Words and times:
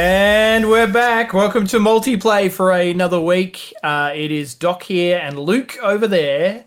And 0.00 0.70
we're 0.70 0.86
back. 0.86 1.32
Welcome 1.32 1.66
to 1.66 1.78
Multiplay 1.78 2.52
for 2.52 2.70
another 2.70 3.20
week. 3.20 3.74
Uh, 3.82 4.12
it 4.14 4.30
is 4.30 4.54
Doc 4.54 4.84
here 4.84 5.18
and 5.20 5.36
Luke 5.36 5.76
over 5.82 6.06
there. 6.06 6.66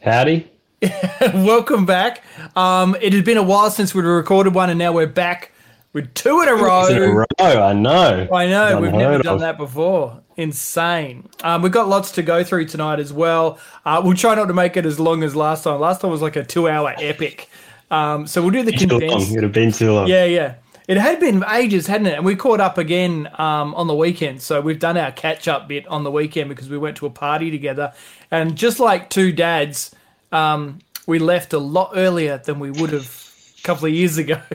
Howdy. 0.00 0.50
Welcome 1.20 1.84
back. 1.84 2.22
Um, 2.56 2.96
it 3.02 3.12
has 3.12 3.22
been 3.22 3.36
a 3.36 3.42
while 3.42 3.70
since 3.70 3.94
we 3.94 4.00
recorded 4.00 4.54
one, 4.54 4.70
and 4.70 4.78
now 4.78 4.92
we're 4.92 5.06
back 5.06 5.52
with 5.92 6.14
two 6.14 6.40
in 6.40 6.48
a 6.48 6.54
row. 6.54 6.86
In 6.86 7.02
a 7.02 7.12
row, 7.12 7.26
I 7.38 7.74
know. 7.74 8.26
I 8.32 8.46
know. 8.46 8.80
We've 8.80 8.92
never 8.92 9.22
done 9.22 9.34
of. 9.34 9.40
that 9.40 9.58
before. 9.58 10.22
Insane. 10.38 11.28
Um, 11.42 11.60
we've 11.60 11.70
got 11.70 11.86
lots 11.86 12.12
to 12.12 12.22
go 12.22 12.42
through 12.42 12.64
tonight 12.64 12.98
as 12.98 13.12
well. 13.12 13.58
Uh, 13.84 14.00
we'll 14.02 14.16
try 14.16 14.34
not 14.34 14.46
to 14.46 14.54
make 14.54 14.78
it 14.78 14.86
as 14.86 14.98
long 14.98 15.22
as 15.22 15.36
last 15.36 15.64
time. 15.64 15.78
Last 15.80 16.00
time 16.00 16.10
was 16.10 16.22
like 16.22 16.36
a 16.36 16.44
two-hour 16.44 16.94
epic. 16.96 17.50
Um, 17.90 18.26
so 18.26 18.40
we'll 18.40 18.52
do 18.52 18.62
the 18.62 18.72
condensed. 18.72 19.30
It 19.30 19.34
would 19.34 19.42
have 19.42 19.52
been 19.52 19.70
too 19.70 19.92
long. 19.92 20.08
Yeah, 20.08 20.24
yeah. 20.24 20.54
It 20.88 20.96
had 20.98 21.18
been 21.18 21.44
ages, 21.50 21.86
hadn't 21.88 22.06
it? 22.06 22.14
And 22.14 22.24
we 22.24 22.36
caught 22.36 22.60
up 22.60 22.78
again 22.78 23.28
um, 23.38 23.74
on 23.74 23.88
the 23.88 23.94
weekend. 23.94 24.40
So 24.40 24.60
we've 24.60 24.78
done 24.78 24.96
our 24.96 25.10
catch 25.10 25.48
up 25.48 25.66
bit 25.66 25.86
on 25.88 26.04
the 26.04 26.10
weekend 26.12 26.48
because 26.48 26.68
we 26.68 26.78
went 26.78 26.96
to 26.98 27.06
a 27.06 27.10
party 27.10 27.50
together. 27.50 27.92
And 28.30 28.56
just 28.56 28.78
like 28.78 29.10
two 29.10 29.32
dads, 29.32 29.90
um, 30.30 30.78
we 31.06 31.18
left 31.18 31.52
a 31.52 31.58
lot 31.58 31.92
earlier 31.96 32.38
than 32.38 32.60
we 32.60 32.70
would 32.70 32.90
have 32.90 33.32
a 33.58 33.62
couple 33.62 33.86
of 33.86 33.92
years 33.92 34.18
ago. 34.18 34.40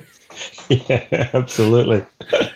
Yeah, 0.70 1.30
absolutely. 1.34 2.05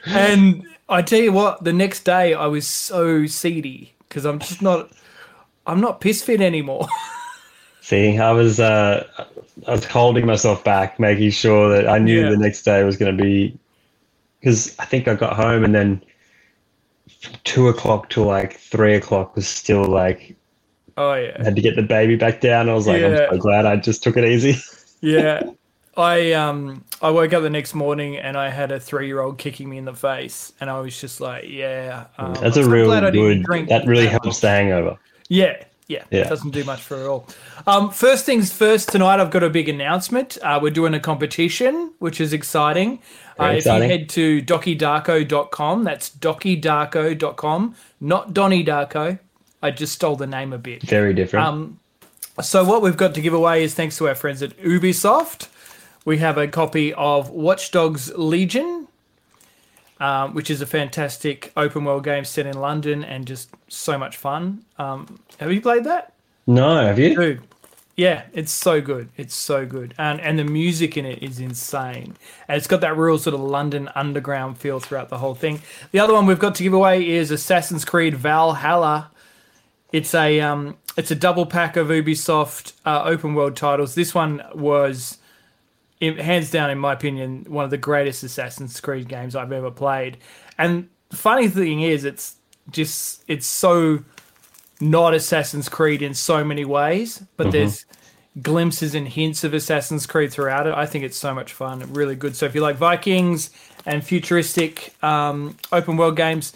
and 0.05 0.65
I 0.87 1.01
tell 1.01 1.19
you 1.19 1.33
what, 1.33 1.61
the 1.65 1.73
next 1.73 2.05
day 2.05 2.33
I 2.33 2.47
was 2.47 2.65
so 2.65 3.25
seedy 3.25 3.93
because 4.07 4.23
I'm 4.23 4.39
just 4.39 4.61
not, 4.61 4.91
I'm 5.67 5.81
not 5.81 5.99
piss 5.99 6.23
fit 6.23 6.39
anymore. 6.39 6.87
See, 7.81 8.17
I 8.17 8.31
was 8.31 8.61
uh, 8.61 9.05
I 9.67 9.71
was 9.71 9.83
holding 9.83 10.25
myself 10.25 10.63
back, 10.63 10.99
making 11.01 11.31
sure 11.31 11.67
that 11.69 11.89
I 11.89 11.97
knew 11.99 12.21
Yeah. 12.23 12.29
the 12.29 12.37
next 12.37 12.61
day 12.63 12.81
was 12.85 12.95
going 12.95 13.15
to 13.15 13.21
be 13.21 13.57
because 14.45 14.75
I 14.79 14.85
think 14.85 15.07
I 15.09 15.15
got 15.15 15.35
home 15.35 15.65
and 15.65 15.75
then 15.75 16.05
from 17.19 17.33
two 17.43 17.67
o'clock 17.69 18.09
to 18.11 18.23
like 18.23 18.57
three 18.59 18.95
o'clock 18.95 19.35
was 19.35 19.47
still 19.47 19.85
like 19.85 20.35
oh 20.97 21.11
I 21.11 21.19
yeah, 21.21 21.43
had 21.43 21.55
to 21.55 21.61
get 21.61 21.75
the 21.75 21.83
baby 21.83 22.15
back 22.17 22.41
down. 22.41 22.69
I 22.69 22.73
was 22.73 22.87
like, 22.87 23.01
Yeah. 23.01 23.27
I'm 23.29 23.35
so 23.35 23.37
glad 23.37 23.65
I 23.65 23.77
just 23.77 24.03
took 24.03 24.17
it 24.17 24.25
easy. 24.25 24.55
yeah. 25.01 25.43
I 25.97 26.33
um 26.33 26.85
I 27.01 27.09
woke 27.11 27.33
up 27.33 27.43
the 27.43 27.49
next 27.49 27.73
morning 27.73 28.17
and 28.17 28.37
I 28.37 28.49
had 28.49 28.71
a 28.71 28.79
three 28.79 29.07
year 29.07 29.21
old 29.21 29.37
kicking 29.37 29.69
me 29.69 29.77
in 29.77 29.85
the 29.85 29.95
face 29.95 30.53
and 30.59 30.69
I 30.69 30.79
was 30.81 30.99
just 30.99 31.21
like 31.21 31.45
yeah 31.47 32.07
um, 32.17 32.33
That's 32.41 32.57
a 32.57 32.67
real 32.67 32.91
I 32.91 33.11
good. 33.11 33.43
drink 33.43 33.69
That 33.69 33.85
really 33.87 34.07
helps 34.07 34.41
the 34.41 34.49
hangover. 34.49 34.97
yeah 35.29 35.63
yeah, 35.87 36.03
Yeah. 36.11 36.21
it 36.21 36.29
doesn't 36.29 36.51
do 36.51 36.63
much 36.63 36.81
for 36.81 37.01
it 37.01 37.07
all. 37.07 37.27
Um, 37.67 37.91
first 37.91 38.25
things 38.25 38.51
first 38.51 38.89
tonight 38.89 39.19
I've 39.19 39.31
got 39.31 39.43
a 39.43 39.49
big 39.49 39.69
announcement. 39.69 40.37
Uh, 40.41 40.59
we're 40.61 40.71
doing 40.71 40.93
a 40.93 40.99
competition 40.99 41.91
which 41.99 42.19
is 42.19 42.33
exciting. 42.33 42.99
Uh, 43.39 43.45
if 43.45 43.57
exciting. 43.59 43.89
you 43.89 43.97
head 43.97 44.09
to 44.09 44.41
docydarko.com, 44.41 45.83
that's 45.83 46.09
docydarko.com, 46.09 47.75
not 48.01 48.33
Donnie 48.33 48.63
Darko. 48.63 49.19
I 49.61 49.71
just 49.71 49.93
stole 49.93 50.15
the 50.15 50.27
name 50.27 50.53
a 50.53 50.57
bit. 50.57 50.83
Very 50.83 51.13
different. 51.13 51.45
Um, 51.45 51.79
So 52.41 52.63
what 52.65 52.81
we've 52.81 52.97
got 52.97 53.13
to 53.15 53.21
give 53.21 53.33
away 53.33 53.63
is 53.63 53.73
thanks 53.75 53.95
to 53.97 54.07
our 54.09 54.15
friends 54.15 54.43
at 54.43 54.57
Ubisoft. 54.57 55.47
We 56.03 56.17
have 56.17 56.37
a 56.37 56.47
copy 56.47 56.93
of 56.93 57.29
Watch 57.29 57.71
Dogs 57.71 58.11
Legion, 58.15 58.84
um, 59.99 60.33
which 60.33 60.49
is 60.49 60.61
a 60.61 60.65
fantastic 60.65 61.51
open 61.55 61.85
world 61.85 62.03
game 62.03 62.25
set 62.25 62.45
in 62.45 62.59
London 62.59 63.03
and 63.03 63.25
just 63.25 63.49
so 63.67 63.97
much 63.97 64.17
fun. 64.17 64.65
Um, 64.77 65.19
have 65.39 65.51
you 65.51 65.61
played 65.61 65.83
that? 65.85 66.13
no, 66.47 66.85
have 66.85 66.99
you? 66.99 67.15
Dude, 67.15 67.41
yeah, 67.95 68.23
it's 68.33 68.51
so 68.51 68.81
good. 68.81 69.09
It's 69.15 69.33
so 69.33 69.65
good, 69.65 69.93
and 69.97 70.19
and 70.19 70.37
the 70.37 70.43
music 70.43 70.97
in 70.97 71.05
it 71.05 71.23
is 71.23 71.39
insane. 71.39 72.15
And 72.47 72.57
it's 72.57 72.67
got 72.67 72.81
that 72.81 72.97
real 72.97 73.17
sort 73.17 73.33
of 73.33 73.39
London 73.39 73.89
underground 73.95 74.57
feel 74.57 74.79
throughout 74.79 75.09
the 75.09 75.17
whole 75.17 75.35
thing. 75.35 75.61
The 75.91 75.99
other 75.99 76.13
one 76.13 76.25
we've 76.25 76.39
got 76.39 76.55
to 76.55 76.63
give 76.63 76.73
away 76.73 77.07
is 77.07 77.31
Assassin's 77.31 77.85
Creed 77.85 78.15
Valhalla. 78.15 79.11
It's 79.93 80.13
a 80.13 80.41
um, 80.41 80.75
it's 80.97 81.11
a 81.11 81.15
double 81.15 81.45
pack 81.45 81.77
of 81.77 81.87
Ubisoft 81.87 82.73
uh, 82.85 83.03
open 83.03 83.33
world 83.33 83.55
titles. 83.55 83.95
This 83.95 84.13
one 84.15 84.41
was, 84.53 85.17
hands 86.01 86.51
down, 86.51 86.69
in 86.69 86.77
my 86.77 86.93
opinion, 86.93 87.45
one 87.47 87.65
of 87.65 87.71
the 87.71 87.77
greatest 87.77 88.23
Assassin's 88.23 88.79
Creed 88.79 89.07
games 89.07 89.35
I've 89.35 89.51
ever 89.51 89.71
played. 89.71 90.17
And 90.57 90.89
funny 91.11 91.47
thing 91.47 91.81
is, 91.81 92.05
it's 92.05 92.35
just 92.71 93.23
it's 93.27 93.47
so 93.47 94.03
not 94.81 95.13
Assassin's 95.13 95.69
Creed 95.69 96.01
in 96.01 96.13
so 96.13 96.43
many 96.43 96.65
ways, 96.65 97.23
but 97.37 97.51
there's 97.51 97.85
glimpses 98.41 98.93
and 98.93 99.07
hints 99.07 99.43
of 99.43 99.53
Assassin's 99.53 100.05
Creed 100.05 100.31
throughout 100.31 100.67
it. 100.67 100.73
I 100.73 100.85
think 100.85 101.03
it's 101.05 101.17
so 101.17 101.33
much 101.33 101.53
fun, 101.53 101.93
really 101.93 102.15
good. 102.15 102.35
So 102.35 102.45
if 102.45 102.53
you 102.53 102.61
like 102.61 102.75
Vikings 102.75 103.49
and 103.85 104.03
futuristic 104.03 104.93
um, 105.03 105.57
open 105.71 105.95
world 105.95 106.17
games, 106.17 106.53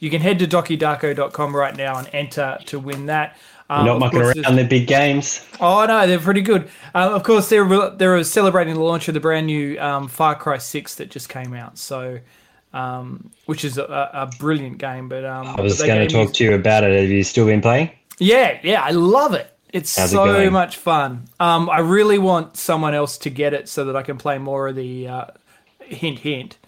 you 0.00 0.10
can 0.10 0.22
head 0.22 0.38
to 0.38 0.46
docudarko.com 0.46 1.54
right 1.54 1.76
now 1.76 1.98
and 1.98 2.08
enter 2.12 2.58
to 2.66 2.78
win 2.78 3.06
that. 3.06 3.36
Um, 3.70 3.84
Not 3.84 3.98
mucking 3.98 4.20
around 4.22 4.56
the 4.56 4.64
big 4.64 4.86
games. 4.86 5.46
Oh 5.60 5.84
no, 5.84 6.06
they're 6.06 6.18
pretty 6.18 6.40
good. 6.40 6.70
Um, 6.94 7.12
of 7.12 7.22
course, 7.22 7.50
they're 7.50 7.90
they're 7.90 8.24
celebrating 8.24 8.74
the 8.74 8.80
launch 8.80 9.08
of 9.08 9.14
the 9.14 9.20
brand 9.20 9.46
new 9.46 9.78
um, 9.78 10.08
Far 10.08 10.34
Cry 10.36 10.56
Six 10.56 10.94
that 10.94 11.10
just 11.10 11.28
came 11.28 11.52
out. 11.52 11.76
So, 11.76 12.20
um, 12.72 13.30
which 13.44 13.66
is 13.66 13.76
a, 13.76 13.82
a 13.82 14.30
brilliant 14.38 14.78
game. 14.78 15.10
But 15.10 15.26
um, 15.26 15.48
I 15.48 15.60
was 15.60 15.82
going 15.82 16.08
to 16.08 16.12
talk 16.12 16.30
is- 16.30 16.36
to 16.38 16.44
you 16.44 16.54
about 16.54 16.82
it. 16.84 16.98
Have 16.98 17.10
you 17.10 17.22
still 17.22 17.44
been 17.44 17.60
playing? 17.60 17.90
Yeah, 18.18 18.58
yeah, 18.62 18.82
I 18.82 18.90
love 18.92 19.34
it. 19.34 19.54
It's 19.70 19.94
How's 19.94 20.12
so 20.12 20.24
going? 20.24 20.50
much 20.52 20.78
fun. 20.78 21.28
Um, 21.38 21.68
I 21.68 21.80
really 21.80 22.18
want 22.18 22.56
someone 22.56 22.94
else 22.94 23.18
to 23.18 23.30
get 23.30 23.52
it 23.52 23.68
so 23.68 23.84
that 23.84 23.96
I 23.96 24.02
can 24.02 24.16
play 24.16 24.38
more 24.38 24.68
of 24.68 24.76
the 24.76 25.08
uh, 25.08 25.24
hint 25.80 26.20
hint. 26.20 26.56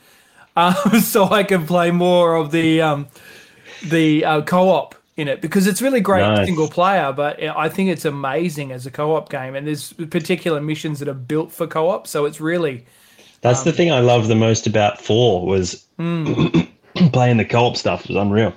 Um, 0.56 0.74
so 1.00 1.26
I 1.30 1.44
can 1.44 1.64
play 1.64 1.92
more 1.92 2.34
of 2.34 2.50
the 2.50 2.82
um, 2.82 3.06
the 3.84 4.24
uh, 4.24 4.42
co-op 4.42 4.96
in 5.20 5.28
it 5.28 5.40
because 5.40 5.66
it's 5.66 5.80
really 5.82 6.00
great 6.00 6.22
Nice. 6.22 6.46
single 6.46 6.68
player, 6.68 7.12
but 7.12 7.40
I 7.42 7.68
think 7.68 7.90
it's 7.90 8.04
amazing 8.04 8.72
as 8.72 8.86
a 8.86 8.90
co-op 8.90 9.28
game. 9.30 9.54
And 9.54 9.66
there's 9.66 9.92
particular 9.92 10.60
missions 10.60 10.98
that 10.98 11.08
are 11.08 11.14
built 11.14 11.52
for 11.52 11.66
co-op, 11.66 12.06
so 12.06 12.24
it's 12.24 12.40
really 12.40 12.84
That's 13.42 13.60
Um, 13.60 13.64
the 13.66 13.72
thing 13.72 13.90
I 13.92 14.00
loved 14.00 14.28
the 14.28 14.34
most 14.34 14.66
about 14.66 15.00
four 15.00 15.46
was 15.46 15.84
Hmm. 15.98 16.48
playing 17.12 17.36
the 17.38 17.44
co-op 17.44 17.76
stuff 17.76 18.06
was 18.08 18.16
unreal. 18.16 18.52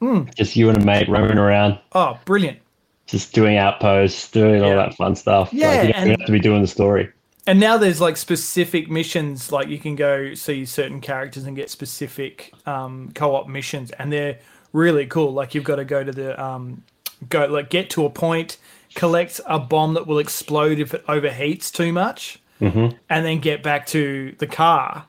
Hmm. 0.00 0.22
Just 0.36 0.56
you 0.56 0.68
and 0.68 0.76
a 0.76 0.84
mate 0.84 1.08
roaming 1.08 1.38
around, 1.38 1.78
oh 1.92 2.18
brilliant. 2.26 2.58
just 3.06 3.32
doing 3.32 3.56
outposts, 3.56 4.30
doing 4.30 4.62
all 4.62 4.76
that 4.76 4.94
fun 4.94 5.14
stuff. 5.16 5.48
Yeah, 5.52 5.68
like, 5.68 5.86
you 5.86 5.92
don't 5.94 6.02
and- 6.02 6.10
have 6.20 6.26
to 6.26 6.32
be 6.32 6.40
doing 6.40 6.60
the 6.62 6.66
story. 6.68 7.08
And 7.48 7.60
now 7.60 7.78
there's 7.78 8.00
like 8.00 8.16
specific 8.16 8.90
missions, 8.90 9.52
like 9.52 9.68
you 9.68 9.78
can 9.78 9.94
go 9.94 10.34
see 10.34 10.64
certain 10.64 11.00
characters 11.00 11.44
and 11.44 11.54
get 11.56 11.70
specific 11.70 12.52
um, 12.66 13.12
co-op 13.14 13.46
missions, 13.48 13.90
and 13.92 14.12
they're 14.12 14.38
really 14.76 15.06
cool. 15.06 15.32
Like 15.32 15.54
you've 15.54 15.64
got 15.64 15.76
to 15.76 15.84
go 15.84 16.04
to 16.04 16.12
the 16.12 16.42
um, 16.42 16.82
go 17.28 17.46
like 17.46 17.70
get 17.70 17.90
to 17.90 18.04
a 18.04 18.10
point, 18.10 18.58
collect 18.94 19.40
a 19.46 19.58
bomb 19.58 19.94
that 19.94 20.06
will 20.06 20.18
explode 20.18 20.78
if 20.78 20.94
it 20.94 21.04
overheats 21.06 21.72
too 21.72 21.92
much, 21.92 22.38
and 22.60 22.94
then 23.08 23.40
get 23.40 23.62
back 23.62 23.86
to 23.88 24.34
the 24.38 24.46
car. 24.46 25.06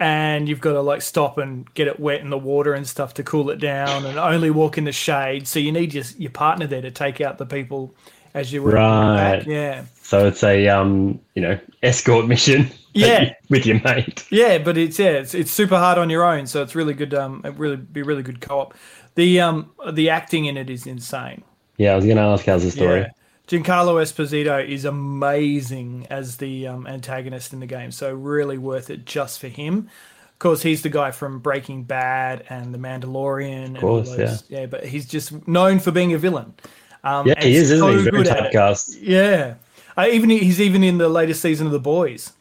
And 0.00 0.48
you've 0.48 0.60
got 0.60 0.72
to 0.72 0.80
like 0.80 1.02
stop 1.02 1.38
and 1.38 1.72
get 1.74 1.86
it 1.86 2.00
wet 2.00 2.20
in 2.20 2.28
the 2.30 2.38
water 2.38 2.74
and 2.74 2.86
stuff 2.86 3.14
to 3.14 3.22
cool 3.22 3.50
it 3.50 3.60
down, 3.60 4.04
and 4.06 4.18
only 4.18 4.50
walk 4.50 4.76
in 4.78 4.84
the 4.84 4.92
shade. 4.92 5.46
So 5.46 5.58
you 5.60 5.72
need 5.72 5.94
your 5.94 6.04
your 6.18 6.30
partner 6.30 6.66
there 6.66 6.82
to 6.82 6.90
take 6.90 7.20
out 7.20 7.38
the 7.38 7.46
people 7.46 7.94
as 8.34 8.52
you 8.52 8.60
run 8.62 8.74
Right. 8.74 9.38
back. 9.38 9.46
Yeah. 9.46 9.84
So 10.02 10.26
it's 10.26 10.42
a 10.42 10.68
um, 10.68 11.20
you 11.34 11.42
know, 11.42 11.58
escort 11.82 12.26
mission. 12.26 12.70
Yeah. 12.94 13.32
with 13.50 13.66
your 13.66 13.80
mate. 13.82 14.24
Yeah, 14.30 14.58
but 14.58 14.78
it's 14.78 14.98
yeah, 14.98 15.10
it's, 15.10 15.34
it's 15.34 15.50
super 15.50 15.76
hard 15.76 15.98
on 15.98 16.10
your 16.10 16.24
own, 16.24 16.46
so 16.46 16.62
it's 16.62 16.74
really 16.74 16.94
good. 16.94 17.12
Um, 17.14 17.42
it 17.44 17.54
really 17.58 17.76
be 17.76 18.02
really 18.02 18.22
good 18.22 18.40
co-op. 18.40 18.74
The 19.16 19.40
um 19.40 19.70
the 19.92 20.10
acting 20.10 20.46
in 20.46 20.56
it 20.56 20.70
is 20.70 20.86
insane. 20.86 21.42
Yeah, 21.76 21.92
I 21.92 21.96
was 21.96 22.04
going 22.04 22.16
to 22.16 22.22
ask 22.22 22.44
how's 22.44 22.62
the 22.62 22.70
story. 22.70 23.00
Yeah. 23.00 23.10
Giancarlo 23.48 24.00
Esposito 24.00 24.66
is 24.66 24.84
amazing 24.84 26.06
as 26.08 26.36
the 26.38 26.66
um, 26.68 26.86
antagonist 26.86 27.52
in 27.52 27.60
the 27.60 27.66
game, 27.66 27.90
so 27.90 28.12
really 28.14 28.56
worth 28.58 28.88
it 28.90 29.04
just 29.04 29.38
for 29.38 29.48
him. 29.48 29.90
Of 30.32 30.38
course, 30.38 30.62
he's 30.62 30.82
the 30.82 30.88
guy 30.88 31.10
from 31.10 31.40
Breaking 31.40 31.82
Bad 31.84 32.44
and 32.48 32.72
The 32.72 32.78
Mandalorian. 32.78 33.74
Of 33.74 33.80
course, 33.80 34.16
yeah. 34.18 34.36
Yeah, 34.48 34.66
but 34.66 34.84
he's 34.86 35.06
just 35.06 35.46
known 35.46 35.78
for 35.78 35.90
being 35.90 36.14
a 36.14 36.18
villain. 36.18 36.54
Um, 37.02 37.26
Yeah, 37.26 37.42
he 37.42 37.56
is, 37.56 37.70
isn't 37.70 37.86
he? 37.86 37.96
Very 38.04 38.22
good 38.24 38.28
at 38.28 38.46
it. 38.46 38.52
typecast. 38.54 38.98
Yeah, 39.00 39.54
uh, 39.96 40.08
even 40.10 40.30
he's 40.30 40.60
even 40.60 40.82
in 40.82 40.98
the 40.98 41.08
latest 41.08 41.42
season 41.42 41.66
of 41.66 41.72
The 41.72 41.78
Boys. 41.80 42.32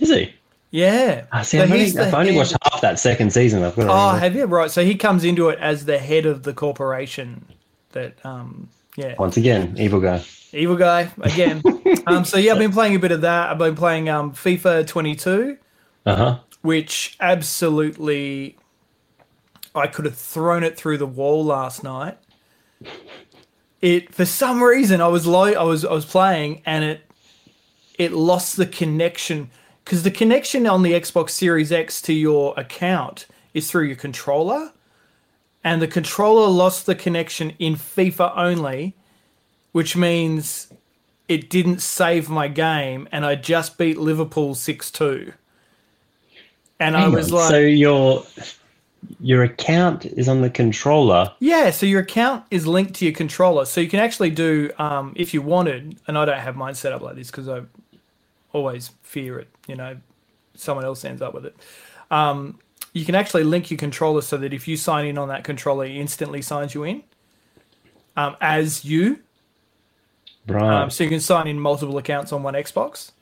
Is 0.00 0.08
he? 0.10 0.34
Yeah, 0.70 1.24
I 1.32 1.42
see. 1.42 1.56
So 1.58 1.62
I've 1.64 1.72
only, 1.72 1.98
I've 1.98 2.14
only 2.14 2.36
watched 2.36 2.54
half 2.70 2.80
that 2.82 2.98
second 2.98 3.32
season. 3.32 3.62
I've 3.64 3.74
got 3.74 3.84
to 3.84 3.90
Oh, 3.90 3.94
remember. 4.06 4.18
have 4.20 4.34
you? 4.36 4.44
Right. 4.44 4.70
So 4.70 4.84
he 4.84 4.94
comes 4.96 5.24
into 5.24 5.48
it 5.48 5.58
as 5.60 5.86
the 5.86 5.98
head 5.98 6.26
of 6.26 6.42
the 6.42 6.52
corporation 6.52 7.44
that, 7.92 8.14
um, 8.24 8.68
yeah, 8.96 9.14
Once 9.18 9.36
again, 9.38 9.74
evil 9.78 9.98
guy. 10.00 10.22
evil 10.52 10.76
guy 10.76 11.10
again. 11.22 11.62
um, 12.06 12.24
so 12.26 12.36
yeah, 12.36 12.52
I've 12.52 12.58
been 12.58 12.72
playing 12.72 12.96
a 12.96 12.98
bit 12.98 13.12
of 13.12 13.22
that. 13.22 13.50
I've 13.50 13.58
been 13.58 13.76
playing 13.76 14.08
um, 14.10 14.32
FIFA 14.32 14.86
22, 14.86 15.56
Uh 16.04 16.16
huh. 16.16 16.38
which 16.60 17.16
absolutely, 17.20 18.58
I 19.74 19.86
could 19.86 20.04
have 20.04 20.16
thrown 20.16 20.64
it 20.64 20.76
through 20.76 20.98
the 20.98 21.06
wall 21.06 21.44
last 21.44 21.82
night. 21.82 22.18
It 23.80 24.12
for 24.12 24.24
some 24.24 24.62
reason 24.62 25.00
I 25.00 25.06
was 25.08 25.26
low, 25.26 25.44
I 25.44 25.62
was 25.62 25.84
I 25.84 25.92
was 25.92 26.04
playing 26.04 26.62
and 26.66 26.84
it 26.84 27.00
it 27.96 28.12
lost 28.12 28.56
the 28.56 28.66
connection 28.66 29.50
because 29.88 30.02
the 30.02 30.10
connection 30.10 30.66
on 30.66 30.82
the 30.82 30.92
Xbox 30.92 31.30
Series 31.30 31.72
X 31.72 32.02
to 32.02 32.12
your 32.12 32.52
account 32.58 33.24
is 33.54 33.70
through 33.70 33.84
your 33.84 33.96
controller, 33.96 34.70
and 35.64 35.80
the 35.80 35.88
controller 35.88 36.46
lost 36.46 36.84
the 36.84 36.94
connection 36.94 37.54
in 37.58 37.74
FIFA 37.74 38.36
only, 38.36 38.94
which 39.72 39.96
means 39.96 40.70
it 41.26 41.48
didn't 41.48 41.80
save 41.80 42.28
my 42.28 42.48
game, 42.48 43.08
and 43.10 43.24
I 43.24 43.34
just 43.34 43.78
beat 43.78 43.96
Liverpool 43.96 44.54
six 44.54 44.90
two. 44.90 45.32
And 46.78 46.94
I 46.94 47.08
was 47.08 47.32
on, 47.32 47.38
like, 47.38 47.48
so 47.48 47.58
your 47.58 48.26
your 49.20 49.42
account 49.42 50.04
is 50.04 50.28
on 50.28 50.42
the 50.42 50.50
controller. 50.50 51.32
Yeah, 51.40 51.70
so 51.70 51.86
your 51.86 52.02
account 52.02 52.44
is 52.50 52.66
linked 52.66 52.92
to 52.96 53.06
your 53.06 53.14
controller, 53.14 53.64
so 53.64 53.80
you 53.80 53.88
can 53.88 54.00
actually 54.00 54.32
do 54.32 54.70
um, 54.76 55.14
if 55.16 55.32
you 55.32 55.40
wanted. 55.40 55.98
And 56.06 56.18
I 56.18 56.26
don't 56.26 56.38
have 56.38 56.56
mine 56.56 56.74
set 56.74 56.92
up 56.92 57.00
like 57.00 57.16
this 57.16 57.30
because 57.30 57.48
I 57.48 57.62
always 58.52 58.90
fear 59.02 59.38
it. 59.38 59.48
You 59.66 59.76
know, 59.76 59.96
someone 60.54 60.84
else 60.84 61.04
ends 61.04 61.22
up 61.22 61.34
with 61.34 61.46
it. 61.46 61.56
Um, 62.10 62.58
you 62.92 63.04
can 63.04 63.14
actually 63.14 63.44
link 63.44 63.70
your 63.70 63.78
controller 63.78 64.22
so 64.22 64.36
that 64.38 64.52
if 64.52 64.66
you 64.66 64.76
sign 64.76 65.06
in 65.06 65.18
on 65.18 65.28
that 65.28 65.44
controller, 65.44 65.84
it 65.84 65.92
instantly 65.96 66.42
signs 66.42 66.74
you 66.74 66.84
in 66.84 67.02
um, 68.16 68.36
as 68.40 68.84
you. 68.84 69.20
Right. 70.46 70.82
Um, 70.82 70.90
so 70.90 71.04
you 71.04 71.10
can 71.10 71.20
sign 71.20 71.46
in 71.46 71.60
multiple 71.60 71.98
accounts 71.98 72.32
on 72.32 72.42
one 72.42 72.54
Xbox. 72.54 73.12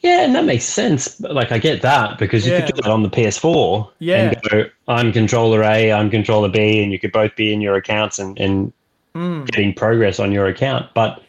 yeah, 0.00 0.20
and 0.24 0.34
that 0.34 0.44
makes 0.44 0.64
sense. 0.64 1.08
But, 1.18 1.32
Like 1.34 1.50
I 1.50 1.58
get 1.58 1.80
that 1.82 2.18
because 2.18 2.46
you 2.46 2.52
Yeah. 2.52 2.66
could 2.66 2.74
do 2.76 2.82
that 2.82 2.90
on 2.90 3.02
the 3.02 3.08
PS4 3.08 3.90
Yeah. 3.98 4.16
and 4.30 4.36
go, 4.50 4.64
I'm 4.86 5.12
controller 5.12 5.62
A, 5.62 5.90
I'm 5.90 6.10
controller 6.10 6.48
B, 6.50 6.82
and 6.82 6.92
you 6.92 6.98
could 6.98 7.12
both 7.12 7.34
be 7.34 7.52
in 7.52 7.60
your 7.60 7.76
accounts 7.76 8.18
and, 8.18 8.38
and 8.38 8.72
Hmm. 9.14 9.44
getting 9.46 9.72
progress 9.74 10.20
on 10.20 10.30
your 10.30 10.46
account. 10.46 10.86
But 10.94 11.22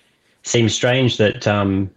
seems 0.43 0.73
strange 0.75 1.17
that 1.17 1.47
um 1.47 1.89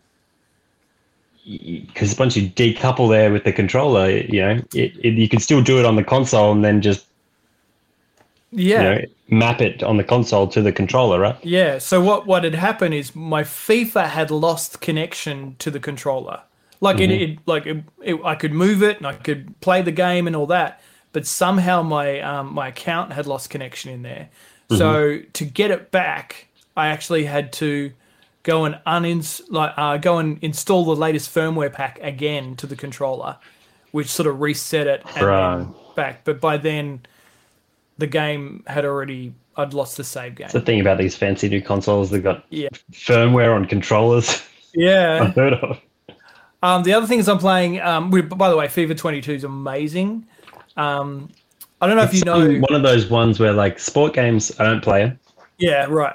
because 1.45 2.19
once 2.19 2.37
you 2.37 2.49
decouple 2.51 3.09
there 3.11 3.33
with 3.33 3.45
the 3.45 3.53
controller, 3.53 4.09
you 4.11 4.41
know, 4.41 4.61
it, 4.75 4.93
it, 5.03 5.15
you 5.15 5.29
can 5.29 5.41
still 5.41 5.63
do 5.63 5.79
it 5.79 5.85
on 5.85 5.97
the 5.97 6.05
console 6.05 6.53
and 6.53 6.65
then 6.65 6.81
just 6.81 7.07
Yeah. 8.51 8.83
you 8.83 9.01
know 9.01 9.07
map 9.29 9.61
it 9.63 9.83
on 9.83 9.97
the 9.97 10.05
console 10.05 10.47
to 10.49 10.61
the 10.61 10.73
controller, 10.73 11.19
right? 11.19 11.39
Yeah. 11.43 11.79
So 11.79 12.01
what 12.03 12.27
what 12.27 12.45
had 12.45 12.55
happened 12.55 12.95
is 12.95 13.17
my 13.17 13.43
FIFA 13.43 14.09
had 14.09 14.31
lost 14.31 14.81
connection 14.81 15.57
to 15.59 15.71
the 15.71 15.81
controller. 15.81 16.43
Like 16.81 17.01
it, 17.01 17.11
it 17.11 17.39
like 17.47 17.67
it, 17.67 17.85
it, 18.03 18.17
I 18.25 18.35
could 18.35 18.53
move 18.53 18.83
it 18.83 18.99
and 18.99 19.07
I 19.07 19.15
could 19.15 19.59
play 19.61 19.83
the 19.83 19.93
game 19.93 20.27
and 20.27 20.35
all 20.37 20.47
that, 20.47 20.81
but 21.13 21.27
somehow 21.27 21.83
my 21.83 22.21
um, 22.21 22.53
my 22.55 22.69
account 22.69 23.13
had 23.13 23.27
lost 23.27 23.51
connection 23.51 23.91
in 23.93 24.03
there. 24.03 24.29
So 24.71 25.21
to 25.35 25.45
get 25.45 25.71
it 25.71 25.91
back, 25.91 26.49
I 26.77 26.89
actually 26.89 27.25
had 27.27 27.53
to 27.55 27.93
go 28.43 28.65
and 28.65 28.79
unins 28.87 29.41
like 29.51 29.73
uh, 29.77 29.97
go 29.99 30.19
and 30.19 30.39
install 30.43 30.85
the 30.85 30.97
latest 30.97 31.35
firmware 31.35 31.73
pack 31.73 31.99
again 32.03 32.57
to 32.57 32.67
the 32.67 32.77
controller, 32.77 33.37
which 33.93 34.09
sort 34.09 34.27
of 34.27 34.41
reset 34.41 34.87
it 34.87 35.03
and 35.17 35.27
Right. 35.27 35.67
back. 35.97 36.25
But 36.25 36.41
by 36.41 36.57
then, 36.57 37.01
the 37.99 38.07
game 38.07 38.65
had 38.67 38.85
already 38.85 39.35
I'd 39.57 39.75
lost 39.75 39.97
the 39.99 40.05
save 40.05 40.35
game. 40.37 40.49
The 40.51 40.63
thing 40.63 40.81
about 40.81 40.97
these 40.99 41.15
fancy 41.15 41.49
new 41.49 41.61
consoles, 41.61 42.09
they've 42.11 42.23
got 42.23 42.45
Yeah. 42.49 42.69
firmware 42.93 43.55
on 43.55 43.67
controllers. 43.67 44.43
Yeah. 44.75 45.23
Unheard 45.27 45.53
of. 45.55 45.79
Um, 46.63 46.83
the 46.85 46.95
other 46.95 47.07
things 47.07 47.29
I'm 47.29 47.39
playing, 47.39 47.81
um, 47.81 48.11
we, 48.11 48.23
by 48.23 48.49
the 48.49 48.57
way, 48.57 48.67
FIFA 48.67 48.97
22 48.97 49.33
is 49.33 49.45
amazing. 49.45 50.27
Um, 50.77 51.29
I 51.83 51.87
don't 51.87 51.97
know 51.97 52.05
if 52.05 52.15
you 52.15 52.23
know. 52.25 52.49
one 52.61 52.75
of 52.75 52.83
those 52.83 53.11
ones 53.11 53.39
where 53.41 53.53
like 53.53 53.79
sport 53.79 54.15
games, 54.15 54.59
I 54.59 54.65
don't 54.65 54.81
play 54.81 55.05
them, 55.05 55.19
Yeah, 55.59 55.87
right. 55.91 56.15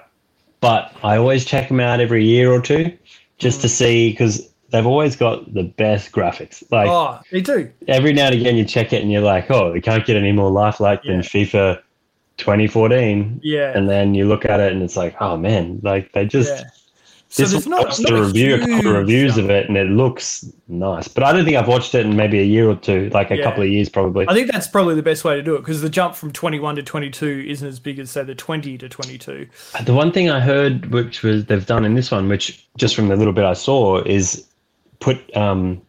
But 0.60 0.94
I 1.04 1.18
always 1.18 1.46
check 1.46 1.68
them 1.68 1.80
out 1.80 2.00
every 2.00 2.26
year 2.26 2.52
or 2.52 2.62
two 2.62 2.98
just 3.38 3.62
to 3.62 3.68
hmm. 3.68 3.72
see 3.72 4.10
because 4.12 4.50
they've 4.70 4.86
always 4.86 5.16
got 5.16 5.54
the 5.54 5.64
best 5.64 6.12
graphics. 6.12 6.64
Like 6.72 6.90
Oh, 6.90 7.20
me 7.32 7.42
too. 7.42 7.72
every 7.88 8.14
now 8.14 8.28
and 8.28 8.36
again, 8.36 8.56
you 8.56 8.66
check 8.66 8.94
it 8.94 9.02
and 9.02 9.12
you're 9.12 9.22
like, 9.22 9.50
oh, 9.50 9.74
it 9.74 9.84
can't 9.84 10.06
get 10.06 10.18
any 10.18 10.32
more 10.32 10.52
lifelike 10.52 11.04
than 11.04 11.22
FIFA 11.22 11.82
2014. 12.38 13.40
Yeah. 13.44 13.72
And 13.76 13.90
then 13.90 14.14
you 14.14 14.28
look 14.28 14.46
at 14.46 14.60
it 14.60 14.72
and 14.74 14.82
it's 14.82 14.98
like, 14.98 15.16
oh 15.22 15.38
man, 15.38 15.80
like 15.84 16.12
they 16.14 16.26
just. 16.26 16.50
yeah. 16.50 16.70
So 17.30 17.44
This 17.44 17.52
there's 17.52 17.68
not, 17.68 17.84
watched 17.88 18.00
not 18.00 18.10
the 18.12 18.18
a 18.18 18.26
review, 18.26 18.56
a 18.56 18.60
couple 18.60 18.88
of 18.92 18.96
reviews 19.00 19.36
jump. 19.36 19.46
of 19.46 19.50
it, 19.52 19.68
and 19.68 19.78
it 19.78 19.88
looks 19.90 20.46
nice. 20.70 21.10
But 21.10 21.24
I 21.26 21.34
don't 21.34 21.44
think 21.44 21.58
I've 21.58 21.68
watched 21.68 21.94
it 21.94 22.06
in 22.06 22.16
maybe 22.16 22.40
a 22.40 22.44
year 22.44 22.70
or 22.70 22.76
two, 22.76 23.10
like 23.10 23.32
a 23.32 23.36
Yeah. 23.38 23.44
couple 23.44 23.64
of 23.64 23.70
years 23.70 23.90
probably. 23.90 24.26
I 24.30 24.34
think 24.34 24.50
that's 24.50 24.68
probably 24.68 24.96
the 24.96 25.04
best 25.04 25.26
way 25.26 25.36
to 25.36 25.44
do 25.44 25.56
it 25.56 25.60
because 25.60 25.82
the 25.82 25.90
jump 25.90 26.16
from 26.16 26.32
21 26.32 26.78
to 26.78 26.84
22 26.84 27.44
isn't 27.48 27.68
as 27.68 27.80
big 27.80 28.00
as, 28.00 28.12
say, 28.12 28.24
the 28.24 28.34
20 28.34 28.78
to 28.78 28.88
22. 28.88 29.46
The 29.84 29.94
one 29.94 30.14
thing 30.14 30.30
I 30.30 30.40
heard, 30.40 30.92
which 30.94 31.22
was 31.22 31.46
they've 31.46 31.66
done 31.66 31.84
in 31.84 31.96
this 31.96 32.12
one, 32.12 32.30
which 32.30 32.66
just 32.78 32.96
from 32.96 33.10
the 33.10 33.18
little 33.18 33.34
bit 33.34 33.44
I 33.44 33.54
saw, 33.54 34.02
is 34.04 34.48
put 35.02 35.36
um 35.36 35.82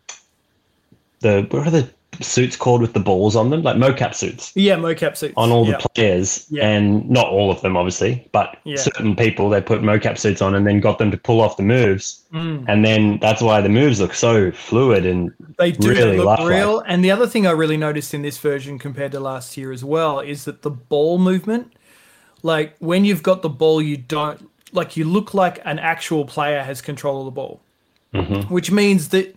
the 1.21 1.47
what 1.51 1.67
are 1.69 1.71
the 1.71 1.89
suits 2.21 2.57
called 2.57 2.81
with 2.81 2.93
the 2.93 3.01
balls 3.01 3.37
on 3.37 3.51
them, 3.51 3.63
like 3.63 3.77
mocap 3.77 4.15
suits, 4.15 4.53
Yeah, 4.55 4.77
mocap 4.77 5.17
suits. 5.17 5.35
on 5.37 5.51
all 5.51 5.67
yeah. 5.67 5.79
the 5.79 5.89
players, 5.91 6.47
Yeah. 6.51 6.69
and 6.69 7.09
not 7.09 7.27
all 7.29 7.51
of 7.51 7.61
them, 7.61 7.77
obviously, 7.77 8.29
but 8.33 8.57
Yeah. 8.65 8.77
certain 8.77 9.15
people 9.17 9.49
they 9.49 9.61
put 9.61 9.83
mocap 9.83 10.19
suits 10.19 10.43
on 10.43 10.55
and 10.55 10.67
then 10.67 10.81
got 10.81 10.99
them 10.99 11.11
to 11.11 11.17
pull 11.17 11.41
off 11.41 11.57
the 11.57 11.63
moves, 11.63 12.23
Mm. 12.33 12.65
and 12.69 12.85
then 12.85 13.19
that's 13.21 13.41
why 13.43 13.61
the 13.61 13.69
moves 13.69 14.01
look 14.01 14.15
so 14.15 14.51
fluid 14.51 15.07
and 15.07 15.33
They 15.59 15.73
do 15.73 15.89
really 15.91 16.19
they 16.19 16.25
look 16.25 16.41
real. 16.41 16.81
And 16.87 17.05
the 17.05 17.11
other 17.11 17.27
thing 17.27 17.47
I 17.47 17.51
really 17.53 17.77
noticed 17.77 18.13
in 18.15 18.23
this 18.23 18.39
version 18.39 18.79
compared 18.79 19.13
to 19.13 19.21
last 19.21 19.57
year 19.57 19.73
as 19.73 19.85
well 19.85 20.21
is 20.21 20.45
that 20.45 20.63
the 20.63 20.71
ball 20.71 21.19
movement, 21.19 21.73
like 22.43 22.77
when 22.79 23.05
you've 23.05 23.23
got 23.23 23.43
the 23.43 23.49
ball, 23.49 23.81
you 23.83 23.97
don't 23.97 24.49
like 24.73 24.97
you 24.97 25.05
look 25.05 25.33
like 25.33 25.61
an 25.65 25.79
actual 25.79 26.25
player 26.27 26.63
has 26.63 26.81
control 26.83 27.21
of 27.21 27.25
the 27.25 27.31
ball, 27.31 27.61
Mm-hmm. 28.15 28.53
which 28.53 28.71
means 28.71 29.09
that 29.09 29.35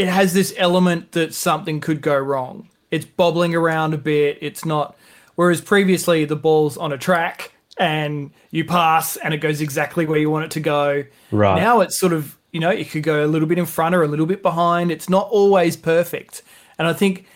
it 0.00 0.08
has 0.08 0.32
this 0.32 0.54
element 0.56 1.12
that 1.12 1.34
something 1.34 1.78
could 1.78 2.00
go 2.00 2.16
wrong. 2.16 2.70
It's 2.90 3.04
bobbling 3.04 3.54
around 3.54 3.92
a 3.92 3.98
bit. 3.98 4.38
It's 4.40 4.64
not. 4.64 4.96
Whereas 5.34 5.60
previously 5.60 6.24
the 6.24 6.36
ball's 6.36 6.78
on 6.78 6.90
a 6.90 6.96
track 6.96 7.52
and 7.76 8.30
you 8.50 8.64
pass 8.64 9.18
and 9.18 9.34
it 9.34 9.38
goes 9.38 9.60
exactly 9.60 10.06
where 10.06 10.18
you 10.18 10.30
want 10.30 10.46
it 10.46 10.52
to 10.52 10.60
go. 10.60 11.04
Right. 11.30 11.60
Now 11.60 11.80
it's 11.80 12.00
sort 12.00 12.14
of, 12.14 12.38
you 12.50 12.60
know, 12.60 12.70
it 12.70 12.88
could 12.88 13.02
go 13.02 13.22
a 13.22 13.28
little 13.28 13.46
bit 13.46 13.58
in 13.58 13.66
front 13.66 13.94
or 13.94 14.02
a 14.02 14.08
little 14.08 14.24
bit 14.24 14.40
behind. 14.40 14.90
It's 14.90 15.10
not 15.10 15.28
always 15.28 15.76
perfect. 15.76 16.42
And 16.78 16.88
I 16.88 16.94
think 16.94 17.26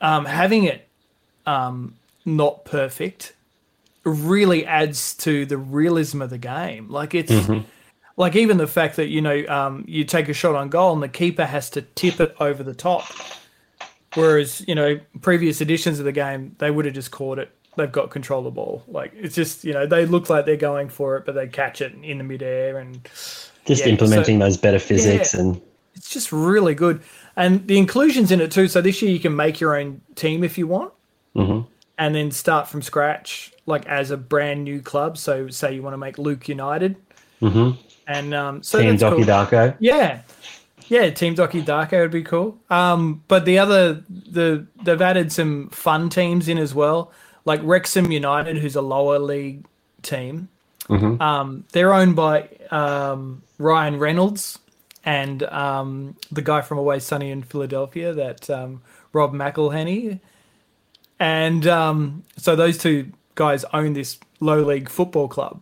um, 0.00 0.24
having 0.24 0.62
it 0.62 0.88
um, 1.46 1.96
not 2.24 2.64
perfect 2.64 3.34
really 4.04 4.64
adds 4.64 5.14
to 5.16 5.44
the 5.46 5.58
realism 5.58 6.22
of 6.22 6.30
the 6.30 6.38
game. 6.38 6.88
Like 6.90 7.12
it's 7.12 7.32
like 8.18 8.36
even 8.36 8.58
the 8.58 8.66
fact 8.66 8.96
that 8.96 9.06
you 9.08 9.22
know 9.22 9.46
um, 9.48 9.84
you 9.88 10.04
take 10.04 10.28
a 10.28 10.34
shot 10.34 10.54
on 10.54 10.68
goal 10.68 10.92
and 10.92 11.02
the 11.02 11.08
keeper 11.08 11.46
has 11.46 11.70
to 11.70 11.82
tip 11.82 12.20
it 12.20 12.36
over 12.40 12.62
the 12.62 12.74
top, 12.74 13.04
whereas 14.14 14.62
you 14.68 14.74
know 14.74 14.98
previous 15.22 15.60
editions 15.60 15.98
of 15.98 16.04
the 16.04 16.12
game 16.12 16.54
they 16.58 16.70
would 16.70 16.84
have 16.84 16.94
just 16.94 17.10
caught 17.10 17.38
it. 17.38 17.50
They've 17.76 17.90
got 17.90 18.10
control 18.10 18.40
of 18.40 18.44
the 18.46 18.50
ball. 18.50 18.82
Like 18.88 19.12
it's 19.14 19.34
just 19.34 19.64
you 19.64 19.72
know 19.72 19.86
they 19.86 20.04
look 20.04 20.28
like 20.28 20.44
they're 20.46 20.56
going 20.56 20.88
for 20.88 21.16
it, 21.16 21.24
but 21.24 21.34
they 21.34 21.46
catch 21.46 21.80
it 21.80 21.94
in 22.02 22.18
the 22.18 22.24
midair 22.24 22.78
and 22.78 23.02
just 23.64 23.84
Yeah, 23.84 23.92
implementing 23.92 24.38
those 24.40 24.56
better 24.56 24.78
physics 24.78 25.32
Yeah. 25.34 25.40
and 25.40 25.60
it's 25.94 26.10
just 26.10 26.32
really 26.32 26.74
good. 26.74 27.00
And 27.36 27.66
the 27.68 27.78
inclusions 27.78 28.32
in 28.32 28.40
it 28.40 28.50
too. 28.50 28.66
So 28.68 28.80
this 28.80 29.00
year 29.00 29.12
you 29.12 29.20
can 29.20 29.34
make 29.36 29.60
your 29.60 29.76
own 29.78 30.00
team 30.16 30.42
if 30.42 30.58
you 30.58 30.66
want, 30.66 30.92
Mhm. 31.36 31.66
and 31.98 32.14
then 32.14 32.30
start 32.32 32.66
from 32.68 32.82
scratch, 32.82 33.52
like 33.66 33.86
as 33.86 34.10
a 34.10 34.16
brand 34.16 34.64
new 34.64 34.80
club. 34.80 35.16
So 35.18 35.48
say 35.48 35.74
you 35.74 35.82
want 35.82 35.94
to 35.94 35.98
make 35.98 36.18
Luke 36.18 36.48
United, 36.48 36.96
Mhm. 37.40 37.76
And 38.08 38.34
um, 38.34 38.62
so 38.64 38.80
Team 38.80 38.96
Doki 38.96 39.16
cool. 39.16 39.24
Darko. 39.24 39.76
Yeah, 39.78 40.22
yeah, 40.88 41.10
Team 41.10 41.36
Doki 41.36 41.64
Darko 41.64 42.00
would 42.00 42.10
be 42.10 42.24
cool. 42.24 42.58
Um, 42.70 43.22
but 43.28 43.44
the 43.44 43.58
other 43.60 44.02
the 44.08 44.66
they've 44.82 45.00
added 45.00 45.30
some 45.30 45.68
fun 45.68 46.08
teams 46.08 46.48
in 46.48 46.58
as 46.58 46.74
well, 46.74 47.12
like 47.44 47.60
Wrexham 47.62 48.10
United, 48.10 48.58
who's 48.58 48.74
a 48.74 48.82
lower 48.82 49.18
league 49.20 49.64
team. 50.02 50.48
Um, 50.90 51.64
they're 51.72 51.92
owned 51.92 52.16
by 52.16 52.48
um, 52.70 53.42
Ryan 53.58 53.98
Reynolds 53.98 54.58
and 55.04 55.42
um, 55.44 56.16
the 56.32 56.40
guy 56.42 56.62
from 56.62 56.78
Always 56.78 57.04
Sunny 57.04 57.30
in 57.30 57.42
Philadelphia, 57.42 58.14
that 58.14 58.48
um, 58.50 58.80
Rob 59.12 59.32
McElhenney, 59.34 60.18
and 61.20 61.66
um, 61.66 62.24
so 62.36 62.56
those 62.56 62.78
two 62.78 63.10
guys 63.34 63.64
own 63.72 63.92
this 63.92 64.18
low 64.40 64.62
league 64.62 64.88
football 64.88 65.28
club, 65.28 65.60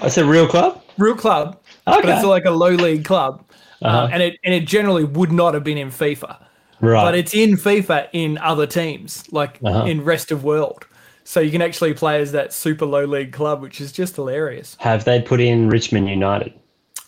That's 0.00 0.16
a 0.16 0.24
real 0.24 0.46
club. 0.48 0.82
real 0.98 1.16
club, 1.16 1.60
but 1.84 2.04
it's 2.08 2.24
like 2.24 2.44
a 2.44 2.50
low 2.50 2.70
league 2.70 3.04
club, 3.04 3.44
Uh-huh. 3.82 3.98
uh, 4.04 4.08
and 4.12 4.22
it 4.22 4.38
and 4.44 4.54
it 4.54 4.66
generally 4.66 5.04
would 5.04 5.32
not 5.32 5.54
have 5.54 5.64
been 5.64 5.78
in 5.78 5.90
FIFA, 5.90 6.36
Right. 6.80 7.02
but 7.04 7.14
it's 7.14 7.34
in 7.34 7.56
FIFA 7.56 8.08
in 8.12 8.38
other 8.38 8.66
teams, 8.66 9.24
like 9.32 9.58
Uh-huh. 9.64 9.84
in 9.86 10.04
rest 10.04 10.30
of 10.32 10.44
world. 10.44 10.84
So 11.24 11.38
you 11.40 11.50
can 11.52 11.62
actually 11.62 11.94
play 11.94 12.20
as 12.20 12.32
that 12.32 12.52
super 12.52 12.84
low 12.84 13.04
league 13.04 13.32
club, 13.32 13.62
which 13.62 13.80
is 13.80 13.92
just 13.92 14.16
hilarious. 14.16 14.76
Have 14.80 15.04
they 15.04 15.20
put 15.20 15.40
in 15.40 15.68
Richmond 15.68 16.08
United? 16.08 16.52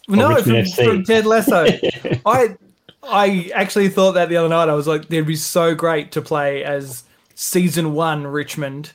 No, 0.08 0.28
Richmond 0.34 0.72
from, 0.72 0.84
from 0.86 1.04
Ted 1.04 1.26
Lasso. 1.26 1.66
I 2.26 2.56
I 3.02 3.50
actually 3.54 3.88
thought 3.88 4.12
that 4.12 4.28
the 4.28 4.36
other 4.36 4.48
night. 4.48 4.68
I 4.68 4.74
was 4.74 4.86
like, 4.86 5.02
it'd 5.10 5.26
be 5.26 5.36
so 5.36 5.74
great 5.74 6.12
to 6.12 6.22
play 6.22 6.62
as 6.64 7.02
season 7.34 7.92
one 7.94 8.26
Richmond 8.26 8.92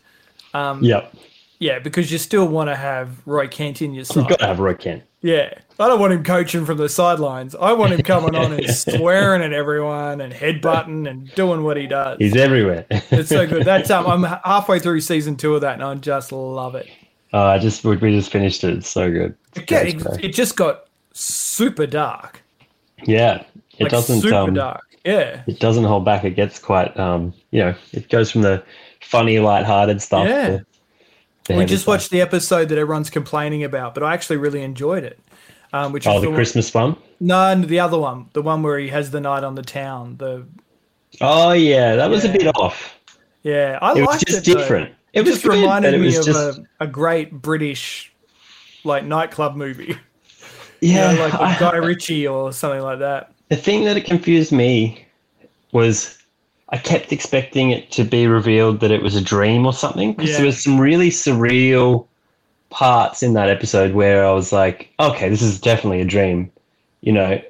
Yep. 0.53 1.13
Yeah, 1.59 1.79
because 1.79 2.09
you 2.11 2.17
still 2.17 2.47
want 2.47 2.69
to 2.69 2.75
have 2.75 3.25
Roy 3.27 3.47
Kent 3.47 3.81
in 3.81 3.93
your 3.93 4.05
side. 4.05 4.15
You've 4.21 4.29
got 4.29 4.39
to 4.39 4.47
have 4.47 4.59
Roy 4.59 4.75
Kent. 4.75 5.03
Yeah, 5.21 5.53
I 5.77 5.87
don't 5.89 5.99
want 5.99 6.13
him 6.13 6.23
coaching 6.23 6.65
from 6.65 6.77
the 6.77 6.87
sidelines. 6.87 7.53
I 7.53 7.73
want 7.73 7.91
him 7.91 8.01
coming 8.01 8.33
on 8.35 8.53
and 8.53 8.69
swearing 8.73 9.41
at 9.41 9.51
everyone 9.51 10.21
and 10.21 10.31
headbutting 10.31 11.09
and 11.09 11.29
doing 11.35 11.63
what 11.63 11.75
he 11.75 11.87
does. 11.87 12.17
He's 12.19 12.37
everywhere. 12.37 12.85
It's 12.89 13.27
so 13.27 13.45
good. 13.45 13.65
That's 13.65 13.89
um, 13.89 14.07
I'm 14.07 14.23
halfway 14.45 14.79
through 14.79 15.01
season 15.01 15.35
two 15.35 15.55
of 15.55 15.61
that, 15.61 15.73
and 15.73 15.83
I 15.83 15.93
just 15.95 16.31
love 16.31 16.75
it. 16.75 16.87
Oh, 17.33 17.43
I 17.43 17.59
just 17.59 17.83
we 17.83 17.97
just 17.97 18.31
finished 18.31 18.63
it. 18.63 18.77
It's 18.77 18.89
so 18.89 19.11
good. 19.11 19.35
Yeah, 19.69 19.81
it, 19.81 20.01
it 20.23 20.29
just 20.29 20.55
got 20.55 20.85
super 21.13 21.85
dark. 21.85 22.41
yeah, 23.03 23.43
it 23.77 23.83
Like 23.83 23.91
doesn't. 23.91 24.21
super 24.21 24.35
Um, 24.35 24.53
dark. 24.53 24.85
Yeah, 25.03 25.43
it 25.47 25.59
doesn't 25.59 25.83
hold 25.83 26.05
back. 26.05 26.23
It 26.23 26.31
gets 26.37 26.59
quite. 26.59 26.97
Um, 26.97 27.33
you 27.51 27.59
know, 27.59 27.75
it 27.91 28.07
goes 28.09 28.31
from 28.31 28.41
the 28.43 28.63
funny, 29.01 29.39
light-hearted 29.39 30.01
stuff. 30.01 30.27
Yeah. 30.27 30.47
To 30.47 30.65
we 31.57 31.65
just 31.65 31.87
watched 31.87 32.11
the 32.11 32.21
episode 32.21 32.69
that 32.69 32.77
everyone's 32.77 33.09
complaining 33.09 33.63
about, 33.63 33.93
but 33.93 34.03
I 34.03 34.13
actually 34.13 34.37
really 34.37 34.61
enjoyed 34.61 35.03
it. 35.03 35.19
Um, 35.71 35.91
which 35.91 36.07
Oh, 36.07 36.15
is 36.17 36.21
the 36.23 36.29
the 36.29 36.35
Christmas 36.35 36.73
one. 36.73 36.93
one, 36.93 36.97
no, 37.19 37.53
no, 37.53 37.65
the 37.67 37.79
other 37.79 37.99
one, 37.99 38.27
the 38.33 38.41
one 38.41 38.63
where 38.63 38.79
he 38.79 38.87
has 38.87 39.11
the 39.11 39.21
night 39.21 39.43
on 39.43 39.53
the 39.55 39.61
town. 39.61 40.15
The 40.17 40.45
Oh 41.21 41.51
yeah, 41.51 41.95
that 41.95 42.09
was 42.09 42.23
Yeah. 42.25 42.31
a 42.31 42.37
bit 42.37 42.47
off. 42.55 42.95
yeah, 43.43 43.77
I 43.81 43.91
It 43.91 43.99
was 44.01 44.07
liked 44.07 44.25
just 44.27 44.47
it. 44.47 44.51
though. 44.53 44.59
different. 44.61 44.89
It 45.13 45.19
It 45.19 45.21
was 45.25 45.29
just 45.33 45.43
good, 45.43 45.53
reminded 45.59 45.93
it 45.93 45.99
me 45.99 46.05
was 46.07 46.17
of 46.19 46.25
just 46.25 46.59
a, 46.59 46.63
a 46.79 46.87
great 46.87 47.31
British 47.41 48.11
like 48.83 49.03
nightclub 49.05 49.55
movie. 49.55 49.95
yeah. 50.81 51.11
you 51.11 51.17
know, 51.17 51.23
like 51.23 51.33
I- 51.35 51.59
Guy 51.59 51.75
Ritchie 51.77 52.27
or 52.27 52.51
something 52.53 52.81
like 52.81 52.99
that. 52.99 53.31
the 53.49 53.55
thing 53.55 53.83
that 53.85 53.97
it 53.97 54.05
confused 54.05 54.51
me 54.51 55.05
was 55.71 56.17
I 56.71 56.77
kept 56.77 57.11
expecting 57.11 57.71
it 57.71 57.91
to 57.91 58.03
be 58.03 58.27
revealed 58.27 58.79
that 58.81 58.91
it 58.91 59.01
was 59.01 59.15
a 59.15 59.21
dream 59.21 59.65
or 59.65 59.73
something 59.73 60.13
because 60.13 60.31
Yeah. 60.31 60.37
there 60.37 60.45
was 60.45 60.63
some 60.63 60.79
really 60.79 61.09
surreal 61.09 62.07
parts 62.69 63.23
in 63.23 63.33
that 63.33 63.49
episode 63.49 63.93
where 63.93 64.25
I 64.25 64.31
was 64.31 64.51
like, 64.51 64.93
okay, 64.99 65.29
this 65.29 65.41
is 65.41 65.59
definitely 65.59 66.01
a 66.01 66.05
dream. 66.05 66.51
You 67.01 67.13
know, 67.13 67.41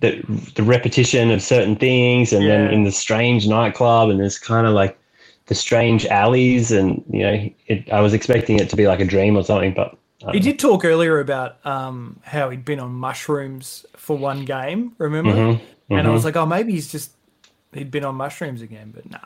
the 0.00 0.22
the 0.54 0.62
repetition 0.62 1.30
of 1.30 1.42
certain 1.42 1.76
things, 1.76 2.32
and 2.32 2.44
Yeah. 2.44 2.50
then 2.50 2.70
in 2.72 2.84
the 2.84 2.92
strange 2.92 3.48
nightclub, 3.48 4.10
and 4.10 4.20
there's 4.20 4.38
kind 4.38 4.66
of 4.66 4.74
like 4.74 4.98
the 5.46 5.54
strange 5.54 6.06
alleys, 6.06 6.70
and 6.72 7.02
you 7.10 7.22
know, 7.22 7.50
it, 7.66 7.90
I 7.92 8.00
was 8.00 8.14
expecting 8.14 8.58
it 8.58 8.68
to 8.70 8.76
be 8.76 8.86
like 8.86 9.00
a 9.00 9.04
dream 9.04 9.36
or 9.36 9.44
something, 9.44 9.74
but 9.74 9.96
He 10.32 10.40
did 10.40 10.58
talk 10.58 10.84
earlier 10.84 11.20
about 11.20 11.64
um, 11.66 12.20
how 12.24 12.48
he'd 12.50 12.64
been 12.64 12.80
on 12.80 12.92
mushrooms 12.94 13.84
for 13.96 14.16
one 14.16 14.44
game, 14.44 14.94
remember? 14.98 15.32
Mhm, 15.36 15.60
And 15.90 16.06
I 16.06 16.10
mhm. 16.10 16.12
was 16.12 16.24
like, 16.24 16.36
oh, 16.36 16.46
maybe 16.46 16.72
he's 16.72 16.90
just 16.90 17.10
he'd 17.76 17.90
been 17.90 18.04
on 18.04 18.14
mushrooms 18.14 18.62
again, 18.62 18.92
but 18.94 19.08
nah. 19.10 19.18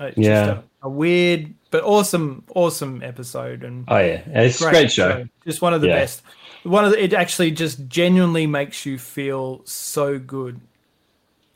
It's 0.00 0.16
Yeah. 0.18 0.44
just 0.46 0.58
a, 0.58 0.64
a 0.82 0.88
weird 0.88 1.54
but 1.70 1.82
awesome, 1.84 2.44
awesome 2.54 3.02
episode 3.02 3.64
and 3.64 3.84
oh 3.88 3.98
yeah, 3.98 4.22
it's 4.26 4.60
a 4.62 4.70
great 4.70 4.92
show. 4.92 5.26
Just 5.44 5.60
one 5.60 5.74
of 5.74 5.80
the 5.80 5.88
Yeah. 5.88 5.96
best. 6.00 6.22
One 6.62 6.84
of 6.84 6.90
the, 6.92 7.02
it 7.02 7.12
actually 7.14 7.50
just 7.52 7.86
genuinely 7.88 8.46
makes 8.46 8.84
you 8.86 8.98
feel 8.98 9.60
so 9.64 10.18
good 10.18 10.60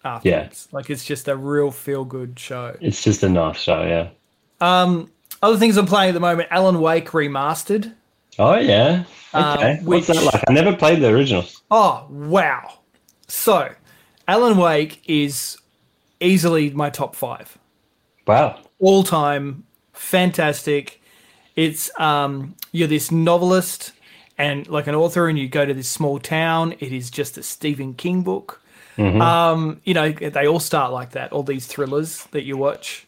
afterwards. 0.04 0.68
Like 0.72 0.90
it's 0.90 1.04
just 1.04 1.28
a 1.28 1.36
real 1.36 1.70
feel 1.70 2.04
good 2.04 2.38
show. 2.38 2.76
It's 2.80 3.02
just 3.02 3.22
a 3.22 3.28
nice 3.28 3.58
show, 3.58 3.82
yeah. 3.82 4.08
Um, 4.60 5.10
other 5.42 5.56
things 5.56 5.76
I'm 5.76 5.86
playing 5.86 6.10
at 6.10 6.14
the 6.14 6.20
moment: 6.20 6.48
Alan 6.50 6.80
Wake 6.80 7.10
remastered. 7.10 7.92
Oh 8.38 8.56
yeah. 8.58 9.04
Uh, 9.34 9.56
Okay. 9.58 9.78
What's 9.82 10.08
which- 10.08 10.18
that 10.18 10.24
like? 10.24 10.42
I 10.48 10.52
never 10.52 10.74
played 10.76 11.00
the 11.00 11.08
original. 11.08 11.44
Oh 11.70 12.06
wow! 12.10 12.78
So, 13.28 13.70
Alan 14.28 14.56
Wake 14.56 15.02
is 15.06 15.58
easily 16.22 16.70
my 16.70 16.90
top 16.90 17.14
five 17.16 17.58
Wow. 18.26 18.58
all 18.78 19.02
time. 19.02 19.64
Fantastic. 19.92 21.00
It's 21.56 21.90
um, 22.00 22.54
you're 22.72 22.88
this 22.88 23.10
novelist 23.10 23.92
and 24.38 24.66
like 24.68 24.86
an 24.86 24.94
author, 24.94 25.28
and 25.28 25.38
you 25.38 25.48
go 25.48 25.64
to 25.66 25.74
this 25.74 25.88
small 25.88 26.18
town. 26.18 26.72
It 26.80 26.92
is 26.92 27.10
just 27.10 27.36
a 27.38 27.42
Stephen 27.42 27.94
King 27.94 28.22
book. 28.22 28.60
Um, 28.98 29.80
you 29.84 29.94
know, 29.94 30.12
they 30.12 30.46
all 30.46 30.60
start 30.60 30.92
like 30.92 31.10
that. 31.12 31.32
All 31.32 31.42
these 31.42 31.66
thrillers 31.66 32.24
that 32.32 32.44
you 32.44 32.56
watch. 32.56 33.06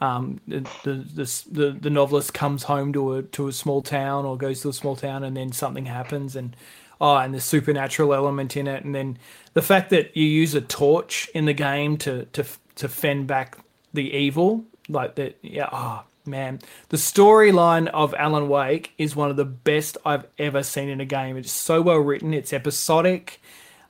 Um, 0.00 0.40
the, 0.48 0.60
the 0.82 0.94
the 0.94 1.42
the 1.50 1.70
the 1.80 1.90
novelist 1.90 2.34
comes 2.34 2.64
home 2.64 2.92
to 2.92 3.14
a 3.14 3.22
to 3.22 3.48
a 3.48 3.52
small 3.52 3.80
town 3.82 4.24
or 4.24 4.36
goes 4.36 4.60
to 4.62 4.68
a 4.68 4.72
small 4.72 4.96
town, 4.96 5.22
and 5.24 5.36
then 5.36 5.52
something 5.52 5.86
happens, 5.86 6.36
and 6.36 6.56
oh, 7.00 7.16
and 7.16 7.34
the 7.34 7.40
supernatural 7.40 8.14
element 8.14 8.56
in 8.56 8.66
it, 8.66 8.84
and 8.84 8.94
then 8.94 9.18
the 9.54 9.62
fact 9.62 9.90
that 9.90 10.16
you 10.16 10.24
use 10.24 10.54
a 10.54 10.60
torch 10.60 11.28
in 11.34 11.44
the 11.44 11.52
game 11.52 11.96
to 11.98 12.24
to 12.26 12.44
to 12.76 12.88
fend 12.88 13.26
back 13.26 13.58
the 13.92 14.12
evil, 14.14 14.64
like 14.88 15.14
that. 15.16 15.38
Yeah, 15.42 15.68
oh 15.72 16.04
man, 16.26 16.60
the 16.88 16.96
storyline 16.96 17.88
of 17.88 18.14
Alan 18.14 18.48
Wake 18.48 18.92
is 18.98 19.16
one 19.16 19.30
of 19.30 19.36
the 19.36 19.44
best 19.44 19.96
I've 20.04 20.26
ever 20.38 20.62
seen 20.62 20.88
in 20.88 21.00
a 21.00 21.06
game. 21.06 21.36
It's 21.36 21.52
so 21.52 21.82
well 21.82 21.98
written. 21.98 22.34
It's 22.34 22.52
episodic. 22.52 23.40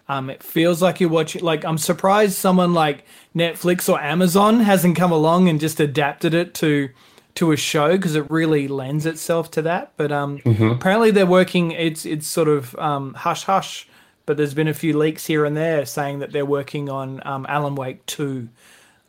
Um, 0.09 0.29
it 0.29 0.43
feels 0.43 0.83
like 0.83 1.01
you're 1.01 1.09
watching. 1.09 1.43
Like 1.43 1.65
I'm 1.65 1.79
surprised 1.79 2.35
someone 2.35 2.75
like 2.75 3.05
Netflix 3.35 3.89
or 3.89 4.01
Amazon 4.01 4.61
hasn't 4.61 4.97
come 4.97 5.13
along 5.13 5.49
and 5.49 5.59
just 5.59 5.81
adapted 5.81 6.35
it 6.35 6.55
to 6.55 6.91
to 7.37 7.51
a 7.53 7.57
show 7.57 7.97
because 7.97 8.15
it 8.15 8.31
really 8.31 8.69
lends 8.69 9.07
itself 9.07 9.51
to 9.53 9.63
that. 9.63 9.93
But 9.97 10.13
um, 10.13 10.41
apparently 10.45 11.11
they're 11.11 11.27
working. 11.27 11.73
It's 11.73 12.07
it's 12.07 12.27
sort 12.27 12.49
of 12.49 12.75
um, 12.79 13.15
hush 13.15 13.45
hush. 13.45 13.89
But 14.27 14.37
there's 14.39 14.55
been 14.55 14.69
a 14.69 14.75
few 14.75 14.97
leaks 14.97 15.27
here 15.27 15.45
and 15.45 15.55
there 15.57 15.85
saying 15.85 16.21
that 16.21 16.33
they're 16.33 16.47
working 16.47 16.89
on 16.89 17.21
um, 17.27 17.45
Alan 17.49 17.75
Wake 17.75 18.07
two, 18.07 18.49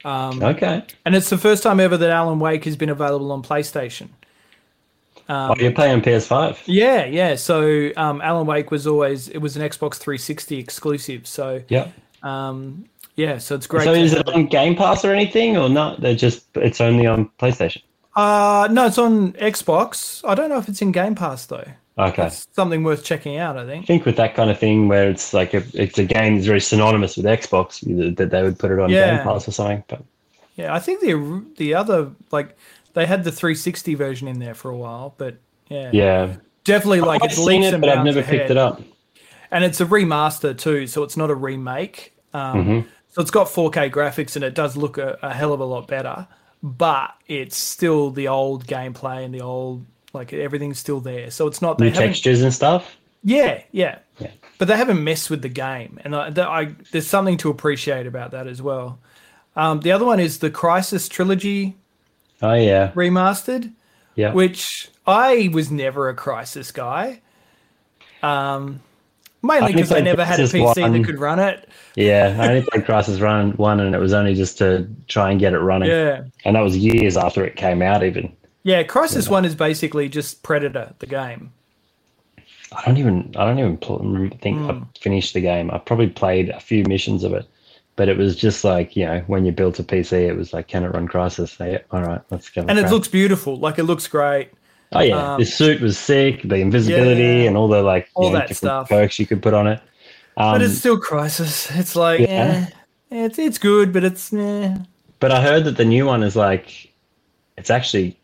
Okay. 0.06 0.84
and 1.06 1.16
it's 1.16 1.30
the 1.30 1.38
first 1.38 1.64
time 1.64 1.80
ever 1.80 1.96
that 1.96 2.10
Alan 2.10 2.40
Wake 2.40 2.66
has 2.66 2.76
been 2.76 2.90
available 2.90 3.32
on 3.32 3.42
PlayStation. 3.42 4.10
oh, 5.30 5.56
you're 5.58 5.72
playing 5.72 6.02
PS5. 6.02 6.64
Yeah, 6.66 7.06
yeah. 7.06 7.36
So 7.36 7.92
um, 7.96 8.22
Alan 8.22 8.46
Wake 8.46 8.72
was 8.72 8.86
always 8.86 9.30
it 9.30 9.38
was 9.38 9.56
an 9.56 9.62
Xbox 9.62 9.96
360 9.96 10.58
exclusive. 10.60 11.26
So 11.28 11.62
Yeah. 11.70 11.88
um, 12.22 12.86
yeah, 13.16 13.38
so 13.38 13.56
it's 13.56 13.68
great. 13.68 13.86
So 13.86 13.94
is 13.94 14.12
it 14.14 14.28
on 14.28 14.48
Game 14.48 14.76
Pass 14.76 15.06
or 15.06 15.14
anything, 15.14 15.56
or 15.56 15.70
not? 15.70 16.02
They're 16.02 16.14
just 16.16 16.46
it's 16.56 16.82
only 16.82 17.08
on 17.08 17.30
PlayStation. 17.40 17.82
Uh, 18.16 18.68
no, 18.72 18.86
it's 18.88 18.98
on 18.98 19.34
Xbox. 19.34 20.22
I 20.28 20.36
don't 20.36 20.50
know 20.50 20.58
if 20.58 20.70
it's 20.70 20.82
in 20.82 20.92
Game 20.92 21.16
Pass 21.16 21.46
though. 21.46 21.66
Okay. 21.98 22.28
It's 22.28 22.48
something 22.54 22.84
worth 22.84 23.04
checking 23.04 23.38
out. 23.38 23.58
I 23.58 23.62
think. 23.66 23.70
I 23.70 23.76
think. 23.76 23.88
think 23.88 24.06
with 24.06 24.18
that 24.18 24.36
kind 24.36 24.50
of 24.50 24.60
thing 24.60 24.88
where 24.88 25.10
it's 25.10 25.34
like 25.34 25.54
a, 25.54 25.64
it's 25.74 25.98
a 25.98 26.04
game 26.06 26.36
that's 26.36 26.46
very 26.48 26.60
synonymous 26.62 27.16
with 27.18 27.26
Xbox, 27.26 27.80
that 28.18 28.30
they 28.32 28.44
would 28.44 28.60
put 28.60 28.72
it 28.72 28.80
on 28.80 28.90
Yeah. 28.90 29.16
Game 29.18 29.24
Pass 29.24 29.48
or 29.48 29.52
something. 29.52 29.84
But 29.88 30.02
Yeah, 30.56 30.74
I 30.74 30.80
think 30.80 31.02
the 31.02 31.44
the 31.58 31.74
other 31.74 32.12
like 32.32 32.58
they 32.94 33.06
had 33.06 33.24
the 33.24 33.32
360 33.32 33.96
version 33.96 34.28
in 34.28 34.40
there 34.40 34.54
for 34.54 34.70
a 34.72 34.78
while, 34.78 35.14
but 35.18 35.36
yeah, 35.70 35.90
yeah, 35.94 36.36
definitely 36.64 37.02
like 37.02 37.22
I've 37.24 37.32
it's 37.32 37.44
seen 37.44 37.64
it, 37.64 37.80
but 37.82 37.90
I've 37.90 38.06
never 38.06 38.20
ahead. 38.20 38.40
picked 38.40 38.52
it 38.52 38.58
up. 38.58 38.82
and 39.52 39.64
it's 39.64 39.82
a 39.82 39.86
remaster 39.86 40.58
too, 40.58 40.88
so 40.88 41.04
it's 41.04 41.18
not 41.18 41.30
a 41.30 41.36
remake. 41.36 42.14
Um, 42.34 42.56
Mm-hmm. 42.66 42.90
So 43.10 43.22
it's 43.22 43.32
got 43.32 43.48
4K 43.48 43.90
graphics 43.92 44.36
and 44.36 44.44
it 44.44 44.54
does 44.56 44.76
look 44.76 44.98
a, 44.98 45.18
a 45.22 45.34
hell 45.34 45.54
of 45.54 45.62
a 45.62 45.66
lot 45.66 45.88
better, 45.88 46.28
but 46.66 47.14
it's 47.28 47.56
still 47.56 48.10
the 48.10 48.28
old 48.28 48.66
gameplay 48.66 49.24
and 49.24 49.32
the 49.32 49.42
old 49.42 49.86
like 50.14 50.34
everything's 50.34 50.80
still 50.80 51.00
there. 51.00 51.30
So 51.30 51.46
it's 51.46 51.62
not 51.62 51.80
New 51.80 51.92
textures 51.92 52.42
and 52.42 52.52
stuff. 52.52 52.98
Yeah, 53.24 53.62
yeah, 53.72 54.00
Yeah. 54.20 54.32
But 54.58 54.68
they 54.68 54.78
haven't 54.78 55.04
messed 55.04 55.30
with 55.30 55.42
the 55.42 55.50
game, 55.50 56.00
and 56.04 56.16
I, 56.16 56.28
I 56.28 56.76
there's 56.92 57.08
something 57.08 57.38
to 57.38 57.50
appreciate 57.50 58.08
about 58.08 58.32
that 58.32 58.48
as 58.48 58.62
well. 58.62 59.00
Um, 59.56 59.82
the 59.82 59.92
other 59.92 60.06
one 60.06 60.20
is 60.20 60.40
the 60.40 60.50
Crysis 60.50 61.10
trilogy 61.10 61.76
Oh 62.42 62.54
yeah, 62.54 62.92
remastered, 62.94 63.72
yeah. 64.16 64.34
which 64.34 64.90
I 65.06 65.50
was 65.54 65.70
never 65.70 66.10
a 66.10 66.16
Crysis 66.16 66.74
guy. 66.74 67.22
Um, 68.24 68.82
mainly 69.46 69.74
because 69.74 69.92
I 69.92 70.00
never 70.02 70.26
had 70.26 70.40
a 70.40 70.44
PC 70.44 70.82
one. 70.82 70.92
that 70.94 71.06
could 71.06 71.20
run 71.20 71.40
it. 71.40 71.70
Yeah, 71.96 72.36
I 72.40 72.50
only 72.50 72.62
played 72.64 72.86
Crysis 72.86 73.22
Run 73.22 73.52
one, 73.54 73.80
and 73.80 73.96
it 73.96 74.00
was 74.00 74.14
only 74.14 74.34
just 74.36 74.58
to 74.58 74.88
try 75.08 75.32
and 75.32 75.40
get 75.40 75.54
it 75.54 75.60
running. 75.60 75.90
Yeah, 75.90 76.24
And 76.44 76.56
that 76.56 76.62
was 76.62 76.78
years 76.78 77.16
after 77.18 77.46
it 77.46 77.56
came 77.56 77.82
out. 77.82 78.04
Even 78.04 78.36
yeah. 78.64 78.84
Crysis 78.84 79.30
One 79.30 79.46
is 79.46 79.56
basically 79.56 80.10
just 80.10 80.44
Predator, 80.44 80.94
the 81.00 81.06
game. 81.08 81.52
I 82.76 82.84
don't 82.86 82.98
even 82.98 83.34
I 83.38 83.46
don't 83.46 83.60
even 83.60 83.78
think 84.40 84.58
Hmm. 84.60 84.70
I 84.70 84.82
finished 85.00 85.34
the 85.34 85.42
game. 85.42 85.72
I 85.72 85.78
probably 85.78 86.08
played 86.10 86.50
a 86.50 86.60
few 86.60 86.84
missions 86.84 87.24
of 87.24 87.34
it, 87.34 87.46
but 87.96 88.10
it 88.10 88.18
was 88.18 88.36
just 88.36 88.64
like 88.64 88.96
you 88.96 89.06
know 89.06 89.20
when 89.28 89.46
you 89.46 89.52
built 89.52 89.80
a 89.80 89.84
PC, 89.84 90.28
it 90.28 90.36
was 90.36 90.52
like 90.52 90.68
can 90.68 90.84
it 90.84 90.90
run 90.90 91.08
Crysis? 91.08 91.56
Say, 91.58 91.82
all 91.92 92.02
right, 92.02 92.22
let's 92.32 92.50
go. 92.50 92.66
And 92.68 92.78
it 92.78 92.90
looks 92.90 93.08
beautiful. 93.08 93.56
Like 93.58 93.80
it 93.80 93.84
looks 93.84 94.08
great. 94.08 94.50
Oh 94.94 95.02
yeah, 95.02 95.34
um, 95.34 95.40
the 95.40 95.46
suit 95.46 95.82
was 95.82 95.98
sick, 95.98 96.42
the 96.44 96.56
invisibility 96.58 97.22
Yeah. 97.22 97.48
and 97.48 97.58
all 97.58 97.68
the 97.68 97.82
like 97.82 98.10
All 98.14 98.30
know, 98.30 98.34
that 98.40 98.48
different 98.48 98.58
stuff. 98.58 98.90
perks 98.90 99.20
you 99.20 99.26
could 99.26 99.42
put 99.42 99.54
on 99.54 99.68
it. 99.68 99.80
Um, 100.38 100.54
But 100.54 100.62
it's 100.62 100.78
still 100.78 101.00
Crysis. 101.00 101.78
It's 101.80 101.96
like, 101.96 102.20
Yeah. 102.22 102.68
eh, 103.12 103.26
it's 103.26 103.40
it's 103.40 103.58
good, 103.58 103.92
but 103.94 104.04
it's 104.04 104.32
eh. 104.34 104.76
But 105.20 105.32
I 105.32 105.42
heard 105.42 105.64
that 105.66 105.78
the 105.78 105.86
new 105.86 106.06
one 106.06 106.24
is 106.24 106.36
like, 106.36 106.92
it's 107.58 107.70
actually 107.70 108.18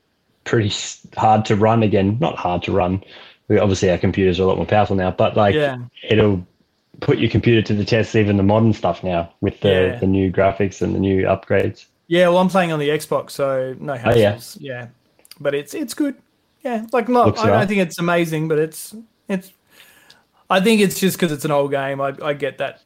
pretty 0.43 0.71
hard 1.17 1.45
to 1.45 1.55
run 1.55 1.83
again. 1.83 2.17
Not 2.19 2.35
hard 2.37 2.63
to 2.63 2.71
run. 2.71 3.03
We 3.47 3.57
obviously 3.59 3.89
our 3.89 3.97
computers 3.97 4.39
are 4.39 4.43
a 4.43 4.45
lot 4.45 4.57
more 4.57 4.65
powerful 4.65 4.95
now, 4.95 5.11
but 5.11 5.35
like 5.35 5.55
Yeah. 5.55 5.77
it'll 6.09 6.45
put 6.99 7.17
your 7.17 7.29
computer 7.29 7.61
to 7.63 7.73
the 7.73 7.83
test, 7.85 8.15
even 8.15 8.37
the 8.37 8.43
modern 8.43 8.73
stuff 8.73 9.03
now 9.03 9.29
with 9.41 9.59
the, 9.61 9.69
Yeah. 9.71 9.95
the 9.99 10.07
new 10.07 10.31
graphics 10.31 10.81
and 10.81 10.93
the 10.95 10.99
new 10.99 11.23
upgrades. 11.25 11.85
Yeah, 12.07 12.27
well, 12.27 12.37
I'm 12.39 12.49
playing 12.49 12.71
on 12.71 12.79
the 12.79 12.89
Xbox, 12.89 13.31
so 13.31 13.75
no 13.79 13.93
hassles. 13.95 14.57
Oh, 14.57 14.59
yeah. 14.61 14.73
yeah. 14.81 14.87
but 15.39 15.55
it's 15.55 15.73
it's 15.73 15.93
good. 15.95 16.15
Yeah, 16.63 16.85
like 16.91 17.09
not. 17.09 17.27
Looks 17.27 17.39
I 17.41 17.45
don't 17.47 17.55
right. 17.55 17.67
think 17.67 17.81
it's 17.81 17.97
amazing, 17.99 18.47
but 18.47 18.59
it's 18.59 18.95
it's. 19.27 19.51
I 20.49 20.59
think 20.59 20.81
it's 20.81 20.99
just 20.99 21.17
because 21.17 21.31
it's 21.31 21.45
an 21.45 21.51
old 21.51 21.71
game. 21.71 21.99
I 22.01 22.13
I 22.23 22.33
get 22.33 22.57
that. 22.59 22.81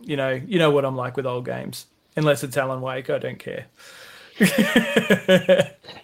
You 0.00 0.16
know, 0.16 0.30
you 0.46 0.58
know 0.58 0.70
what 0.70 0.84
I'm 0.84 0.96
like 0.96 1.16
with 1.16 1.26
old 1.26 1.44
games. 1.44 1.86
Unless 2.16 2.42
it's 2.44 2.56
Alan 2.56 2.80
Wake, 2.80 3.10
I 3.10 3.18
don't 3.18 3.38
care. 3.38 3.66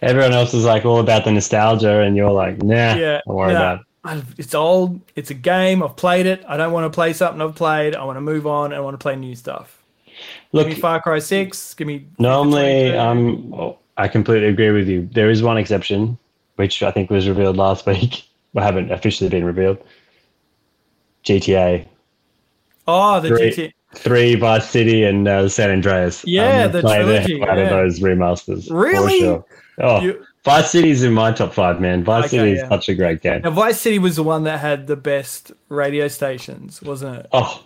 Everyone 0.03 0.33
else 0.33 0.55
is 0.55 0.65
like 0.65 0.85
all 0.85 1.01
about 1.01 1.25
the 1.25 1.33
nostalgia, 1.33 2.01
and 2.01 2.17
you're 2.17 2.31
like, 2.31 2.63
nah, 2.63 2.95
Yeah, 2.95 3.21
don't 3.27 3.37
worry 3.37 3.53
nah. 3.53 3.59
about 3.59 3.81
it. 3.81 3.87
I've- 4.05 4.35
It's 4.37 4.55
old. 4.55 5.01
It's 5.17 5.31
a 5.31 5.35
game. 5.35 5.83
I've 5.83 5.97
played 5.97 6.27
it. 6.27 6.45
I 6.47 6.57
don't 6.57 6.73
want 6.73 6.85
to 6.91 6.95
play 6.95 7.13
something 7.15 7.41
I've 7.41 7.55
played. 7.55 7.97
I 7.97 8.05
want 8.05 8.17
to 8.17 8.21
move 8.21 8.47
on. 8.47 8.73
I 8.73 8.81
want 8.81 8.95
to 8.95 8.99
play 8.99 9.17
new 9.17 9.35
stuff. 9.35 9.83
Look, 10.53 10.69
Give 10.69 10.77
me 10.77 10.81
Far 10.81 11.01
Cry 11.01 11.19
Six. 11.21 11.75
Give 11.75 11.87
me. 11.87 12.07
normally, 12.19 12.91
22. 12.93 12.99
um, 12.99 13.55
oh, 13.55 13.79
I 13.97 14.09
completely 14.09 14.49
agree 14.49 14.71
with 14.73 14.89
you. 14.89 15.09
There 15.13 15.31
is 15.31 15.43
one 15.43 15.57
exception, 15.57 16.19
which 16.57 16.83
I 16.83 16.91
think 16.91 17.11
was 17.11 17.29
revealed 17.29 17.57
last 17.57 17.87
week. 17.89 18.25
Well, 18.53 18.65
haven't 18.65 18.93
officially 18.93 19.29
been 19.31 19.45
revealed. 19.45 19.79
GTA 21.25 21.87
oh, 22.87 23.21
the 23.21 23.29
Three. 23.29 23.51
GTA. 23.51 23.73
three, 23.95 24.35
Vice 24.35 24.69
City, 24.69 25.05
and 25.05 25.27
uh, 25.27 25.49
San 25.49 25.71
Andreas. 25.71 26.25
Yeah, 26.27 26.65
I'm 26.67 26.73
the 26.73 26.81
trilogy, 26.83 27.43
out 27.43 27.59
of 27.59 27.71
those 27.71 28.01
remasters. 28.01 28.71
Really? 28.71 29.21
sure. 29.21 29.45
Oh, 29.79 30.01
You- 30.01 30.25
Vice 30.45 30.71
City's 30.73 31.03
in 31.03 31.15
my 31.15 31.33
top 31.33 31.55
five, 31.55 31.81
man. 31.81 32.05
Vice 32.05 32.27
Okay, 32.27 32.37
City 32.37 32.53
is 32.53 32.59
yeah. 32.59 32.69
such 32.69 32.89
a 32.91 32.95
great 32.95 33.23
game. 33.23 33.41
Now, 33.41 33.51
Vice 33.51 33.81
City 33.81 33.99
was 33.99 34.17
the 34.17 34.23
one 34.23 34.45
that 34.45 34.61
had 34.61 34.87
the 34.87 34.97
best 34.97 35.53
radio 35.71 36.07
stations, 36.07 36.83
wasn't 36.83 37.21
it? 37.21 37.27
Oh, 37.33 37.65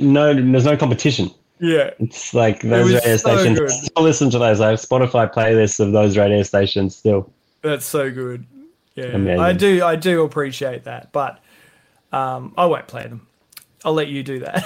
no, 0.00 0.32
there's 0.32 0.64
no 0.64 0.76
competition. 0.78 1.30
Yeah. 1.60 1.90
It's 1.98 2.32
like 2.32 2.62
those 2.62 2.86
radio 2.94 3.16
so 3.18 3.36
stations. 3.36 3.58
good. 3.58 3.70
I 3.70 3.74
still 3.74 4.02
listen 4.02 4.30
to 4.30 4.38
those. 4.38 4.60
I 4.62 4.70
have 4.70 4.78
Spotify 4.80 5.30
playlists 5.32 5.78
of 5.78 5.92
those 5.92 6.16
radio 6.16 6.42
stations 6.42 6.96
still. 6.96 7.30
That's 7.66 7.84
so 7.84 8.10
good. 8.12 8.46
Yeah, 8.94 9.06
Amazing. 9.06 9.40
I 9.40 9.52
do. 9.52 9.84
I 9.84 9.96
do 9.96 10.22
appreciate 10.22 10.84
that, 10.84 11.10
but 11.12 11.40
um, 12.12 12.54
I 12.56 12.64
won't 12.66 12.86
play 12.86 13.02
them. 13.02 13.26
I'll 13.84 13.92
let 13.92 14.08
you 14.08 14.22
do 14.22 14.38
that. 14.40 14.64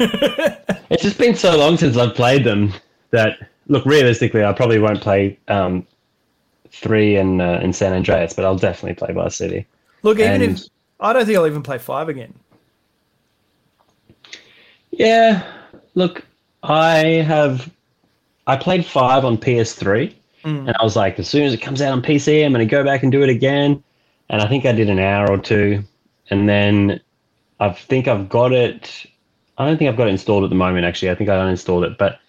It's 0.90 1.02
just 1.02 1.18
been 1.18 1.34
so 1.34 1.54
long 1.58 1.76
since 1.76 1.96
I've 1.98 2.14
played 2.14 2.44
them 2.44 2.72
that 3.10 3.36
look 3.66 3.84
realistically, 3.84 4.42
I 4.44 4.52
probably 4.54 4.78
won't 4.78 5.00
play 5.02 5.36
um, 5.48 5.86
three 6.70 7.16
and 7.16 7.42
uh, 7.42 7.58
in 7.62 7.72
San 7.74 7.92
Andreas, 7.92 8.32
but 8.32 8.44
I'll 8.46 8.56
definitely 8.56 8.94
play 8.94 9.12
Vice 9.12 9.36
City. 9.36 9.66
Look, 10.02 10.18
even 10.18 10.40
And- 10.40 10.42
if 10.56 10.62
I 11.00 11.12
don't 11.12 11.26
think 11.26 11.36
I'll 11.36 11.46
even 11.46 11.62
play 11.62 11.76
five 11.78 12.08
again. 12.08 12.32
Yeah, 14.92 15.42
look, 15.94 16.24
I 16.62 16.98
have. 17.26 17.70
I 18.46 18.56
played 18.56 18.86
five 18.86 19.24
on 19.26 19.36
PS3, 19.36 20.14
and 20.48 20.76
I 20.78 20.84
was 20.84 20.96
like, 20.96 21.18
as 21.18 21.28
soon 21.28 21.44
as 21.44 21.52
it 21.52 21.58
comes 21.58 21.80
out 21.82 21.92
on 21.92 22.02
PC, 22.02 22.44
I'm 22.44 22.52
going 22.52 22.66
to 22.66 22.70
go 22.70 22.84
back 22.84 23.02
and 23.02 23.12
do 23.12 23.22
it 23.22 23.28
again. 23.28 23.82
And 24.30 24.42
I 24.42 24.48
think 24.48 24.66
I 24.66 24.72
did 24.72 24.90
an 24.90 24.98
hour 24.98 25.30
or 25.30 25.38
two, 25.38 25.82
and 26.30 26.48
then 26.48 27.00
I 27.60 27.70
think 27.70 28.08
I've 28.08 28.28
got 28.28 28.52
it. 28.52 29.06
I 29.56 29.66
don't 29.66 29.78
think 29.78 29.88
I've 29.88 29.96
got 29.96 30.08
it 30.08 30.10
installed 30.10 30.44
at 30.44 30.50
the 30.50 30.56
moment. 30.56 30.84
Actually, 30.84 31.10
I 31.10 31.14
think 31.14 31.30
I 31.30 31.36
uninstalled 31.36 31.86
it, 31.86 31.98
but 31.98 32.20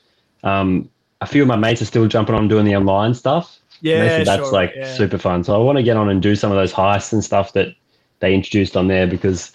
um, 0.44 0.90
a 1.22 1.26
few 1.26 1.42
of 1.42 1.48
my 1.48 1.58
mates 1.58 1.82
are 1.82 1.86
still 1.86 2.08
jumping 2.08 2.36
on 2.36 2.48
doing 2.48 2.66
the 2.66 2.76
online 2.76 3.14
stuff. 3.14 3.60
Yeah, 3.82 4.24
that's 4.24 4.44
sure, 4.44 4.52
like 4.52 4.74
yeah. 4.76 4.94
super 4.94 5.18
fun. 5.18 5.44
So 5.44 5.56
I 5.56 5.58
want 5.64 5.78
to 5.78 5.84
get 5.84 5.96
on 5.98 6.10
and 6.10 6.22
do 6.22 6.36
some 6.36 6.52
of 6.52 6.58
those 6.58 6.74
heists 6.74 7.14
and 7.14 7.24
stuff 7.24 7.54
that 7.54 7.76
they 8.20 8.34
introduced 8.34 8.76
on 8.76 8.88
there 8.88 9.08
because 9.08 9.52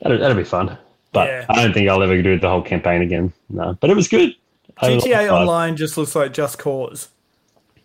that'll, 0.00 0.18
that'll 0.18 0.36
be 0.36 0.44
fun. 0.44 0.76
But 1.12 1.28
Yeah. 1.28 1.46
I 1.48 1.62
don't 1.62 1.72
think 1.72 1.88
I'll 1.88 2.02
ever 2.02 2.20
do 2.20 2.38
the 2.38 2.48
whole 2.48 2.62
campaign 2.62 3.02
again. 3.02 3.32
No, 3.48 3.76
but 3.80 3.90
it 3.90 3.96
was 3.96 4.08
good. 4.08 4.34
I 4.78 4.86
had 4.86 4.92
a 4.92 4.96
lot 4.96 5.04
of 5.04 5.10
GTA. 5.10 5.32
Online 5.32 5.76
just 5.76 5.96
looks 5.96 6.14
like 6.14 6.32
Just 6.32 6.58
Cause. 6.58 7.08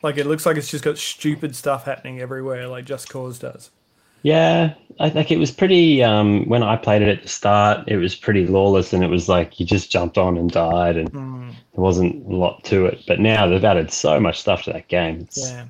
Like 0.03 0.17
it 0.17 0.25
looks 0.27 0.45
like 0.45 0.57
it's 0.57 0.69
just 0.69 0.83
got 0.83 0.97
stupid 0.97 1.55
stuff 1.55 1.85
happening 1.85 2.19
everywhere, 2.21 2.67
like 2.67 2.85
Just 2.85 3.09
Cause 3.09 3.39
does. 3.39 3.71
Yeah, 4.23 4.73
I 4.99 5.09
think 5.09 5.31
it 5.31 5.37
was 5.37 5.51
pretty. 5.51 6.03
Um, 6.03 6.47
when 6.49 6.63
I 6.63 6.75
played 6.75 7.01
it 7.01 7.07
at 7.07 7.21
the 7.23 7.29
start, 7.29 7.87
it 7.87 7.97
was 7.97 8.15
pretty 8.15 8.45
lawless, 8.47 8.91
and 8.91 9.03
it 9.03 9.09
was 9.09 9.29
like 9.29 9.59
you 9.59 9.65
just 9.65 9.91
jumped 9.91 10.17
on 10.17 10.37
and 10.37 10.51
died, 10.51 10.97
and 10.97 11.09
Hmm. 11.09 11.49
there 11.49 11.83
wasn't 11.83 12.25
a 12.25 12.35
lot 12.35 12.63
to 12.65 12.85
it. 12.87 13.03
But 13.07 13.19
now 13.19 13.47
they've 13.47 13.63
added 13.63 13.91
so 13.91 14.19
much 14.19 14.39
stuff 14.39 14.63
to 14.63 14.73
that 14.73 14.87
game. 14.87 15.19
It's, 15.21 15.51
Yeah, 15.51 15.65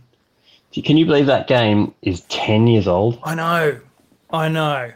Can 0.83 0.97
you 0.97 1.05
believe 1.05 1.25
that 1.25 1.47
game 1.47 1.93
is 2.01 2.21
ten 2.21 2.67
years 2.67 2.87
old? 2.87 3.19
I 3.23 3.35
know, 3.35 3.79
I 4.31 4.47
know. 4.47 4.91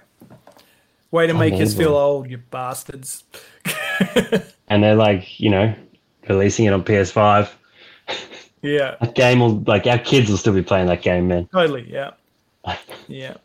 Way 1.11 1.27
to 1.27 1.33
make 1.33 1.53
us 1.55 1.73
feel 1.75 1.95
old, 1.95 2.29
you 2.29 2.37
bastards. 2.37 3.25
and 4.69 4.81
they're 4.81 4.95
like, 4.95 5.39
you 5.39 5.49
know, 5.49 5.73
releasing 6.29 6.65
it 6.65 6.73
on 6.73 6.83
PS5. 6.83 7.49
Yeah, 8.61 8.95
That 9.01 9.15
game 9.15 9.39
will 9.39 9.59
like 9.65 9.87
our 9.87 9.97
kids 9.97 10.29
will 10.29 10.37
still 10.37 10.53
be 10.53 10.61
playing 10.61 10.87
that 10.87 11.01
game, 11.01 11.27
man. 11.27 11.47
totally. 11.51 11.91
Yeah, 11.91 12.11
yeah. 13.07 13.35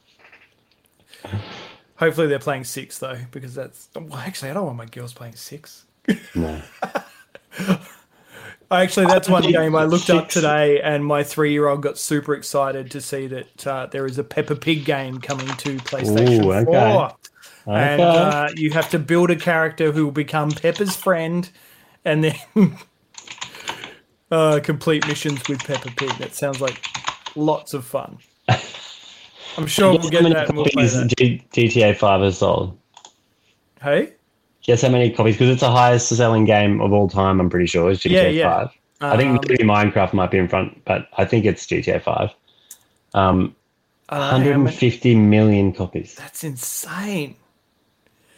Hopefully 1.97 2.27
they're 2.27 2.39
playing 2.39 2.65
six 2.65 2.99
though, 2.99 3.19
because 3.31 3.55
that's 3.55 3.89
well, 3.95 4.19
actually 4.19 4.51
I 4.51 4.55
don't 4.55 4.67
want 4.67 4.77
my 4.77 4.87
girls 4.87 5.13
playing 5.15 5.37
six. 5.37 5.85
No. 6.35 6.61
Actually, 8.71 9.07
that's 9.07 9.29
one 9.29 9.45
game 9.45 9.77
I 9.77 9.85
looked 9.85 10.11
up 10.11 10.29
today, 10.29 10.81
and 10.81 11.07
my 11.07 11.23
three-year-old 11.23 11.83
got 11.83 11.99
super 11.99 12.35
excited 12.35 12.91
to 12.91 13.01
see 13.01 13.29
that 13.29 13.67
uh, 13.67 13.87
there 13.87 14.07
is 14.07 14.19
a 14.19 14.25
Peppa 14.25 14.57
Pig 14.57 14.85
game 14.85 15.21
coming 15.21 15.47
to 15.47 15.77
PlayStation 15.77 16.45
Ooh, 16.45 16.53
okay. 16.53 16.93
Four, 16.93 17.13
and 17.73 18.01
uh, 18.01 18.49
you 18.57 18.73
have 18.73 18.91
to 18.91 18.99
build 18.99 19.31
a 19.31 19.37
character 19.37 19.93
who 19.93 20.07
will 20.07 20.13
become 20.13 20.51
Peppa's 20.51 20.97
friend, 20.97 21.49
and 22.05 22.25
then 22.25 22.35
uh, 24.31 24.61
complete 24.63 25.07
missions 25.07 25.47
with 25.49 25.59
Peppa 25.65 25.91
Pig. 25.97 26.11
That 26.19 26.35
sounds 26.35 26.61
like 26.61 26.85
lots 27.35 27.75
of 27.75 27.85
fun. 27.85 28.19
I'm 29.59 29.67
sure 29.67 29.93
we'll 29.93 30.11
get 30.11 30.23
how 30.23 30.29
many 30.29 30.35
that 30.35 30.53
we'll 30.55 30.65
copies 30.67 30.95
that. 30.95 31.17
G- 31.17 31.43
GTA 31.53 31.97
Five 31.97 32.21
has 32.23 32.39
sold? 32.39 32.79
Hey, 33.83 34.13
Guess 34.63 34.83
how 34.83 34.89
many 34.89 35.11
copies? 35.11 35.37
Because 35.37 35.51
it's 35.51 35.61
the 35.61 35.71
highest 35.71 36.09
selling 36.09 36.45
game 36.45 36.81
of 36.81 36.93
all 36.93 37.09
time. 37.09 37.41
I'm 37.41 37.49
pretty 37.49 37.67
sure 37.67 37.89
it's 37.91 38.03
GTA 38.03 38.11
Yeah, 38.13 38.29
yeah. 38.29 38.59
Five. 38.59 38.69
I 39.01 39.17
think 39.17 39.31
Um, 39.39 39.41
maybe 39.49 39.63
Minecraft 39.65 40.13
might 40.13 40.31
be 40.31 40.39
in 40.39 40.49
front, 40.49 40.85
but 40.85 41.07
I 41.17 41.25
think 41.25 41.45
it's 41.45 41.65
GTA 41.67 42.03
Five. 42.03 42.31
Um, 43.15 43.55
I 44.09 44.17
don't 44.19 44.21
know 44.21 44.31
how 44.31 44.39
many- 44.39 44.51
150 44.51 45.15
million 45.15 45.73
copies. 45.73 46.15
That's 46.17 46.43
insane, 46.45 47.37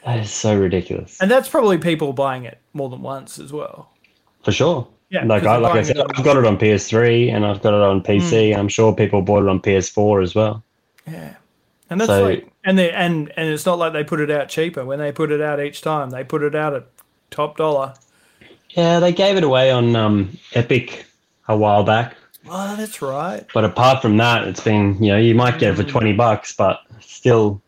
That 0.04 0.18
is 0.20 0.30
so 0.30 0.58
ridiculous. 0.58 1.16
and 1.20 1.30
that's 1.30 1.48
probably 1.48 1.78
people 1.78 2.12
buying 2.12 2.44
it 2.44 2.58
more 2.74 2.88
than 2.90 3.00
once 3.02 3.38
as 3.38 3.52
well. 3.52 3.90
For 4.44 4.52
sure. 4.52 4.86
Yeah, 5.10 5.24
like 5.24 5.42
'cause 5.42 5.48
I, 5.48 5.56
like 5.56 5.74
I 5.74 5.82
said, 5.82 5.98
I've 5.98 6.22
got 6.24 6.36
it 6.36 6.44
on 6.44 6.58
PS3 6.58 7.30
and 7.32 7.46
I've 7.46 7.62
got 7.62 7.72
it 7.72 7.80
on 7.80 8.02
PC, 8.02 8.50
and 8.52 8.60
I'm 8.60 8.68
sure 8.68 8.92
people 8.94 9.22
bought 9.22 9.42
it 9.42 9.48
on 9.48 9.58
PS4 9.60 10.22
as 10.22 10.34
well. 10.34 10.62
Yeah. 11.06 11.34
And 11.88 11.98
that's 12.00 12.08
So- 12.08 12.24
like 12.24 12.46
and 12.64 12.78
they 12.78 12.90
and 12.90 13.32
and 13.36 13.48
it's 13.48 13.64
not 13.64 13.78
like 13.78 13.94
they 13.94 14.04
put 14.04 14.20
it 14.20 14.30
out 14.30 14.50
cheaper. 14.50 14.84
When 14.84 14.98
they 14.98 15.10
put 15.10 15.30
it 15.30 15.40
out 15.40 15.60
each 15.60 15.80
time, 15.80 16.10
they 16.10 16.24
put 16.24 16.42
it 16.42 16.54
out 16.54 16.74
at 16.74 16.84
top 17.30 17.56
dollar. 17.56 17.94
Yeah, 18.70 19.00
they 19.00 19.12
gave 19.12 19.36
it 19.38 19.44
away 19.44 19.70
on 19.70 19.96
um, 19.96 20.36
Epic 20.54 21.06
a 21.48 21.56
while 21.56 21.82
back, 21.84 22.14
Oh, 22.50 22.76
that's 22.76 23.00
right. 23.00 23.46
but 23.54 23.64
apart 23.64 24.02
from 24.02 24.18
that, 24.18 24.46
it's 24.46 24.60
been 24.60 25.02
you 25.02 25.12
know 25.12 25.18
you 25.18 25.34
might 25.34 25.58
get 25.58 25.70
it 25.72 25.76
for 25.76 25.82
Hmm. 25.84 25.88
twenty 25.88 26.12
bucks, 26.12 26.54
but 26.54 26.80
still, 27.00 27.62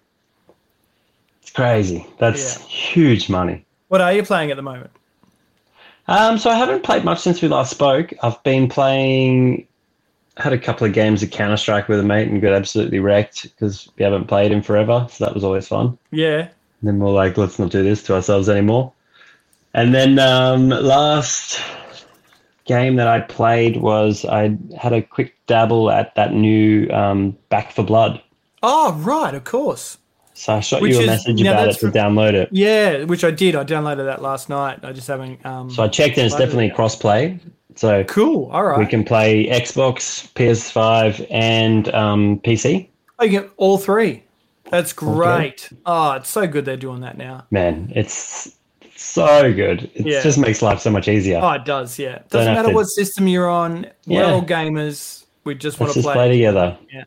it's 1.40 1.50
crazy. 1.50 2.06
That's 2.18 2.58
Yeah. 2.58 2.66
huge 2.66 3.30
money. 3.30 3.64
What 3.88 4.02
are 4.02 4.12
you 4.12 4.22
playing 4.22 4.50
at 4.50 4.56
the 4.58 4.62
moment? 4.62 4.90
Um, 6.10 6.38
so 6.38 6.50
I 6.50 6.56
haven't 6.56 6.82
played 6.82 7.04
much 7.04 7.20
since 7.20 7.40
we 7.40 7.46
last 7.46 7.70
spoke. 7.70 8.12
I've 8.20 8.42
been 8.42 8.68
playing, 8.68 9.68
had 10.36 10.52
a 10.52 10.58
couple 10.58 10.84
of 10.84 10.92
games 10.92 11.22
of 11.22 11.30
Counter 11.30 11.56
Strike 11.56 11.88
with 11.88 12.00
a 12.00 12.02
mate 12.02 12.26
and 12.26 12.42
got 12.42 12.52
absolutely 12.52 12.98
wrecked 12.98 13.44
because 13.44 13.88
we 13.96 14.02
haven't 14.02 14.26
played 14.26 14.50
in 14.50 14.60
forever. 14.60 15.06
So 15.08 15.24
that 15.24 15.34
was 15.34 15.44
always 15.44 15.68
fun. 15.68 15.96
Yeah. 16.10 16.48
And 16.80 16.88
then 16.88 16.98
we're 16.98 17.12
like, 17.12 17.36
let's 17.36 17.60
not 17.60 17.70
do 17.70 17.84
this 17.84 18.02
to 18.04 18.16
ourselves 18.16 18.48
anymore. 18.48 18.92
And 19.72 19.94
then 19.94 20.18
um, 20.18 20.70
last 20.70 21.62
game 22.64 22.96
that 22.96 23.06
I 23.06 23.20
played 23.20 23.76
was 23.76 24.24
I 24.24 24.58
had 24.76 24.92
a 24.92 25.02
quick 25.02 25.36
dabble 25.46 25.92
at 25.92 26.16
that 26.16 26.34
new 26.34 26.90
um, 26.90 27.38
Back 27.50 27.70
4 27.70 27.84
Blood. 27.84 28.20
Oh, 28.64 28.94
right, 28.94 29.32
of 29.32 29.44
course. 29.44 29.98
So 30.40 30.54
I 30.54 30.60
shot 30.60 30.80
Which 30.80 30.92
you 30.94 31.00
a 31.00 31.02
is- 31.02 31.06
message 31.08 31.42
about 31.42 31.68
it 31.68 31.78
to 31.80 31.86
download 31.90 32.32
it. 32.32 32.48
Yeah, 32.50 33.04
which 33.04 33.24
I 33.24 33.30
did. 33.30 33.54
I 33.54 33.62
downloaded 33.62 34.06
that 34.06 34.22
last 34.22 34.48
night. 34.48 34.78
I 34.82 34.90
just 34.92 35.06
haven't. 35.06 35.44
Um, 35.44 35.68
So 35.70 35.82
I 35.82 35.88
checked 35.88 36.16
and 36.16 36.24
it's 36.24 36.34
it 36.34 36.38
definitely 36.38 36.68
yet. 36.68 36.76
cross-play. 36.76 37.38
So 37.76 38.04
cool. 38.04 38.50
All 38.50 38.64
right. 38.64 38.78
we 38.78 38.86
can 38.86 39.04
play 39.04 39.46
Xbox, 39.48 40.32
PS5, 40.32 41.26
and 41.30 41.92
um, 41.94 42.40
PC. 42.42 42.88
oh, 43.18 43.24
you 43.24 43.30
get 43.30 43.50
all 43.58 43.76
three. 43.76 44.22
That's 44.70 44.94
great. 44.94 45.68
Oh, 45.84 46.12
it's 46.12 46.30
so 46.30 46.46
good 46.46 46.64
they're 46.64 46.76
doing 46.78 47.00
that 47.02 47.18
now. 47.18 47.44
Man, 47.50 47.92
it's 47.94 48.56
so 48.96 49.52
good. 49.52 49.90
It 49.94 50.06
Yeah. 50.06 50.22
just 50.22 50.38
makes 50.38 50.62
life 50.62 50.80
so 50.80 50.90
much 50.90 51.06
easier. 51.06 51.38
Oh, 51.42 51.50
it 51.52 51.66
does. 51.66 51.98
Yeah. 51.98 52.20
Doesn't 52.30 52.54
matter 52.54 52.68
to- 52.70 52.74
what 52.74 52.84
system 52.84 53.28
you're 53.28 53.48
on. 53.50 53.86
We're 54.06 54.22
Yeah. 54.22 54.32
all 54.32 54.42
gamers. 54.42 55.24
We 55.44 55.54
just 55.54 55.78
want 55.80 55.88
Let's 55.88 55.94
to 55.94 55.98
just 56.00 56.06
play. 56.06 56.14
play 56.14 56.32
together. 56.32 56.78
Yeah. 56.92 57.04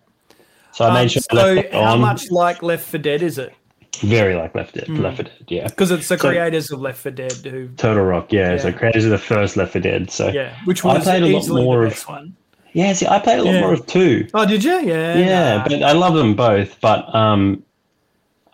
So 0.73 0.86
I 0.86 0.88
Um, 0.89 0.93
made 0.95 1.12
sure 1.12 1.21
so, 1.31 1.63
how 1.71 1.95
much 1.95 2.31
like 2.31 2.62
Left 2.63 2.83
4 2.86 2.99
Dead 2.99 3.21
is 3.21 3.38
it? 3.38 3.53
Very 4.01 4.33
like 4.36 4.55
Left 4.55 4.71
4 4.73 4.81
Dead. 4.81 4.88
Hmm. 4.88 5.01
Left 5.03 5.17
4 5.17 5.23
Dead, 5.25 5.33
yeah. 5.47 5.67
Because 5.67 5.91
it's 5.91 6.07
the 6.07 6.17
So- 6.17 6.29
creators 6.29 6.71
of 6.71 6.81
Left 6.81 6.97
4 6.97 7.12
Dead 7.12 7.31
who, 7.43 7.67
Turtle 7.77 8.03
Rock, 8.03 8.33
yeah. 8.33 8.57
So 8.57 8.67
Yeah. 8.69 8.73
creators 8.73 9.05
of 9.05 9.12
the 9.12 9.17
first 9.19 9.55
Left 9.55 9.71
4 9.73 9.81
Dead. 9.81 10.09
So 10.09 10.29
yeah, 10.29 10.49
which 10.65 10.83
I 10.83 10.99
played 10.99 11.23
a 11.23 11.27
lot 11.27 11.47
more 11.47 11.86
of- 11.86 11.99
one. 12.03 12.33
Yeah, 12.73 12.91
see, 12.93 13.05
I 13.05 13.19
played 13.19 13.39
a 13.39 13.43
lot 13.43 13.53
Yeah. 13.53 13.62
more 13.62 13.73
of 13.73 13.86
two. 13.86 14.27
Oh, 14.33 14.45
did 14.47 14.63
you? 14.63 14.79
Yeah. 14.83 15.15
Yeah, 15.15 15.57
nah. 15.57 15.63
but 15.63 15.83
I 15.83 15.91
love 15.91 16.15
them 16.15 16.33
both. 16.36 16.75
But 16.81 17.13
um, 17.13 17.62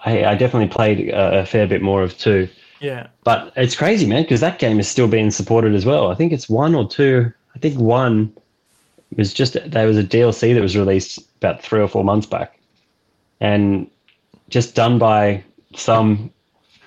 I, 0.05 0.25
I 0.25 0.35
definitely 0.35 0.67
played 0.67 1.09
a, 1.09 1.39
a 1.39 1.45
fair 1.45 1.67
bit 1.67 1.81
more 1.81 2.03
of 2.03 2.17
two. 2.17 2.49
yeah. 2.81 3.07
But 3.23 3.53
it's 3.55 3.75
crazy, 3.77 4.05
man, 4.05 4.23
because 4.23 4.41
that 4.41 4.59
game 4.59 4.77
is 4.79 4.89
still 4.89 5.07
being 5.07 5.31
supported 5.31 5.73
as 5.73 5.85
well. 5.85 6.11
I 6.11 6.15
think 6.15 6.33
it's 6.33 6.49
one 6.49 6.75
or 6.75 6.85
two. 6.87 7.31
I 7.55 7.59
think 7.59 7.77
one 7.79 8.33
was 9.15 9.33
just 9.33 9.57
there 9.69 9.87
was 9.87 9.97
a 9.97 10.03
DLC 10.03 10.53
that 10.53 10.61
was 10.61 10.77
released 10.77 11.19
about 11.37 11.61
three 11.61 11.81
or 11.81 11.87
four 11.87 12.03
months 12.03 12.27
back, 12.27 12.59
and 13.39 13.89
just 14.49 14.75
done 14.75 14.97
by 14.99 15.43
some 15.75 16.31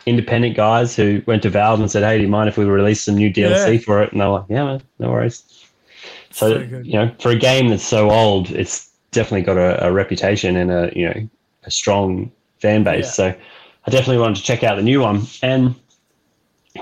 independent 0.07 0.57
guys 0.57 0.97
who 0.97 1.23
went 1.27 1.43
to 1.43 1.51
Valve 1.51 1.81
and 1.81 1.91
said, 1.91 2.03
"Hey, 2.03 2.17
do 2.19 2.23
you 2.25 2.29
mind 2.29 2.49
if 2.49 2.57
we 2.57 2.65
release 2.65 3.03
some 3.03 3.17
new 3.17 3.31
DLC 3.33 3.75
Yeah. 3.75 3.79
for 3.81 4.03
it?" 4.03 4.13
And 4.13 4.21
they're 4.21 4.29
like, 4.29 4.45
"Yeah, 4.49 4.65
man, 4.65 4.83
no 4.99 5.11
worries." 5.11 5.43
So, 6.31 6.55
So 6.55 6.81
you 6.83 6.95
know, 6.95 7.11
for 7.21 7.31
a 7.31 7.37
game 7.37 7.69
that's 7.69 7.85
so 7.85 8.11
old, 8.11 8.51
it's 8.51 8.89
definitely 9.11 9.43
got 9.43 9.59
a, 9.59 9.87
a 9.87 9.93
reputation 9.93 10.57
and 10.57 10.71
a 10.71 10.93
you 10.97 11.07
know 11.07 11.29
a 11.65 11.71
strong 11.71 12.31
fan 12.59 12.83
base. 12.85 13.07
Yeah. 13.07 13.11
So 13.11 13.35
I 13.87 13.91
definitely 13.91 14.19
wanted 14.19 14.37
to 14.37 14.43
check 14.43 14.63
out 14.65 14.77
the 14.77 14.83
new 14.83 15.01
one. 15.01 15.23
And 15.43 15.75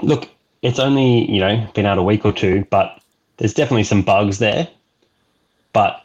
look, 0.02 0.28
it's 0.62 0.78
only 0.78 1.30
you 1.30 1.40
know 1.40 1.66
been 1.74 1.86
out 1.86 1.98
a 1.98 2.02
week 2.02 2.24
or 2.24 2.32
two, 2.32 2.66
but 2.70 3.00
there's 3.38 3.54
definitely 3.54 3.84
some 3.84 4.02
bugs 4.02 4.38
there. 4.38 4.68
But 5.72 6.04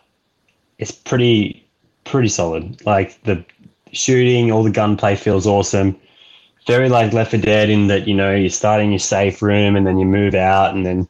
it's 0.78 0.92
pretty 0.92 1.66
pretty 2.04 2.30
solid. 2.30 2.86
Like 2.86 3.22
the 3.24 3.44
shooting, 3.92 4.52
all 4.52 4.64
the 4.64 4.72
gunplay 4.72 5.16
feels 5.16 5.48
awesome. 5.48 6.00
Very 6.68 6.90
like 6.90 7.14
Left 7.14 7.32
4 7.32 7.40
Dead 7.40 7.70
in 7.70 7.88
that 7.88 8.08
you 8.08 8.16
know 8.16 8.34
you're 8.34 8.50
starting 8.50 8.92
your 8.92 9.00
safe 9.00 9.42
room 9.42 9.76
and 9.76 9.86
then 9.86 9.98
you 9.98 10.06
move 10.06 10.36
out 10.36 10.74
and 10.76 10.86
then 10.86 11.08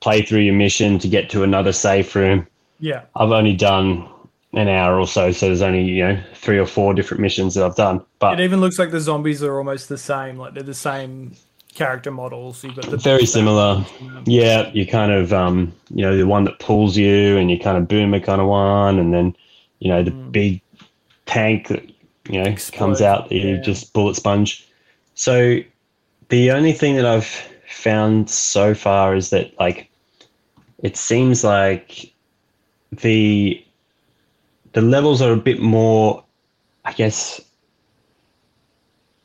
play 0.00 0.22
through 0.22 0.40
your 0.40 0.54
mission 0.54 0.98
to 0.98 1.08
get 1.08 1.30
to 1.30 1.42
another 1.42 1.72
safe 1.72 2.14
room. 2.14 2.46
Yeah. 2.80 3.02
I've 3.16 3.32
only 3.32 3.54
done 3.54 4.06
an 4.52 4.68
hour 4.68 4.98
or 4.98 5.06
so, 5.06 5.32
so 5.32 5.46
there's 5.46 5.62
only 5.62 5.82
you 5.82 6.06
know 6.06 6.22
three 6.34 6.58
or 6.58 6.66
four 6.66 6.94
different 6.94 7.20
missions 7.20 7.54
that 7.54 7.64
I've 7.64 7.76
done. 7.76 8.04
But 8.18 8.40
It 8.40 8.44
even 8.44 8.60
looks 8.60 8.78
like 8.78 8.90
the 8.90 9.00
zombies 9.00 9.42
are 9.42 9.56
almost 9.58 9.88
the 9.88 9.98
same. 9.98 10.36
Like 10.36 10.54
they're 10.54 10.62
the 10.62 10.74
same 10.74 11.32
character 11.78 12.10
models. 12.10 12.62
You've 12.64 12.74
got 12.74 12.90
the 12.90 12.96
very 12.96 13.24
similar. 13.24 13.84
Yeah, 14.24 14.70
you 14.72 14.86
kind 14.86 15.12
of 15.12 15.32
um, 15.32 15.72
you 15.94 16.02
know 16.02 16.16
the 16.16 16.26
one 16.26 16.44
that 16.44 16.58
pulls 16.58 16.96
you, 16.96 17.38
and 17.38 17.50
you 17.50 17.58
kind 17.58 17.78
of 17.78 17.86
boomer 17.86 18.20
kind 18.20 18.40
of 18.40 18.48
one, 18.48 18.98
and 18.98 19.14
then 19.14 19.34
you 19.78 19.88
know 19.88 20.02
the 20.02 20.10
big 20.10 20.60
tank 21.26 21.68
that 21.68 21.84
you 22.28 22.42
know 22.42 22.50
Explodes, 22.50 22.70
comes 22.70 23.00
out 23.00 23.28
that 23.28 23.36
you 23.36 23.54
yeah. 23.54 23.62
just 23.62 23.92
bullet 23.92 24.16
sponge. 24.16 24.66
So 25.14 25.58
the 26.28 26.50
only 26.50 26.72
thing 26.72 26.96
that 26.96 27.06
I've 27.06 27.26
found 27.68 28.28
so 28.28 28.74
far 28.74 29.14
is 29.14 29.30
that 29.30 29.58
like 29.60 29.88
it 30.82 30.96
seems 30.96 31.44
like 31.44 32.12
the 32.90 33.64
the 34.72 34.82
levels 34.82 35.22
are 35.22 35.32
a 35.32 35.36
bit 35.36 35.60
more, 35.60 36.24
I 36.84 36.92
guess, 36.92 37.40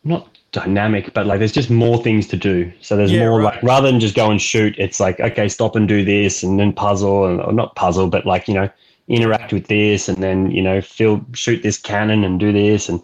not 0.04 0.33
dynamic, 0.54 1.14
but 1.14 1.26
like 1.28 1.40
there's 1.40 1.52
just 1.52 1.70
more 1.70 2.02
things 2.02 2.28
to 2.28 2.38
do. 2.38 2.72
So 2.80 2.96
there's 2.96 3.12
Yeah, 3.12 3.28
more 3.28 3.40
right. 3.42 3.56
like 3.56 3.64
rather 3.64 3.92
than 3.92 4.00
just 4.00 4.16
go 4.16 4.32
and 4.32 4.42
shoot, 4.42 4.74
it's 4.78 5.00
like 5.02 5.20
okay, 5.20 5.50
stop 5.50 5.76
and 5.76 5.88
do 5.88 6.06
this, 6.06 6.42
and 6.44 6.58
then 6.60 6.72
puzzle, 6.72 7.26
and 7.26 7.42
or 7.42 7.52
not 7.52 7.76
puzzle, 7.76 8.08
but 8.08 8.26
like 8.26 8.48
you 8.48 8.54
know 8.54 8.70
interact 9.10 9.52
with 9.52 9.68
this, 9.68 10.08
and 10.08 10.24
then 10.24 10.50
you 10.52 10.62
know 10.62 10.80
fill 10.80 11.26
shoot 11.34 11.62
this 11.64 11.78
cannon 11.78 12.24
and 12.24 12.40
do 12.40 12.54
this, 12.54 12.88
and 12.88 13.02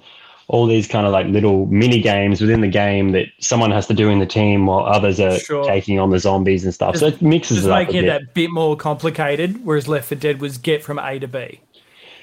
all 0.47 0.65
these 0.65 0.87
kind 0.87 1.05
of 1.05 1.11
like 1.11 1.27
little 1.27 1.67
mini 1.67 2.01
games 2.01 2.41
within 2.41 2.61
the 2.61 2.67
game 2.67 3.11
that 3.11 3.27
someone 3.39 3.69
has 3.69 3.85
to 3.85 3.93
do 3.93 4.09
in 4.09 4.17
the 4.17 4.25
team 4.25 4.65
while 4.65 4.83
others 4.85 5.19
are 5.19 5.37
Sure. 5.37 5.63
taking 5.63 5.99
on 5.99 6.09
the 6.09 6.17
zombies 6.17 6.63
and 6.63 6.73
stuff. 6.73 6.97
so 6.97 7.05
it 7.07 7.21
mixes 7.21 7.57
Just 7.57 7.67
it 7.67 7.71
up 7.71 7.77
a 7.77 7.79
making 7.85 7.95
it 7.97 8.01
bit. 8.01 8.07
that 8.07 8.33
bit 8.33 8.49
more 8.49 8.75
complicated, 8.75 9.63
whereas 9.63 9.87
Left 9.87 10.07
4 10.07 10.17
Dead 10.17 10.41
was 10.41 10.57
get 10.57 10.83
from 10.83 10.97
A 10.97 11.19
to 11.19 11.27
B. 11.27 11.59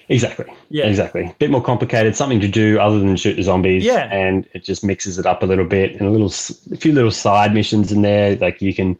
Exactly. 0.09 0.47
Yeah. 0.71 0.87
Exactly. 0.87 1.35
Bit 1.38 1.51
more 1.51 1.62
complicated, 1.62 2.14
something 2.14 2.40
to 2.40 2.49
do 2.49 2.79
other 2.79 2.99
than 2.99 3.16
shoot 3.16 3.35
the 3.35 3.42
zombies. 3.42 3.85
Yeah. 3.85 4.09
And 4.12 4.47
it 4.55 4.62
just 4.62 4.85
mixes 4.85 5.19
it 5.19 5.27
up 5.27 5.42
a 5.42 5.47
little 5.47 5.64
bit 5.64 5.92
and 5.92 6.03
a 6.03 6.11
little, 6.11 6.33
a 6.73 6.77
few 6.77 6.92
little 6.92 7.11
side 7.11 7.53
missions 7.53 7.90
in 7.90 8.03
there. 8.03 8.37
Like 8.37 8.62
you 8.62 8.73
can, 8.73 8.97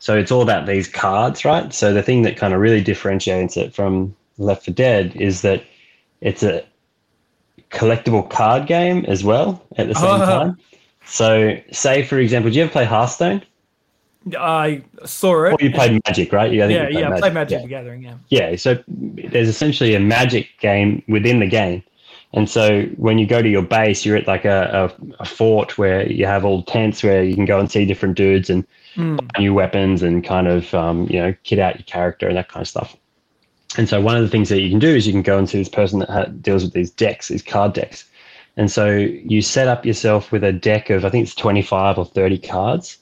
so 0.00 0.16
it's 0.16 0.32
all 0.32 0.42
about 0.42 0.66
these 0.66 0.88
cards, 0.88 1.44
right? 1.44 1.72
So 1.72 1.92
the 1.94 2.02
thing 2.02 2.22
that 2.22 2.36
kind 2.36 2.54
of 2.54 2.60
really 2.60 2.82
differentiates 2.82 3.56
it 3.56 3.72
from 3.74 4.14
Left 4.38 4.64
4 4.64 4.74
Dead 4.74 5.14
is 5.16 5.42
that 5.42 5.62
it's 6.20 6.42
a 6.42 6.64
collectible 7.70 8.28
card 8.28 8.66
game 8.66 9.04
as 9.06 9.22
well 9.22 9.62
at 9.76 9.88
the 9.88 9.94
same 9.94 10.04
Oh. 10.10 10.18
time. 10.18 10.58
So, 11.06 11.56
say 11.70 12.02
for 12.02 12.18
example, 12.18 12.50
do 12.50 12.56
you 12.56 12.64
ever 12.64 12.72
play 12.72 12.84
Hearthstone? 12.84 13.42
I 14.38 14.82
saw 15.04 15.44
it. 15.46 15.52
Or 15.52 15.56
you 15.60 15.70
played 15.72 16.00
Magic, 16.06 16.32
right? 16.32 16.52
You, 16.52 16.64
I 16.64 16.66
think 16.66 16.76
yeah, 16.76 16.88
you 16.88 16.98
yeah. 17.00 17.14
I 17.14 17.20
played 17.20 17.34
Magic 17.34 17.58
Yeah. 17.58 17.62
the 17.62 17.68
Gathering. 17.68 18.02
Yeah. 18.02 18.14
Yeah, 18.28 18.56
so 18.56 18.82
there's 18.88 19.48
essentially 19.48 19.94
a 19.94 20.00
magic 20.00 20.48
game 20.60 21.02
within 21.08 21.38
the 21.40 21.46
game. 21.46 21.82
And 22.34 22.48
so 22.50 22.82
when 22.96 23.18
you 23.18 23.26
go 23.26 23.40
to 23.40 23.48
your 23.48 23.62
base, 23.62 24.04
you're 24.04 24.16
at 24.16 24.26
like 24.26 24.44
a, 24.44 24.90
a, 25.00 25.22
a 25.22 25.24
fort 25.24 25.78
where 25.78 26.06
you 26.10 26.26
have 26.26 26.44
all 26.44 26.62
tents 26.62 27.02
where 27.02 27.22
you 27.22 27.34
can 27.34 27.46
go 27.46 27.58
and 27.58 27.70
see 27.70 27.84
different 27.84 28.16
dudes 28.16 28.50
and 28.50 28.66
Mm. 28.96 29.20
new 29.38 29.54
weapons 29.54 30.02
and 30.02 30.24
kind 30.24 30.48
of, 30.48 30.74
um, 30.74 31.06
you 31.08 31.20
know, 31.20 31.32
kit 31.44 31.60
out 31.60 31.76
your 31.76 31.84
character 31.84 32.26
and 32.26 32.36
that 32.36 32.48
kind 32.48 32.62
of 32.62 32.68
stuff. 32.68 32.96
And 33.76 33.88
so 33.88 34.00
one 34.00 34.16
of 34.16 34.22
the 34.22 34.28
things 34.28 34.48
that 34.48 34.60
you 34.60 34.70
can 34.70 34.80
do 34.80 34.88
is 34.88 35.06
you 35.06 35.12
can 35.12 35.22
go 35.22 35.38
and 35.38 35.48
see 35.48 35.58
this 35.58 35.68
person 35.68 36.00
that 36.00 36.10
ha- 36.10 36.24
deals 36.24 36.64
with 36.64 36.72
these 36.72 36.90
decks, 36.90 37.28
these 37.28 37.42
card 37.42 37.74
decks. 37.74 38.06
And 38.56 38.68
so 38.72 38.88
you 38.96 39.40
set 39.40 39.68
up 39.68 39.86
yourself 39.86 40.32
with 40.32 40.42
a 40.42 40.52
deck 40.52 40.90
of, 40.90 41.04
I 41.04 41.10
think 41.10 41.26
it's 41.26 41.34
25 41.36 41.96
or 41.98 42.06
30 42.06 42.38
cards. 42.38 42.98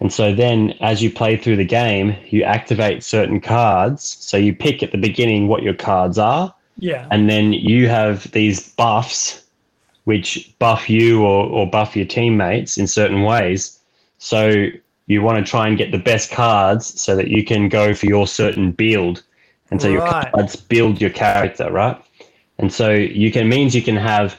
And 0.00 0.12
so 0.12 0.34
then 0.34 0.74
as 0.80 1.02
you 1.02 1.10
play 1.10 1.36
through 1.36 1.56
the 1.56 1.64
game, 1.64 2.16
you 2.28 2.42
activate 2.42 3.04
certain 3.04 3.40
cards. 3.40 4.02
So 4.02 4.36
you 4.36 4.54
pick 4.54 4.82
at 4.82 4.90
the 4.90 4.98
beginning 4.98 5.46
what 5.46 5.62
your 5.62 5.74
cards 5.74 6.18
are, 6.18 6.52
Yeah. 6.78 7.06
and 7.10 7.30
then 7.30 7.52
you 7.52 7.88
have 7.88 8.30
these 8.32 8.68
buffs 8.70 9.44
which 10.04 10.52
buff 10.58 10.90
you 10.90 11.22
or, 11.22 11.46
or 11.46 11.70
buff 11.70 11.94
your 11.94 12.06
teammates 12.06 12.76
in 12.76 12.88
certain 12.88 13.22
ways. 13.22 13.78
So 14.18 14.66
you 15.06 15.22
want 15.22 15.44
to 15.44 15.48
try 15.48 15.68
and 15.68 15.78
get 15.78 15.92
the 15.92 15.98
best 15.98 16.32
cards 16.32 17.00
so 17.00 17.14
that 17.14 17.28
you 17.28 17.44
can 17.44 17.68
go 17.68 17.94
for 17.94 18.06
your 18.06 18.26
certain 18.26 18.72
build. 18.72 19.22
And 19.70 19.80
so 19.80 19.88
your 19.88 20.02
Right. 20.02 20.32
cards 20.32 20.56
build 20.56 21.00
your 21.00 21.10
character, 21.10 21.70
right? 21.70 21.96
And 22.58 22.72
so 22.72 22.90
you 22.90 23.30
can 23.30 23.48
means 23.48 23.74
you 23.74 23.82
can 23.82 23.96
have 23.96 24.36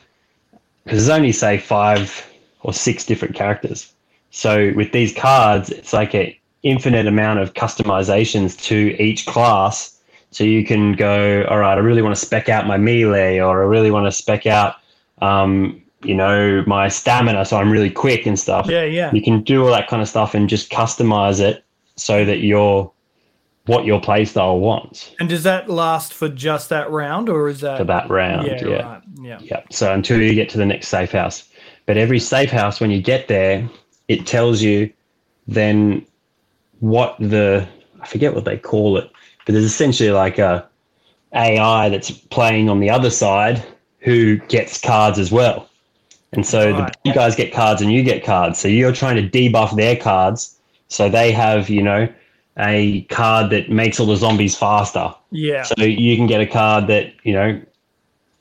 because 0.83 1.05
there's 1.05 1.17
only 1.17 1.31
say 1.31 1.57
five 1.57 2.29
or 2.61 2.73
six 2.73 3.05
different 3.05 3.35
characters. 3.35 3.91
So 4.33 4.73
with 4.75 4.91
these 4.91 5.13
cards, 5.13 5.69
it's 5.69 5.93
like 5.93 6.15
an 6.15 6.33
infinite 6.63 7.05
amount 7.05 7.39
of 7.39 7.53
customizations 7.53 8.59
to 8.63 8.99
each 8.99 9.27
class. 9.27 9.95
So 10.31 10.43
you 10.43 10.65
can 10.65 10.93
go, 10.93 11.45
all 11.49 11.59
right, 11.59 11.77
I 11.77 11.79
really 11.79 12.01
want 12.01 12.15
to 12.15 12.19
spec 12.19 12.49
out 12.49 12.65
my 12.65 12.77
melee, 12.77 13.39
or 13.39 13.61
I 13.61 13.67
really 13.67 13.91
want 13.91 14.07
to 14.07 14.11
spec 14.11 14.47
out, 14.47 14.77
um, 15.21 15.79
you 16.03 16.15
know, 16.15 16.63
my 16.65 16.87
stamina, 16.87 17.45
so 17.45 17.57
I'm 17.57 17.69
really 17.69 17.91
quick 17.91 18.25
and 18.25 18.37
stuff. 18.37 18.65
Yeah. 18.67 18.85
Yeah. 18.85 19.13
You 19.13 19.21
can 19.21 19.43
do 19.43 19.63
all 19.63 19.71
that 19.71 19.87
kind 19.87 20.01
of 20.01 20.09
stuff 20.09 20.33
and 20.33 20.49
just 20.49 20.71
customize 20.71 21.39
it 21.39 21.63
so 21.95 22.25
that 22.25 22.39
you're 22.39 22.91
what 23.67 23.85
your 23.85 24.01
playstyle 24.01 24.59
wants 24.59 25.15
And 25.21 25.29
does 25.29 25.43
that 25.43 25.69
last 25.69 26.13
for 26.13 26.27
just 26.27 26.69
that 26.69 26.89
round, 26.89 27.29
or 27.29 27.47
is 27.49 27.61
that 27.61 27.77
for 27.77 27.83
that 27.83 28.09
round. 28.09 28.47
Yeah. 28.47 28.65
yeah. 28.65 28.93
Right. 28.93 29.03
Yeah. 29.21 29.39
Yeah. 29.41 29.63
So 29.69 29.93
until 29.93 30.19
you 30.19 30.33
get 30.33 30.49
to 30.49 30.57
the 30.57 30.65
next 30.65 30.87
safe 30.87 31.11
house. 31.11 31.47
But 31.85 31.97
every 31.97 32.19
safe 32.19 32.49
house, 32.49 32.81
when 32.81 32.89
you 32.89 33.01
get 33.01 33.27
there, 33.27 33.69
it 34.07 34.25
tells 34.25 34.61
you 34.61 34.91
then 35.47 36.05
what 36.79 37.15
the 37.19 37.67
I 38.01 38.07
forget 38.07 38.35
what 38.35 38.45
they 38.45 38.57
call 38.57 38.97
it, 38.97 39.09
but 39.45 39.53
there's 39.53 39.65
essentially 39.65 40.11
like 40.11 40.37
a 40.37 40.67
AI 41.33 41.89
that's 41.89 42.11
playing 42.11 42.69
on 42.69 42.79
the 42.79 42.89
other 42.89 43.09
side 43.09 43.63
who 43.99 44.37
gets 44.37 44.79
cards 44.79 45.17
as 45.17 45.31
well. 45.31 45.69
And 46.33 46.45
so 46.45 46.71
Right. 46.71 46.95
the 47.05 47.11
bad 47.11 47.15
guys 47.15 47.35
get 47.35 47.53
cards 47.53 47.81
and 47.81 47.91
you 47.91 48.03
get 48.03 48.23
cards. 48.25 48.59
So 48.59 48.67
you're 48.67 48.91
trying 48.91 49.15
to 49.15 49.29
debuff 49.29 49.75
their 49.75 49.95
cards 49.95 50.59
so 50.87 51.09
they 51.09 51.31
have, 51.31 51.69
you 51.69 51.81
know, 51.81 52.07
a 52.57 53.01
card 53.03 53.49
that 53.51 53.69
makes 53.69 53.99
all 53.99 54.05
the 54.05 54.15
zombies 54.15 54.55
faster. 54.55 55.13
Yeah. 55.31 55.63
So 55.63 55.83
you 55.83 56.15
can 56.15 56.27
get 56.27 56.41
a 56.41 56.45
card 56.45 56.87
that, 56.87 57.13
you 57.23 57.33
know, 57.33 57.59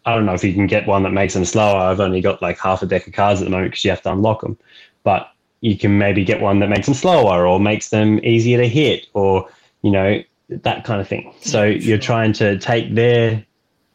I 0.04 0.14
don't 0.14 0.26
know 0.26 0.34
if 0.34 0.42
you 0.42 0.52
can 0.52 0.66
get 0.66 0.86
one 0.86 1.04
that 1.04 1.12
makes 1.12 1.34
them 1.34 1.44
slower. 1.44 1.78
I've 1.78 2.00
only 2.00 2.20
got 2.20 2.42
like 2.42 2.58
half 2.58 2.82
a 2.82 2.86
deck 2.86 3.06
of 3.06 3.12
cards 3.12 3.40
at 3.40 3.44
the 3.44 3.50
moment 3.50 3.70
because 3.70 3.84
you 3.84 3.90
have 3.90 4.02
to 4.02 4.12
unlock 4.12 4.40
them. 4.40 4.58
But 5.04 5.31
you 5.62 5.78
can 5.78 5.96
maybe 5.96 6.24
get 6.24 6.40
one 6.40 6.58
that 6.58 6.68
makes 6.68 6.86
them 6.86 6.94
slower 6.94 7.46
or 7.46 7.58
makes 7.58 7.88
them 7.88 8.18
easier 8.24 8.58
to 8.58 8.68
hit 8.68 9.06
or, 9.14 9.48
you 9.82 9.90
know, 9.90 10.20
that 10.48 10.84
kind 10.84 11.00
of 11.00 11.08
thing. 11.08 11.32
So 11.40 11.64
Yeah, 11.64 11.78
you're 11.78 11.98
trying 11.98 12.32
to 12.34 12.58
take 12.58 12.94
their 12.94 13.42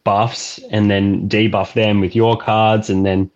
buffs 0.05 0.59
and 0.71 0.89
then 0.89 1.27
debuff 1.29 1.73
them 1.73 1.99
with 1.99 2.15
your 2.15 2.37
cards 2.37 2.89
and 2.89 3.05
then 3.05 3.29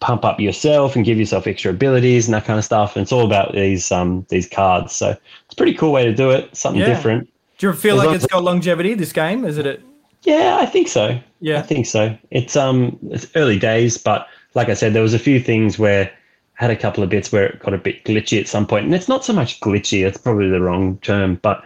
pump 0.00 0.24
up 0.24 0.40
yourself 0.40 0.96
and 0.96 1.04
give 1.04 1.16
yourself 1.16 1.46
extra 1.46 1.70
abilities 1.70 2.26
and 2.26 2.34
that 2.34 2.44
kind 2.44 2.58
of 2.58 2.64
stuff. 2.64 2.96
And 2.96 3.04
it's 3.04 3.12
all 3.12 3.24
about 3.24 3.52
these 3.54 3.90
um 3.92 4.26
these 4.28 4.48
cards. 4.48 4.92
So 4.94 5.10
it's 5.10 5.52
a 5.52 5.56
pretty 5.56 5.74
cool 5.74 5.92
way 5.92 6.04
to 6.04 6.12
do 6.12 6.30
it. 6.30 6.54
Something 6.56 6.80
Yeah. 6.82 6.88
different. 6.94 7.28
Do 7.58 7.68
you 7.68 7.72
feel 7.72 8.00
As 8.00 8.04
like 8.04 8.16
it's 8.16 8.26
got 8.26 8.42
longevity? 8.42 8.94
This 8.94 9.12
game 9.12 9.44
is 9.44 9.58
it? 9.58 9.66
A, 9.66 9.78
Yeah, 10.24 10.58
I 10.60 10.66
think 10.66 10.88
so. 10.88 11.18
Yeah 11.40 11.58
i 11.58 11.62
think 11.62 11.86
so. 11.86 12.18
It's 12.32 12.56
um 12.56 12.98
it's 13.10 13.28
early 13.36 13.60
days, 13.60 13.96
but 13.96 14.26
like 14.54 14.68
I 14.68 14.74
said, 14.74 14.92
there 14.92 15.02
was 15.02 15.14
a 15.14 15.18
few 15.20 15.38
things 15.38 15.78
where 15.78 16.10
had 16.54 16.70
a 16.70 16.76
couple 16.76 17.02
of 17.02 17.10
bits 17.10 17.32
where 17.32 17.46
it 17.46 17.58
got 17.60 17.74
a 17.74 17.78
bit 17.78 18.04
glitchy 18.04 18.40
at 18.40 18.48
some 18.48 18.66
point, 18.66 18.84
and 18.84 18.94
it's 18.94 19.08
not 19.08 19.24
so 19.24 19.32
much 19.32 19.60
glitchy. 19.60 20.06
It's 20.06 20.18
probably 20.18 20.48
the 20.48 20.60
wrong 20.60 20.98
term, 20.98 21.38
but 21.42 21.64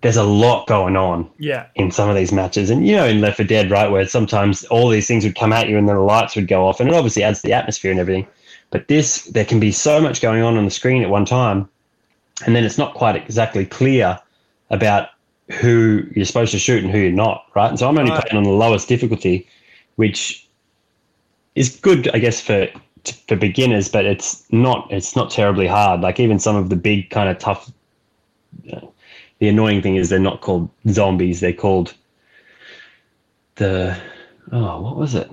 there's 0.00 0.16
a 0.16 0.22
lot 0.24 0.66
going 0.66 0.96
on 0.96 1.28
Yeah. 1.38 1.66
in 1.74 1.90
some 1.90 2.08
of 2.08 2.14
these 2.16 2.32
matches. 2.32 2.70
And 2.70 2.86
you 2.86 2.94
know, 2.96 3.04
in 3.06 3.20
Left 3.20 3.36
4 3.36 3.44
Dead, 3.46 3.70
right, 3.70 3.90
where 3.90 4.06
sometimes 4.06 4.64
all 4.66 4.88
these 4.88 5.06
things 5.06 5.24
would 5.24 5.34
come 5.34 5.52
at 5.52 5.68
you 5.68 5.76
and 5.76 5.88
then 5.88 5.96
the 5.96 6.02
lights 6.02 6.36
would 6.36 6.48
go 6.48 6.66
off, 6.66 6.80
and 6.80 6.88
it 6.88 6.94
obviously 6.94 7.22
adds 7.22 7.42
to 7.42 7.48
the 7.48 7.52
atmosphere 7.52 7.90
and 7.90 8.00
everything. 8.00 8.26
But 8.70 8.88
this, 8.88 9.24
there 9.24 9.44
can 9.44 9.60
be 9.60 9.72
so 9.72 10.00
much 10.00 10.20
going 10.20 10.42
on 10.42 10.56
on 10.56 10.64
the 10.64 10.70
screen 10.70 11.02
at 11.02 11.10
one 11.10 11.24
time, 11.24 11.68
and 12.46 12.54
then 12.54 12.64
it's 12.64 12.78
not 12.78 12.94
quite 12.94 13.16
exactly 13.16 13.66
clear 13.66 14.18
about 14.70 15.08
who 15.60 16.02
you're 16.14 16.26
supposed 16.26 16.52
to 16.52 16.58
shoot 16.58 16.84
and 16.84 16.92
who 16.92 16.98
you're 16.98 17.10
not, 17.10 17.44
right? 17.56 17.68
And 17.68 17.78
so 17.78 17.88
I'm 17.88 17.98
only 17.98 18.10
Right. 18.10 18.22
playing 18.22 18.36
on 18.36 18.44
the 18.44 18.56
lowest 18.56 18.86
difficulty, 18.88 19.46
which 19.96 20.46
is 21.54 21.74
good, 21.76 22.08
I 22.14 22.18
guess, 22.18 22.40
for 22.40 22.68
for 23.26 23.36
beginners, 23.36 23.88
but 23.88 24.04
it's 24.04 24.44
not 24.52 24.86
it's 24.90 25.16
not 25.16 25.30
terribly 25.30 25.66
hard. 25.66 26.00
Like 26.00 26.20
even 26.20 26.38
some 26.38 26.56
of 26.56 26.70
the 26.70 26.76
big 26.76 27.10
kind 27.10 27.28
of 27.28 27.38
tough. 27.38 27.70
uh, 28.72 28.80
the 29.38 29.48
annoying 29.48 29.82
thing 29.82 29.96
is 29.96 30.08
they're 30.08 30.18
not 30.18 30.40
called 30.40 30.68
zombies; 30.88 31.40
they're 31.40 31.52
called 31.52 31.94
the 33.56 33.96
oh, 34.52 34.80
what 34.80 34.96
was 34.96 35.14
it? 35.14 35.30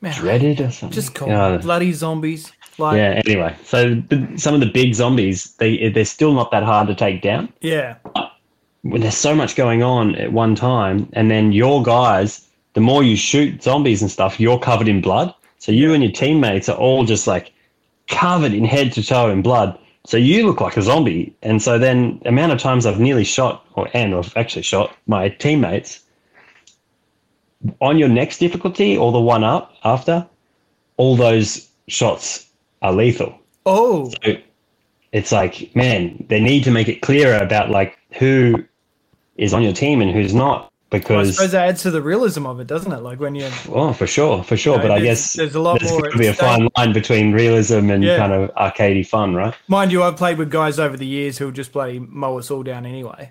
Man, 0.00 0.14
Dreaded 0.14 0.60
or 0.60 0.70
something? 0.70 0.94
just 0.94 1.14
call 1.14 1.58
bloody 1.58 1.92
zombies. 1.92 2.52
Like, 2.78 2.96
yeah. 2.96 3.14
yeah. 3.14 3.22
Anyway, 3.26 3.56
so 3.64 3.94
the, 3.94 4.32
some 4.36 4.54
of 4.54 4.60
the 4.60 4.70
big 4.70 4.94
zombies, 4.94 5.54
they 5.58 5.90
they're 5.90 6.04
still 6.04 6.32
not 6.32 6.50
that 6.50 6.62
hard 6.62 6.88
to 6.88 6.94
take 6.94 7.22
down. 7.22 7.52
Yeah. 7.60 7.96
When 8.82 9.02
there's 9.02 9.16
so 9.16 9.34
much 9.34 9.56
going 9.56 9.82
on 9.82 10.14
at 10.14 10.32
one 10.32 10.54
time, 10.54 11.08
and 11.12 11.30
then 11.30 11.52
your 11.52 11.82
guys, 11.82 12.48
the 12.72 12.80
more 12.80 13.02
you 13.02 13.14
shoot 13.14 13.62
zombies 13.62 14.00
and 14.00 14.10
stuff, 14.10 14.40
you're 14.40 14.58
covered 14.58 14.88
in 14.88 15.02
blood. 15.02 15.34
So 15.60 15.72
you 15.72 15.92
and 15.94 16.02
your 16.02 16.12
teammates 16.12 16.68
are 16.68 16.76
all 16.76 17.04
just 17.04 17.26
like 17.26 17.52
covered 18.08 18.52
in 18.52 18.64
head 18.64 18.92
to 18.94 19.02
toe 19.06 19.30
in 19.30 19.42
blood. 19.42 19.78
So 20.06 20.16
you 20.16 20.46
look 20.46 20.60
like 20.60 20.76
a 20.76 20.82
zombie. 20.82 21.36
And 21.42 21.62
so 21.62 21.78
then 21.78 22.18
the 22.22 22.30
amount 22.30 22.52
of 22.52 22.58
times 22.58 22.86
I've 22.86 22.98
nearly 22.98 23.24
shot 23.24 23.64
or 23.74 23.88
and 23.94 24.14
I've 24.14 24.36
actually 24.36 24.62
shot 24.62 24.96
my 25.06 25.28
teammates 25.28 26.00
on 27.80 27.98
your 27.98 28.08
next 28.08 28.38
difficulty 28.38 28.96
or 28.96 29.12
the 29.12 29.20
one 29.20 29.44
up 29.44 29.74
after, 29.84 30.26
all 30.96 31.14
those 31.14 31.68
shots 31.88 32.48
are 32.80 32.92
lethal. 32.92 33.38
Oh, 33.66 34.10
So 34.24 34.36
it's 35.12 35.30
like, 35.30 35.74
man, 35.76 36.24
they 36.30 36.40
need 36.40 36.64
to 36.64 36.70
make 36.70 36.88
it 36.88 37.02
clearer 37.02 37.38
about 37.38 37.68
like 37.68 37.98
who 38.12 38.64
is 39.36 39.52
on 39.52 39.62
your 39.62 39.74
team 39.74 40.00
and 40.00 40.10
who's 40.10 40.32
not 40.32 40.69
I 40.92 40.98
because 40.98 41.36
suppose 41.36 41.52
that 41.52 41.68
adds 41.68 41.82
to 41.82 41.90
the 41.92 42.02
realism 42.02 42.46
of 42.46 42.58
it, 42.58 42.66
doesn't 42.66 42.90
it? 42.90 42.98
Like 43.02 43.20
when 43.20 43.36
you, 43.36 43.48
oh, 43.68 43.92
for 43.92 44.08
sure, 44.08 44.42
for 44.42 44.56
sure. 44.56 44.74
You 44.74 44.78
know, 44.82 44.88
but 44.88 44.90
I 44.90 45.00
guess 45.00 45.34
there's 45.34 45.54
a 45.54 45.60
lot 45.60 45.80
more 45.84 46.00
going 46.00 46.12
to 46.12 46.18
be 46.18 46.26
a 46.26 46.34
fine 46.34 46.68
line 46.76 46.92
between 46.92 47.32
realism 47.32 47.90
and 47.90 48.02
Yeah. 48.02 48.16
kind 48.16 48.32
of 48.32 48.52
arcadey 48.56 49.06
fun, 49.06 49.34
right? 49.36 49.54
mind 49.68 49.92
you, 49.92 50.02
I've 50.02 50.16
played 50.16 50.36
with 50.38 50.50
guys 50.50 50.80
over 50.80 50.96
the 50.96 51.06
years 51.06 51.38
who'll 51.38 51.52
just 51.52 51.72
bloody 51.72 52.00
mow 52.00 52.38
us 52.38 52.50
all 52.50 52.64
down 52.64 52.86
anyway, 52.86 53.30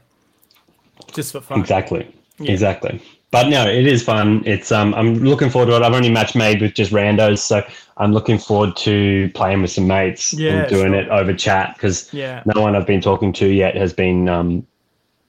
just 1.13 1.33
for 1.33 1.41
fun. 1.41 1.59
Exactly, 1.59 2.07
Yeah. 2.39 2.51
exactly. 2.53 3.01
But 3.31 3.49
no, 3.49 3.67
it 3.69 3.85
is 3.85 4.01
fun. 4.03 4.41
It's 4.45 4.71
um, 4.71 4.93
I'm 4.95 5.15
looking 5.23 5.49
forward 5.51 5.67
to 5.71 5.75
it. 5.75 5.83
I've 5.83 5.93
only 5.93 6.09
match 6.09 6.35
made 6.35 6.61
with 6.61 6.73
just 6.73 6.91
randos, 6.91 7.39
so 7.39 7.61
I'm 7.97 8.11
looking 8.13 8.39
forward 8.39 8.75
to 8.77 9.29
playing 9.35 9.61
with 9.61 9.69
some 9.71 9.85
mates 9.85 10.33
Yeah, 10.33 10.61
and 10.61 10.69
doing 10.69 10.93
sure. 10.93 11.01
it 11.01 11.09
over 11.09 11.33
chat 11.33 11.75
because 11.75 12.11
Yeah. 12.13 12.41
no 12.55 12.61
one 12.61 12.75
I've 12.75 12.87
been 12.87 13.01
talking 13.01 13.31
to 13.33 13.45
yet 13.47 13.75
has 13.75 13.91
been 13.93 14.27
um, 14.29 14.65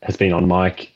has 0.03 0.17
been 0.17 0.33
on 0.33 0.47
mic. 0.49 0.93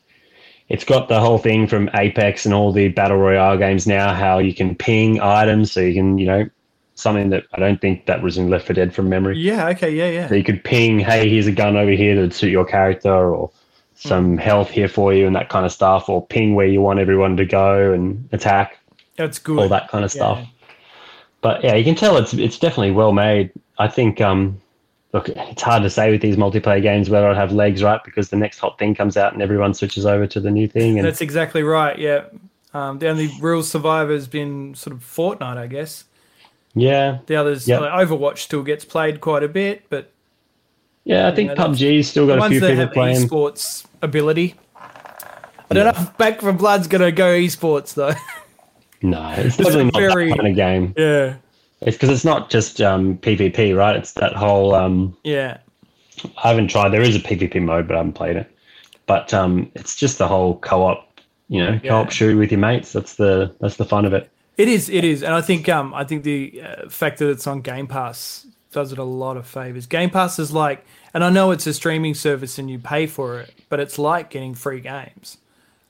It's 0.69 0.85
got 0.85 1.09
the 1.09 1.21
whole 1.21 1.39
thing 1.39 1.67
from 1.67 1.91
Apex 1.95 2.45
and 2.47 2.55
all 2.55 2.73
the 2.73 2.89
battle 2.89 3.19
royale 3.19 3.59
games 3.59 3.87
now, 3.87 4.15
how 4.15 4.39
you 4.39 4.55
can 4.55 4.75
ping 4.75 5.21
items, 5.21 5.73
so 5.73 5.81
you 5.81 5.95
can 5.95 6.19
you 6.19 6.27
know 6.27 6.49
something 6.95 7.31
that 7.31 7.45
I 7.53 7.59
don't 7.61 7.81
think 7.81 8.07
that 8.07 8.23
was 8.23 8.39
in 8.39 8.49
Left 8.49 8.67
4 8.67 8.75
Dead 8.75 8.95
from 8.95 9.09
memory. 9.09 9.37
Yeah. 9.39 9.69
Okay. 9.69 9.91
Yeah. 9.91 10.09
Yeah. 10.09 10.29
So 10.29 10.37
you 10.37 10.45
could 10.45 10.63
ping, 10.65 11.01
hey, 11.01 11.29
here's 11.29 11.47
a 11.47 11.53
gun 11.53 11.77
over 11.77 11.91
here 11.91 12.15
that 12.15 12.21
would 12.21 12.35
suit 12.35 12.51
your 12.51 12.65
character, 12.65 13.35
or 13.35 13.51
some 13.97 14.39
health 14.39 14.71
here 14.71 14.89
for 14.89 15.13
you, 15.13 15.27
and 15.27 15.37
that 15.37 15.49
kind 15.49 15.67
of 15.67 15.73
stuff, 15.73 16.09
or 16.09 16.25
ping 16.27 16.55
where 16.55 16.67
you 16.67 16.81
want 16.81 16.99
everyone 16.99 17.37
to 17.37 17.45
go 17.45 17.93
and 17.93 18.29
attack, 18.33 18.79
That's 19.17 19.39
good. 19.39 19.59
all 19.59 19.69
that 19.69 19.89
kind 19.89 20.05
of 20.05 20.11
stuff. 20.13 20.39
Yeah. 20.39 20.47
But 21.43 21.63
yeah, 21.63 21.75
you 21.75 21.85
can 21.85 21.95
tell 21.95 22.17
it's 22.17 22.33
it's 22.33 22.59
definitely 22.59 22.93
well 22.93 23.13
made. 23.13 23.51
I 23.79 23.87
think 23.89 24.21
um, 24.21 24.61
look, 25.15 25.29
it's 25.31 25.63
hard 25.63 25.83
to 25.85 25.89
say 25.89 26.11
with 26.11 26.21
these 26.21 26.37
multiplayer 26.37 26.83
games 26.83 27.09
whether 27.09 27.31
it 27.31 27.37
have 27.37 27.53
legs, 27.53 27.83
right? 27.83 28.03
Because 28.05 28.29
the 28.29 28.37
next 28.37 28.59
hot 28.59 28.79
thing 28.79 28.95
comes 28.95 29.17
out 29.17 29.33
and 29.33 29.41
everyone 29.41 29.73
switches 29.73 30.05
over 30.05 30.27
to 30.27 30.41
the 30.41 30.51
new 30.51 30.69
thing, 30.69 30.99
and 30.99 31.07
That's 31.07 31.23
exactly 31.23 31.63
right. 31.63 31.99
Yeah. 31.99 32.25
Um, 32.75 32.99
the 32.99 33.09
only 33.09 33.31
real 33.41 33.63
survivor's 33.63 34.27
been 34.27 34.75
sort 34.75 34.95
of 34.95 35.03
Fortnite, 35.05 35.57
I 35.57 35.69
guess. 35.69 36.05
yeah, 36.75 37.19
The 37.27 37.37
others, 37.37 37.67
Yep. 37.69 37.81
like 37.83 38.09
Overwatch, 38.09 38.39
still 38.39 38.65
gets 38.65 38.85
played 38.85 39.21
quite 39.21 39.45
a 39.45 39.49
bit, 39.49 39.85
but 39.89 40.11
yeah, 41.05 41.29
I 41.29 41.35
think 41.35 41.51
Yeah, 41.51 41.55
that's- 41.55 41.79
PUBG's 41.79 42.09
still 42.09 42.27
got 42.27 42.39
a 42.39 42.41
ones 42.41 42.51
few 42.51 42.61
that 42.61 42.69
people 42.71 42.85
have 42.85 42.93
playing. 42.93 43.29
esports 43.29 43.87
ability. 44.03 44.57
I 44.77 45.75
don't 45.75 45.85
know 45.85 46.03
if 46.03 46.17
Back 46.19 46.41
4 46.41 46.53
Blood's 46.53 46.89
gonna 46.89 47.13
go 47.13 47.33
esports 47.39 47.95
though. 47.95 48.15
No, 49.03 49.35
it's 49.37 49.57
definitely 49.59 49.85
not 49.85 49.95
very- 50.01 50.31
that 50.31 50.39
kind 50.39 50.49
of 50.49 50.57
game. 50.57 50.95
yeah. 50.97 51.35
It's 51.85 51.97
because 51.97 52.11
it's 52.11 52.25
not 52.25 52.51
just 52.51 52.81
um, 52.81 53.19
PvP, 53.19 53.77
right? 53.77 53.95
It's 53.95 54.13
that 54.13 54.35
whole 54.35 54.75
um, 54.75 55.17
Yeah. 55.23 55.59
I 56.43 56.49
haven't 56.49 56.69
tried. 56.69 56.91
There 56.91 57.03
is 57.03 57.17
a 57.17 57.21
PvP 57.21 57.63
mode, 57.63 57.87
but 57.87 57.95
I 57.95 57.99
haven't 57.99 58.15
played 58.15 58.37
it. 58.37 58.51
But 59.07 59.35
um, 59.35 59.71
it's 59.75 59.95
just 59.95 60.19
the 60.19 60.27
whole 60.27 60.59
co-op, 60.59 61.21
you 61.49 61.63
know, 61.63 61.79
co-op 61.79 62.11
shoot 62.11 62.39
with 62.39 62.51
your 62.51 62.61
mates. 62.61 62.93
That's 62.93 63.17
the 63.17 63.55
that's 63.61 63.77
the 63.77 63.85
fun 63.85 64.07
of 64.07 64.15
it. 64.15 64.31
It 64.57 64.69
is, 64.69 64.89
it 64.89 65.05
is, 65.05 65.23
and 65.23 65.35
I 65.35 65.41
think 65.41 65.69
um, 65.69 65.93
I 65.93 66.05
think 66.05 66.23
the 66.23 66.63
uh, 66.63 66.89
fact 66.89 67.19
that 67.19 67.29
it's 67.29 67.47
on 67.47 67.61
Game 67.61 67.87
Pass 67.87 68.47
does 68.71 68.93
it 68.93 68.99
a 68.99 69.05
lot 69.05 69.37
of 69.37 69.47
favors. 69.47 69.87
Game 69.87 70.11
Pass 70.11 70.39
is 70.39 70.53
like, 70.53 70.85
and 71.13 71.23
I 71.25 71.31
know 71.31 71.51
it's 71.51 71.67
a 71.67 71.75
streaming 71.75 72.15
service 72.15 72.59
and 72.59 72.71
you 72.71 72.79
pay 72.79 73.07
for 73.07 73.41
it, 73.41 73.53
but 73.69 73.81
it's 73.81 73.99
like 73.99 74.31
getting 74.31 74.55
free 74.55 74.81
games. 74.81 75.39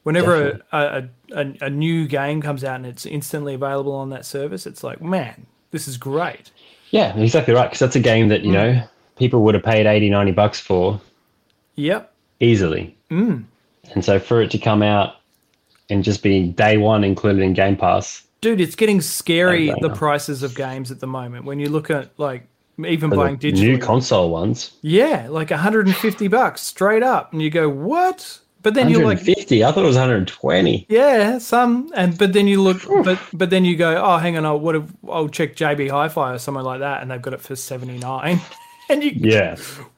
Whenever 0.02 0.60
a, 0.70 0.76
a, 0.78 1.08
a, 1.32 1.54
a 1.62 1.70
new 1.70 2.06
game 2.06 2.42
comes 2.42 2.62
out 2.62 2.76
and 2.76 2.86
it's 2.86 3.06
instantly 3.06 3.54
available 3.54 3.92
on 3.92 4.10
that 4.10 4.26
service, 4.26 4.66
it's 4.66 4.84
like, 4.84 5.00
man, 5.00 5.46
this 5.74 5.88
is 5.88 5.96
great. 5.96 6.52
Yeah, 6.92 7.16
exactly 7.18 7.52
right. 7.52 7.64
Because 7.64 7.80
that's 7.80 7.96
a 7.96 8.00
game 8.00 8.28
that 8.28 8.42
you 8.42 8.50
Hmm. 8.50 8.54
know 8.54 8.82
people 9.16 9.42
would 9.42 9.54
have 9.56 9.64
paid 9.64 9.86
80, 9.86 10.08
90 10.08 10.30
bucks 10.30 10.60
for 10.60 11.00
Yep. 11.74 12.12
easily. 12.40 12.96
Mm. 13.10 13.44
And 13.92 14.04
so 14.04 14.18
for 14.20 14.40
it 14.40 14.50
to 14.52 14.58
come 14.58 14.82
out 14.82 15.16
and 15.90 16.04
just 16.04 16.22
be 16.22 16.44
day 16.48 16.78
one 16.78 17.02
included 17.04 17.42
in 17.42 17.52
Game 17.52 17.76
Pass, 17.76 18.22
Dude, 18.40 18.60
it's 18.60 18.76
getting 18.76 19.00
scary 19.00 19.74
the 19.80 19.88
prices 19.90 20.42
of 20.42 20.54
games 20.54 20.90
at 20.90 21.00
the 21.00 21.06
moment. 21.06 21.44
When 21.46 21.58
you 21.58 21.68
look 21.70 21.90
at 21.90 22.10
like 22.18 22.46
even 22.78 23.08
for 23.10 23.16
buying 23.16 23.36
the 23.38 23.50
digitally, 23.50 23.60
new 23.60 23.78
console 23.78 24.30
ones, 24.30 24.70
yeah, 24.82 25.26
like 25.30 25.50
150 25.50 26.28
bucks 26.28 26.60
straight 26.60 27.02
up, 27.02 27.32
and 27.32 27.40
you 27.42 27.48
go, 27.50 27.68
what? 27.70 28.38
But 28.64 28.72
then 28.72 28.88
you're 28.88 29.04
like, 29.04 29.20
fifty. 29.20 29.62
I 29.62 29.70
thought 29.72 29.84
it 29.84 29.86
was 29.86 29.96
120. 29.96 30.86
Yeah, 30.88 31.36
some, 31.36 31.92
and 31.94 32.16
but 32.16 32.32
then 32.32 32.48
you 32.48 32.62
look, 32.62 32.80
but 33.04 33.20
but 33.34 33.50
then 33.50 33.66
you 33.66 33.76
go, 33.76 34.02
oh, 34.02 34.16
hang 34.16 34.38
on, 34.38 34.46
I'll 34.46 34.58
what 34.58 34.74
if 34.74 34.84
I'll 35.06 35.28
check 35.28 35.54
JB 35.54 35.90
Hi-Fi 35.90 36.32
or 36.32 36.38
somewhere 36.38 36.64
like 36.64 36.80
that, 36.80 37.02
and 37.02 37.10
they've 37.10 37.20
got 37.20 37.34
it 37.34 37.42
for 37.42 37.56
seventy 37.56 37.98
nine, 37.98 38.40
and 38.88 39.04
you, 39.04 39.10
Yeah, 39.16 39.56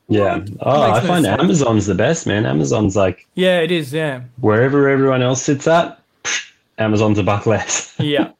yeah. 0.08 0.44
Oh, 0.58 0.82
I 0.82 1.00
no 1.00 1.06
find 1.06 1.24
sense. 1.24 1.40
Amazon's 1.40 1.86
the 1.86 1.94
best, 1.94 2.26
man. 2.26 2.44
Amazon's 2.44 2.96
like 2.96 3.24
yeah, 3.36 3.60
it 3.60 3.70
is, 3.70 3.92
yeah, 3.92 4.22
wherever 4.40 4.88
everyone 4.88 5.22
else 5.22 5.42
sits 5.42 5.68
at, 5.68 6.00
Amazon's 6.78 7.20
a 7.20 7.22
buck 7.22 7.46
less. 7.46 7.94
yeah, 8.00 8.32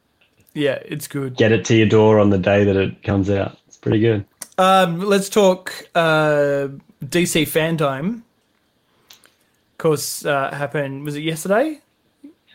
yeah, 0.55 0.81
it's 0.85 1.07
good. 1.07 1.37
Get 1.37 1.53
it 1.53 1.65
to 1.67 1.77
your 1.77 1.87
door 1.89 2.19
on 2.19 2.31
the 2.31 2.39
day 2.39 2.65
that 2.65 2.75
it 2.75 3.01
comes 3.05 3.31
out. 3.31 3.57
It's 3.69 3.77
pretty 3.77 4.01
good. 4.01 4.25
Um, 4.59 4.99
let's 5.03 5.29
talk 5.29 5.87
uh, 5.95 6.67
DC 7.05 7.47
Fandom. 7.47 8.23
Course, 9.79 10.25
uh, 10.25 10.51
happened. 10.55 11.05
Was 11.05 11.17
it 11.17 11.23
yesterday? 11.23 11.81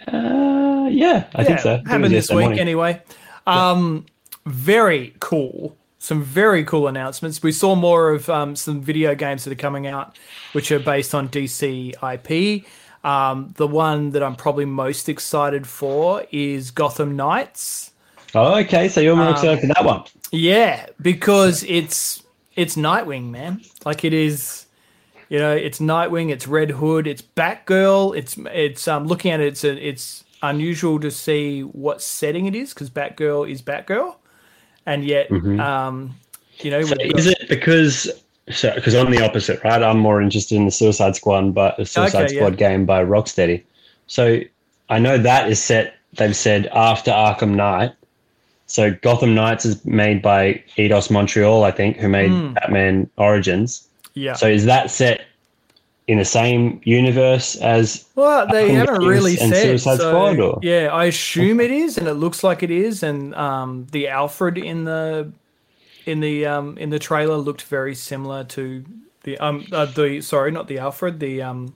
Uh, 0.08 0.88
yeah, 0.92 1.28
I 1.36 1.44
think 1.44 1.60
so. 1.60 1.74
I 1.74 1.76
think 1.78 1.88
it 1.88 1.90
Happened 1.90 2.14
this 2.14 2.30
week 2.30 2.40
morning. 2.40 2.60
anyway. 2.60 3.02
Um, 3.46 4.06
very 4.46 5.14
cool. 5.20 5.76
Some 6.00 6.24
very 6.24 6.64
cool 6.64 6.88
announcements. 6.88 7.44
We 7.44 7.52
saw 7.52 7.76
more 7.76 8.10
of 8.10 8.28
um, 8.30 8.56
some 8.56 8.82
video 8.82 9.14
games 9.14 9.44
that 9.44 9.52
are 9.52 9.56
coming 9.56 9.86
out, 9.86 10.18
which 10.54 10.72
are 10.72 10.80
based 10.80 11.14
on 11.14 11.30
DC 11.30 11.94
IP. 12.02 12.66
Um, 13.06 13.54
the 13.58 13.68
one 13.68 14.10
that 14.12 14.24
I'm 14.24 14.36
probably 14.36 14.66
most 14.66 15.08
excited 15.10 15.68
for 15.68 16.24
is 16.32 16.72
Gotham 16.72 17.16
Knights. 17.16 17.92
Oh, 18.34 18.58
okay. 18.62 18.88
So 18.90 19.00
you're 19.02 19.16
more 19.16 19.28
Um, 19.28 19.34
excited 19.34 19.60
for 19.62 19.68
that 19.68 19.86
one. 19.86 20.04
Yeah, 20.32 20.88
because 21.02 21.64
it's 21.66 22.24
it's 22.56 22.76
Nightwing, 22.76 23.30
man. 23.30 23.62
Like 23.86 24.04
it 24.04 24.14
is, 24.14 24.66
you 25.32 25.40
know, 25.40 25.56
it's 25.56 25.80
Nightwing, 25.80 26.30
it's 26.30 26.46
Red 26.46 26.72
Hood, 26.72 27.08
it's 27.08 27.22
Batgirl. 27.22 28.18
It's 28.18 28.36
it's 28.54 28.86
um 28.88 29.08
looking 29.08 29.32
at 29.32 29.40
it, 29.40 29.48
it's 29.48 29.64
a, 29.64 29.88
it's 29.88 30.26
unusual 30.44 31.00
to 31.00 31.10
see 31.10 31.62
what 31.62 32.02
setting 32.02 32.48
it 32.48 32.56
is 32.56 32.74
because 32.74 32.90
Batgirl 32.90 33.50
is 33.50 33.62
Batgirl, 33.62 34.16
and 34.86 35.06
yet 35.06 35.32
um 35.32 36.14
you 36.60 36.70
know 36.70 36.82
Mm-hmm. 36.82 36.88
So 36.90 36.96
we've 37.00 37.12
got- 37.12 37.20
is 37.20 37.28
it 37.28 37.48
because 37.48 38.10
so 38.50 38.76
because 38.76 38.94
I'm 38.94 39.10
the 39.10 39.24
opposite, 39.24 39.64
right? 39.64 39.82
I'm 39.82 40.00
more 40.00 40.22
interested 40.22 40.56
in 40.58 40.66
the 40.66 40.72
Suicide 40.72 41.16
Squad, 41.16 41.54
but 41.54 41.78
the 41.78 41.86
Suicide 41.86 42.26
Okay, 42.26 42.34
yeah. 42.36 42.40
Squad 42.42 42.58
game 42.58 42.86
by 42.86 43.02
Rocksteady. 43.04 43.64
So 44.08 44.42
I 44.90 45.00
know 45.00 45.18
that 45.18 45.50
is 45.50 45.64
set. 45.64 45.96
They've 46.18 46.36
said 46.36 46.68
after 46.74 47.10
Arkham 47.12 47.56
Knight. 47.56 47.94
So 48.68 48.92
Gotham 49.02 49.34
Knights 49.34 49.64
is 49.66 49.86
made 49.86 50.22
by 50.22 50.62
Eidos 50.78 51.10
Montreal, 51.10 51.64
I 51.64 51.72
think, 51.72 51.96
who 51.98 52.10
made 52.10 52.30
Hmm. 52.32 52.52
Batman 52.54 53.10
Origins. 53.18 53.88
Yeah 54.14 54.34
So 54.34 54.48
is 54.48 54.66
that 54.66 54.92
set 54.92 55.22
in 56.08 56.18
the 56.18 56.26
same 56.26 56.82
universe 56.84 57.56
as 57.58 58.06
Well, 58.16 58.48
they 58.48 58.72
haven't 58.74 59.04
really 59.06 59.38
and 59.40 59.54
said. 59.54 59.64
Suicide 59.64 59.98
so, 59.98 60.10
Squad, 60.10 60.40
or- 60.40 60.60
Yeah, 60.62 60.90
I 60.92 61.06
assume 61.06 61.60
it 61.62 61.72
is, 61.72 61.98
and 61.98 62.08
it 62.08 62.16
looks 62.16 62.44
like 62.44 62.64
it 62.64 62.72
is. 62.72 63.04
And 63.04 63.34
um, 63.36 63.88
the 63.92 64.08
Alfred 64.10 64.58
in 64.58 64.84
the 64.86 65.32
in 66.06 66.20
the 66.20 66.46
um, 66.48 66.78
in 66.78 66.90
the 66.90 67.00
trailer 67.00 67.38
looked 67.38 67.62
very 67.62 67.94
similar 67.96 68.44
to 68.46 68.84
the 69.24 69.38
um 69.38 69.66
uh, 69.72 69.86
the 69.86 70.22
sorry, 70.22 70.52
not 70.52 70.68
the 70.68 70.80
Alfred, 70.80 71.20
the 71.20 71.42
um, 71.44 71.74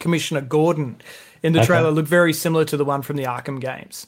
Commissioner 0.00 0.40
Gordon 0.40 1.00
in 1.42 1.52
the 1.52 1.60
Okay. 1.60 1.66
trailer 1.66 1.90
looked 1.90 2.08
very 2.08 2.32
similar 2.32 2.64
to 2.64 2.76
the 2.76 2.84
one 2.84 3.02
from 3.02 3.16
the 3.16 3.24
Arkham 3.24 3.60
games. 3.60 4.06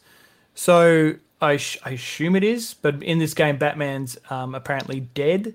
So 0.54 1.14
I, 1.42 1.56
sh- 1.58 1.78
I 1.84 1.90
assume 1.90 2.34
it 2.36 2.44
is, 2.44 2.74
but 2.74 3.02
in 3.02 3.18
this 3.18 3.34
game, 3.34 3.56
Batman's 3.58 4.16
um, 4.30 4.54
apparently 4.54 5.00
dead 5.00 5.54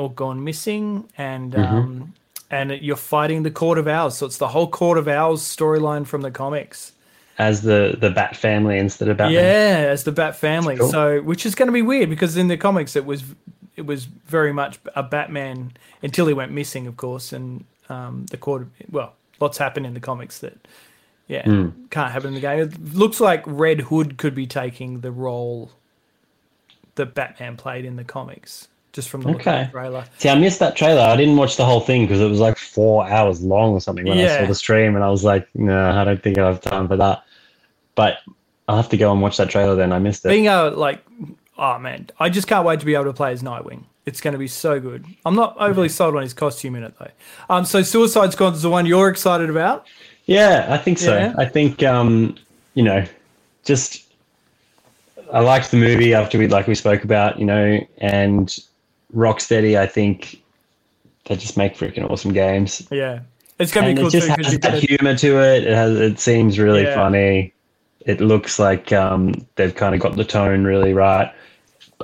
or 0.00 0.10
gone 0.12 0.42
missing, 0.44 1.08
and 1.18 1.52
Mm-hmm. 1.52 1.76
um, 1.76 2.14
and 2.52 2.72
you're 2.82 2.96
fighting 2.96 3.44
the 3.44 3.50
Court 3.50 3.78
of 3.78 3.86
Owls. 3.86 4.18
So 4.18 4.26
it's 4.26 4.38
the 4.38 4.48
whole 4.48 4.66
Court 4.68 4.98
of 4.98 5.06
Owls 5.06 5.40
storyline 5.56 6.04
from 6.06 6.22
the 6.22 6.30
comics. 6.32 6.92
as 7.38 7.62
the 7.62 7.96
the 8.04 8.10
Bat 8.10 8.36
family 8.36 8.76
instead 8.78 9.08
of 9.08 9.16
Batman. 9.18 9.34
Yeah, 9.44 9.90
as 9.94 10.02
the 10.04 10.12
Bat 10.12 10.34
family. 10.36 10.76
Cool. 10.76 10.90
So 10.90 11.20
which 11.22 11.46
is 11.46 11.54
going 11.54 11.68
to 11.68 11.72
be 11.72 11.82
weird 11.82 12.08
because 12.10 12.36
in 12.36 12.48
the 12.48 12.56
comics 12.56 12.96
it 12.96 13.04
was 13.06 13.22
it 13.76 13.86
was 13.86 14.04
very 14.38 14.52
much 14.52 14.78
a 14.96 15.02
Batman 15.02 15.72
until 16.02 16.26
he 16.26 16.34
went 16.34 16.50
missing, 16.52 16.86
of 16.88 16.96
course, 16.96 17.32
and 17.32 17.64
um, 17.88 18.26
the 18.30 18.36
Court. 18.36 18.62
Of, 18.62 18.68
well, 18.90 19.12
lots 19.40 19.58
happened 19.58 19.86
in 19.86 19.94
the 19.94 20.00
comics 20.10 20.38
that. 20.40 20.56
Yeah, 21.28 21.44
Hmm. 21.44 21.68
can't 21.90 22.10
happen 22.10 22.28
in 22.28 22.34
the 22.34 22.40
game. 22.40 22.58
It 22.58 22.94
looks 23.02 23.20
like 23.20 23.42
Red 23.46 23.82
Hood 23.82 24.18
could 24.18 24.34
be 24.34 24.48
taking 24.48 25.00
the 25.00 25.12
role 25.12 25.70
that 26.96 27.14
Batman 27.14 27.56
played 27.56 27.84
in 27.84 27.94
the 27.94 28.02
comics, 28.04 28.66
just 28.92 29.08
from 29.08 29.22
the 29.22 29.30
Okay. 29.30 29.68
trailer. 29.70 30.04
See, 30.18 30.28
I 30.28 30.34
missed 30.34 30.58
that 30.58 30.76
trailer. 30.76 31.00
I 31.02 31.16
didn't 31.16 31.36
watch 31.36 31.56
the 31.56 31.64
whole 31.64 31.80
thing 31.80 32.02
because 32.02 32.20
it 32.20 32.28
was 32.28 32.40
like 32.40 32.58
four 32.58 33.08
hours 33.08 33.42
long 33.42 33.72
or 33.72 33.80
something 33.80 34.06
when 34.06 34.18
I 34.18 34.38
saw 34.38 34.46
the 34.46 34.54
stream, 34.54 34.94
and 34.94 35.04
I 35.04 35.10
was 35.10 35.24
like, 35.24 35.48
no, 35.54 35.90
I 35.90 36.04
don't 36.04 36.22
think 36.22 36.38
I 36.38 36.46
have 36.46 36.60
time 36.60 36.88
for 36.88 36.96
that. 36.96 37.22
But 37.94 38.18
I'll 38.68 38.76
have 38.76 38.88
to 38.90 38.96
go 38.96 39.12
and 39.12 39.20
watch 39.20 39.36
that 39.36 39.50
trailer 39.50 39.74
then. 39.74 39.92
I 39.92 39.98
missed 39.98 40.24
it. 40.24 40.28
Being 40.28 40.48
a 40.48 40.70
like, 40.70 41.04
oh 41.58 41.78
man, 41.78 42.08
I 42.18 42.28
just 42.28 42.46
can't 42.46 42.66
wait 42.66 42.80
to 42.80 42.86
be 42.86 42.94
able 42.94 43.04
to 43.06 43.12
play 43.12 43.32
as 43.32 43.42
Nightwing. 43.42 43.84
It's 44.06 44.20
going 44.20 44.32
to 44.32 44.38
be 44.38 44.48
so 44.48 44.80
good. 44.80 45.04
I'm 45.26 45.36
not 45.36 45.56
overly 45.58 45.88
sold 45.88 46.16
on 46.16 46.22
his 46.22 46.32
costume 46.34 46.74
in 46.74 46.84
it 46.84 46.94
though. 46.98 47.10
Um, 47.48 47.64
so 47.64 47.82
Suicide 47.82 48.32
Squad 48.32 48.54
is 48.54 48.62
the 48.62 48.70
one 48.70 48.86
you're 48.86 49.08
excited 49.08 49.50
about. 49.50 49.86
Yeah, 50.24 50.66
I 50.68 50.78
think 50.78 50.98
so. 50.98 51.16
Yeah. 51.16 51.34
I 51.36 51.44
think 51.44 51.82
um, 51.82 52.36
you 52.74 52.82
know, 52.82 53.04
just 53.64 54.04
I 55.32 55.40
liked 55.40 55.70
the 55.70 55.76
movie 55.76 56.14
after 56.14 56.38
we 56.38 56.48
like 56.48 56.66
we 56.66 56.74
spoke 56.74 57.04
about, 57.04 57.38
you 57.38 57.44
know, 57.44 57.78
and 57.98 58.58
Rocksteady. 59.14 59.78
I 59.78 59.86
think 59.86 60.42
they 61.26 61.36
just 61.36 61.56
make 61.56 61.76
freaking 61.76 62.08
awesome 62.10 62.32
games, 62.32 62.86
Yeah, 62.90 63.20
it's 63.58 63.72
going 63.72 63.84
to 63.84 63.90
and 63.90 63.96
be 63.96 64.02
cool 64.02 64.08
it 64.08 64.12
just 64.12 64.26
too 64.26 64.42
has 64.42 64.52
that 64.58 64.62
get 64.62 64.74
a, 64.74 64.86
humor 64.86 65.16
to 65.16 65.38
it. 65.40 65.64
It 65.66 65.74
has. 65.74 65.98
It 65.98 66.18
seems 66.18 66.58
really 66.58 66.82
Yeah. 66.82 66.94
funny. 66.94 67.52
It 68.06 68.20
looks 68.20 68.58
like 68.58 68.92
um, 68.92 69.34
they've 69.56 69.74
kind 69.74 69.94
of 69.94 70.00
got 70.00 70.16
the 70.16 70.24
tone 70.24 70.64
really 70.64 70.94
right. 70.94 71.30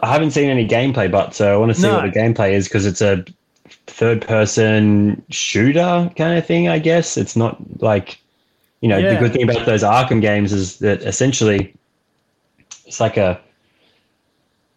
I 0.03 0.13
haven't 0.13 0.33
seen 0.33 0.51
any 0.51 0.69
gameplay, 0.69 1.11
but 1.11 1.35
so 1.35 1.55
I 1.55 1.57
want 1.57 1.75
to 1.75 1.81
see 1.81 1.87
No. 1.89 1.95
what 1.97 2.13
the 2.13 2.19
gameplay 2.19 2.53
is 2.53 2.69
because 2.69 2.85
it's 2.85 3.01
a 3.01 3.25
third-person 3.87 5.23
shooter 5.31 6.11
kind 6.17 6.37
of 6.39 6.47
thing. 6.47 6.69
I 6.69 6.79
guess 6.79 7.17
it's 7.17 7.35
not 7.35 7.57
like 7.81 8.21
you 8.83 8.89
know 8.91 9.01
the 9.01 9.17
good 9.19 9.33
thing 9.33 9.43
about 9.49 9.65
those 9.65 9.83
Arkham 9.83 10.21
games 10.21 10.53
is 10.53 10.79
that 10.81 11.01
essentially 11.03 11.73
it's 12.87 13.01
like 13.01 13.17
a 13.17 13.41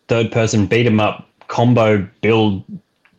third-person 0.07 0.65
beat 0.67 0.87
'em 0.87 0.99
up 0.99 1.28
combo 1.49 2.07
build. 2.21 2.63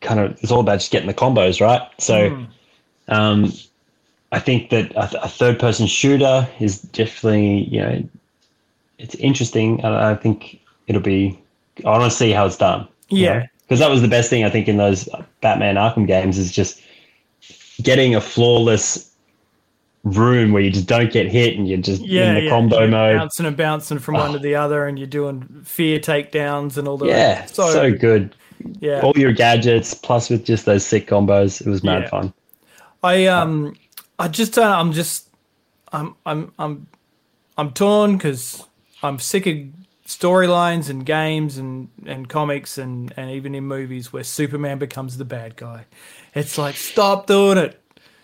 Kind 0.01 0.19
of, 0.19 0.43
it's 0.43 0.51
all 0.51 0.61
about 0.61 0.79
just 0.79 0.91
getting 0.91 1.09
the 1.09 1.15
combos 1.15 1.61
right. 1.61 1.83
So. 1.99 2.31
Hmm. 2.31 2.45
Um, 3.09 3.53
I 4.33 4.39
think 4.39 4.71
that 4.71 4.93
a, 4.93 5.25
a 5.25 5.29
third-person 5.29 5.89
shooter 5.89 6.49
is 6.61 6.81
definitely, 6.81 7.65
you 7.65 7.81
know, 7.81 8.09
it's 8.99 9.17
interesting. 9.17 9.81
and 9.81 9.95
I 9.95 10.15
think 10.15 10.61
it'll 10.87 11.03
be. 11.03 11.37
I 11.85 11.89
want 11.89 12.05
to 12.05 12.17
see 12.17 12.31
how 12.31 12.47
it's 12.47 12.57
done. 12.57 12.87
Yeah. 13.09 13.47
because 13.71 13.79
that 13.79 13.91
was 13.91 14.03
the 14.03 14.09
best 14.09 14.31
thing 14.31 14.45
I 14.45 14.51
think 14.51 14.69
in 14.69 14.77
those 14.77 15.09
Batman 15.41 15.77
Arkham 15.77 16.07
games 16.07 16.39
is 16.39 16.51
just 16.51 16.83
getting 17.83 18.15
a 18.15 18.21
flawless 18.21 19.10
room 20.05 20.53
where 20.53 20.63
you 20.63 20.71
just 20.71 20.87
don't 20.87 21.13
get 21.13 21.27
hit 21.31 21.57
and 21.59 21.69
you're 21.69 21.79
just 21.79 22.01
yeah, 22.03 22.29
in 22.29 22.35
the 22.35 22.43
yeah, 22.43 22.51
combo 22.51 22.81
you're 22.81 22.89
mode. 22.89 23.19
bouncing 23.19 23.47
and 23.47 23.57
bouncing 23.57 23.99
from 23.99 24.15
one 24.15 24.33
to 24.33 24.39
the 24.39 24.55
other, 24.55 24.87
and 24.87 24.99
you're 24.99 25.07
doing 25.07 25.63
fear 25.65 25.99
takedowns 25.99 26.79
and 26.79 26.89
all 26.89 26.97
the 26.97 27.07
Yeah, 27.07 27.45
so, 27.47 27.93
good. 27.93 28.35
yeah. 28.81 29.03
All 29.03 29.13
your 29.17 29.33
gadgets 29.33 29.95
plus 29.95 30.31
with 30.31 30.45
just 30.45 30.65
those 30.65 30.85
sick 30.87 31.07
combos, 31.07 31.61
it 31.61 31.69
was 31.69 31.83
mad 31.85 32.03
Yeah. 32.05 32.09
fun. 32.09 32.35
I 33.03 33.27
um 33.27 33.77
I 34.19 34.29
just 34.29 34.55
don't 34.55 34.73
I'm 34.73 34.93
just 34.93 35.29
I'm 35.93 36.15
I'm 36.27 36.53
I'm 36.59 36.87
I'm 37.57 37.73
torn 37.73 38.17
because 38.17 38.65
I'm 39.03 39.19
sick 39.19 39.47
of 39.47 39.57
storylines 40.07 40.91
and 40.91 41.07
games 41.07 41.57
and 41.57 41.89
and 42.07 42.29
comics 42.29 42.77
and 42.79 43.13
and 43.17 43.31
even 43.31 43.55
in 43.55 43.65
movies 43.65 44.13
where 44.13 44.25
Superman 44.25 44.79
becomes 44.79 45.17
the 45.17 45.25
bad 45.25 45.57
guy. 45.57 45.87
It's 46.35 46.59
like 46.59 46.75
stop 46.77 47.27
doing 47.27 47.59
it. 47.59 47.80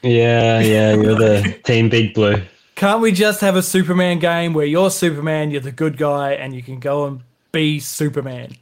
Yeah, 0.07 0.61
yeah, 0.61 0.95
you're 0.95 1.14
the 1.16 1.59
team 1.64 1.88
Big 1.88 2.14
Blue. 2.14 2.42
Can't 2.75 3.01
we 3.01 3.11
just 3.12 3.40
have 3.40 3.57
a 3.57 3.62
Superman 3.62 4.19
game 4.19 4.53
where 4.53 4.66
you're 4.66 4.90
Superman, 4.90 5.51
you're 5.51 5.61
the 5.62 5.73
good 5.73 5.97
guy, 5.97 6.33
and 6.33 6.55
you 6.55 6.62
can 6.62 6.79
go 6.79 7.07
and 7.07 7.21
be 7.53 7.81
Superman? 7.81 8.57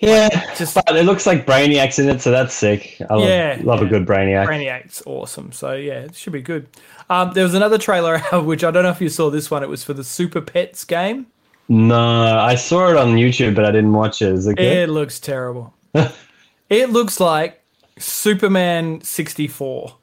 Yeah, 0.00 0.28
just- 0.56 0.74
but 0.74 0.94
it 0.96 1.04
looks 1.06 1.26
like 1.26 1.46
Brainiac's 1.46 1.98
in 1.98 2.08
it, 2.10 2.20
so 2.20 2.30
that's 2.30 2.52
sick. 2.52 3.00
I 3.08 3.14
love, 3.14 3.28
Yeah, 3.28 3.58
love 3.62 3.80
a 3.80 3.84
yeah. 3.84 3.90
good 3.90 4.06
Brainiac. 4.06 4.46
Brainiac's 4.46 5.02
awesome. 5.06 5.52
So 5.52 5.72
yeah, 5.72 6.00
it 6.00 6.14
should 6.14 6.32
be 6.34 6.42
good. 6.42 6.66
Um, 7.08 7.32
there 7.32 7.44
was 7.44 7.54
another 7.54 7.78
trailer 7.78 8.20
out, 8.32 8.44
which 8.44 8.62
I 8.64 8.70
don't 8.70 8.82
know 8.82 8.90
if 8.90 9.00
you 9.00 9.08
saw 9.08 9.30
this 9.30 9.50
one. 9.50 9.62
It 9.62 9.68
was 9.70 9.82
for 9.84 9.94
the 9.94 10.04
Super 10.04 10.40
Pets 10.42 10.84
game. 10.84 11.26
No, 11.68 12.38
I 12.38 12.56
saw 12.56 12.90
it 12.90 12.96
on 12.96 13.14
YouTube, 13.16 13.54
but 13.54 13.64
I 13.64 13.70
didn't 13.70 13.92
watch 13.92 14.20
it. 14.20 14.32
Is 14.32 14.46
it 14.46 14.56
good? 14.56 14.64
It 14.66 14.88
looks 14.90 15.18
terrible. 15.18 15.72
it 16.68 16.90
looks 16.90 17.18
like 17.18 17.62
Superman 17.98 19.00
64. 19.00 19.96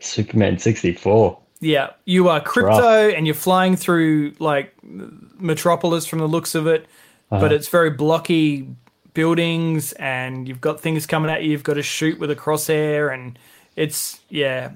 Superman 0.00 0.58
64. 0.58 1.38
Yeah, 1.60 1.90
you 2.04 2.28
are 2.28 2.40
Krypto 2.40 3.12
and 3.16 3.26
you're 3.26 3.34
flying 3.34 3.74
through 3.76 4.32
like 4.38 4.72
Metropolis 4.82 6.06
from 6.06 6.20
the 6.20 6.28
looks 6.28 6.54
of 6.54 6.66
it, 6.66 6.86
Uh-huh. 7.30 7.40
but 7.40 7.52
it's 7.52 7.68
very 7.68 7.90
blocky 7.90 8.68
buildings 9.14 9.92
and 9.94 10.46
you've 10.46 10.60
got 10.60 10.80
things 10.80 11.06
coming 11.06 11.30
at 11.30 11.42
you. 11.42 11.50
You've 11.50 11.64
got 11.64 11.74
to 11.74 11.82
shoot 11.82 12.18
with 12.20 12.30
a 12.30 12.36
crosshair 12.36 13.12
and 13.12 13.38
it's 13.74 14.20
yeah, 14.28 14.70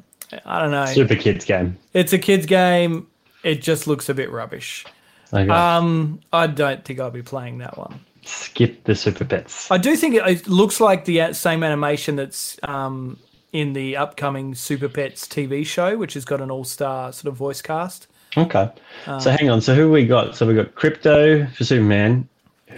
I 0.45 0.61
don't 0.61 0.71
know. 0.73 0.87
Super 0.87 1.15
Kids 1.15 1.45
game. 1.45 1.79
It's 1.93 2.13
a 2.13 2.19
kids 2.19 2.47
game. 2.47 3.07
It 3.45 3.63
just 3.63 3.87
looks 3.87 4.09
a 4.09 4.15
bit 4.15 4.31
rubbish. 4.31 4.85
Okay. 5.33 5.49
Um, 5.49 6.21
I 6.33 6.47
don't 6.47 6.85
think 6.85 7.01
I'll 7.01 7.11
be 7.11 7.23
playing 7.23 7.59
that 7.59 7.79
one. 7.79 8.01
Skip 8.25 8.85
the 8.85 8.95
Super 8.95 9.25
Pets. 9.25 9.71
I 9.71 9.79
do 9.79 9.97
think 9.97 10.15
it, 10.15 10.27
it 10.27 10.47
looks 10.49 10.81
like 10.81 11.05
the 11.07 11.33
same 11.33 11.63
animation 11.65 12.17
that's 12.17 12.57
um, 12.65 13.19
in 13.53 13.75
the 13.75 13.97
upcoming 13.97 14.55
Super 14.55 14.89
Pets 14.89 15.27
TV 15.27 15.65
show, 15.67 15.97
which 15.99 16.15
has 16.15 16.25
got 16.25 16.41
an 16.41 16.51
all-star 16.51 17.13
sort 17.13 17.31
of 17.31 17.37
voice 17.37 17.61
cast. 17.63 18.07
Okay. 18.37 18.71
Um, 19.07 19.21
so 19.21 19.31
hang 19.31 19.51
on. 19.51 19.61
So 19.61 19.75
who 19.75 19.91
we 19.91 20.07
got? 20.07 20.35
So 20.37 20.47
we 20.47 20.55
got 20.55 20.75
Krypto 20.75 21.51
for 21.55 21.65
Superman. 21.65 22.29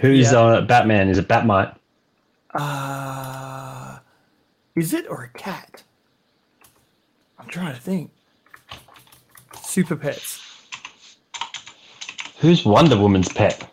Who's 0.01 0.31
Yeah. 0.33 0.39
uh, 0.39 0.61
Batman? 0.61 1.07
Is 1.09 1.17
it 1.17 1.27
Bat-Mite? 1.29 1.73
Uh, 2.53 3.99
is 4.75 4.93
it 4.93 5.05
or 5.09 5.23
a 5.23 5.37
cat? 5.37 5.83
I'm 7.39 7.47
trying 7.47 7.73
to 7.73 7.79
think. 7.81 8.11
Super 9.61 9.95
Pets. 9.95 10.41
Who's 12.39 12.65
Wonder 12.65 12.97
Woman's 12.97 13.29
pet? 13.31 13.69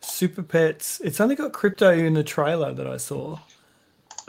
Super 0.00 0.42
Pets. 0.42 1.00
It's 1.04 1.20
only 1.20 1.34
got 1.34 1.52
Krypto 1.52 1.96
in 1.98 2.14
the 2.14 2.22
trailer 2.24 2.72
that 2.72 2.86
I 2.86 2.96
saw. 2.96 3.38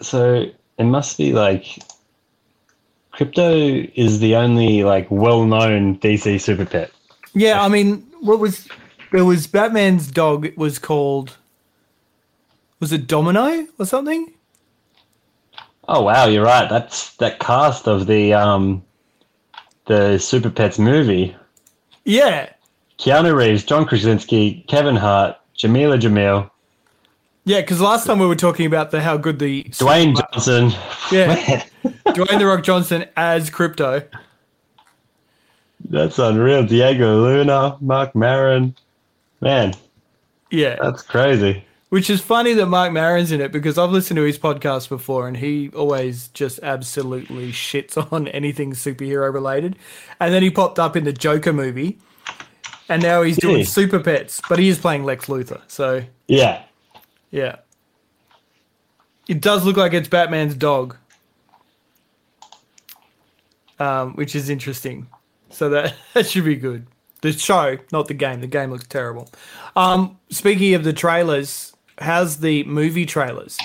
So 0.02 0.46
it 0.78 0.84
must 0.84 1.18
be 1.18 1.34
like 1.34 1.80
Krypto 3.14 3.92
is 3.96 4.20
the 4.20 4.36
only 4.36 4.84
like 4.84 5.08
well-known 5.10 5.98
DC 6.00 6.40
super 6.42 6.66
pet. 6.66 6.92
Yeah, 7.34 7.62
I 7.62 7.68
mean, 7.68 8.08
what 8.22 8.40
was 8.40 8.68
there 9.12 9.26
was 9.26 9.48
Batman's 9.48 10.10
dog 10.10 10.46
it 10.46 10.58
was 10.58 10.80
called 10.80 11.38
was 12.80 12.94
it 12.94 13.08
Domino 13.08 13.68
or 13.78 13.86
something? 13.86 14.34
Oh 15.88 16.04
wow, 16.04 16.26
you're 16.28 16.46
right. 16.46 16.70
That's 16.70 17.16
that 17.16 17.40
cast 17.40 17.88
of 17.88 18.08
the 18.08 18.34
um 18.34 18.84
the 19.86 20.18
Super 20.20 20.50
Pets 20.50 20.80
movie. 20.80 21.36
Yeah. 22.06 22.54
Keanu 23.00 23.36
Reeves, 23.36 23.64
John 23.64 23.86
Krasinski, 23.86 24.64
Kevin 24.68 24.96
Hart, 24.96 25.38
Jamila 25.56 25.98
Jamil, 25.98 26.50
Yeah, 27.46 27.62
because 27.62 27.82
last 27.82 28.06
time 28.06 28.20
we 28.20 28.28
were 28.28 28.36
talking 28.36 28.66
about 28.66 28.92
the 28.92 29.02
how 29.02 29.18
good 29.18 29.40
the 29.40 29.64
Dwayne 29.64 30.16
Johnson. 30.16 30.72
Yeah. 31.12 31.64
Dwayne 32.08 32.40
the 32.40 32.46
Rock 32.46 32.64
Johnson 32.64 33.06
as 33.16 33.50
Krypto. 33.50 34.06
that's 35.90 36.20
unreal. 36.20 36.66
Diego 36.66 37.22
Luna, 37.22 37.78
Mark 37.82 38.14
Maron. 38.16 38.76
Man, 39.42 39.74
Yeah, 40.52 40.76
that's 40.82 41.02
crazy. 41.02 41.64
Which 41.90 42.10
is 42.10 42.22
funny 42.22 42.54
that 42.54 42.68
Mark 42.68 42.92
Maron's 42.92 43.32
in 43.32 43.42
it 43.42 43.52
because 43.52 43.78
I've 43.78 43.90
listened 43.90 44.18
to 44.18 44.24
his 44.24 44.38
podcast 44.38 44.90
before 44.90 45.28
and 45.28 45.36
he 45.38 45.70
always 45.70 46.28
just 46.30 46.60
absolutely 46.62 47.52
shits 47.52 47.98
on 48.12 48.28
anything 48.28 48.74
superhero 48.74 49.34
related. 49.34 49.76
And 50.20 50.34
then 50.34 50.44
he 50.44 50.52
popped 50.52 50.78
up 50.78 50.96
in 50.96 51.06
the 51.06 51.14
Joker 51.14 51.54
movie 51.54 51.98
and 52.90 53.02
now 53.02 53.22
he's 53.22 53.38
doing? 53.38 53.64
Super 53.66 54.00
Pets, 54.00 54.42
but 54.50 54.60
he 54.60 54.68
is 54.68 54.78
playing 54.78 55.04
Lex 55.04 55.28
Luthor. 55.28 55.62
So, 55.68 56.04
Yeah. 56.28 56.62
Yeah. 57.32 57.58
It 59.28 59.42
does 59.42 59.64
look 59.64 59.78
like 59.78 59.94
it's 59.94 60.08
Batman's 60.08 60.56
dog, 60.56 60.98
um, 63.80 64.14
which 64.14 64.36
is 64.36 64.50
interesting. 64.50 65.08
So 65.50 65.70
that, 65.70 65.96
that 66.14 66.28
should 66.28 66.46
be 66.46 66.56
good. 66.56 66.88
The 67.22 67.34
show, 67.34 67.78
not 67.92 68.08
the 68.08 68.14
game. 68.14 68.42
The 68.42 68.48
game 68.48 68.72
looks 68.72 68.88
terrible. 68.88 69.30
Um, 69.76 70.18
speaking 70.30 70.74
of 70.74 70.84
the 70.84 70.94
trailers, 70.94 71.74
how's 72.00 72.38
the 72.38 72.64
movie 72.64 73.06
trailers? 73.06 73.58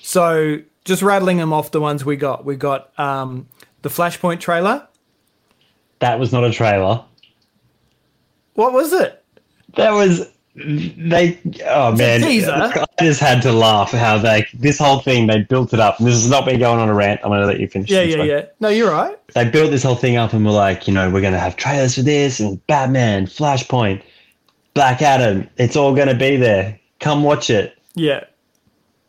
So 0.00 0.58
just 0.84 1.02
rattling 1.02 1.36
them 1.36 1.52
off 1.52 1.70
the 1.70 1.80
ones 1.80 2.04
we 2.04 2.16
got. 2.16 2.44
We 2.44 2.56
got 2.56 2.98
um, 2.98 3.46
the 3.82 3.88
Flashpoint 3.88 4.40
trailer. 4.40 4.88
That 5.98 6.18
was 6.18 6.32
not 6.32 6.42
a 6.42 6.50
trailer. 6.50 7.04
What 8.54 8.72
was 8.72 8.92
it? 8.92 9.24
That 9.76 9.92
was 9.92 10.26
they. 10.54 11.38
Oh 11.66 11.92
man. 11.96 12.22
I 12.24 12.86
just 13.00 13.20
had 13.20 13.40
to 13.42 13.52
laugh 13.52 13.90
how 13.92 14.18
they 14.18 14.46
this 14.54 14.78
whole 14.78 15.00
thing 15.00 15.26
they 15.26 15.42
built 15.42 15.72
it 15.72 15.80
up. 15.80 15.98
And 15.98 16.06
this 16.06 16.14
is 16.16 16.28
not 16.28 16.46
me 16.46 16.56
going 16.58 16.78
on 16.78 16.88
a 16.88 16.94
rant. 16.94 17.20
I'm 17.24 17.30
to 17.30 17.46
let 17.46 17.58
you 17.60 17.68
finish. 17.68 17.90
Yeah, 17.90 18.02
yeah, 18.02 18.18
one. 18.18 18.26
yeah. 18.26 18.44
No, 18.60 18.68
you're 18.68 18.90
right. 18.90 19.16
They 19.34 19.48
built 19.48 19.70
this 19.70 19.82
whole 19.82 19.94
thing 19.96 20.16
up 20.16 20.32
and 20.34 20.44
were 20.44 20.50
like, 20.50 20.86
you 20.86 20.92
know, 20.92 21.08
we're 21.10 21.22
going 21.22 21.32
to 21.32 21.38
have 21.38 21.56
trailers 21.56 21.94
for 21.94 22.02
this 22.02 22.38
and 22.40 22.64
Batman, 22.66 23.26
Flashpoint, 23.26 24.02
Black 24.74 25.00
Adam. 25.00 25.48
It's 25.56 25.74
all 25.76 25.94
going 25.94 26.08
to 26.08 26.14
be 26.14 26.36
there. 26.36 26.78
Come 27.00 27.22
watch 27.22 27.48
it. 27.48 27.76
Yeah. 27.94 28.24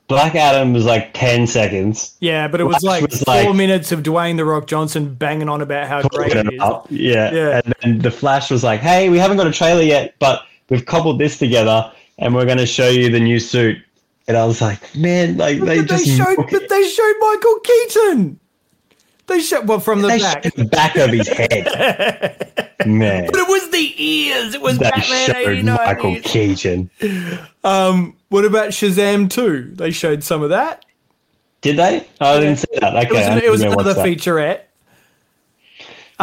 Black 0.07 0.35
Adam 0.35 0.73
was 0.73 0.85
like 0.85 1.13
ten 1.13 1.47
seconds. 1.47 2.15
Yeah, 2.19 2.47
but 2.47 2.59
it 2.61 2.65
was 2.65 2.77
Flash 2.77 3.01
like 3.01 3.09
was 3.09 3.21
four 3.23 3.33
like- 3.35 3.55
minutes 3.55 3.91
of 3.91 4.01
Dwayne 4.03 4.37
the 4.37 4.45
Rock 4.45 4.67
Johnson 4.67 5.13
banging 5.15 5.49
on 5.49 5.61
about 5.61 5.87
how 5.87 6.01
great 6.07 6.33
it 6.35 6.47
is. 6.47 6.53
about- 6.55 6.87
Yeah. 6.91 7.33
Yeah. 7.33 7.61
And 7.63 7.73
then 7.81 7.99
the 7.99 8.11
Flash 8.11 8.49
was 8.51 8.63
like, 8.63 8.79
hey, 8.81 9.09
we 9.09 9.17
haven't 9.17 9.37
got 9.37 9.47
a 9.47 9.51
trailer 9.51 9.81
yet, 9.81 10.15
but 10.19 10.43
we've 10.69 10.85
cobbled 10.85 11.19
this 11.19 11.37
together 11.37 11.91
and 12.17 12.33
we're 12.33 12.45
going 12.45 12.57
to 12.57 12.65
show 12.65 12.89
you 12.89 13.09
the 13.09 13.19
new 13.19 13.39
suit. 13.39 13.77
And 14.27 14.37
I 14.37 14.45
was 14.45 14.61
like, 14.61 14.95
man, 14.95 15.37
like 15.37 15.59
they 15.59 15.79
But 15.79 15.87
they 15.89 16.03
just 16.03 16.07
showed, 16.07 16.37
but 16.49 16.69
they 16.69 16.87
showed 16.87 17.13
Michael 17.19 17.59
Keaton. 17.59 18.39
They 19.27 19.39
showed 19.39 19.67
well 19.67 19.79
from 19.79 20.01
the 20.01 20.09
they 20.09 20.19
back, 20.19 20.43
the 20.43 20.65
back 20.65 20.95
of 20.97 21.09
his 21.09 21.27
head. 21.27 22.75
man. 22.85 23.27
but 23.31 23.39
it 23.39 23.47
was 23.47 23.69
the 23.71 23.93
ears. 23.97 24.53
It 24.53 24.61
was 24.61 24.77
They 24.77 24.89
Batman 24.89 25.27
showed 25.27 25.35
eighty 25.35 25.61
nine. 25.61 25.77
Michael 25.77 26.19
Keaton. 26.21 26.89
Um, 27.63 28.15
what 28.29 28.43
about 28.45 28.69
Shazam 28.69 29.29
two? 29.29 29.71
They 29.75 29.91
showed 29.91 30.23
some 30.23 30.41
of 30.41 30.49
that. 30.49 30.85
Did 31.61 31.77
they? 31.77 32.05
Oh, 32.19 32.37
I 32.37 32.39
didn't 32.41 32.57
see 32.57 32.67
that. 32.79 32.93
Okay, 32.93 33.07
It 33.07 33.11
was, 33.11 33.43
it 33.43 33.51
was 33.51 33.61
another 33.61 33.93
featurette. 33.95 34.61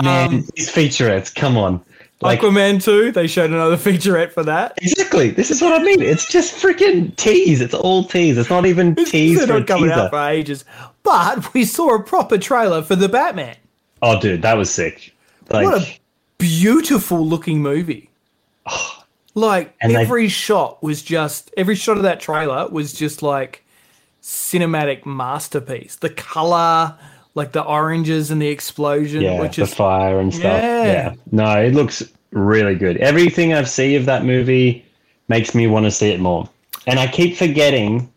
Man, 0.03 0.29
Um, 0.35 0.49
these 0.55 0.71
featurettes, 0.71 1.35
come 1.35 1.57
on. 1.57 1.83
Like, 2.23 2.41
Aquaman 2.41 2.83
two. 2.83 3.13
They 3.13 3.27
showed 3.27 3.51
another 3.51 3.77
featurette 3.79 4.33
for 4.33 4.43
that. 4.45 4.75
exactly. 4.83 5.31
This 5.31 5.51
is 5.51 5.63
what 5.63 5.81
I 5.81 5.83
mean. 5.83 6.03
It's 6.03 6.31
just 6.31 6.55
freaking 6.63 7.15
tease. 7.17 7.61
It's 7.63 7.73
all 7.75 8.05
tease. 8.05 8.37
It's 8.37 8.51
not 8.51 8.67
even 8.67 8.95
tease 9.07 9.39
They're 9.39 9.59
not 9.59 9.67
coming 9.67 9.89
teaser. 9.91 10.01
out 10.03 10.11
for 10.11 10.21
ages, 10.29 10.65
but 11.03 11.55
we 11.55 11.65
saw 11.65 11.95
a 11.95 12.03
proper 12.03 12.37
trailer 12.37 12.83
for 12.83 12.95
the 12.97 13.09
Batman. 13.09 13.57
Oh, 14.03 14.21
dude, 14.21 14.43
that 14.43 14.57
was 14.59 14.71
sick. 14.71 15.15
Like, 15.51 15.65
What 15.67 15.83
a 15.83 15.99
beautiful 16.39 17.27
looking 17.27 17.61
movie. 17.63 18.11
Like 19.35 19.77
And 19.81 19.95
they- 19.95 20.01
every 20.01 20.29
shot 20.29 20.83
was 20.83 21.03
just 21.03 21.53
every 21.57 21.77
shot 21.77 21.97
of 21.97 22.03
that 22.03 22.19
trailer 22.19 22.67
was 22.69 22.93
just 22.93 23.23
like 23.23 23.65
cinematic 24.21 25.07
masterpiece. 25.07 25.95
The 25.97 26.11
color, 26.11 26.99
like 27.35 27.53
the 27.53 27.63
oranges 27.63 28.31
and 28.31 28.41
the 28.43 28.49
explosion, 28.49 29.23
yeah, 29.23 29.41
which 29.41 29.57
the 29.57 29.63
is 29.63 29.75
fire 29.75 30.19
and 30.21 30.33
stuff. 30.35 30.63
Yeah. 30.63 30.85
Yeah. 30.85 31.15
No, 31.31 31.61
it 31.63 31.75
looks 31.75 32.03
really 32.33 32.75
good. 32.75 32.97
Everything 32.99 33.53
I've 33.53 33.71
seen 33.71 33.97
of 33.97 34.07
that 34.07 34.25
movie 34.25 34.85
makes 35.29 35.55
me 35.55 35.67
want 35.67 35.87
to 35.87 35.91
see 35.91 36.11
it 36.11 36.21
more. 36.21 36.49
And 36.87 36.99
I 36.99 37.07
keep 37.07 37.37
forgetting 37.37 38.13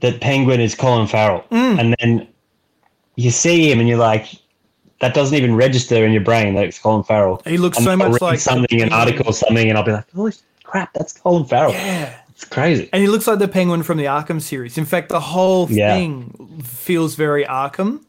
that 0.00 0.20
Penguin 0.20 0.60
is 0.60 0.74
Colin 0.74 1.06
Farrell. 1.06 1.44
Mm. 1.50 1.80
And 1.80 1.96
then 1.98 2.28
you 3.16 3.30
see 3.30 3.70
him 3.70 3.80
and 3.80 3.88
you're 3.88 3.98
like, 3.98 4.26
that 5.00 5.14
doesn't 5.14 5.36
even 5.36 5.54
register 5.54 6.04
in 6.04 6.12
your 6.12 6.22
brain 6.22 6.54
that 6.54 6.64
it's 6.64 6.78
Colin 6.78 7.04
Farrell. 7.04 7.40
he 7.46 7.56
looks 7.56 7.78
And 7.78 7.84
so 7.84 7.96
much 7.96 8.20
like 8.20 8.40
something, 8.40 8.82
an 8.82 8.92
article 8.92 9.26
or 9.28 9.32
something, 9.32 9.68
and 9.68 9.78
I'll 9.78 9.84
be 9.84 9.92
like, 9.92 10.10
holy 10.12 10.32
crap, 10.64 10.92
that's 10.92 11.12
Colin 11.12 11.44
Farrell. 11.44 11.72
Yeah. 11.72 12.14
It's 12.30 12.44
crazy. 12.44 12.88
And 12.92 13.02
he 13.02 13.08
looks 13.08 13.26
like 13.26 13.38
the 13.40 13.48
penguin 13.48 13.82
from 13.82 13.98
the 13.98 14.04
Arkham 14.04 14.40
series. 14.40 14.78
In 14.78 14.84
fact, 14.84 15.08
the 15.08 15.18
whole 15.20 15.68
Yeah. 15.70 15.94
thing 15.94 16.62
feels 16.64 17.14
very 17.14 17.44
Arkham. 17.44 18.00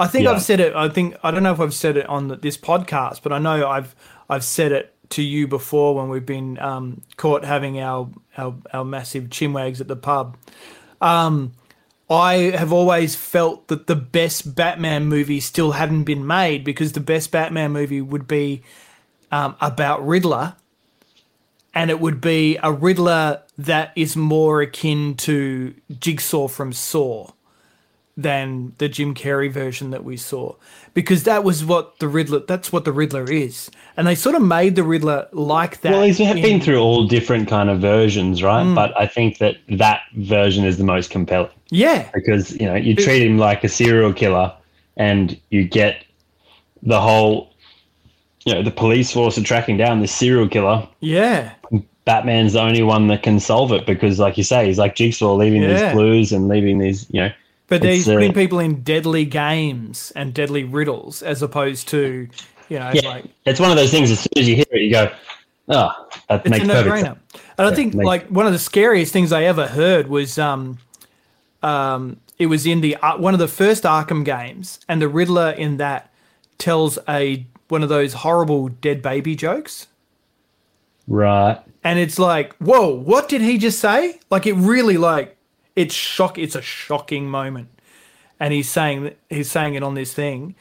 I 0.00 0.06
think 0.06 0.24
Yeah. 0.24 0.32
I've 0.32 0.42
said 0.42 0.60
it. 0.60 0.74
I 0.74 0.88
think 0.88 1.14
I 1.22 1.30
don't 1.30 1.42
know 1.42 1.52
if 1.52 1.60
I've 1.60 1.74
said 1.74 1.96
it 1.96 2.06
on 2.06 2.28
the, 2.28 2.36
this 2.36 2.56
podcast, 2.56 3.20
but 3.22 3.32
I 3.32 3.38
know 3.38 3.68
I've 3.68 3.94
I've 4.28 4.44
said 4.44 4.72
it 4.72 4.94
to 5.10 5.22
you 5.22 5.46
before 5.46 5.94
when 5.94 6.08
we've 6.08 6.24
been 6.24 6.58
um, 6.58 7.02
caught 7.16 7.44
having 7.44 7.78
our, 7.80 8.08
our 8.38 8.54
our 8.72 8.84
massive 8.84 9.24
chinwags 9.24 9.80
at 9.80 9.88
the 9.88 9.96
pub. 9.96 10.36
Um, 11.00 11.52
I 12.08 12.34
have 12.56 12.72
always 12.72 13.14
felt 13.14 13.68
that 13.68 13.86
the 13.86 13.94
best 13.94 14.54
Batman 14.54 15.06
movie 15.06 15.38
still 15.38 15.72
hadn't 15.72 16.04
been 16.04 16.26
made 16.26 16.64
because 16.64 16.92
the 16.92 17.00
best 17.00 17.30
Batman 17.30 17.70
movie 17.70 18.00
would 18.00 18.26
be 18.26 18.62
um, 19.30 19.54
about 19.60 20.04
Riddler, 20.04 20.56
and 21.74 21.90
it 21.90 22.00
would 22.00 22.20
be 22.20 22.58
a 22.62 22.72
Riddler 22.72 23.42
that 23.58 23.92
is 23.94 24.16
more 24.16 24.62
akin 24.62 25.14
to 25.18 25.74
Jigsaw 26.00 26.48
from 26.48 26.72
Saw 26.72 27.30
than 28.22 28.72
the 28.78 28.88
Jim 28.88 29.14
Carrey 29.14 29.50
version 29.50 29.90
that 29.90 30.04
we 30.04 30.16
saw 30.16 30.54
because 30.94 31.22
that 31.24 31.44
was 31.44 31.64
what 31.64 31.98
the 31.98 32.08
Riddler 32.08 32.40
that's 32.40 32.72
what 32.72 32.84
the 32.84 32.92
Riddler 32.92 33.30
is 33.30 33.70
and 33.96 34.06
they 34.06 34.14
sort 34.14 34.34
of 34.34 34.42
made 34.42 34.76
the 34.76 34.82
Riddler 34.82 35.28
like 35.32 35.80
that 35.82 35.92
Well, 35.92 36.02
he's 36.02 36.18
been 36.18 36.60
through 36.60 36.78
all 36.78 37.06
different 37.06 37.48
kind 37.48 37.68
of 37.70 37.80
versions, 37.80 38.42
right? 38.42 38.64
Mm. 38.64 38.74
But 38.74 38.98
I 38.98 39.06
think 39.06 39.38
that 39.38 39.56
that 39.70 40.02
version 40.16 40.64
is 40.64 40.78
the 40.78 40.84
most 40.84 41.10
compelling. 41.10 41.50
yeah 41.70 42.08
because 42.12 42.52
you 42.60 42.66
know 42.66 42.74
you 42.74 42.94
treat 42.94 43.22
him 43.22 43.38
like 43.38 43.62
a 43.64 43.68
serial 43.68 44.12
killer 44.12 44.52
and 44.96 45.38
you 45.50 45.64
get 45.64 46.04
the 46.82 47.00
whole 47.00 47.52
you 48.46 48.54
know 48.54 48.62
the 48.62 48.70
police 48.70 49.12
force 49.12 49.36
are 49.38 49.42
tracking 49.44 49.76
down 49.76 50.00
this 50.00 50.12
serial 50.14 50.48
killer 50.48 50.86
yeah 51.00 51.52
batman's 52.06 52.54
the 52.54 52.60
only 52.60 52.82
one 52.82 53.06
that 53.08 53.22
can 53.22 53.38
solve 53.38 53.70
it 53.72 53.84
because 53.86 54.18
like 54.18 54.36
you 54.38 54.42
say 54.42 54.66
he's 54.66 54.78
like 54.78 54.94
jigsaw 54.96 55.34
leaving 55.34 55.62
Yeah. 55.62 55.68
these 55.74 55.92
clues 55.92 56.32
and 56.32 56.48
leaving 56.48 56.78
these 56.78 57.06
you 57.10 57.20
know 57.20 57.30
but 57.70 57.82
he's 57.82 58.06
uh, 58.06 58.12
putting 58.14 58.34
people 58.34 58.58
in 58.58 58.82
deadly 58.82 59.24
games 59.24 60.12
and 60.14 60.34
deadly 60.34 60.64
riddles 60.64 61.22
as 61.22 61.40
opposed 61.40 61.88
to 61.88 62.28
you 62.68 62.78
know 62.78 62.90
yeah 62.92 63.08
like 63.08 63.24
it's 63.46 63.58
one 63.60 63.70
of 63.70 63.76
those 63.78 63.90
things 63.90 64.10
as 64.10 64.20
soon 64.20 64.32
as 64.36 64.46
you 64.48 64.56
hear 64.56 64.66
it 64.72 64.82
you 64.82 64.90
go 64.90 65.10
oh 65.68 65.90
that 66.28 66.40
it's 66.40 66.50
makes 66.50 66.64
a 66.64 66.68
perfect 66.68 66.86
no-brainer. 66.86 67.02
sense 67.02 67.44
And 67.58 67.66
I 67.68 67.74
think 67.74 67.94
makes- 67.94 68.06
like 68.06 68.26
one 68.28 68.46
of 68.46 68.52
the 68.52 68.58
scariest 68.58 69.12
things 69.12 69.32
I 69.32 69.44
ever 69.44 69.66
heard 69.66 70.08
was 70.08 70.38
um, 70.38 70.78
um, 71.62 72.18
it 72.38 72.46
was 72.46 72.66
in 72.66 72.80
the 72.82 72.96
uh, 72.96 73.16
one 73.16 73.32
of 73.34 73.40
the 73.40 73.48
first 73.48 73.84
Arkham 73.84 74.24
games, 74.24 74.80
and 74.88 75.00
the 75.00 75.08
Riddler 75.08 75.50
in 75.50 75.76
that 75.78 76.10
tells 76.58 76.98
a 77.08 77.46
one 77.68 77.82
of 77.82 77.88
those 77.88 78.12
horrible 78.14 78.68
dead 78.68 79.00
baby 79.02 79.36
jokes, 79.36 79.86
right 81.06 81.58
and 81.84 81.98
it's 81.98 82.18
like, 82.18 82.54
whoa, 82.56 82.88
what 82.90 83.28
did 83.28 83.40
he 83.40 83.58
just 83.58 83.78
say? 83.78 84.20
Like 84.30 84.46
it 84.46 84.54
really 84.54 84.96
like 84.96 85.36
it's 85.76 85.94
shock. 85.94 86.38
It's 86.38 86.54
a 86.54 86.62
shocking 86.62 87.28
moment, 87.28 87.68
and 88.38 88.52
he's 88.52 88.68
saying 88.68 89.14
he's 89.28 89.50
saying 89.50 89.74
it 89.74 89.82
on 89.82 89.94
this 89.94 90.12
thing, 90.12 90.54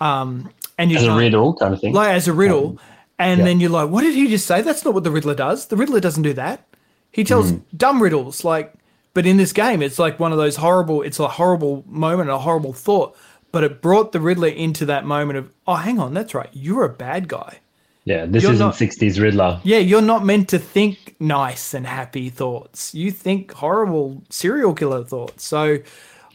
um, 0.00 0.50
and 0.78 0.90
you 0.90 0.98
as 0.98 1.04
a 1.04 1.14
riddle 1.14 1.54
kind 1.54 1.74
of 1.74 1.80
thing 1.80 1.92
like 1.92 2.10
as 2.10 2.28
a 2.28 2.32
riddle, 2.32 2.78
and 3.18 3.38
yeah. 3.38 3.44
then 3.44 3.60
you're 3.60 3.70
like, 3.70 3.90
what 3.90 4.02
did 4.02 4.14
he 4.14 4.28
just 4.28 4.46
say? 4.46 4.62
That's 4.62 4.84
not 4.84 4.94
what 4.94 5.04
the 5.04 5.10
Riddler 5.10 5.34
does. 5.34 5.66
The 5.66 5.76
Riddler 5.76 6.00
doesn't 6.00 6.22
do 6.22 6.32
that. 6.34 6.66
He 7.10 7.22
tells 7.24 7.50
Hmm. 7.50 7.58
dumb 7.76 8.02
riddles, 8.02 8.44
like, 8.44 8.74
but 9.14 9.24
in 9.24 9.36
this 9.36 9.52
game, 9.52 9.82
it's 9.82 9.98
like 10.00 10.18
one 10.18 10.32
of 10.32 10.38
those 10.38 10.56
horrible. 10.56 11.02
It's 11.02 11.20
a 11.20 11.28
horrible 11.28 11.84
moment, 11.86 12.28
a 12.30 12.38
horrible 12.38 12.72
thought, 12.72 13.16
but 13.52 13.62
it 13.62 13.80
brought 13.80 14.10
the 14.10 14.20
Riddler 14.20 14.48
into 14.48 14.84
that 14.86 15.04
moment 15.04 15.38
of, 15.38 15.50
oh, 15.66 15.76
hang 15.76 16.00
on, 16.00 16.12
that's 16.12 16.34
right, 16.34 16.50
you're 16.52 16.84
a 16.84 16.88
bad 16.88 17.28
guy. 17.28 17.60
Yeah 18.04 18.26
this 18.26 18.42
You're 18.42 18.52
isn't 18.52 18.66
not- 18.66 18.74
60s 18.74 19.20
riddler 19.20 19.60
Yeah, 19.64 19.78
you're 19.78 20.02
not 20.02 20.24
meant 20.24 20.48
to 20.50 20.58
think 20.58 21.16
nice 21.20 21.74
and 21.74 21.86
happy 21.86 22.28
thoughts. 22.30 22.94
You 22.94 23.10
think 23.10 23.52
horrible 23.52 24.22
serial 24.30 24.74
killer 24.74 25.04
thoughts. 25.04 25.44
So, 25.46 25.78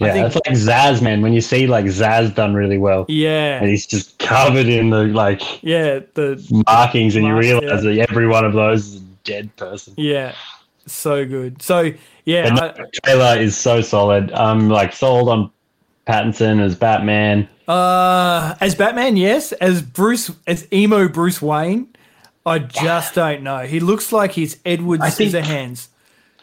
I 0.02 0.06
yeah 0.06 0.14
think, 0.14 0.28
it's 0.28 0.36
like 0.36 0.56
Zsasz 0.56 1.02
man 1.02 1.22
when 1.22 1.34
you 1.34 1.42
see 1.42 1.68
like 1.68 1.86
Zsasz 1.86 2.34
done 2.34 2.54
really 2.54 2.78
well 2.78 3.06
yeah, 3.10 3.60
and 3.60 3.70
he's 3.70 3.86
just 3.86 4.18
covered 4.20 4.68
in 4.68 4.90
the 4.90 5.04
like 5.06 5.62
yeah, 5.62 6.00
the 6.14 6.42
markings 6.68 7.16
and 7.16 7.26
you 7.26 7.36
realize 7.36 7.84
that 7.84 7.98
every 8.10 8.26
one 8.28 8.46
of 8.46 8.54
those 8.54 8.88
is 8.88 9.02
a 9.02 9.06
dead 9.26 9.56
person. 9.58 9.94
yeah, 9.98 10.34
so 10.86 11.26
good. 11.26 11.62
So 11.62 11.92
yeah, 12.26 12.50
But 12.54 12.64
I- 12.80 12.84
the 12.84 12.90
trailer 13.04 13.38
is 13.40 13.58
so 13.58 13.82
solid. 13.82 14.32
I'm 14.32 14.70
like 14.70 14.94
sold 14.94 15.28
on 15.30 15.52
Pattinson 16.08 16.62
as 16.62 16.76
Batman. 16.76 17.48
Uh, 17.70 18.56
as 18.60 18.74
Batman, 18.76 19.16
yes. 19.16 19.52
As 19.54 19.82
Bruce, 19.82 20.32
as 20.48 20.68
emo 20.74 21.08
Bruce 21.08 21.42
Wayne, 21.42 21.88
I 22.46 22.60
just 22.60 23.14
don't 23.16 23.44
know. 23.44 23.60
He 23.60 23.80
looks 23.80 24.12
like 24.12 24.32
he's 24.32 24.58
Edward 24.66 25.02
think- 25.04 25.32
Scissorhands. 25.34 25.88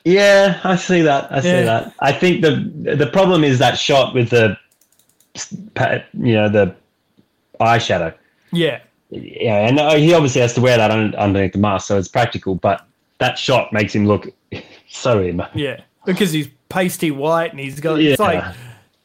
Yeah, 0.04 0.60
I 0.62 0.76
see 0.76 1.02
that. 1.02 1.32
I 1.32 1.40
see 1.40 1.48
Yeah. 1.48 1.62
that. 1.64 1.92
I 1.98 2.12
think 2.12 2.40
the 2.42 2.94
the 2.94 3.08
problem 3.08 3.42
is 3.42 3.58
that 3.58 3.76
shot 3.76 4.14
with 4.14 4.30
the, 4.30 4.56
you 6.14 6.34
know, 6.34 6.48
the 6.48 6.74
eyeshadow. 7.60 8.14
Yeah, 8.52 8.78
Yeah, 9.10 9.66
and 9.66 9.80
uh, 9.80 9.96
he 9.96 10.14
obviously 10.14 10.40
has 10.42 10.54
to 10.54 10.60
wear 10.60 10.76
that 10.76 10.92
underneath 10.92 11.52
the 11.54 11.58
mask, 11.58 11.88
so 11.88 11.98
it's 11.98 12.06
practical. 12.06 12.54
But 12.54 12.86
that 13.18 13.36
shot 13.36 13.72
makes 13.72 13.92
him 13.96 14.06
look 14.06 14.28
so 14.88 15.20
emo. 15.20 15.48
yeah, 15.54 15.80
because 16.04 16.30
he's 16.30 16.48
pasty 16.68 17.10
white 17.10 17.50
and 17.50 17.58
he's 17.58 17.80
got. 17.80 17.98
It's 18.00 18.20
Yeah. 18.20 18.24
like, 18.26 18.44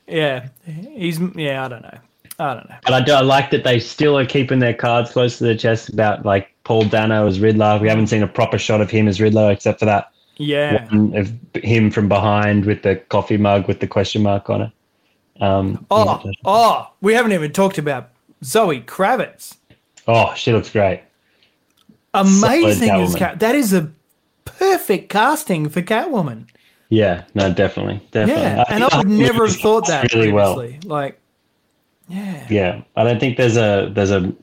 yeah, 0.08 0.50
he's 0.96 1.20
yeah. 1.36 1.66
I 1.66 1.68
don't 1.68 1.82
know. 1.82 1.98
I 2.42 2.54
don't 2.56 2.70
know. 2.70 2.76
But 2.84 2.94
I 2.94 3.02
do 3.02 3.12
I 3.14 3.22
like 3.22 3.52
that 3.52 3.64
they 3.64 3.80
still 3.80 4.18
are 4.18 4.26
keeping 4.26 4.60
their 4.60 4.74
cards 4.74 5.12
close 5.12 5.38
to 5.38 5.44
their 5.44 5.56
chest 5.56 5.90
about 5.90 6.26
like 6.26 6.50
Paul 6.64 6.84
Dano 6.86 7.28
as 7.28 7.40
Riddler. 7.40 7.80
We 7.82 7.88
haven't 7.88 8.08
seen 8.08 8.24
a 8.24 8.28
proper 8.28 8.58
shot 8.58 8.82
of 8.82 8.90
him 8.90 9.08
as 9.08 9.22
Riddler 9.22 9.52
except 9.52 9.80
for 9.80 9.86
that 9.86 10.12
Yeah, 10.38 10.86
one 10.94 11.16
of 11.16 11.32
him 11.64 11.92
from 11.92 12.08
behind 12.10 12.66
with 12.66 12.82
the 12.84 12.96
coffee 12.96 13.38
mug 13.38 13.68
with 13.68 13.80
the 13.80 13.88
question 13.88 14.24
mark 14.24 14.50
on 14.50 14.62
it. 14.64 14.72
Um, 15.40 15.86
Oh, 15.92 16.22
yeah. 16.26 16.32
oh, 16.46 16.92
we 17.02 17.14
haven't 17.14 17.32
even 17.32 17.52
talked 17.52 17.78
about 17.78 18.10
Zoe 18.44 18.82
Kravitz. 18.82 19.56
oh, 20.08 20.34
she 20.36 20.52
looks 20.52 20.70
great. 20.70 21.04
Amazing 22.14 22.90
as 22.90 23.16
Cat. 23.16 23.40
That 23.40 23.56
is 23.56 23.74
a 23.74 23.92
perfect 24.46 25.10
casting 25.10 25.70
for 25.70 25.82
Catwoman. 25.82 26.48
Yeah, 26.90 27.24
no, 27.36 27.54
definitely, 27.54 28.02
definitely. 28.12 28.42
Yeah, 28.44 28.66
and 28.68 28.84
I 28.84 28.98
would 28.98 29.08
never 29.08 29.48
have 29.48 29.56
thought 29.56 29.88
that 29.88 30.14
really 30.14 30.34
well. 30.34 30.62
Like, 30.84 31.21
yeah, 32.12 32.48
Yeah, 32.50 32.82
I 32.96 33.04
don't 33.04 33.20
think 33.20 33.38
there's 33.38 33.58
a 33.58 33.90
there's 33.94 34.12
a 34.12 34.34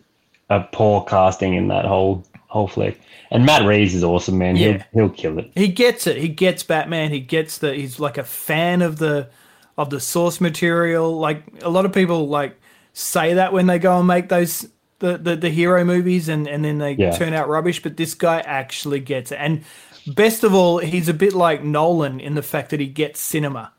a 0.50 0.60
poor 0.72 1.04
casting 1.04 1.54
in 1.54 1.68
that 1.68 1.84
whole 1.84 2.24
whole 2.48 2.68
flick. 2.68 3.00
And 3.30 3.44
Matt 3.44 3.66
Reeves 3.66 3.94
is 3.94 4.02
awesome, 4.02 4.38
man. 4.38 4.56
Yeah. 4.56 4.82
He'll 4.94 5.08
he'll 5.08 5.14
kill 5.14 5.38
it. 5.38 5.50
he 5.54 5.68
gets 5.68 6.06
it. 6.06 6.16
He 6.16 6.28
gets 6.28 6.62
Batman. 6.62 7.10
He 7.10 7.20
gets 7.20 7.58
the. 7.58 7.74
He's 7.74 8.00
like 8.00 8.16
a 8.18 8.24
fan 8.24 8.80
of 8.82 8.98
the 8.98 9.28
of 9.76 9.90
the 9.90 10.00
source 10.00 10.40
material. 10.40 11.18
Like 11.18 11.42
a 11.62 11.68
lot 11.68 11.84
of 11.84 11.92
people 11.92 12.26
like 12.28 12.58
say 12.94 13.34
that 13.34 13.52
when 13.52 13.66
they 13.66 13.78
go 13.78 13.98
and 13.98 14.06
make 14.08 14.28
those 14.30 14.66
the 15.00 15.18
the, 15.18 15.36
the 15.36 15.50
hero 15.50 15.84
movies, 15.84 16.28
and 16.30 16.48
and 16.48 16.64
then 16.64 16.78
they 16.78 16.92
Yeah. 16.92 17.10
turn 17.10 17.34
out 17.34 17.48
rubbish. 17.50 17.82
But 17.82 17.98
this 17.98 18.14
guy 18.14 18.40
actually 18.40 19.00
gets 19.00 19.30
it. 19.30 19.36
And 19.38 19.62
best 20.06 20.42
of 20.42 20.54
all, 20.54 20.78
he's 20.78 21.08
a 21.10 21.14
bit 21.14 21.34
like 21.34 21.62
Nolan 21.62 22.18
in 22.20 22.34
the 22.34 22.42
fact 22.42 22.70
that 22.70 22.80
he 22.80 22.86
gets 22.86 23.20
cinema. 23.20 23.72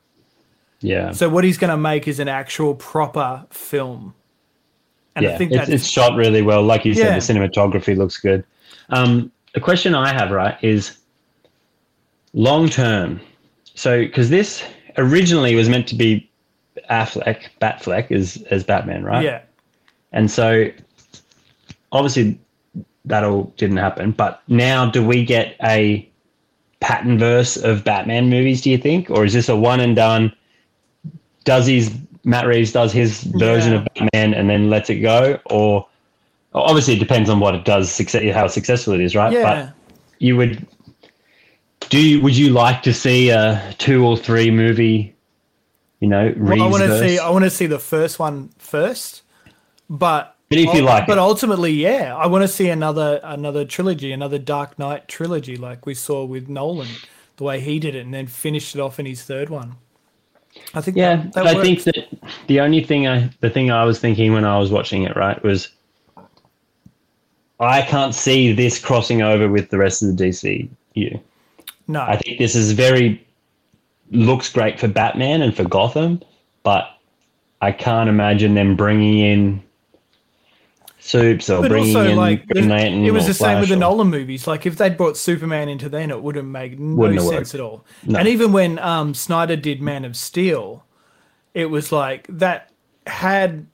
Yeah, 0.81 1.11
So 1.11 1.27
what 1.27 1.43
he's 1.43 1.57
going 1.57 1.71
to 1.71 1.77
make 1.77 2.07
is 2.07 2.19
an 2.19 2.27
actual 2.29 2.73
proper 2.73 3.45
film. 3.49 4.13
And 5.15 5.25
yeah. 5.25 5.33
I 5.33 5.37
think 5.37 5.51
it's, 5.51 5.57
that's 5.59 5.69
it's 5.69 5.87
shot 5.89 6.15
really 6.15 6.41
well. 6.41 6.63
Like 6.63 6.85
you 6.85 6.93
Yeah. 6.93 7.19
said, 7.19 7.37
the 7.37 7.47
cinematography 7.47 7.97
looks 7.97 8.17
good. 8.17 8.45
Um, 8.89 9.31
the 9.53 9.59
question 9.59 9.93
I 9.93 10.13
have 10.13 10.31
right 10.31 10.57
is 10.63 10.97
long 12.33 12.69
term. 12.69 13.19
So 13.75 13.99
because 14.01 14.29
this 14.29 14.63
originally 14.97 15.55
was 15.55 15.67
meant 15.67 15.87
to 15.89 15.95
be 15.95 16.29
Affleck, 16.89 17.41
Batfleck 17.61 18.11
as 18.11 18.41
as 18.49 18.63
Batman, 18.63 19.03
right? 19.03 19.23
yeah. 19.23 19.41
And 20.11 20.31
so 20.31 20.69
obviously 21.91 22.39
that 23.05 23.23
all 23.23 23.53
didn't 23.57 23.77
happen. 23.77 24.11
But 24.11 24.41
now 24.47 24.89
do 24.89 25.05
we 25.05 25.25
get 25.25 25.55
a 25.61 26.09
pattern 26.79 27.19
verse 27.19 27.57
of 27.57 27.83
Batman 27.83 28.29
movies, 28.29 28.61
do 28.61 28.69
you 28.69 28.77
think? 28.77 29.09
Or 29.09 29.25
is 29.25 29.33
this 29.33 29.49
a 29.49 29.55
one 29.55 29.79
and 29.81 29.95
done? 29.95 30.33
Does 31.45 31.67
his 31.67 31.95
Matt 32.23 32.45
Reeves 32.47 32.71
does 32.71 32.91
his 32.91 33.23
version 33.23 33.73
Yeah. 33.73 33.79
of 33.79 33.87
Batman 33.95 34.33
and 34.33 34.49
then 34.49 34.69
lets 34.69 34.89
it 34.89 34.95
go? 34.97 35.39
Or 35.45 35.87
obviously 36.53 36.95
it 36.95 36.99
depends 36.99 37.29
on 37.29 37.39
what 37.39 37.55
it 37.55 37.65
does, 37.65 37.91
success, 37.91 38.33
how 38.33 38.47
successful 38.47 38.93
it 38.93 39.01
is, 39.01 39.15
right? 39.15 39.31
Yeah. 39.31 39.43
But 39.43 39.73
you 40.19 40.35
would 40.37 40.67
do 41.89 41.99
you, 41.99 42.21
would 42.21 42.35
you 42.37 42.49
like 42.49 42.83
to 42.83 42.93
see 42.93 43.29
a 43.29 43.73
two 43.79 44.05
or 44.05 44.15
three 44.17 44.51
movie, 44.51 45.15
you 46.01 46.07
know, 46.07 46.33
Well, 46.37 46.61
I 46.61 46.67
want 46.67 46.83
to 46.83 46.99
see. 46.99 47.17
I 47.17 47.29
want 47.29 47.45
to 47.45 47.49
see 47.49 47.65
the 47.65 47.79
first 47.79 48.19
one 48.19 48.49
first, 48.59 49.23
but 49.89 50.35
But 50.49 50.59
if 50.59 50.73
you 50.73 50.81
like 50.81 51.07
but 51.07 51.17
it. 51.17 51.21
ultimately, 51.21 51.71
yeah, 51.71 52.15
I 52.15 52.27
want 52.27 52.43
to 52.43 52.47
see 52.47 52.69
another 52.69 53.19
another 53.23 53.65
trilogy, 53.65 54.11
another 54.11 54.37
Dark 54.37 54.77
Knight 54.77 55.07
trilogy, 55.07 55.55
like 55.55 55.85
we 55.85 55.93
saw 55.95 56.25
with 56.25 56.47
Nolan, 56.49 56.89
the 57.37 57.43
way 57.45 57.59
he 57.59 57.79
did 57.79 57.95
it, 57.95 58.01
and 58.05 58.13
then 58.13 58.27
finished 58.27 58.75
it 58.75 58.81
off 58.81 58.99
in 58.99 59.05
his 59.05 59.23
third 59.23 59.49
one. 59.49 59.77
I 60.73 60.81
think. 60.81 60.97
Yeah, 60.97 61.17
that, 61.17 61.33
that 61.33 61.47
I 61.47 61.61
think 61.61 61.83
that 61.83 62.07
the 62.47 62.59
only 62.59 62.83
thing 62.83 63.07
I, 63.07 63.29
the 63.41 63.49
thing 63.49 63.71
I 63.71 63.83
was 63.85 63.99
thinking 63.99 64.33
when 64.33 64.45
I 64.45 64.57
was 64.57 64.71
watching 64.71 65.03
it, 65.03 65.15
right, 65.15 65.41
was 65.43 65.69
I 67.59 67.81
can't 67.81 68.15
see 68.15 68.53
this 68.53 68.79
crossing 68.79 69.21
over 69.21 69.49
with 69.49 69.69
the 69.69 69.77
rest 69.77 70.01
of 70.01 70.15
the 70.15 70.23
DCU. 70.23 71.19
no, 71.87 72.01
I 72.01 72.17
think 72.17 72.37
this 72.37 72.55
is 72.55 72.71
very 72.71 73.25
looks 74.11 74.51
great 74.51 74.79
for 74.79 74.87
Batman 74.87 75.41
and 75.41 75.55
for 75.55 75.63
Gotham, 75.63 76.21
but 76.63 76.97
I 77.61 77.71
can't 77.71 78.09
imagine 78.09 78.53
them 78.53 78.75
bringing 78.75 79.19
in 79.19 79.63
Supes 81.01 81.49
or 81.49 81.61
but 81.61 81.69
bringing 81.69 81.95
also 81.95 82.09
in 82.09 82.17
like 82.17 82.45
Green 82.47 82.67
the- 82.67 82.73
Lantern 82.75 83.05
it 83.05 83.11
was 83.13 83.25
the 83.25 83.33
same 83.33 83.59
with 83.59 83.69
the 83.69 83.75
or- 83.75 83.79
Nolan 83.79 84.09
movies. 84.09 84.47
Like 84.47 84.65
if 84.65 84.77
they'd 84.77 84.97
brought 84.97 85.15
Superman 85.17 85.69
into 85.69 85.87
then, 85.89 86.11
it 86.11 86.21
would 86.21 86.35
have 86.35 86.45
made 86.45 86.79
no 86.79 86.95
Wouldn't 86.95 87.21
sense 87.21 87.31
worked. 87.33 87.55
at 87.55 87.61
all. 87.61 87.85
No. 88.05 88.19
And 88.19 88.27
even 88.27 88.51
when 88.51 88.77
um, 88.79 89.13
Snyder 89.13 89.55
did 89.55 89.81
Man 89.81 90.03
of 90.05 90.15
Steel, 90.17 90.83
it 91.53 91.67
was 91.67 91.91
like 91.91 92.27
that 92.29 92.71
had 93.07 93.65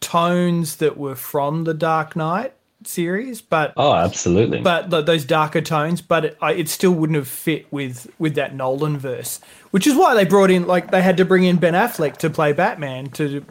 tones 0.00 0.76
that 0.76 0.96
were 0.98 1.14
from 1.14 1.64
the 1.64 1.74
Dark 1.74 2.16
Knight 2.16 2.54
series, 2.84 3.40
but 3.40 3.72
Oh, 3.76 3.94
absolutely. 3.94 4.60
but 4.60 4.90
th- 4.90 5.06
those 5.06 5.24
darker 5.24 5.60
tones, 5.60 6.02
but 6.02 6.24
it, 6.24 6.38
I, 6.42 6.52
it 6.54 6.68
still 6.68 6.90
wouldn't 6.90 7.16
have 7.16 7.28
fit 7.28 7.66
with 7.72 8.10
with 8.18 8.34
that 8.34 8.56
Nolan 8.56 8.98
verse, 8.98 9.40
which 9.70 9.86
is 9.86 9.94
why 9.94 10.14
they 10.14 10.24
brought 10.24 10.50
in 10.50 10.66
like 10.66 10.90
they 10.90 11.00
had 11.00 11.16
to 11.18 11.24
bring 11.24 11.44
in 11.44 11.58
Ben 11.58 11.74
Affleck 11.74 12.16
to 12.18 12.28
play 12.28 12.52
Batman 12.52 13.06
to 13.10 13.44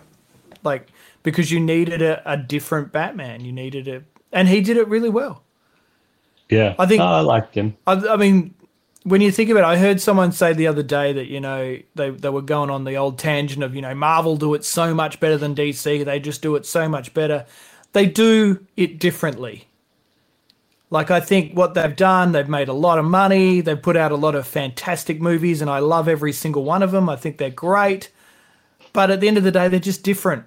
like 0.64 0.90
because 1.24 1.52
you 1.52 1.60
needed 1.60 2.02
a, 2.02 2.22
a 2.32 2.38
different 2.38 2.92
Batman, 2.92 3.44
you 3.46 3.52
needed 3.52 3.88
a 3.88 4.04
and 4.34 4.48
he 4.48 4.62
did 4.62 4.78
it 4.78 4.88
really 4.88 5.10
well. 5.10 5.44
yeah, 6.50 6.76
I 6.80 6.86
think- 6.86 7.02
I 7.02 7.20
liked 7.22 7.56
him. 7.56 7.76
I, 7.88 7.94
I 7.94 8.16
mean, 8.18 8.54
when 9.04 9.20
you 9.22 9.32
think 9.32 9.50
of 9.50 9.58
it, 9.58 9.64
I 9.64 9.78
heard 9.78 10.00
someone 10.00 10.32
say 10.32 10.54
the 10.54 10.68
other 10.68 10.84
day 10.84 11.12
that 11.14 11.28
you 11.28 11.40
know 11.40 11.78
they 11.96 12.12
they 12.12 12.30
were 12.30 12.42
going 12.42 12.70
on 12.70 12.84
the 12.84 12.96
old 12.96 13.18
tangent 13.20 13.64
of 13.64 13.76
you 13.76 13.82
know 13.82 13.96
Marvel 13.96 14.38
do 14.38 14.54
it 14.54 14.64
so 14.64 14.94
much 14.94 15.20
better 15.20 15.38
than 15.38 15.56
DC. 15.56 16.06
They 16.06 16.20
just 16.20 16.42
do 16.42 16.56
it 16.56 16.66
so 16.66 16.88
much 16.88 17.14
better. 17.14 17.46
They 17.94 18.06
do 18.06 18.66
it 18.78 19.00
differently. 19.00 19.68
Like 20.90 21.10
I 21.10 21.20
think 21.22 21.54
what 21.58 21.74
they've 21.74 21.96
done, 21.96 22.34
they've 22.34 22.48
made 22.50 22.68
a 22.68 22.74
lot 22.74 23.00
of 23.00 23.06
money. 23.06 23.62
They've 23.62 23.82
put 23.82 23.98
out 23.98 24.12
a 24.12 24.16
lot 24.18 24.36
of 24.36 24.46
fantastic 24.46 25.22
movies, 25.22 25.62
and 25.62 25.70
I 25.70 25.80
love 25.80 26.08
every 26.08 26.34
single 26.34 26.64
one 26.64 26.84
of 26.84 26.92
them. 26.92 27.10
I 27.10 27.16
think 27.16 27.38
they're 27.38 27.50
great, 27.50 28.12
but 28.94 29.10
at 29.10 29.22
the 29.22 29.28
end 29.28 29.38
of 29.38 29.44
the 29.44 29.52
day, 29.52 29.68
they're 29.70 29.80
just 29.80 30.04
different. 30.04 30.44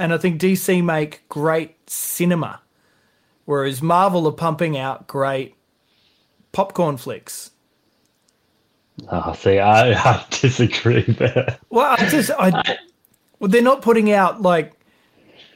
And 0.00 0.14
I 0.14 0.18
think 0.18 0.40
DC 0.40 0.82
make 0.82 1.28
great 1.28 1.76
cinema, 1.88 2.62
whereas 3.44 3.82
Marvel 3.82 4.26
are 4.26 4.32
pumping 4.32 4.78
out 4.78 5.06
great 5.06 5.54
popcorn 6.52 6.96
flicks. 6.96 7.50
Oh, 9.10 9.34
see, 9.34 9.58
I, 9.58 9.92
I 10.12 10.24
disagree 10.30 11.02
there. 11.02 11.58
Well, 11.68 11.96
I 11.98 12.08
just 12.08 12.30
I 12.38 12.78
well, 13.38 13.50
they're 13.50 13.60
not 13.60 13.82
putting 13.82 14.10
out 14.10 14.40
like 14.40 14.72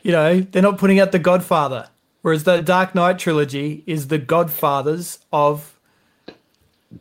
you 0.02 0.12
know 0.12 0.40
they're 0.40 0.62
not 0.62 0.76
putting 0.76 1.00
out 1.00 1.12
the 1.12 1.18
Godfather, 1.18 1.88
whereas 2.20 2.44
the 2.44 2.60
Dark 2.60 2.94
Knight 2.94 3.18
trilogy 3.18 3.82
is 3.86 4.08
the 4.08 4.18
Godfathers 4.18 5.20
of 5.32 5.78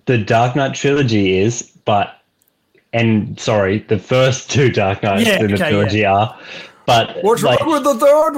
the 0.06 0.18
Dark 0.18 0.56
Knight 0.56 0.76
trilogy 0.76 1.38
is, 1.38 1.62
but 1.84 2.22
and 2.94 3.38
sorry, 3.38 3.80
the 3.80 4.00
first 4.00 4.50
two 4.50 4.72
Dark 4.72 5.04
Knights 5.04 5.28
Yeah, 5.28 5.42
in 5.42 5.48
the 5.48 5.54
okay, 5.56 5.72
trilogy 5.72 6.06
are, 6.06 6.40
but 6.86 7.24
like, 7.24 7.60
wrong 7.62 7.72
with 7.72 7.84
the 7.84 7.96
third 7.96 8.36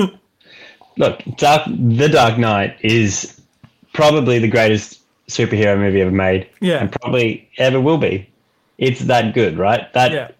one? 0.00 0.18
look, 0.96 1.22
Dark, 1.36 1.62
the 1.66 2.08
Dark 2.08 2.38
Knight 2.38 2.76
is 2.80 3.40
probably 3.92 4.38
the 4.38 4.48
greatest 4.48 5.00
superhero 5.28 5.78
movie 5.78 6.00
ever 6.00 6.10
made, 6.10 6.48
Yeah. 6.60 6.78
and 6.78 6.90
probably 6.92 7.48
ever 7.58 7.80
will 7.80 7.98
be. 7.98 8.28
It's 8.78 9.00
that 9.00 9.34
good, 9.34 9.58
right? 9.58 9.92
That 9.92 10.34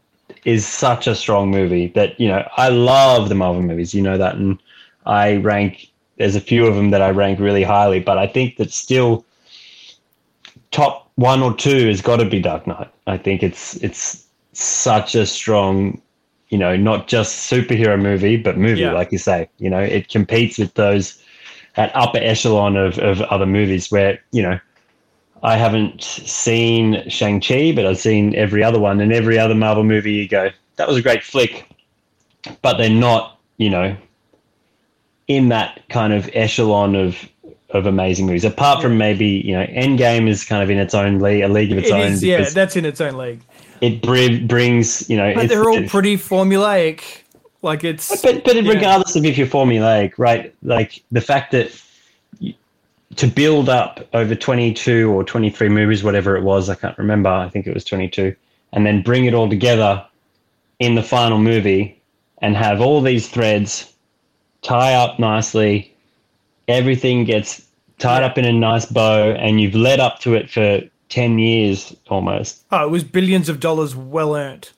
is 0.45 0.62
Yeah, 0.64 0.68
such 0.68 1.07
a 1.07 1.14
strong 1.14 1.51
movie 1.51 1.89
that 1.89 2.18
you 2.20 2.28
know 2.28 2.49
I 2.57 2.68
love 2.68 3.28
the 3.28 3.34
Marvel 3.34 3.62
movies. 3.62 3.93
You 3.95 4.03
know 4.03 4.16
that, 4.18 4.36
and 4.36 4.59
I 5.07 5.36
rank. 5.36 5.89
There's 6.18 6.36
a 6.36 6.41
few 6.41 6.66
of 6.66 6.74
them 6.74 6.91
that 6.91 7.03
I 7.03 7.11
rank 7.11 7.39
really 7.41 7.62
highly, 7.62 8.01
but 8.01 8.18
I 8.18 8.26
think 8.26 8.57
that 8.57 8.72
still 8.72 9.24
top 10.70 11.11
one 11.16 11.43
or 11.43 11.55
two 11.57 11.89
has 11.89 12.01
got 12.01 12.16
to 12.18 12.24
be 12.24 12.41
Dark 12.41 12.66
Knight. 12.66 12.89
I 13.07 13.16
think 13.18 13.43
it's 13.43 13.76
it's 13.82 14.24
such 14.53 15.14
a 15.14 15.26
strong, 15.26 16.01
you 16.49 16.59
know, 16.59 16.76
not 16.76 17.09
just 17.09 17.51
superhero 17.51 18.01
movie, 18.01 18.36
but 18.36 18.57
movie, 18.57 18.80
Yeah. 18.82 18.92
like 18.92 19.12
you 19.12 19.18
say. 19.18 19.49
You 19.59 19.70
know, 19.70 19.80
it 19.80 20.09
competes 20.09 20.59
with 20.59 20.74
those 20.74 21.22
at 21.76 21.94
upper 21.94 22.18
echelon 22.18 22.76
of, 22.76 22.99
of 22.99 23.20
other 23.22 23.46
movies 23.46 23.90
where, 23.90 24.18
you 24.32 24.42
know, 24.42 24.59
I 25.42 25.57
haven't 25.57 26.03
seen 26.03 27.09
Shang-Chi, 27.09 27.72
but 27.72 27.86
I've 27.86 27.99
seen 27.99 28.34
every 28.34 28.64
other 28.64 28.80
one 28.80 29.01
and 29.01 29.12
every 29.12 29.38
other 29.38 29.55
Marvel 29.55 29.84
movie 29.84 30.12
you 30.12 30.26
go, 30.28 30.51
that 30.76 30.88
was 30.88 30.96
a 30.96 31.03
great 31.03 31.22
flick. 31.22 31.64
But 32.62 32.78
they're 32.78 32.88
not, 32.90 33.38
you 33.57 33.70
know, 33.70 33.96
in 35.28 35.51
that 35.51 35.82
kind 35.88 36.12
of 36.12 36.28
echelon 36.32 36.94
of 36.96 37.28
of 37.70 37.84
amazing 37.84 38.24
movies. 38.24 38.44
Apart 38.46 38.80
from 38.80 38.96
maybe 38.96 39.26
you 39.26 39.53
know, 39.53 39.66
Endgame 39.66 40.26
is 40.26 40.42
kind 40.44 40.62
of 40.62 40.70
in 40.70 40.78
its 40.78 40.94
own 40.94 41.18
league, 41.18 41.42
a 41.42 41.49
league 41.49 41.70
of 41.70 41.76
its 41.78 41.88
It 41.88 41.92
own. 41.92 42.12
is, 42.12 42.24
yeah, 42.24 42.49
that's 42.49 42.76
in 42.76 42.86
its 42.86 42.99
own 43.01 43.18
league. 43.18 43.40
It 43.81 44.03
br- 44.03 44.47
brings 44.47 45.09
you 45.09 45.16
know. 45.16 45.35
But 45.35 45.49
they're 45.49 45.68
all 45.68 45.83
pretty 45.89 46.16
formulaic. 46.16 47.22
Like 47.62 47.85
it's 47.85 48.22
But 48.22 48.45
but 48.45 48.57
Yeah. 48.57 48.70
regardless 48.72 49.16
of 49.16 49.24
if 49.24 49.37
you're 49.37 49.47
formulaic, 49.47 50.12
right? 50.16 50.55
Like 50.62 51.03
the 51.11 51.20
fact 51.20 51.53
that 51.53 51.70
you, 52.39 52.55
to 53.16 53.26
build 53.26 53.68
up 53.68 54.07
over 54.14 54.35
22 54.35 55.11
or 55.11 55.24
23 55.24 55.68
movies, 55.68 56.05
whatever 56.05 56.37
it 56.37 56.43
was, 56.45 56.68
I 56.68 56.76
can't 56.76 56.97
remember. 56.99 57.31
I 57.31 57.49
think 57.49 57.66
it 57.66 57.74
was 57.74 57.85
22, 57.85 58.35
and 58.72 58.87
then 58.87 59.03
bring 59.03 59.24
it 59.24 59.35
all 59.35 59.49
together 59.49 60.05
in 60.79 60.95
the 60.95 61.03
final 61.03 61.39
movie 61.39 62.01
and 62.41 62.57
have 62.57 62.81
all 62.81 63.01
these 63.01 63.29
threads 63.29 63.93
tie 64.62 64.95
up 64.95 65.18
nicely. 65.18 65.93
Everything 66.68 67.24
gets 67.24 67.66
tied 67.99 68.22
up 68.22 68.39
in 68.39 68.45
a 68.45 68.53
nice 68.53 68.87
bow, 68.87 69.33
and 69.33 69.61
you've 69.61 69.74
led 69.74 69.99
up 69.99 70.20
to 70.20 70.35
it 70.35 70.49
for 70.49 70.81
10 71.09 71.38
years 71.38 71.94
almost. 72.09 72.64
oh, 72.70 72.84
it 72.86 72.90
was 72.90 73.04
billions 73.04 73.48
of 73.48 73.61
dollars 73.61 73.94
well 73.96 74.34
earned. 74.36 74.70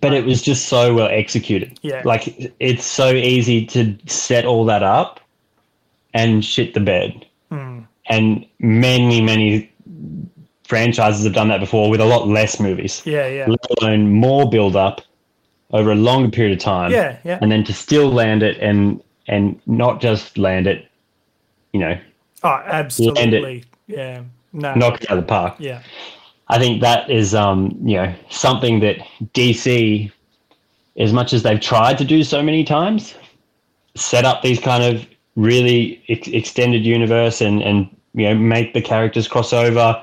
but 0.00 0.12
it 0.12 0.24
was 0.26 0.42
just 0.42 0.66
so 0.68 0.94
well 0.94 1.08
executed. 1.08 1.78
Yeah. 1.82 2.02
Like 2.04 2.52
it's 2.60 2.84
so 2.84 3.10
easy 3.12 3.64
to 3.66 3.96
set 4.06 4.44
all 4.44 4.64
that 4.66 4.82
up 4.82 5.20
and 6.14 6.44
shit 6.44 6.74
the 6.74 6.80
bed. 6.80 7.26
Hmm. 7.50 7.80
And 8.08 8.46
many, 8.60 9.20
many 9.20 9.70
franchises 10.64 11.24
have 11.24 11.32
done 11.34 11.48
that 11.48 11.60
before 11.60 11.88
with 11.90 12.00
a 12.00 12.04
lot 12.04 12.26
less 12.28 12.58
movies, 12.60 13.02
Yeah, 13.04 13.26
yeah, 13.28 13.46
let 13.48 13.60
alone 13.80 14.12
more 14.12 14.48
build 14.50 14.74
up 14.76 15.00
over 15.72 15.90
a 15.92 15.94
longer 15.94 16.30
period 16.30 16.56
of 16.58 16.62
time. 16.62 16.90
yeah, 16.92 17.18
yeah. 17.24 17.38
And 17.40 17.50
then 17.50 17.64
to 17.64 17.72
still 17.72 18.10
land 18.10 18.42
it 18.42 18.58
and 18.60 19.02
and 19.28 19.60
not 19.66 20.00
just 20.00 20.38
land 20.38 20.66
it, 20.66 20.88
you 21.72 21.80
know, 21.80 21.98
Oh, 22.44 22.62
absolutely. 22.64 23.22
Land 23.22 23.34
it, 23.34 23.64
Yeah. 23.88 24.22
No. 24.56 24.74
knock 24.74 25.02
it 25.02 25.10
out 25.10 25.18
of 25.18 25.24
the 25.24 25.28
park. 25.28 25.54
Yeah. 25.58 25.82
I 26.48 26.58
think 26.58 26.80
that 26.80 27.10
is, 27.10 27.34
um, 27.34 27.76
you 27.84 27.96
know, 27.96 28.14
something 28.30 28.80
that 28.80 28.98
DC, 29.34 30.10
as 30.96 31.12
much 31.12 31.32
as 31.32 31.42
they've 31.42 31.60
tried 31.60 31.98
to 31.98 32.04
do 32.04 32.22
so 32.24 32.42
many 32.42 32.64
times, 32.64 33.14
set 33.96 34.24
up 34.24 34.42
these 34.42 34.60
kind 34.60 34.82
of 34.84 35.06
really 35.34 36.02
ex- 36.08 36.28
extended 36.28 36.84
universe 36.86 37.40
and 37.42 37.62
and 37.62 37.88
you 38.14 38.26
know 38.28 38.34
make 38.34 38.72
the 38.74 38.80
characters 38.82 39.28
cross 39.28 39.52
over. 39.52 40.02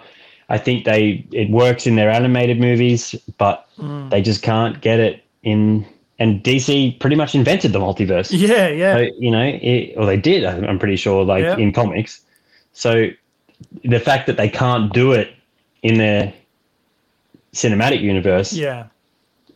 I 0.49 0.57
think 0.57 0.85
they 0.85 1.25
it 1.31 1.49
works 1.49 1.87
in 1.87 1.95
their 1.95 2.09
animated 2.11 2.59
movies, 2.59 3.15
but 3.37 3.67
Mm. 3.79 4.11
they 4.11 4.21
just 4.21 4.43
can't 4.43 4.79
get 4.81 4.99
it 4.99 5.23
in. 5.41 5.85
And 6.19 6.43
DC 6.43 6.99
pretty 6.99 7.15
much 7.15 7.33
invented 7.33 7.73
the 7.73 7.79
multiverse. 7.79 8.29
Yeah, 8.31 8.67
yeah. 8.67 8.95
So, 8.97 8.99
you 9.17 9.31
know, 9.31 9.41
it, 9.43 9.95
or 9.97 10.05
they 10.05 10.15
did. 10.17 10.45
I'm 10.45 10.63
I'm 10.65 10.77
pretty 10.77 10.95
sure, 10.97 11.25
like 11.25 11.57
in 11.57 11.73
comics. 11.73 12.21
So 12.73 13.07
the 13.83 13.99
fact 13.99 14.27
that 14.27 14.37
they 14.37 14.49
can't 14.49 14.91
do 14.93 15.11
it 15.11 15.33
in 15.81 15.97
their 15.97 16.33
cinematic 17.53 18.01
universe 18.01 18.53
yeah. 18.53 18.87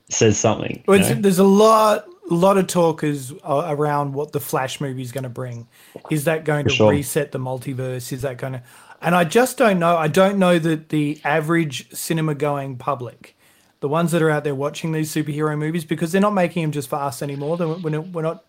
says 0.10 0.38
something. 0.38 0.84
Well, 0.88 0.99
it's- 0.99 1.18
there's 1.20 1.39
a 1.39 1.43
lot, 1.43 2.05
lot 2.30 2.58
of 2.58 2.68
talk 2.68 3.03
is 3.03 3.34
uh, 3.43 3.64
around 3.68 4.14
what 4.14 4.32
the 4.32 4.39
Flash 4.39 4.80
movie 4.82 5.01
is 5.01 5.12
going 5.12 5.24
to 5.24 5.30
bring. 5.30 5.68
Is 6.10 6.26
that 6.26 6.45
going 6.45 6.66
For 6.66 6.70
to 6.70 6.76
sure. 6.76 6.91
reset 6.91 7.32
the 7.32 7.39
multiverse? 7.39 8.12
Is 8.12 8.22
that 8.22 8.38
going 8.38 8.53
to? 8.53 8.64
And 9.01 9.16
I 9.16 9.24
just 9.24 9.58
don't 9.58 9.80
know. 9.80 9.95
I 9.95 10.08
don't 10.08 10.38
know 10.38 10.58
that 10.60 10.89
the 10.89 11.22
average 11.24 11.93
cinema-going 11.93 12.78
public, 12.78 13.38
the 13.80 13.88
ones 13.88 14.12
that 14.12 14.22
are 14.24 14.30
out 14.30 14.43
there 14.43 14.55
watching 14.55 14.91
these 14.91 15.14
superhero 15.14 15.58
movies, 15.58 15.86
because 15.86 16.12
they're 16.12 16.22
not 16.22 16.34
making 16.34 16.64
them 16.64 16.72
just 16.72 16.89
for 16.89 16.95
us 16.95 17.22
anymore. 17.22 17.58
We're 17.58 17.91
not, 17.91 18.08
we're 18.10 18.22
not 18.24 18.43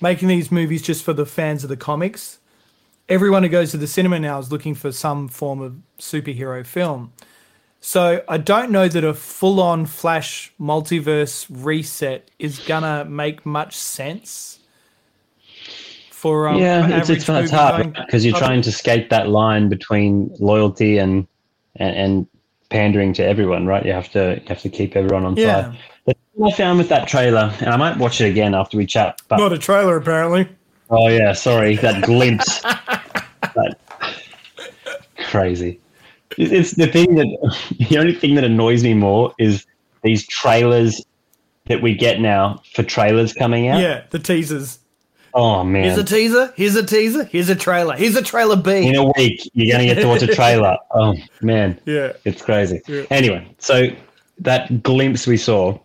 making 0.00 0.28
these 0.28 0.52
movies 0.52 0.82
just 0.82 1.02
for 1.02 1.14
the 1.14 1.24
fans 1.26 1.64
of 1.64 1.70
the 1.70 1.76
comics. 1.76 2.38
Everyone 3.08 3.42
who 3.42 3.48
goes 3.48 3.70
to 3.70 3.76
the 3.76 3.86
cinema 3.86 4.18
now 4.20 4.38
is 4.38 4.52
looking 4.52 4.74
for 4.74 4.92
some 4.92 5.28
form 5.28 5.60
of 5.60 5.76
superhero 5.98 6.64
film. 6.66 7.12
So 7.80 8.22
I 8.28 8.38
don't 8.38 8.70
know 8.70 8.88
that 8.88 9.04
a 9.04 9.14
full-on 9.14 9.86
Flash 9.86 10.52
multiverse 10.60 11.46
reset 11.48 12.30
is 12.38 12.58
gonna 12.60 13.04
make 13.04 13.46
much 13.46 13.76
sense 13.76 14.58
for 16.10 16.48
um, 16.48 16.60
yeah, 16.60 16.98
it's, 16.98 17.08
it's, 17.08 17.28
it's 17.28 17.50
hard 17.52 17.92
because 17.94 18.26
you're 18.26 18.36
trying 18.36 18.60
to 18.62 18.72
skate 18.72 19.08
that 19.10 19.28
line 19.28 19.68
between 19.68 20.34
loyalty 20.40 20.98
and, 20.98 21.28
and 21.76 21.94
and 21.96 22.26
pandering 22.70 23.12
to 23.14 23.24
everyone, 23.24 23.66
right? 23.66 23.86
You 23.86 23.92
have 23.92 24.10
to 24.12 24.40
you 24.40 24.48
have 24.48 24.60
to 24.62 24.68
keep 24.68 24.96
everyone 24.96 25.24
on 25.24 25.36
Yeah. 25.36 25.70
side. 25.70 25.78
The 26.06 26.14
thing 26.14 26.44
I 26.44 26.50
found 26.50 26.78
with 26.78 26.88
that 26.88 27.06
trailer, 27.06 27.54
and 27.60 27.68
I 27.68 27.76
might 27.76 27.96
watch 27.98 28.20
it 28.20 28.26
again 28.26 28.54
after 28.54 28.76
we 28.76 28.86
chat. 28.86 29.22
But 29.28 29.36
Not 29.36 29.52
a 29.52 29.58
trailer, 29.58 29.96
apparently. 29.96 30.48
oh 30.90 31.08
yeah, 31.08 31.32
sorry, 31.34 31.76
that 31.76 32.02
glimpse. 32.02 32.62
that, 33.58 34.14
crazy. 35.30 35.80
It- 36.36 36.52
It's 36.52 36.72
the 36.72 36.86
thing 36.86 37.14
that 37.16 37.26
the 37.90 37.98
only 37.98 38.14
thing 38.14 38.34
that 38.36 38.44
annoys 38.44 38.82
me 38.82 38.94
more 38.94 39.34
is 39.38 39.64
these 40.02 40.26
trailers 40.26 41.04
that 41.66 41.82
we 41.82 41.94
get 41.94 42.20
now 42.20 42.62
for 42.74 42.82
trailers 42.82 43.32
coming 43.32 43.68
out. 43.68 43.80
Yeah, 43.80 44.02
the 44.10 44.18
teasers. 44.18 44.78
Oh 45.34 45.62
man. 45.62 45.84
Here's 45.84 45.98
a 45.98 46.04
teaser. 46.04 46.52
Here's 46.56 46.74
a 46.76 46.82
teaser. 46.82 47.24
Here's 47.24 47.48
a 47.50 47.54
trailer. 47.54 47.94
Here's 47.96 48.16
a 48.16 48.22
trailer 48.22 48.56
B. 48.56 48.86
in 48.88 48.94
a 48.96 49.04
week 49.16 49.48
you're 49.52 49.70
going 49.76 49.86
to 49.86 49.94
get 49.94 50.00
to 50.00 50.08
watch 50.08 50.22
a 50.22 50.26
trailer 50.34 50.76
oh 50.92 51.14
man 51.42 51.78
yeah, 51.84 52.12
it's 52.24 52.40
crazy 52.42 52.80
Yeah. 52.88 53.02
anyway 53.10 53.46
so 53.58 53.88
that 54.38 54.82
glimpse 54.82 55.26
we 55.26 55.36
saw 55.36 55.78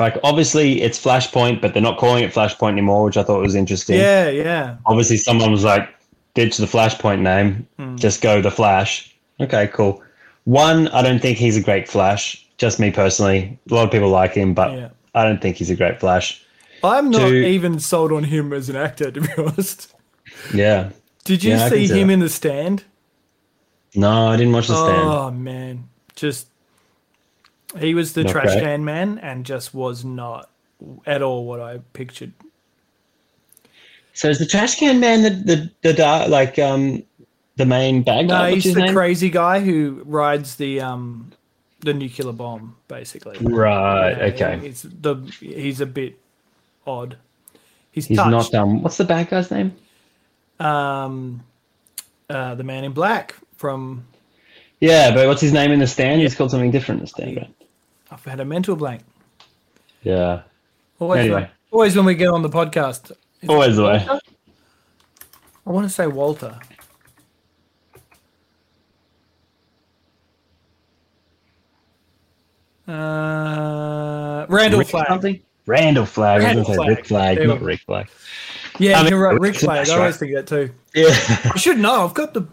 like 0.00 0.16
obviously 0.24 0.82
it's 0.82 1.02
flashpoint 1.02 1.60
but 1.62 1.72
they're 1.72 1.82
not 1.82 1.98
calling 1.98 2.24
it 2.24 2.32
flashpoint 2.34 2.72
anymore 2.72 3.04
which 3.04 3.16
i 3.16 3.22
thought 3.22 3.40
was 3.40 3.54
interesting 3.54 3.96
yeah, 3.98 4.28
yeah. 4.28 4.76
obviously 4.86 5.16
someone 5.16 5.52
was 5.52 5.64
like 5.64 5.88
ditch 6.34 6.56
the 6.56 6.66
flashpoint 6.66 7.20
name 7.20 7.66
Hmm. 7.78 7.96
just 7.96 8.20
go 8.22 8.40
the 8.40 8.50
flash 8.50 9.14
okay 9.40 9.68
cool 9.68 10.02
one 10.44 10.88
i 10.88 11.02
don't 11.02 11.20
think 11.20 11.38
he's 11.38 11.56
a 11.56 11.60
great 11.62 11.88
flash 11.88 12.44
just 12.58 12.78
me 12.80 12.90
personally 12.90 13.58
a 13.70 13.74
lot 13.74 13.84
of 13.84 13.90
people 13.90 14.08
like 14.08 14.32
him 14.34 14.54
but 14.54 14.72
Yeah. 14.72 14.88
i 15.14 15.24
don't 15.24 15.40
think 15.40 15.56
he's 15.56 15.70
a 15.70 15.76
great 15.76 16.00
flash 16.00 16.42
I'm 16.84 17.10
not 17.10 17.18
To- 17.30 17.44
even 17.44 17.80
sold 17.80 18.12
on 18.12 18.22
him 18.22 18.52
as 18.52 18.68
an 18.68 18.76
actor, 18.76 19.10
to 19.16 19.20
be 19.20 19.28
honest. 19.36 19.92
yeah 20.54 20.90
Did 21.24 21.42
you 21.42 21.52
Yeah, 21.52 21.68
see 21.68 21.86
him 21.88 22.06
that. 22.08 22.14
in 22.14 22.20
the 22.20 22.28
stand? 22.28 22.84
no 23.96 24.28
i 24.28 24.36
didn't 24.36 24.52
watch 24.52 24.68
the 24.68 24.76
stand 24.76 25.08
Oh 25.08 25.30
man, 25.30 25.88
just 26.14 26.46
he 27.78 27.94
was 27.94 28.12
the 28.14 28.22
Not 28.24 28.32
trash 28.32 28.52
great. 28.52 28.62
can 28.62 28.84
man, 28.84 29.18
and 29.18 29.44
just 29.44 29.74
was 29.74 30.04
not 30.04 30.48
at 31.06 31.20
all 31.22 31.44
what 31.44 31.60
I 31.60 31.80
pictured. 31.92 32.32
So 34.18 34.28
is 34.28 34.40
the 34.40 34.46
trash 34.46 34.74
can 34.74 34.98
man 34.98 35.22
the 35.22 35.30
the, 35.30 35.70
the 35.82 35.92
dark, 35.92 36.28
like 36.28 36.58
um 36.58 37.04
the 37.54 37.64
main 37.64 38.02
bad 38.02 38.28
guy? 38.28 38.48
No, 38.48 38.50
What's 38.52 38.64
he's 38.64 38.74
the 38.74 38.80
name? 38.80 38.92
crazy 38.92 39.30
guy 39.30 39.60
who 39.60 40.02
rides 40.04 40.56
the 40.56 40.80
um 40.80 41.30
the 41.80 41.94
nuclear 41.94 42.32
bomb, 42.32 42.74
basically. 42.88 43.38
right. 43.40 44.10
Yeah, 44.18 44.24
okay. 44.34 44.58
He's 44.66 44.82
the 44.82 45.14
he's 45.40 45.80
a 45.80 45.86
bit 45.86 46.18
odd. 46.84 47.16
He's, 47.92 48.06
He's 48.06 48.16
touched. 48.16 48.52
not 48.52 48.54
um. 48.54 48.82
What's 48.82 48.96
the 48.96 49.04
bad 49.04 49.28
guy's 49.30 49.50
name? 49.52 49.76
um 50.58 51.44
uh, 52.28 52.54
the 52.56 52.64
man 52.64 52.82
in 52.82 52.90
black 52.92 53.36
from 53.56 54.04
Yeah, 54.80 55.14
but 55.14 55.28
what's 55.28 55.40
his 55.40 55.52
name 55.52 55.70
in 55.70 55.78
the 55.78 55.86
stand? 55.86 56.20
He's 56.20 56.34
called 56.34 56.50
something 56.50 56.72
different 56.72 57.00
in 57.00 57.04
the 57.04 57.08
stand. 57.08 57.36
Right? 57.36 57.54
I've 58.10 58.24
had 58.24 58.40
a 58.40 58.44
mental 58.44 58.74
blank. 58.74 59.02
Yeah. 60.02 60.42
Always, 60.98 61.20
Anyway. 61.20 61.42
when, 61.42 61.50
always 61.70 61.96
when 61.96 62.04
we 62.06 62.14
get 62.16 62.28
on 62.28 62.42
the 62.42 62.48
podcast, 62.48 63.12
Is 63.42 63.48
Always 63.48 63.76
the 63.76 63.84
way. 63.84 64.06
I 64.08 65.70
want 65.70 65.86
to 65.86 65.92
say 65.92 66.06
Walter. 66.06 66.58
Uh, 72.86 74.46
Randall 74.48 74.80
Rick 74.80 74.88
Flagg. 74.88 75.08
something? 75.08 75.40
Randall 75.66 76.06
Flagg. 76.06 76.42
I 76.42 76.54
was 76.54 76.56
Randall 76.56 76.64
going 76.64 76.96
to 76.96 77.02
say 77.02 77.02
Flagg. 77.02 77.38
Rick 77.38 77.46
Flag, 77.46 77.48
not. 77.48 77.60
Rick 77.60 77.80
Flag. 77.80 78.10
Yeah, 78.78 78.98
I 78.98 79.02
mean, 79.02 79.10
you're 79.10 79.22
right. 79.22 79.32
Rick 79.32 79.42
Rick's 79.42 79.60
Flag. 79.60 79.88
I 79.88 79.96
always 79.98 80.16
think 80.16 80.34
that 80.34 80.46
too. 80.46 80.70
Yeah. 80.94 81.08
I 81.54 81.58
should 81.58 81.78
know. 81.78 82.04
I've 82.04 82.14
got 82.14 82.32
the, 82.32 82.46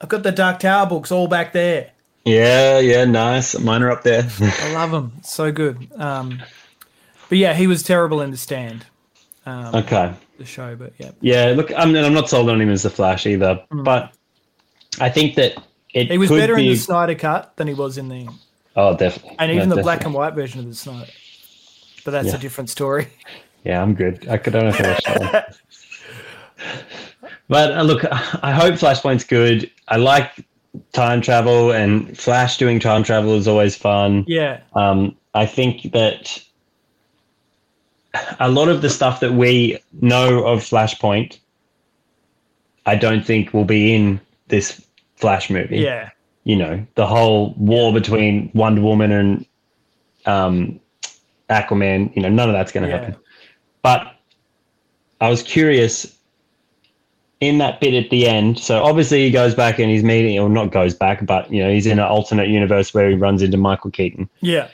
I've 0.00 0.08
got 0.08 0.22
the 0.22 0.32
Dark 0.32 0.58
Tower 0.60 0.86
books 0.86 1.12
all 1.12 1.28
back 1.28 1.52
there. 1.52 1.92
yeah. 2.24 2.78
Yeah. 2.80 3.04
Nice. 3.04 3.58
Mine 3.58 3.82
are 3.82 3.90
up 3.90 4.02
there. 4.02 4.28
I 4.40 4.72
love 4.72 4.90
them. 4.90 5.12
So 5.22 5.52
good. 5.52 5.88
Um, 5.96 6.42
but 7.28 7.38
yeah, 7.38 7.54
he 7.54 7.66
was 7.66 7.82
terrible 7.82 8.20
in 8.20 8.30
the 8.30 8.36
stand. 8.36 8.86
Um, 9.44 9.74
okay. 9.74 10.14
The 10.38 10.44
show, 10.44 10.76
but 10.76 10.92
yeah, 10.98 11.10
Yeah. 11.20 11.52
Look, 11.56 11.72
I'm, 11.76 11.94
I'm 11.96 12.14
not 12.14 12.28
sold 12.28 12.48
on 12.50 12.60
him 12.60 12.68
as 12.70 12.82
the 12.82 12.90
Flash 12.90 13.26
either, 13.26 13.60
but 13.70 14.12
I 15.00 15.08
think 15.08 15.34
that 15.36 15.54
it 15.94 16.10
he 16.10 16.18
was 16.18 16.30
better 16.30 16.54
be. 16.56 16.66
in 16.66 16.68
the 16.72 16.76
Snyder 16.76 17.14
cut 17.14 17.56
than 17.56 17.66
he 17.68 17.74
was 17.74 17.98
in 17.98 18.08
the, 18.08 18.28
oh, 18.76 18.96
definitely. 18.96 19.36
and 19.38 19.50
even 19.50 19.68
No, 19.68 19.74
the 19.76 19.82
black 19.82 20.04
and 20.04 20.14
white 20.14 20.34
version 20.34 20.60
of 20.60 20.66
the 20.68 20.74
Snyder. 20.74 21.10
But 22.04 22.12
that's 22.12 22.28
Yeah. 22.28 22.36
a 22.36 22.38
different 22.38 22.70
story. 22.70 23.08
Yeah, 23.64 23.80
I'm 23.82 23.94
good. 23.94 24.26
I 24.28 24.38
could, 24.38 24.56
I 24.56 24.60
don't 24.60 24.70
know 24.70 24.76
if 24.76 24.80
I 24.84 24.88
watched 24.90 25.04
that 25.32 25.48
one. 25.48 25.54
But 27.48 27.72
uh, 27.76 27.82
look, 27.82 28.04
I 28.10 28.50
hope 28.52 28.74
Flashpoint's 28.74 29.24
good. 29.24 29.70
I 29.88 29.96
like 29.96 30.44
time 30.92 31.20
travel, 31.20 31.70
and 31.72 32.16
Flash 32.16 32.56
doing 32.56 32.80
time 32.80 33.02
travel 33.02 33.34
is 33.36 33.46
always 33.46 33.76
fun. 33.76 34.24
Yeah, 34.26 34.60
Um, 34.74 35.16
I 35.34 35.44
think 35.46 35.92
that 35.92 36.42
a 38.40 38.50
lot 38.50 38.68
of 38.68 38.82
the 38.82 38.90
stuff 38.90 39.20
that 39.20 39.32
we 39.32 39.78
know 40.00 40.44
of 40.44 40.60
Flashpoint 40.60 41.38
I 42.84 42.96
don't 42.96 43.24
think 43.24 43.54
will 43.54 43.64
be 43.64 43.94
in 43.94 44.20
this 44.48 44.84
Flash 45.16 45.50
movie. 45.50 45.78
Yeah. 45.78 46.10
You 46.44 46.56
know, 46.56 46.84
the 46.96 47.06
whole 47.06 47.54
war 47.56 47.92
between 47.92 48.50
Wonder 48.54 48.82
Woman 48.82 49.12
and 49.12 49.46
um, 50.26 50.80
Aquaman. 51.48 52.14
You 52.16 52.22
know, 52.22 52.28
none 52.28 52.48
of 52.48 52.54
that's 52.54 52.72
going 52.72 52.82
to 52.84 52.88
Yeah. 52.88 52.98
happen. 52.98 53.16
But 53.82 54.14
I 55.20 55.28
was 55.28 55.42
curious 55.44 56.16
in 57.40 57.58
that 57.58 57.80
bit 57.80 57.94
at 57.94 58.10
the 58.10 58.26
end. 58.26 58.58
So 58.58 58.82
obviously 58.82 59.24
he 59.24 59.30
goes 59.30 59.54
back 59.54 59.78
and 59.78 59.88
he's 59.90 60.02
meeting, 60.02 60.38
or 60.38 60.48
not 60.48 60.72
goes 60.72 60.94
back, 60.94 61.24
but 61.24 61.52
you 61.52 61.62
know 61.62 61.70
he's 61.72 61.86
in 61.86 61.98
an 62.00 62.04
alternate 62.04 62.48
universe 62.48 62.92
where 62.92 63.08
he 63.10 63.16
runs 63.16 63.42
into 63.42 63.56
Michael 63.56 63.90
Keaton. 63.92 64.28
Yeah. 64.40 64.68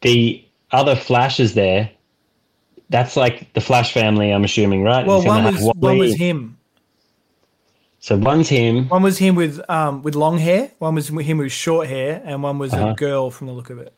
The 0.00 0.44
other 0.72 0.96
Flash 0.96 1.38
is 1.38 1.54
there, 1.54 1.90
that's 2.90 3.16
like 3.16 3.52
the 3.54 3.60
Flash 3.60 3.92
family. 3.92 4.30
I'm 4.30 4.44
assuming, 4.44 4.82
right? 4.82 5.06
Well, 5.06 5.22
one 5.24 5.44
was 5.44 5.62
one 5.76 5.98
was 5.98 6.14
him. 6.16 6.58
So 8.02 8.16
one's 8.16 8.48
him. 8.48 8.88
One 8.88 9.02
was 9.02 9.18
him 9.18 9.34
with 9.34 9.60
um 9.70 10.02
with 10.02 10.14
long 10.14 10.38
hair. 10.38 10.70
One 10.78 10.94
was 10.94 11.08
him 11.08 11.38
with 11.38 11.52
short 11.52 11.86
hair, 11.88 12.20
and 12.24 12.42
one 12.42 12.58
was 12.58 12.72
Uh-huh. 12.72 12.88
a 12.88 12.94
girl 12.94 13.30
from 13.30 13.46
the 13.46 13.52
look 13.52 13.70
of 13.70 13.78
it. 13.78 13.92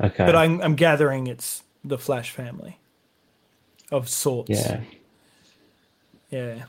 Okay. 0.00 0.24
But 0.26 0.36
I'm 0.36 0.60
I'm 0.60 0.74
gathering 0.76 1.26
it's 1.26 1.62
the 1.84 1.98
Flash 1.98 2.30
family 2.30 2.78
of 3.90 4.08
sorts. 4.08 4.50
yeah. 4.50 4.80
Yeah. 6.30 6.62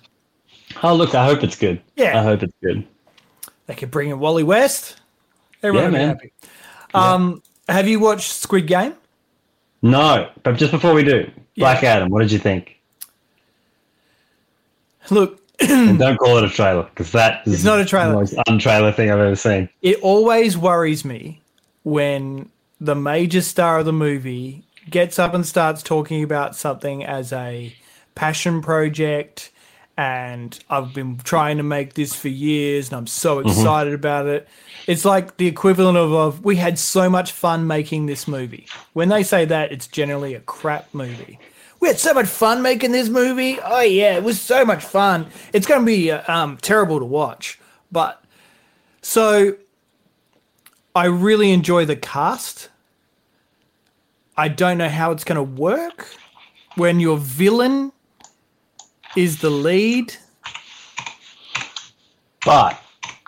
Oh 0.83 0.95
look, 0.95 1.13
I 1.15 1.25
hope 1.25 1.43
it's 1.43 1.57
good. 1.57 1.81
Yeah. 1.95 2.19
I 2.19 2.23
hope 2.23 2.43
it's 2.43 2.53
good. 2.63 2.87
They 3.67 3.75
could 3.75 3.91
bring 3.91 4.09
in 4.09 4.19
Wally 4.19 4.43
West. 4.43 4.99
Everyone 5.61 5.91
Yeah, 5.91 5.97
man. 5.99 6.07
happy. 6.09 6.31
Um, 6.93 7.43
have 7.67 7.87
you 7.87 7.99
watched 7.99 8.31
Squid 8.31 8.65
Game? 8.67 8.93
No, 9.81 10.29
but 10.43 10.57
just 10.57 10.71
before 10.71 10.93
we 10.93 11.03
do, 11.03 11.29
Black 11.57 11.83
Adam, 11.83 12.09
what 12.09 12.19
did 12.21 12.31
you 12.31 12.39
think? 12.39 12.79
Look, 15.09 15.41
and 15.59 15.97
don't 15.99 16.17
call 16.17 16.37
it 16.37 16.43
a 16.43 16.49
trailer 16.49 16.83
because 16.83 17.11
that 17.13 17.45
is 17.47 17.55
It's 17.55 17.63
not 17.63 17.79
a 17.79 17.85
trailer. 17.85 18.11
the 18.11 18.17
most 18.19 18.35
untrailer 18.47 18.91
thing 18.91 19.09
I've 19.11 19.19
ever 19.19 19.35
seen. 19.35 19.69
it 19.81 19.99
always 20.01 20.57
worries 20.57 21.03
me 21.03 21.41
when 21.83 22.49
the 22.79 22.95
major 22.95 23.41
star 23.41 23.79
of 23.79 23.85
the 23.85 23.93
movie 23.93 24.63
gets 24.89 25.19
up 25.19 25.33
and 25.33 25.45
starts 25.45 25.83
talking 25.83 26.23
about 26.23 26.55
something 26.55 27.03
as 27.03 27.33
a 27.33 27.73
passion 28.15 28.61
project 28.61 29.51
and 29.99 30.57
I've 30.69 30.93
been 30.93 31.17
trying 31.17 31.57
to 31.57 31.63
make 31.63 31.95
this 31.95 32.15
for 32.15 32.29
years 32.29 32.87
and 32.87 32.95
I'm 32.97 33.05
so 33.05 33.39
excited 33.39 33.93
about 33.93 34.27
it. 34.27 34.47
It's 34.87 35.03
like 35.03 35.35
the 35.35 35.45
equivalent 35.45 35.97
of, 35.97 36.13
of 36.13 36.45
we 36.45 36.55
had 36.55 36.79
so 36.79 37.09
much 37.09 37.33
fun 37.33 37.67
making 37.67 38.05
this 38.05 38.25
movie. 38.25 38.65
When 38.93 39.09
they 39.09 39.23
say 39.23 39.43
that, 39.43 39.73
it's 39.73 39.87
generally 39.87 40.35
a 40.35 40.39
crap 40.39 40.87
movie. 40.93 41.37
We 41.81 41.89
had 41.89 41.99
so 41.99 42.13
much 42.13 42.27
fun 42.27 42.61
making 42.61 42.93
this 42.93 43.09
movie. 43.09 43.59
Oh 43.61 43.81
yeah, 43.81 44.15
it 44.15 44.23
was 44.23 44.39
so 44.39 44.63
much 44.63 44.85
fun. 44.85 45.27
It's 45.51 45.67
going 45.67 45.81
to 45.81 45.85
be 45.85 46.11
uh, 46.11 46.33
um, 46.33 46.55
terrible 46.61 46.99
to 46.99 47.05
watch, 47.05 47.59
but 47.91 48.23
so 49.01 49.57
I 50.95 51.07
really 51.07 51.51
enjoy 51.51 51.83
the 51.83 51.97
cast. 51.97 52.69
I 54.37 54.47
don't 54.47 54.77
know 54.77 54.87
how 54.87 55.11
it's 55.11 55.25
going 55.25 55.35
to 55.35 55.61
work 55.61 56.07
when 56.75 57.01
your 57.01 57.17
villain 57.17 57.91
is 59.15 59.39
the 59.39 59.49
lead. 59.49 60.13
But 62.45 62.79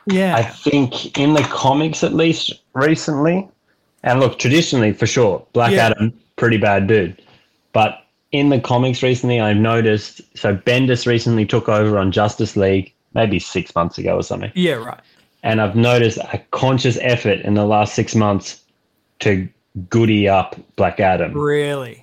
Yeah. 0.08 0.36
I 0.36 0.44
think 0.44 1.18
in 1.18 1.34
the 1.34 1.44
comics, 1.44 2.04
at 2.04 2.14
least 2.14 2.54
recently, 2.74 3.48
and 4.04 4.20
look, 4.20 4.40
traditionally 4.40 4.94
for 4.94 5.06
sure, 5.06 5.46
Black 5.54 5.72
Yeah. 5.74 5.88
Adam, 5.88 6.14
pretty 6.38 6.58
bad 6.58 6.88
dude. 6.88 7.22
But 7.74 8.00
in 8.32 8.50
the 8.50 8.60
comics 8.60 9.04
recently, 9.04 9.40
I've 9.40 9.58
noticed. 9.58 10.22
So 10.36 10.56
Bendis 10.56 11.06
recently 11.06 11.46
took 11.46 11.70
over 11.70 11.98
on 11.98 12.12
Justice 12.12 12.56
League, 12.56 12.94
maybe 13.14 13.38
six 13.40 13.76
months 13.76 13.98
ago 13.98 14.16
or 14.16 14.24
something. 14.24 14.52
yeah, 14.56 14.74
right. 14.74 15.00
and 15.44 15.60
I've 15.62 15.76
noticed 15.76 16.18
a 16.18 16.40
conscious 16.52 16.98
effort 17.02 17.40
in 17.42 17.56
the 17.56 17.66
last 17.66 17.94
six 17.96 18.16
months 18.16 18.62
to 19.20 19.48
goody 19.90 20.28
up 20.28 20.56
Black 20.78 21.00
Adam. 21.00 21.34
Really. 21.34 22.01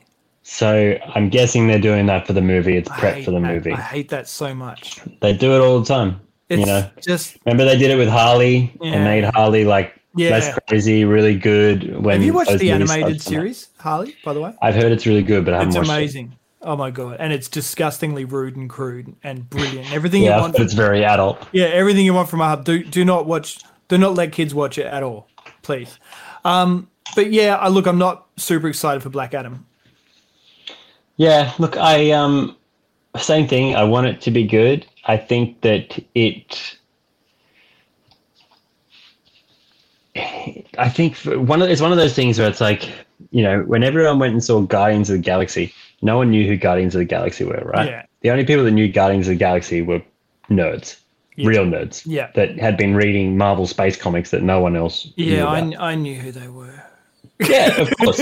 So 0.50 0.98
I'm 1.14 1.28
guessing 1.28 1.66
they're 1.66 1.78
doing 1.78 2.06
that 2.06 2.26
for 2.26 2.32
the 2.32 2.40
movie. 2.40 2.76
It's 2.78 2.88
prep 2.88 3.22
for 3.22 3.30
the 3.32 3.38
that. 3.38 3.46
movie. 3.46 3.72
I 3.72 3.80
hate 3.82 4.08
that 4.08 4.26
so 4.26 4.54
much. 4.54 4.98
They 5.20 5.34
do 5.34 5.52
it 5.54 5.60
all 5.60 5.78
the 5.80 5.84
time. 5.84 6.20
It's 6.48 6.60
you 6.60 6.64
know, 6.66 6.88
just 7.02 7.36
remember 7.44 7.66
they 7.66 7.76
did 7.76 7.90
it 7.90 7.96
with 7.96 8.08
Harley 8.08 8.72
Yeah. 8.80 8.92
and 8.94 9.04
made 9.04 9.24
Harley 9.24 9.66
like 9.66 9.92
Yeah. 10.16 10.30
less 10.30 10.58
crazy, 10.66 11.04
really 11.04 11.36
good. 11.36 12.02
When 12.02 12.14
Have 12.16 12.24
you 12.24 12.32
watched 12.32 12.58
the 12.58 12.70
animated 12.70 12.88
started 12.88 13.18
to 13.20 13.24
come 13.24 13.34
out. 13.34 13.40
series, 13.42 13.68
Harley, 13.76 14.16
by 14.24 14.32
the 14.32 14.40
way? 14.40 14.52
I've 14.62 14.74
heard 14.74 14.90
it's 14.90 15.04
really 15.04 15.22
good, 15.22 15.44
but 15.44 15.52
I 15.52 15.58
haven't 15.58 15.74
watched 15.74 15.80
it. 15.80 15.82
It's 15.82 15.90
amazing. 16.14 16.34
Oh 16.62 16.76
my 16.76 16.90
god. 16.90 17.18
And 17.20 17.30
it's 17.30 17.48
disgustingly 17.48 18.24
rude 18.24 18.56
and 18.56 18.70
crude 18.70 19.14
and 19.22 19.48
brilliant. 19.50 19.92
Everything 19.92 20.22
it. 20.22 20.26
you 20.26 20.30
want 20.32 20.54
but 20.54 20.62
it's 20.62 20.72
very 20.72 21.04
adult. 21.04 21.46
Yeah, 21.52 21.66
everything 21.66 22.06
you 22.06 22.14
want 22.14 22.30
from 22.30 22.40
a 22.40 22.48
hub. 22.48 22.64
Do 22.64 22.82
do 22.82 23.04
not 23.04 23.26
watch. 23.26 23.58
Do 23.88 23.98
not 23.98 24.14
let 24.14 24.32
kids 24.32 24.54
watch 24.54 24.78
it 24.78 24.86
at 24.86 25.02
all, 25.02 25.28
please. 25.60 25.98
Um, 26.46 26.88
but 27.14 27.30
yeah, 27.32 27.56
I 27.56 27.68
look. 27.68 27.86
I'm 27.86 27.98
not 27.98 28.26
super 28.36 28.66
excited 28.68 29.02
for 29.02 29.10
Black 29.10 29.34
Adam. 29.34 29.66
Yeah, 31.18 31.52
look, 31.58 31.76
I 31.76 32.12
um, 32.12 32.56
same 33.18 33.46
thing. 33.48 33.74
I 33.76 33.84
want 33.84 34.06
it 34.06 34.20
to 34.22 34.30
be 34.30 34.44
good. 34.46 34.86
I 35.04 35.16
think 35.16 35.60
that 35.62 35.98
it. 36.14 36.78
I 40.78 40.88
think 40.88 41.14
for 41.16 41.38
one 41.38 41.60
of 41.62 41.68
it's 41.68 41.80
one 41.80 41.92
of 41.92 41.98
those 41.98 42.14
things 42.14 42.38
where 42.38 42.48
it's 42.48 42.60
like 42.60 42.88
you 43.30 43.42
know 43.42 43.62
when 43.62 43.82
everyone 43.82 44.18
went 44.18 44.32
and 44.32 44.42
saw 44.42 44.60
Guardians 44.60 45.10
of 45.10 45.16
the 45.16 45.22
Galaxy, 45.22 45.72
no 46.02 46.16
one 46.16 46.30
knew 46.30 46.46
who 46.46 46.56
Guardians 46.56 46.94
of 46.94 47.00
the 47.00 47.04
Galaxy 47.04 47.44
were, 47.44 47.62
right? 47.64 47.88
Yeah. 47.88 48.04
The 48.22 48.30
only 48.30 48.44
people 48.44 48.64
that 48.64 48.70
knew 48.72 48.88
Guardians 48.90 49.26
of 49.28 49.32
the 49.32 49.38
Galaxy 49.38 49.82
were 49.82 50.02
nerds, 50.50 51.00
Yeah. 51.36 51.48
real 51.48 51.64
nerds, 51.64 52.02
Yeah. 52.06 52.30
that 52.34 52.58
had 52.58 52.76
been 52.76 52.94
reading 52.96 53.36
Marvel 53.36 53.66
space 53.66 53.96
comics 53.96 54.30
that 54.30 54.42
no 54.42 54.60
one 54.60 54.76
else. 54.76 55.12
knew 55.16 55.24
Yeah. 55.36 55.46
I, 55.46 55.90
I 55.90 55.94
knew 55.94 56.14
who 56.16 56.32
they 56.32 56.48
were. 56.48 56.77
Yeah, 57.40 57.80
of 57.80 57.90
course. 57.98 58.16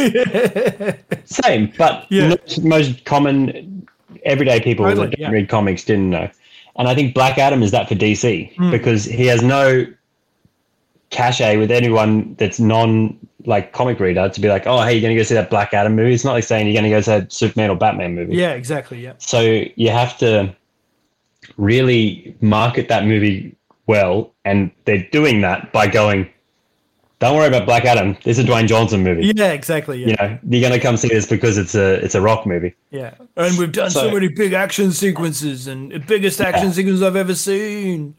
Same, 1.24 1.72
but 1.78 2.06
Yeah. 2.10 2.28
most, 2.28 2.62
most 2.64 3.04
common 3.04 3.86
everyday 4.24 4.60
people 4.60 4.84
Totally, 4.84 5.06
that 5.08 5.16
don't 5.18 5.20
yeah. 5.20 5.30
read 5.30 5.48
comics 5.48 5.84
didn't 5.84 6.10
know. 6.10 6.28
And 6.78 6.88
I 6.88 6.94
think 6.94 7.14
Black 7.14 7.38
Adam 7.38 7.62
is 7.62 7.70
that 7.70 7.88
for 7.88 7.94
DC 7.94 8.54
Hmm. 8.56 8.70
because 8.70 9.04
he 9.04 9.26
has 9.26 9.42
no 9.42 9.86
cachet 11.10 11.56
with 11.56 11.70
anyone 11.70 12.34
that's 12.38 12.58
non 12.60 13.16
like 13.46 13.72
comic 13.72 14.00
reader 14.00 14.28
to 14.28 14.40
be 14.40 14.48
like, 14.48 14.66
oh, 14.66 14.82
hey, 14.82 14.92
you're 14.94 15.02
gonna 15.02 15.14
go 15.14 15.22
see 15.22 15.34
that 15.34 15.48
Black 15.50 15.72
Adam 15.72 15.94
movie. 15.94 16.12
It's 16.12 16.24
not 16.24 16.32
like 16.32 16.44
saying 16.44 16.66
you're 16.66 16.74
gonna 16.74 16.90
go 16.90 17.00
see 17.00 17.12
that 17.12 17.32
Superman 17.32 17.70
or 17.70 17.76
Batman 17.76 18.14
movie. 18.14 18.34
Yeah, 18.36 18.52
exactly. 18.52 19.00
Yeah, 19.00 19.12
So 19.18 19.40
you 19.76 19.90
have 19.90 20.18
to 20.18 20.54
really 21.56 22.34
market 22.40 22.88
that 22.88 23.04
movie 23.06 23.54
well, 23.86 24.32
and 24.44 24.70
they're 24.84 25.06
doing 25.12 25.40
that 25.42 25.72
by 25.72 25.86
going, 25.86 26.28
"Don't 27.18 27.34
worry 27.36 27.48
about 27.48 27.64
Black 27.66 27.84
Adam. 27.84 28.16
This 28.24 28.38
is 28.38 28.44
a 28.44 28.48
Dwayne 28.48 28.66
Johnson 28.66 29.02
movie." 29.02 29.32
yeah, 29.34 29.52
exactly. 29.52 30.00
Yeah, 30.04 30.06
you 30.08 30.16
know 30.16 30.38
you're 30.48 30.62
gonna 30.68 30.80
come 30.80 30.96
see 30.96 31.08
this 31.08 31.26
because 31.26 31.56
it's 31.58 31.74
a 31.74 31.94
it's 32.04 32.14
a 32.14 32.20
rock 32.20 32.46
movie 32.46 32.74
yeah. 32.90 33.14
And 33.36 33.56
we've 33.58 33.72
done 33.72 33.90
so, 33.90 34.00
So- 34.08 34.10
many 34.12 34.28
big 34.28 34.52
action 34.52 34.92
sequences 34.92 35.66
and 35.66 35.92
the 35.92 35.98
biggest 35.98 36.40
action 36.40 36.72
sequence 36.72 37.02
I've 37.02 37.16
ever 37.16 37.34
seen. 37.34 38.14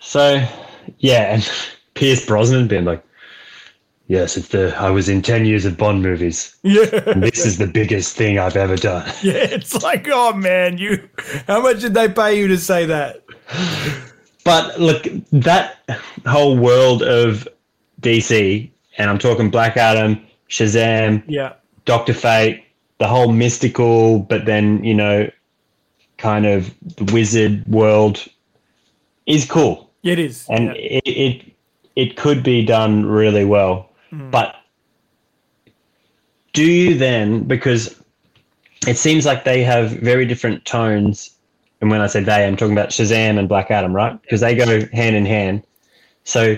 so 0.00 0.44
yeah 0.98 1.34
and 1.34 1.50
pierce 1.94 2.24
brosnan 2.26 2.66
being 2.68 2.84
like 2.84 3.04
yes 4.08 4.36
it's 4.36 4.48
the 4.48 4.74
i 4.78 4.90
was 4.90 5.08
in 5.08 5.22
10 5.22 5.44
years 5.44 5.64
of 5.64 5.76
bond 5.76 6.02
movies 6.02 6.56
Yeah, 6.62 6.86
and 7.06 7.22
this 7.22 7.46
is 7.46 7.58
the 7.58 7.66
biggest 7.68 8.16
thing 8.16 8.38
i've 8.38 8.56
ever 8.56 8.76
done 8.76 9.06
yeah. 9.22 9.34
It's 9.34 9.80
like, 9.82 10.08
oh 10.10 10.32
man, 10.32 10.78
you. 10.78 11.08
How 11.46 11.60
much 11.62 11.80
did 11.80 11.94
they 11.94 12.08
pay 12.08 12.36
you 12.38 12.48
to 12.48 12.58
say 12.58 12.86
that? 12.86 13.22
But 14.44 14.80
look 14.80 15.06
that 15.30 15.78
whole 16.26 16.56
world 16.56 17.02
of 17.02 17.48
dc 18.00 18.70
and 18.98 19.10
i'm 19.10 19.18
talking 19.18 19.50
black 19.50 19.76
adam 19.76 20.20
shazam 20.48 21.22
Yeah, 21.26 21.54
dr 21.84 22.12
fate 22.14 22.64
the 22.98 23.08
whole 23.08 23.32
mystical 23.32 24.20
but 24.20 24.44
then 24.44 24.82
you 24.84 24.94
know 24.94 25.30
kind 26.18 26.46
of 26.46 26.72
the 26.96 27.12
wizard 27.12 27.66
world 27.66 28.24
is 29.26 29.44
cool 29.44 29.90
it 30.02 30.18
is. 30.18 30.46
and 30.48 30.66
yeah. 30.66 31.00
it, 31.04 31.08
it 31.08 31.52
it 31.94 32.16
could 32.16 32.42
be 32.42 32.64
done 32.64 33.06
really 33.06 33.44
well 33.44 33.90
hmm. 34.10 34.30
but 34.30 34.56
do 36.52 36.64
you 36.64 36.96
then 36.96 37.44
because 37.44 38.02
it 38.86 38.98
seems 38.98 39.24
like 39.24 39.44
they 39.44 39.62
have 39.62 39.90
very 39.92 40.26
different 40.26 40.64
tones 40.64 41.31
and 41.82 41.90
when 41.90 42.00
i 42.00 42.06
say 42.06 42.20
they 42.20 42.46
i'm 42.46 42.56
talking 42.56 42.72
about 42.72 42.88
shazam 42.88 43.38
and 43.38 43.48
black 43.48 43.70
adam 43.70 43.94
right 43.94 44.20
because 44.22 44.40
they 44.40 44.54
go 44.54 44.86
hand 44.94 45.14
in 45.14 45.26
hand 45.26 45.62
so 46.24 46.56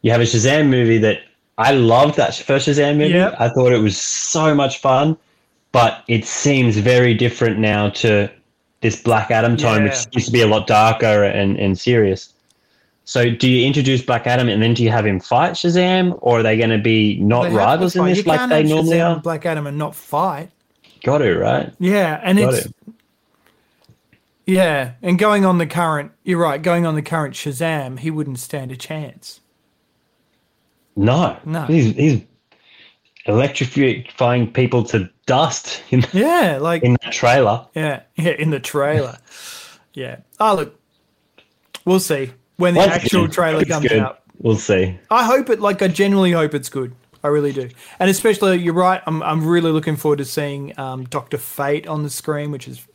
you 0.00 0.10
have 0.10 0.20
a 0.20 0.24
shazam 0.24 0.68
movie 0.68 0.98
that 0.98 1.20
i 1.58 1.70
loved 1.72 2.16
that 2.16 2.34
first 2.34 2.66
shazam 2.66 2.96
movie 2.96 3.14
Yep. 3.14 3.36
i 3.38 3.48
thought 3.48 3.70
it 3.72 3.78
was 3.78 3.96
so 3.96 4.52
much 4.54 4.78
fun 4.80 5.16
but 5.70 6.02
it 6.08 6.24
seems 6.24 6.76
very 6.78 7.14
different 7.14 7.58
now 7.60 7.90
to 7.90 8.28
this 8.80 9.00
black 9.00 9.30
adam 9.30 9.56
tone 9.56 9.84
which 9.84 9.92
Yeah. 9.92 10.04
used 10.14 10.26
to 10.26 10.32
be 10.32 10.40
a 10.42 10.46
lot 10.48 10.66
darker 10.66 11.22
and, 11.24 11.56
and 11.58 11.78
serious 11.78 12.30
so 13.04 13.28
do 13.30 13.50
you 13.50 13.66
introduce 13.66 14.00
Black 14.00 14.28
Adam 14.28 14.48
and 14.48 14.62
then 14.62 14.74
do 14.74 14.84
you 14.84 14.90
have 14.90 15.04
him 15.04 15.18
fight 15.18 15.54
Shazam, 15.54 16.16
or 16.20 16.38
are 16.38 16.42
they 16.44 16.56
going 16.56 16.70
to 16.70 16.78
be 16.78 17.18
not 17.18 17.48
They 17.48 17.50
rivals 17.54 17.96
in 17.96 18.04
this 18.04 18.18
You 18.18 18.22
like 18.22 18.48
they 18.48 18.62
normally 18.62 18.96
Shazam 18.96 19.16
are? 19.16 19.20
Black 19.20 19.44
Adam 19.44 19.66
and 19.66 19.76
not 19.76 19.96
fight. 19.96 20.50
Got 21.02 21.20
it 21.20 21.36
right? 21.36 21.72
Yeah, 21.80 22.20
and 22.22 22.38
Got 22.38 22.54
it's 22.54 22.66
it. 22.66 22.74
Yeah, 24.52 24.92
and 25.02 25.18
going 25.18 25.44
on 25.46 25.58
the 25.58 25.66
current, 25.66 26.12
you're 26.24 26.38
right. 26.38 26.60
Going 26.60 26.84
on 26.84 26.94
the 26.94 27.02
current 27.02 27.34
Shazam, 27.34 27.98
he 27.98 28.10
wouldn't 28.10 28.38
stand 28.38 28.70
a 28.70 28.76
chance. 28.76 29.40
No, 30.94 31.38
No. 31.46 31.64
He's 31.64 31.94
he's 31.94 32.22
electrifying 33.26 34.52
people 34.52 34.84
to 34.84 35.08
dust 35.26 35.82
in, 35.90 36.04
Yeah, 36.12 36.58
like 36.60 36.82
in 36.82 36.96
the 37.04 37.10
trailer. 37.10 37.66
yeah, 37.74 38.02
yeah, 38.16 38.32
in 38.38 38.50
the 38.50 38.60
trailer. 38.60 39.16
yeah. 39.94 40.16
Oh 40.38 40.54
look, 40.54 40.78
we'll 41.84 42.00
see 42.00 42.30
when 42.56 42.74
the 42.74 42.80
actual 42.80 43.28
trailer 43.28 43.64
comes 43.64 43.88
good. 43.88 44.00
out. 44.00 44.20
We'll 44.38 44.56
see. 44.56 44.98
I 45.10 45.24
hope 45.24 45.48
it. 45.50 45.60
Like 45.60 45.80
I 45.82 45.88
genuinely 45.88 46.32
hope 46.32 46.52
it's 46.52 46.68
good. 46.68 46.94
I 47.24 47.28
really 47.28 47.52
do, 47.52 47.70
and 48.00 48.10
especially 48.10 48.58
you're 48.58 48.74
right. 48.74 49.00
I'm 49.06 49.22
I'm 49.22 49.46
really 49.46 49.70
looking 49.70 49.96
forward 49.96 50.18
to 50.18 50.24
seeing 50.24 50.78
um, 50.78 51.04
Doctor 51.04 51.38
Fate 51.38 51.86
on 51.86 52.02
the 52.02 52.10
screen, 52.10 52.50
which 52.50 52.66
is 52.66 52.86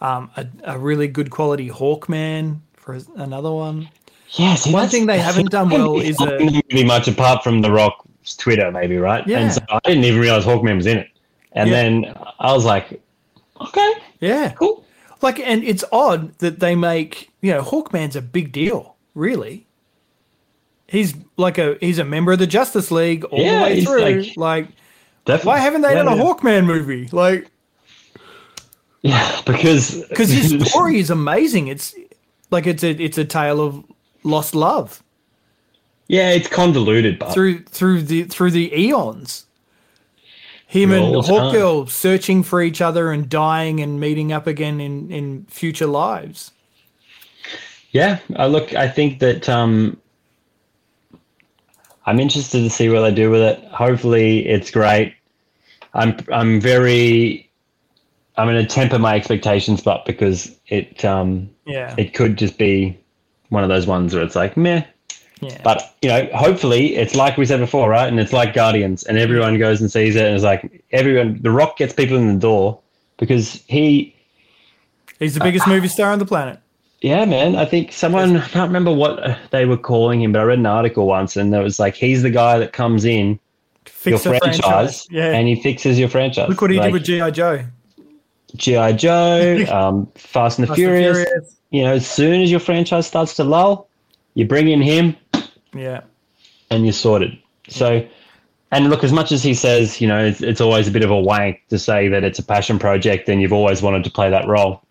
um, 0.00 0.30
a, 0.36 0.46
a 0.64 0.78
really 0.78 1.08
good 1.08 1.30
quality 1.30 1.68
Hawkman 1.68 2.60
for 2.74 2.98
another 3.16 3.52
one. 3.52 3.88
Yeah, 4.32 4.54
see, 4.56 4.72
One 4.72 4.88
thing 4.88 5.06
they 5.06 5.18
haven't 5.18 5.50
done 5.50 5.70
well 5.70 5.98
is 6.00 6.18
not 6.20 6.32
a- 6.34 6.36
in 6.38 6.46
the 6.46 6.62
movie 6.70 6.84
much 6.84 7.08
apart 7.08 7.42
from 7.42 7.62
The 7.62 7.70
Rock's 7.70 8.36
Twitter, 8.36 8.70
maybe, 8.70 8.98
right? 8.98 9.26
Yeah. 9.26 9.38
And 9.40 9.52
so 9.52 9.60
I 9.70 9.78
didn't 9.84 10.04
even 10.04 10.20
realize 10.20 10.44
Hawkman 10.44 10.76
was 10.76 10.86
in 10.86 10.98
it. 10.98 11.08
And 11.52 11.70
Yeah. 11.70 11.76
then 11.76 12.14
I 12.38 12.52
was 12.52 12.64
like, 12.64 13.00
okay, 13.60 13.92
Yeah, 14.20 14.50
cool. 14.52 14.84
like, 15.22 15.40
and 15.40 15.64
it's 15.64 15.82
odd 15.92 16.36
that 16.38 16.60
they 16.60 16.74
make 16.76 17.30
you 17.40 17.52
know 17.52 17.62
Hawkman's 17.62 18.16
a 18.16 18.22
big 18.22 18.52
deal. 18.52 18.96
Really, 19.14 19.66
he's 20.86 21.14
like 21.36 21.58
a 21.58 21.76
he's 21.80 21.98
a 21.98 22.04
member 22.04 22.32
of 22.32 22.38
the 22.38 22.46
Justice 22.46 22.90
League 22.90 23.24
all 23.24 23.40
Yeah, 23.40 23.58
the 23.60 23.64
way 23.64 23.84
through. 23.84 24.00
like- 24.02 24.36
Like, 24.36 24.68
Definitely. 25.24 25.48
why 25.48 25.58
haven't 25.58 25.80
they 25.82 25.88
Yeah, 25.94 26.02
done 26.04 26.08
a 26.08 26.16
yeah. 26.16 26.22
Hawkman 26.22 26.66
movie? 26.66 27.08
Like, 27.12 27.50
Yeah, 29.02 29.40
because 29.46 30.04
because 30.08 30.30
his 30.30 30.68
story 30.70 30.98
is 30.98 31.10
amazing. 31.10 31.68
It's 31.68 31.94
like 32.50 32.66
it's 32.66 32.82
a 32.82 32.90
it's 32.90 33.18
a 33.18 33.24
tale 33.24 33.60
of 33.60 33.84
lost 34.24 34.54
love 34.54 35.02
yeah, 36.08 36.30
it's 36.30 36.48
convoluted, 36.48 37.18
but 37.18 37.32
through 37.32 37.64
through 37.64 38.02
the 38.02 38.24
through 38.24 38.50
the 38.50 38.74
eons. 38.74 39.44
Him 40.66 40.92
and. 40.92 41.14
Hawkgirl 41.14 41.88
searching 41.88 42.42
for 42.42 42.62
each 42.62 42.80
other 42.80 43.12
and 43.12 43.28
dying 43.28 43.80
and 43.80 44.00
meeting 44.00 44.32
up 44.32 44.46
again 44.46 44.80
in 44.80 45.10
in 45.12 45.44
future 45.50 45.86
lives. 45.86 46.50
yeah, 47.92 48.18
I 48.36 48.46
look. 48.46 48.74
I 48.74 48.88
think 48.88 49.18
that 49.20 49.48
um, 49.50 50.00
I'm 52.06 52.18
interested 52.18 52.62
to 52.62 52.70
see 52.70 52.88
what 52.88 53.02
they 53.02 53.14
do 53.14 53.30
with 53.30 53.42
it. 53.42 53.62
Hopefully, 53.66 54.46
it's 54.46 54.70
great. 54.70 55.14
I'm 55.92 56.16
I'm 56.32 56.58
very. 56.58 57.47
I'm 58.38 58.46
going 58.46 58.64
to 58.64 58.66
temper 58.66 58.98
my 58.98 59.14
expectations, 59.16 59.80
but 59.82 60.04
because 60.04 60.56
it 60.68 61.04
um, 61.04 61.50
Yeah, 61.66 61.94
it 61.98 62.14
could 62.14 62.38
just 62.38 62.58
be 62.58 62.98
one 63.50 63.62
of 63.62 63.68
those 63.68 63.86
ones 63.86 64.14
where 64.14 64.22
it's 64.22 64.36
like 64.36 64.56
meh. 64.56 64.84
yeah. 65.40 65.60
But 65.64 65.94
you 66.02 66.08
know, 66.08 66.28
hopefully, 66.34 66.96
it's 66.96 67.14
like 67.14 67.36
we 67.36 67.46
said 67.46 67.60
before, 67.60 67.88
right? 67.90 68.08
And 68.08 68.20
it's 68.20 68.32
like 68.32 68.54
Guardians, 68.54 69.02
and 69.04 69.18
everyone 69.18 69.58
goes 69.58 69.80
and 69.80 69.90
sees 69.90 70.16
it, 70.16 70.24
and 70.24 70.34
it's 70.34 70.44
like 70.44 70.84
everyone. 70.92 71.40
The 71.42 71.50
Rock 71.50 71.76
gets 71.76 71.92
people 71.92 72.16
in 72.16 72.32
the 72.32 72.40
door 72.40 72.80
because 73.18 73.62
he 73.66 74.14
He's 75.18 75.34
the 75.34 75.40
biggest 75.40 75.66
movie 75.66 75.88
star 75.88 76.12
on 76.12 76.18
the 76.18 76.26
planet. 76.26 76.60
Yeah, 77.00 77.24
man. 77.24 77.56
I 77.56 77.64
think 77.64 77.92
someone 77.92 78.36
I 78.36 78.48
can't 78.48 78.68
remember 78.68 78.92
what 78.92 79.22
uh, 79.22 79.36
they 79.50 79.66
were 79.66 79.76
calling 79.76 80.22
him, 80.22 80.32
but 80.32 80.40
I 80.40 80.44
read 80.44 80.58
an 80.58 80.66
article 80.66 81.06
once, 81.06 81.36
and 81.36 81.54
it 81.54 81.62
was 81.62 81.78
like 81.78 81.94
he's 81.94 82.22
the 82.22 82.30
guy 82.30 82.58
that 82.58 82.72
comes 82.72 83.04
in 83.04 83.38
Fix 83.84 84.24
your 84.24 84.38
franchise, 84.38 84.60
franchise. 84.60 85.06
Yeah. 85.10 85.32
and 85.32 85.48
he 85.48 85.60
fixes 85.60 85.98
your 85.98 86.08
franchise. 86.08 86.48
Look 86.48 86.60
what 86.60 86.70
he 86.70 86.78
like 86.78 86.86
did 86.86 86.92
with 86.92 87.04
GI 87.04 87.30
Joe. 87.32 87.64
GI 88.56 88.94
Joe, 88.94 89.64
um, 89.70 90.06
Fast 90.14 90.58
and 90.58 90.64
the 90.64 90.68
Fast 90.68 90.78
Furious. 90.78 91.16
Furious. 91.24 91.56
You 91.70 91.82
know, 91.82 91.92
as 91.94 92.06
soon 92.06 92.40
as 92.40 92.50
your 92.50 92.60
franchise 92.60 93.06
starts 93.06 93.34
to 93.36 93.44
lull, 93.44 93.88
you 94.34 94.46
bring 94.46 94.68
in 94.68 94.80
him, 94.80 95.16
Yeah. 95.74 96.00
and 96.70 96.84
you're 96.84 96.92
sorted. 96.94 97.36
So, 97.68 98.06
and 98.70 98.88
look, 98.88 99.04
as 99.04 99.12
much 99.12 99.32
as 99.32 99.42
he 99.42 99.52
says, 99.52 100.00
you 100.00 100.08
know, 100.08 100.24
it's, 100.24 100.40
it's 100.40 100.60
always 100.62 100.88
a 100.88 100.90
bit 100.90 101.02
of 101.04 101.10
a 101.10 101.18
wank 101.20 101.60
to 101.68 101.78
say 101.78 102.08
that 102.08 102.24
it's 102.24 102.38
a 102.38 102.42
passion 102.42 102.78
project 102.78 103.28
and 103.28 103.42
you've 103.42 103.52
always 103.52 103.82
wanted 103.82 104.04
to 104.04 104.10
play 104.10 104.30
that 104.30 104.46
role. 104.48 104.82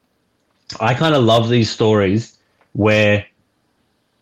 I 0.80 0.94
kind 0.94 1.16
of 1.16 1.24
love 1.24 1.50
these 1.50 1.70
stories 1.72 2.38
where 2.74 3.26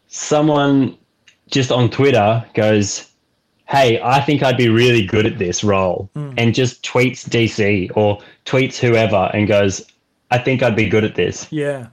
someone 0.08 0.98
just 1.50 1.72
on 1.72 1.90
Twitter 1.90 2.46
goes, 2.54 3.10
Hey, 3.68 4.00
I 4.02 4.22
think 4.22 4.44
I'd 4.44 4.58
be 4.58 4.70
really 4.70 5.06
good 5.06 5.26
at 5.26 5.38
this 5.40 5.64
role, 5.64 6.10
and 6.16 6.54
just 6.54 6.84
tweets 6.84 7.28
DC 7.28 7.90
or 7.96 8.20
tweets 8.46 8.78
whoever 8.78 9.30
and 9.34 9.48
goes, 9.48 9.82
I 10.32 10.38
think 10.38 10.62
I'd 10.62 10.76
be 10.76 10.88
good 10.88 11.04
at 11.04 11.16
this 11.16 11.48
Yeah. 11.52 11.88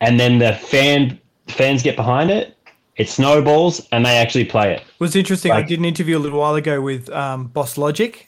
and 0.00 0.18
then 0.18 0.38
the 0.38 0.54
fan 0.54 1.18
fans 1.48 1.82
get 1.82 1.96
behind 1.96 2.30
it, 2.30 2.56
it 2.96 3.08
snowballs, 3.08 3.86
and 3.92 4.04
they 4.06 4.16
actually 4.16 4.44
play 4.46 4.72
it. 4.72 4.80
It 4.80 4.86
was 5.00 5.14
interesting. 5.16 5.52
I 5.52 5.62
did 5.62 5.78
an 5.78 5.84
interview 5.84 6.16
a 6.16 6.20
little 6.20 6.38
while 6.40 6.54
ago 6.54 6.80
with 6.80 7.10
um, 7.10 7.48
Boss 7.48 7.76
Logic, 7.78 8.24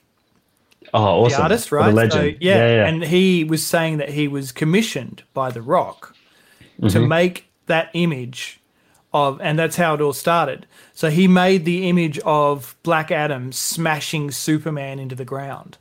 Oh, 0.92 1.24
awesome! 1.24 1.38
the 1.38 1.42
artist, 1.42 1.72
right? 1.72 1.88
a 1.90 1.92
legend. 1.92 2.12
So, 2.12 2.22
yeah, 2.22 2.34
yeah, 2.40 2.68
yeah. 2.68 2.86
and 2.86 3.04
he 3.04 3.44
was 3.44 3.64
saying 3.64 3.96
that 3.98 4.10
he 4.10 4.28
was 4.28 4.52
commissioned 4.52 5.22
by 5.34 5.50
The 5.50 5.62
Rock 5.62 6.14
to 6.80 6.86
Mm-hmm. 6.86 7.08
make 7.08 7.50
that 7.66 7.90
image 7.94 8.59
of, 9.12 9.40
and 9.40 9.58
that's 9.58 9.76
how 9.76 9.94
it 9.94 10.00
all 10.00 10.12
started. 10.12 10.66
So 10.94 11.10
he 11.10 11.26
made 11.28 11.64
the 11.64 11.88
image 11.88 12.18
of 12.20 12.76
Black 12.82 13.10
Adam 13.10 13.52
smashing 13.52 14.30
Superman 14.30 14.98
into 14.98 15.14
the 15.14 15.24
ground, 15.24 15.78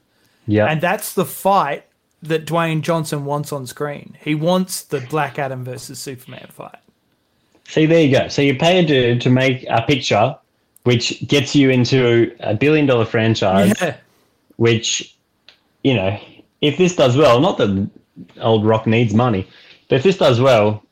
yeah. 0.47 0.65
and 0.65 0.81
that's 0.81 1.13
the 1.13 1.25
fight 1.25 1.85
that 2.21 2.45
Dwayne 2.45 2.81
Johnson 2.81 3.25
wants 3.25 3.51
on 3.51 3.65
screen. 3.65 4.17
He 4.21 4.35
wants 4.35 4.83
the 4.83 5.01
Black 5.01 5.39
Adam 5.39 5.63
versus 5.63 5.99
Superman 5.99 6.47
fight. 6.51 6.79
See, 7.67 7.85
there 7.85 8.03
you 8.03 8.11
go. 8.11 8.27
So 8.27 8.41
you 8.41 8.55
pay 8.55 8.85
to 8.85 9.19
to 9.19 9.29
make 9.29 9.65
a 9.69 9.83
picture, 9.83 10.35
which 10.83 11.25
gets 11.27 11.55
you 11.55 11.69
into 11.69 12.35
a 12.39 12.55
billion 12.55 12.87
dollar 12.87 13.05
franchise, 13.05 13.73
Yeah, 13.79 13.95
which, 14.57 15.15
you 15.83 15.93
know, 15.93 16.19
if 16.61 16.77
this 16.77 16.95
does 16.95 17.15
well, 17.15 17.39
not 17.39 17.57
that 17.59 17.89
old 18.41 18.65
Rock 18.65 18.87
needs 18.87 19.13
money, 19.13 19.47
but 19.87 19.97
if 19.97 20.03
this 20.03 20.17
does 20.17 20.41
well, 20.41 20.83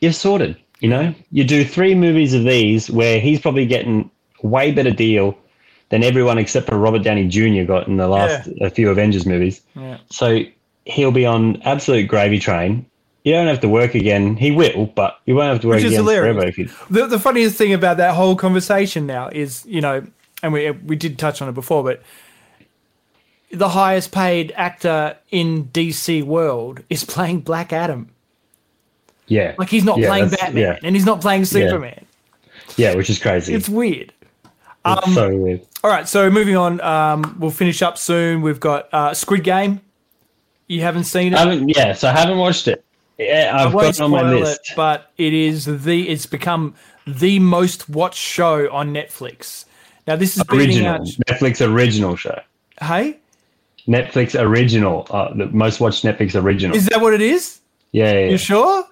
you're 0.00 0.12
sorted. 0.12 0.56
You 0.84 0.90
know, 0.90 1.14
you 1.30 1.44
do 1.44 1.64
three 1.64 1.94
movies 1.94 2.34
of 2.34 2.44
these 2.44 2.90
where 2.90 3.18
he's 3.18 3.40
probably 3.40 3.64
getting 3.64 4.10
way 4.42 4.70
better 4.70 4.90
deal 4.90 5.34
than 5.88 6.04
everyone 6.04 6.36
except 6.36 6.66
for 6.66 6.76
Robert 6.76 7.02
Downey 7.02 7.26
Jr. 7.26 7.64
got 7.64 7.88
in 7.88 7.96
the 7.96 8.06
last 8.06 8.50
a 8.60 8.68
few 8.68 8.90
Avengers 8.90 9.24
movies. 9.24 9.62
yeah. 9.74 9.96
So 10.10 10.40
he'll 10.84 11.10
be 11.10 11.24
on 11.24 11.62
absolute 11.62 12.06
gravy 12.06 12.38
train. 12.38 12.84
You 13.22 13.32
don't 13.32 13.46
have 13.46 13.60
to 13.60 13.68
work 13.70 13.94
again. 13.94 14.36
He 14.36 14.50
will, 14.50 14.84
but 14.94 15.18
you 15.24 15.34
won't 15.34 15.52
have 15.52 15.62
to 15.62 15.68
work 15.68 15.76
Which 15.76 15.84
is 15.84 15.92
again 15.92 16.04
hilarious. 16.04 16.54
forever. 16.54 16.86
The, 16.90 17.06
the 17.06 17.18
funniest 17.18 17.56
thing 17.56 17.72
about 17.72 17.96
that 17.96 18.14
whole 18.14 18.36
conversation 18.36 19.06
now 19.06 19.28
is, 19.28 19.64
you 19.64 19.80
know, 19.80 20.06
and 20.42 20.52
we 20.52 20.70
we 20.70 20.96
did 20.96 21.18
touch 21.18 21.40
on 21.40 21.48
it 21.48 21.52
before, 21.52 21.82
but 21.82 22.02
the 23.50 23.70
highest 23.70 24.12
paid 24.12 24.52
actor 24.54 25.16
in 25.30 25.64
DC 25.68 26.22
world 26.24 26.82
is 26.90 27.04
playing 27.04 27.40
Black 27.40 27.72
Adam. 27.72 28.10
Yeah, 29.26 29.54
Like 29.58 29.68
he's 29.68 29.84
not 29.84 29.98
Yeah, 29.98 30.08
playing 30.08 30.28
Batman 30.28 30.56
Yeah, 30.56 30.78
and 30.82 30.94
he's 30.94 31.06
not 31.06 31.20
playing 31.20 31.44
Superman. 31.46 32.04
yeah, 32.76 32.94
which 32.94 33.08
is 33.10 33.18
crazy. 33.18 33.54
It's 33.54 33.68
weird. 33.68 34.12
It's 34.86 35.14
so 35.14 35.34
weird. 35.34 35.62
All 35.82 35.90
right, 35.90 36.06
so 36.08 36.30
moving 36.30 36.56
on, 36.56 36.80
um, 36.82 37.36
we'll 37.38 37.50
finish 37.50 37.80
up 37.82 37.96
soon. 37.98 38.42
We've 38.42 38.60
got 38.60 38.92
uh, 38.92 39.14
Squid 39.14 39.44
Game. 39.44 39.80
You 40.66 40.80
haven't 40.82 41.04
seen 41.04 41.32
it. 41.32 41.36
I 41.36 41.40
haven't, 41.40 41.68
yeah, 41.68 41.92
so 41.94 42.08
I 42.08 42.12
haven't 42.12 42.38
watched 42.38 42.68
it. 42.68 42.84
Yeah, 43.18 43.52
I've 43.54 43.72
got 43.72 43.84
it 43.86 44.00
on 44.00 44.10
my 44.10 44.22
list. 44.30 44.70
it, 44.70 44.76
but 44.76 45.10
it 45.18 45.32
is 45.32 45.64
the 45.66 46.08
it's 46.08 46.26
become 46.26 46.74
the 47.06 47.38
most 47.38 47.88
watched 47.88 48.18
show 48.18 48.70
on 48.72 48.92
Netflix. 48.92 49.66
Now 50.06 50.16
this 50.16 50.36
is 50.36 50.42
Original 50.50 50.88
out. 50.88 51.02
Netflix 51.02 51.66
original 51.66 52.16
show. 52.16 52.38
Hey, 52.80 53.18
Netflix 53.86 54.38
original, 54.38 55.06
uh, 55.10 55.32
the 55.34 55.46
most 55.46 55.80
watched 55.80 56.02
Netflix 56.04 56.34
original. 56.40 56.76
is 56.76 56.86
that 56.86 57.00
what 57.00 57.14
it 57.14 57.20
is? 57.20 57.60
yeah, 57.92 58.12
yeah, 58.12 58.18
yeah, 58.20 58.30
You 58.30 58.38
sure? 58.38 58.84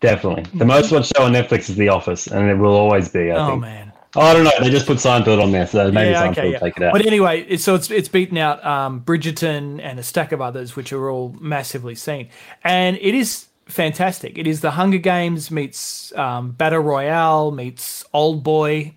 Definitely. 0.00 0.44
The 0.58 0.64
most 0.64 0.90
watched 0.92 1.12
show 1.16 1.24
on 1.24 1.32
Netflix 1.32 1.70
is 1.70 1.76
The 1.76 1.88
Office, 1.88 2.26
and 2.26 2.50
it 2.50 2.54
will 2.56 2.74
always 2.74 3.08
be. 3.08 3.30
I 3.30 3.36
Oh 3.36 3.50
think. 3.50 3.60
man. 3.62 3.92
Oh, 4.16 4.22
I 4.22 4.34
don't 4.34 4.42
know. 4.42 4.50
They 4.60 4.70
just 4.70 4.86
put 4.86 4.96
Seinfeld 4.96 5.40
on 5.40 5.52
there, 5.52 5.66
so 5.68 5.90
maybe 5.92 6.10
yeah, 6.10 6.26
Seinfeld 6.26 6.30
okay, 6.32 6.44
will 6.44 6.52
yeah. 6.52 6.58
take 6.58 6.76
it 6.78 6.82
out. 6.82 6.92
But 6.92 7.06
anyway, 7.06 7.42
it's, 7.48 7.62
so 7.62 7.76
it's 7.76 7.90
it's 7.90 8.08
beaten 8.08 8.38
out 8.38 8.64
um, 8.64 9.02
Bridgerton 9.02 9.80
and 9.80 10.00
a 10.00 10.02
stack 10.02 10.32
of 10.32 10.40
others, 10.40 10.74
which 10.74 10.92
are 10.92 11.08
all 11.08 11.36
massively 11.40 11.94
seen, 11.94 12.28
and 12.64 12.96
it 13.00 13.14
is 13.14 13.46
fantastic. 13.66 14.36
It 14.36 14.48
is 14.48 14.62
the 14.62 14.72
Hunger 14.72 14.98
Games 14.98 15.50
meets 15.52 16.12
um, 16.16 16.50
Battle 16.50 16.80
Royale 16.80 17.52
meets 17.52 18.04
Old 18.12 18.42
Boy. 18.42 18.94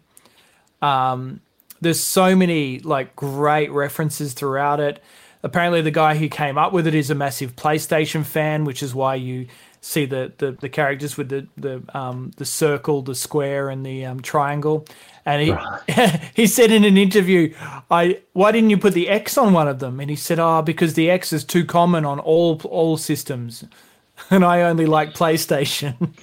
Um, 0.81 1.41
there's 1.79 1.99
so 1.99 2.35
many 2.35 2.79
like 2.79 3.15
great 3.15 3.71
references 3.71 4.33
throughout 4.33 4.79
it. 4.79 5.01
Apparently, 5.43 5.81
the 5.81 5.91
guy 5.91 6.15
who 6.15 6.27
came 6.27 6.57
up 6.57 6.73
with 6.73 6.87
it 6.87 6.95
is 6.95 7.09
a 7.11 7.15
massive 7.15 7.55
PlayStation 7.55 8.25
fan, 8.25 8.63
which 8.63 8.81
is 8.81 8.95
why 8.95 9.15
you 9.15 9.47
see 9.83 10.05
the 10.05 10.33
the, 10.37 10.53
the 10.53 10.69
characters 10.69 11.17
with 11.17 11.29
the 11.29 11.47
the 11.57 11.83
um, 11.93 12.31
the 12.37 12.45
circle, 12.45 13.01
the 13.01 13.15
square, 13.15 13.69
and 13.69 13.85
the 13.85 14.05
um, 14.05 14.21
triangle. 14.21 14.85
And 15.25 15.41
he 15.41 15.55
he 16.35 16.47
said 16.47 16.71
in 16.71 16.83
an 16.85 16.97
interview, 16.97 17.53
"I 17.91 18.21
why 18.33 18.51
didn't 18.51 18.71
you 18.71 18.77
put 18.77 18.93
the 18.93 19.09
X 19.09 19.37
on 19.37 19.53
one 19.53 19.67
of 19.67 19.79
them?" 19.79 19.99
And 19.99 20.09
he 20.09 20.15
said, 20.15 20.39
"Oh, 20.39 20.61
because 20.61 20.95
the 20.95 21.09
X 21.11 21.33
is 21.33 21.43
too 21.43 21.65
common 21.65 22.05
on 22.05 22.19
all 22.19 22.61
all 22.65 22.97
systems." 22.97 23.65
and 24.29 24.45
I 24.45 24.61
only 24.61 24.85
like 24.85 25.13
PlayStation. 25.13 26.13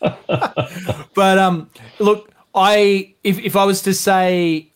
but 0.00 1.38
um, 1.38 1.70
look, 1.98 2.32
I 2.54 3.14
if 3.24 3.38
if 3.38 3.56
I 3.56 3.64
was 3.64 3.82
to 3.82 3.94
say 3.94 4.72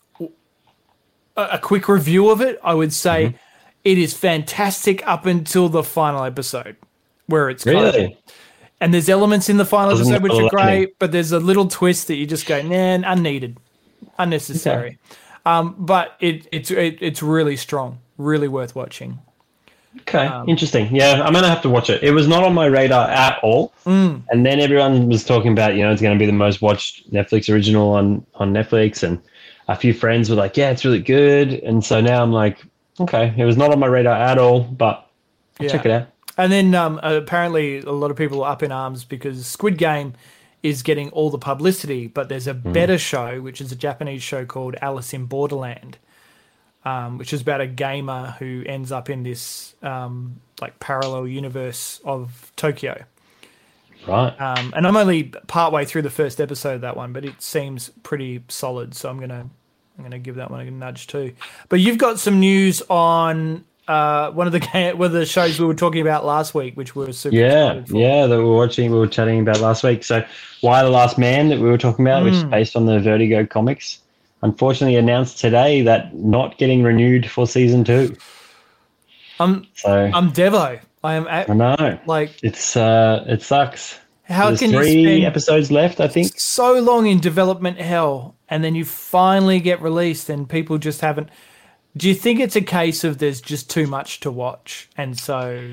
a, 1.35 1.43
a 1.53 1.59
quick 1.59 1.87
review 1.87 2.29
of 2.29 2.41
it, 2.41 2.59
I 2.63 2.73
would 2.73 2.93
say 2.93 3.27
Mm-hmm. 3.27 3.37
it 3.83 3.97
is 3.97 4.13
fantastic 4.13 5.05
up 5.07 5.25
until 5.25 5.69
the 5.69 5.83
final 5.83 6.23
episode, 6.23 6.77
where 7.27 7.49
it's 7.49 7.63
kind 7.63 7.77
of- 7.77 7.93
Really? 7.95 8.17
and 8.81 8.93
there's 8.93 9.09
elements 9.09 9.49
in 9.49 9.57
the 9.57 9.65
final 9.65 9.91
Doesn't 9.97 10.13
episode 10.13 10.23
which 10.43 10.43
are 10.43 10.49
great, 10.49 10.99
but 10.99 11.11
there's 11.11 11.31
a 11.31 11.39
little 11.39 11.67
twist 11.67 12.07
that 12.07 12.15
you 12.15 12.25
just 12.25 12.45
go, 12.45 12.61
nah, 12.61 13.01
unneeded, 13.11 13.57
unnecessary. 14.19 14.97
Um, 15.45 15.75
but 15.77 16.15
it, 16.19 16.47
it's 16.51 16.71
it, 16.71 16.97
it's 17.01 17.21
really 17.21 17.55
strong, 17.55 17.99
really 18.17 18.47
worth 18.47 18.75
watching. 18.75 19.19
Okay, 20.01 20.25
Um, 20.25 20.49
interesting. 20.49 20.93
Yeah, 20.93 21.21
I'm 21.23 21.31
gonna 21.33 21.47
have 21.47 21.61
to 21.61 21.69
watch 21.69 21.89
it. 21.89 22.03
It 22.03 22.11
was 22.11 22.27
not 22.27 22.43
on 22.43 22.53
my 22.53 22.65
radar 22.65 23.09
at 23.09 23.39
all, 23.43 23.71
Mm. 23.85 24.23
and 24.29 24.45
then 24.45 24.59
everyone 24.59 25.07
was 25.07 25.23
talking 25.23 25.51
about, 25.53 25.75
you 25.75 25.83
know, 25.83 25.91
it's 25.91 26.01
going 26.01 26.13
to 26.17 26.19
be 26.19 26.25
the 26.25 26.33
most 26.33 26.61
watched 26.61 27.09
Netflix 27.13 27.51
original 27.53 27.91
on 27.93 28.25
on 28.35 28.51
Netflix, 28.53 29.03
and 29.03 29.19
a 29.69 29.75
few 29.75 29.93
friends 29.93 30.29
were 30.29 30.35
like, 30.35 30.57
"Yeah, 30.57 30.71
it's 30.71 30.83
really 30.83 30.99
good," 30.99 31.53
and 31.63 31.83
so 31.85 32.01
now 32.01 32.21
I'm 32.21 32.33
like, 32.33 32.57
okay, 32.99 33.33
it 33.37 33.45
was 33.45 33.55
not 33.55 33.71
on 33.71 33.79
my 33.79 33.87
radar 33.87 34.15
at 34.15 34.37
all, 34.37 34.61
but 34.63 35.07
I'll 35.59 35.65
Yeah. 35.67 35.71
check 35.71 35.85
it 35.85 35.91
out. 35.91 36.07
And 36.37 36.51
then 36.51 36.75
um, 36.75 36.99
apparently 37.01 37.79
a 37.79 37.91
lot 37.91 38.11
of 38.11 38.17
people 38.17 38.43
are 38.43 38.51
up 38.51 38.61
in 38.63 38.71
arms 38.71 39.03
because 39.05 39.45
Squid 39.45 39.77
Game 39.77 40.13
is 40.63 40.83
getting 40.83 41.09
all 41.11 41.29
the 41.29 41.37
publicity, 41.37 42.07
but 42.07 42.27
there's 42.27 42.47
a 42.47 42.53
Hmm. 42.53 42.71
better 42.73 42.97
show, 42.97 43.39
which 43.41 43.61
is 43.61 43.71
a 43.71 43.75
Japanese 43.75 44.23
show 44.23 44.45
called 44.45 44.75
Alice 44.81 45.13
in 45.13 45.25
Borderland, 45.27 45.97
um, 46.83 47.17
which 47.17 47.31
is 47.33 47.41
about 47.41 47.61
a 47.61 47.67
gamer 47.67 48.35
who 48.39 48.63
ends 48.65 48.91
up 48.91 49.09
in 49.09 49.23
this 49.23 49.75
um, 49.83 50.41
like 50.61 50.79
parallel 50.79 51.27
universe 51.27 52.01
of 52.03 52.51
Tokyo. 52.55 53.05
Right. 54.07 54.39
Um, 54.39 54.73
and 54.75 54.85
I'm 54.85 54.97
only 54.97 55.23
partway 55.47 55.85
through 55.85 56.03
the 56.03 56.09
first 56.11 56.39
episode 56.41 56.75
of 56.75 56.81
that 56.81 56.95
one, 56.97 57.11
but 57.13 57.25
it 57.25 57.41
seems 57.41 57.89
pretty 58.03 58.43
solid. 58.49 58.93
So 58.93 59.09
I'm 59.09 59.19
gonna 59.19 59.49
I'm 59.97 60.03
gonna 60.03 60.19
give 60.19 60.35
that 60.35 60.51
one 60.51 60.59
a 60.67 60.69
nudge 60.69 61.07
too. 61.07 61.33
But 61.69 61.79
you've 61.79 61.97
got 61.97 62.19
some 62.19 62.39
news 62.39 62.81
on 62.89 63.65
uh, 63.87 64.31
one 64.31 64.47
of 64.47 64.53
the 64.53 64.61
one 64.95 65.07
of 65.07 65.13
the 65.13 65.25
shows 65.25 65.59
we 65.59 65.65
were 65.67 65.75
talking 65.75 66.01
about 66.01 66.25
last 66.25 66.55
week, 66.55 66.77
which 66.77 66.95
we 66.95 67.05
were 67.05 67.13
super 67.13 67.37
Yeah, 67.37 67.83
yeah, 67.89 68.27
that 68.27 68.37
we 68.37 68.43
were 68.45 68.55
watching, 68.57 68.91
we 68.91 68.99
were 68.99 69.07
chatting 69.07 69.41
about 69.41 69.59
last 69.61 69.83
week. 69.83 70.05
So, 70.05 70.25
Y: 70.63 70.83
The 70.83 70.89
Last 70.89 71.17
Man 71.19 71.49
that 71.49 71.59
we 71.59 71.69
were 71.69 71.77
talking 71.79 72.05
about, 72.07 72.23
which 72.23 72.37
is 72.37 72.43
Mm. 72.43 72.51
based 72.51 72.77
on 72.77 72.87
the 72.87 73.01
Vertigo 73.01 73.45
comics, 73.45 73.99
unfortunately 74.43 74.97
announced 74.97 75.39
today 75.39 75.83
that 75.83 76.15
not 76.15 76.57
getting 76.57 76.83
renewed 76.83 77.29
for 77.29 77.47
season 77.47 77.83
two. 77.83 78.17
I'm 79.39 79.67
So 79.75 80.13
I'm 80.13 80.31
Devo. 80.33 80.81
I 81.03 81.15
am 81.15 81.27
At, 81.27 81.49
I 81.49 81.53
know 81.55 81.99
like 82.05 82.43
it's 82.43 82.77
uh, 82.77 83.25
it 83.27 83.41
sucks. 83.43 83.99
how 84.23 84.51
There's 84.51 84.53
can 84.53 84.71
you 84.73 84.83
three 84.83 85.25
episodes 85.25 85.71
left, 85.71 85.99
I 86.01 86.07
think. 86.09 86.33
so 86.37 86.79
long 86.79 87.07
in 87.07 87.19
development 87.19 87.79
hell 87.79 88.37
and 88.49 88.63
then 88.63 88.75
you 88.75 88.85
finally 88.85 89.59
get 89.59 89.81
released 89.81 90.29
and 90.29 90.49
people 90.49 90.77
just 90.79 91.01
haven't 91.01 91.29
do 91.97 92.07
you 92.09 92.15
think 92.15 92.39
it's 92.39 92.55
a 92.55 92.61
case 92.61 93.03
of 93.03 93.17
there's 93.19 93.41
just 93.41 93.69
too 93.69 93.87
much 93.87 94.19
to 94.21 94.31
watch 94.31 94.89
and 94.97 95.17
so 95.17 95.69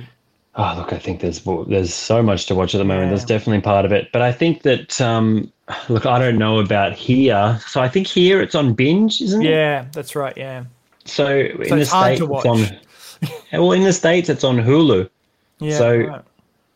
Oh, 0.55 0.75
look, 0.77 0.93
I 0.93 0.99
think 0.99 1.21
there's 1.21 1.43
there's 1.67 1.95
so 1.95 2.23
much 2.23 2.45
to 2.47 2.55
watch 2.55 2.75
at 2.75 2.79
the 2.79 2.85
moment. 2.85 3.07
Yeah. 3.07 3.15
That's 3.15 3.25
definitely 3.25 3.63
part 3.63 3.87
of 3.87 3.93
it. 3.93 4.13
But 4.13 4.21
I 4.21 4.33
think 4.33 4.63
that 4.65 5.01
um, 5.01 5.51
look, 5.89 6.05
I 6.05 6.19
don't 6.19 6.37
know 6.37 6.59
about 6.59 6.93
here. 6.93 7.59
So 7.67 7.81
I 7.81 7.89
think 7.89 8.07
here 8.07 8.43
it's 8.43 8.55
on 8.55 8.75
binge, 8.75 9.23
isn't 9.23 9.41
it? 9.41 9.49
yeah 9.49 9.87
that's 9.93 10.15
right 10.15 10.37
yeah 10.37 10.65
So 11.07 11.27
in 11.37 11.69
So 11.69 11.77
the 11.77 11.87
hard 11.87 12.17
states, 12.19 12.31
it's 12.31 12.45
on. 12.47 13.31
well, 13.63 13.73
in 13.73 13.83
the 13.83 13.95
states, 13.95 14.29
it's 14.29 14.45
on 14.45 14.59
Hulu. 14.59 15.09
yeah 15.61 15.79
So- 15.79 15.97
right. 15.97 16.23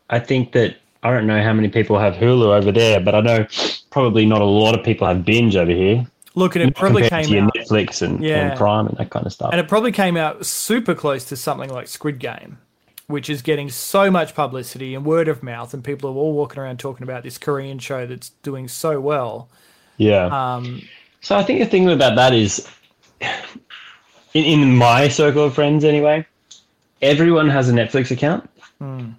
I 0.09 0.19
think 0.19 0.53
that 0.53 0.77
I 1.03 1.11
don't 1.13 1.27
know 1.27 1.43
how 1.43 1.53
many 1.53 1.67
people 1.69 1.99
have 1.99 2.15
Hulu 2.15 2.47
over 2.57 2.71
there, 2.71 2.99
but 2.99 3.13
I 3.13 3.21
know 3.21 3.45
probably 3.91 4.25
not 4.25 4.41
a 4.41 4.45
lot 4.45 4.73
of 4.77 4.83
people 4.83 5.05
have 5.07 5.23
binge 5.23 5.55
over 5.55 5.71
here. 5.71 6.03
Look 6.37 6.55
and 6.55 6.63
it 6.63 6.75
probably 6.75 7.09
came 7.09 7.43
out 7.43 7.53
Netflix 7.55 8.01
and, 8.01 8.23
Yeah. 8.23 8.49
and 8.49 8.57
Prime 8.57 8.87
and 8.87 8.97
that 8.97 9.09
kind 9.09 9.25
of 9.25 9.33
stuff. 9.33 9.49
and 9.51 9.59
it 9.59 9.67
probably 9.67 9.91
came 9.91 10.15
out 10.15 10.45
super 10.45 10.93
close 10.95 11.25
to 11.25 11.35
something 11.35 11.69
like 11.69 11.87
squid 11.87 12.19
game 12.19 12.59
which 13.07 13.29
is 13.29 13.41
getting 13.41 13.69
so 13.69 14.11
much 14.11 14.35
publicity 14.35 14.93
and 14.93 15.05
word 15.05 15.27
of 15.27 15.41
mouth 15.41 15.73
and 15.73 15.83
people 15.83 16.09
are 16.09 16.13
all 16.13 16.33
walking 16.33 16.59
around 16.59 16.77
talking 16.79 17.03
about 17.03 17.23
this 17.23 17.37
korean 17.37 17.79
show 17.79 18.05
that's 18.05 18.29
doing 18.43 18.67
so 18.67 18.99
well 18.99 19.49
yeah. 19.97 20.25
um 20.55 20.81
So 21.21 21.35
I 21.35 21.43
think 21.43 21.59
the 21.59 21.65
thing 21.65 21.89
about 21.89 22.15
that 22.15 22.33
is, 22.33 22.67
in, 24.33 24.43
in 24.45 24.75
my 24.75 25.07
circle 25.07 25.45
of 25.45 25.55
friends 25.55 25.83
anyway, 25.83 26.25
everyone 27.01 27.49
has 27.49 27.67
a 27.69 27.73
Netflix 27.73 28.11
account. 28.11 28.47
Hmm. 28.79 29.11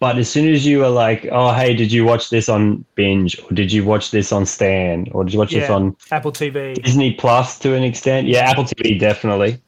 But 0.00 0.16
as 0.16 0.30
soon 0.30 0.50
as 0.52 0.66
you 0.66 0.82
are 0.82 0.88
like, 0.90 1.28
oh, 1.30 1.52
hey, 1.52 1.74
did 1.74 1.92
you 1.92 2.06
watch 2.06 2.30
this 2.30 2.48
on 2.48 2.86
Binge? 2.94 3.38
Or 3.44 3.52
did 3.52 3.70
you 3.70 3.84
watch 3.84 4.10
this 4.10 4.32
on 4.32 4.46
Stan? 4.46 5.06
Or 5.12 5.24
did 5.24 5.34
you 5.34 5.38
watch 5.38 5.52
this 5.52 5.68
on 5.68 5.94
apple 6.10 6.32
tv 6.32 6.82
Disney 6.82 7.12
Plus 7.12 7.58
to 7.58 7.74
an 7.74 7.82
extent? 7.82 8.26
Yeah, 8.26 8.50
Apple 8.50 8.64
TV 8.64 8.98
definitely. 8.98 9.60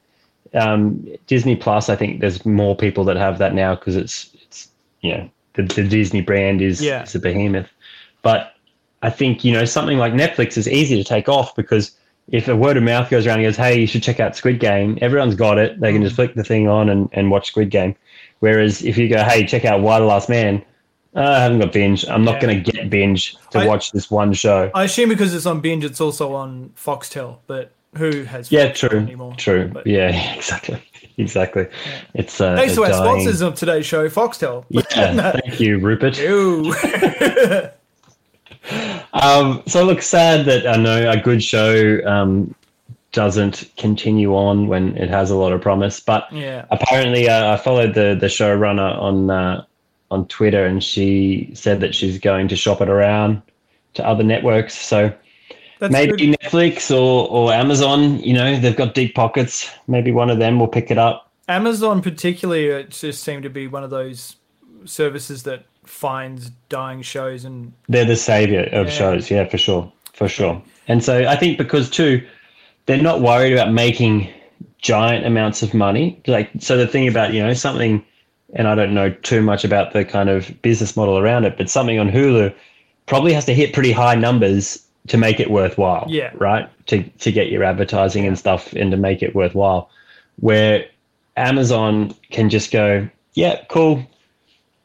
Um, 0.55 1.07
Disney 1.27 1.55
Plus, 1.55 1.91
I 1.91 1.97
think 1.97 2.21
there's 2.21 2.47
more 2.47 2.75
people 2.75 3.05
that 3.05 3.17
have 3.19 3.37
that 3.39 3.53
now 3.55 3.75
because 3.75 3.95
it's, 3.95 4.31
it's 4.43 4.69
you 5.03 5.13
know, 5.13 5.31
the, 5.55 5.65
the 5.65 5.87
Disney 5.87 6.23
brand 6.23 6.63
is, 6.63 6.83
Yeah. 6.83 7.03
is 7.03 7.15
a 7.15 7.19
behemoth. 7.19 7.69
But 8.23 8.55
I 9.03 9.11
think, 9.11 9.45
you 9.45 9.53
know, 9.53 9.67
something 9.67 9.99
like 9.99 10.15
Netflix 10.15 10.57
is 10.57 10.67
easy 10.67 10.97
to 10.97 11.05
take 11.05 11.29
off 11.29 11.55
because 11.55 11.91
if 12.33 12.49
a 12.49 12.57
word 12.57 12.77
of 12.77 12.83
mouth 12.83 13.09
goes 13.11 13.27
around 13.27 13.39
and 13.39 13.47
goes, 13.47 13.57
hey, 13.57 13.79
you 13.81 13.87
should 13.87 14.03
check 14.03 14.19
out 14.19 14.35
Squid 14.35 14.59
Game, 14.59 14.99
everyone's 15.01 15.35
got 15.37 15.59
it. 15.59 15.79
They 15.81 15.93
can 15.93 16.01
Mm. 16.01 16.05
just 16.07 16.17
flick 16.17 16.35
the 16.35 16.43
thing 16.43 16.67
on 16.69 16.89
and, 16.89 17.09
and 17.13 17.31
watch 17.31 17.47
Squid 17.49 17.71
Game. 17.71 17.95
Whereas 18.41 18.83
if 18.83 18.99
you 18.99 19.09
go, 19.09 19.23
hey, 19.23 19.47
check 19.47 19.65
out 19.65 19.81
Y: 19.83 19.99
The 20.01 20.05
Last 20.05 20.29
Man, 20.29 20.65
"Uh, 21.15 21.21
I 21.21 21.39
haven't 21.43 21.61
got 21.61 21.73
binge. 21.73 22.05
I'm 22.09 22.25
not 22.25 22.35
Yeah. 22.37 22.41
going 22.41 22.65
to 22.65 22.73
get 22.73 22.91
binge 22.91 23.37
to 23.51 23.61
I- 23.61 23.67
watch 23.67 23.93
this 23.93 24.11
one 24.11 24.33
show. 24.33 24.71
I 24.75 24.85
assume 24.85 25.09
because 25.11 25.33
it's 25.35 25.47
on 25.47 25.61
binge, 25.61 25.85
it's 25.85 26.01
also 26.01 26.33
on 26.35 26.71
Foxtel, 26.77 27.37
but 27.47 27.71
who 27.97 28.23
has 28.25 28.51
yeah, 28.51 28.73
true. 28.73 28.99
anymore? 28.99 29.35
True. 29.37 29.69
But 29.73 29.87
Yeah, 29.87 30.35
exactly. 30.35 30.83
Exactly. 31.19 31.67
It's 32.15 32.41
uh, 32.41 32.57
thanks 32.57 32.75
to 32.77 32.85
our 32.85 32.89
dying- 32.89 33.03
sponsors 33.21 33.43
of 33.43 33.55
today's 33.55 33.85
show, 33.85 34.09
Foxtel. 34.09 34.65
Yeah, 34.71 35.33
thank 35.45 35.61
you, 35.61 35.79
Rupert. 35.79 36.19
Um, 39.13 39.63
so 39.67 39.85
look, 39.85 40.03
sad 40.03 40.47
that 40.47 40.67
I 40.67 40.77
know 40.77 41.11
a 41.11 41.19
good 41.19 41.43
show 41.43 42.01
um, 42.07 42.55
doesn't 43.13 43.71
continue 43.77 44.35
on 44.35 44.69
when 44.69 44.97
it 44.97 45.11
has 45.11 45.31
a 45.31 45.37
lot 45.37 45.53
of 45.53 45.61
promise. 45.61 46.01
But 46.01 46.33
yeah. 46.33 46.65
apparently, 46.71 47.29
uh, 47.29 47.55
I 47.55 47.57
followed 47.57 47.95
the 47.95 48.17
the 48.19 48.27
showrunner 48.27 48.99
on 48.99 49.31
uh, 49.31 49.65
on 50.11 50.27
Twitter, 50.29 50.67
and 50.67 50.83
she 50.83 51.51
said 51.55 51.81
that 51.81 51.95
she's 51.95 52.19
going 52.19 52.49
to 52.49 52.57
shop 52.57 52.81
it 52.81 52.89
around 52.89 53.43
to 53.95 54.07
other 54.07 54.25
networks. 54.25 54.75
So 54.75 55.13
That's 55.79 55.93
maybe 55.93 56.17
good. 56.17 56.41
Netflix 56.41 56.91
or 56.91 57.29
or 57.29 57.53
Amazon. 57.53 58.19
You 58.21 58.33
know, 58.33 58.59
they've 58.59 58.77
got 58.77 58.95
deep 58.95 59.15
pockets. 59.15 59.71
Maybe 59.87 60.11
one 60.11 60.31
of 60.31 60.39
them 60.39 60.59
will 60.59 60.69
pick 60.69 60.91
it 60.91 60.99
up. 60.99 61.31
Amazon, 61.49 62.01
particularly, 62.01 62.67
it 62.67 62.91
just 62.91 63.23
seemed 63.23 63.43
to 63.43 63.51
be 63.51 63.67
one 63.67 63.85
of 63.85 63.91
those 63.91 64.37
services 64.85 65.43
that 65.43 65.65
finds 65.85 66.51
dying 66.69 67.03
shows 67.03 67.45
and 67.45 67.73
They're 67.89 68.05
the 68.05 68.17
savior 68.17 68.69
of 68.73 68.87
Yeah. 68.87 68.93
shows, 68.93 69.31
yeah, 69.31 69.45
for 69.47 69.59
sure, 69.59 69.91
for 70.13 70.29
sure. 70.29 70.61
And 70.89 71.03
so 71.03 71.27
I 71.27 71.37
think 71.37 71.59
because 71.59 71.91
too, 71.91 72.27
they're 72.87 73.03
not 73.03 73.21
worried 73.21 73.53
about 73.53 73.73
making 73.73 74.29
giant 74.79 75.25
amounts 75.27 75.63
of 75.63 75.75
money. 75.75 76.21
Like 76.27 76.51
so, 76.59 76.77
the 76.77 76.87
thing 76.87 77.07
about 77.09 77.33
you 77.33 77.43
know 77.43 77.55
something, 77.55 78.05
and 78.55 78.67
I 78.69 78.75
don't 78.75 78.95
know 78.95 79.11
too 79.11 79.43
much 79.43 79.65
about 79.65 79.93
the 79.93 80.05
kind 80.05 80.29
of 80.29 80.61
business 80.63 80.97
model 80.97 81.19
around 81.19 81.45
it, 81.45 81.57
but 81.57 81.71
something 81.71 81.99
on 81.99 82.11
Hulu 82.11 82.53
probably 83.07 83.33
has 83.33 83.45
to 83.47 83.55
hit 83.55 83.73
pretty 83.73 83.93
high 83.93 84.15
numbers 84.17 84.85
to 85.09 85.17
make 85.17 85.41
it 85.41 85.51
worthwhile. 85.51 86.07
Yeah. 86.09 86.31
right. 86.35 86.69
To 86.87 87.03
to 87.03 87.33
get 87.33 87.49
your 87.51 87.63
advertising 87.65 88.27
and 88.27 88.39
stuff 88.39 88.73
and 88.73 88.91
to 88.91 88.97
make 88.97 89.23
it 89.23 89.35
worthwhile. 89.35 89.89
Where 90.41 90.85
Amazon 91.37 92.15
can 92.31 92.49
just 92.51 92.71
go, 92.73 93.09
yeah, 93.35 93.63
cool, 93.69 94.05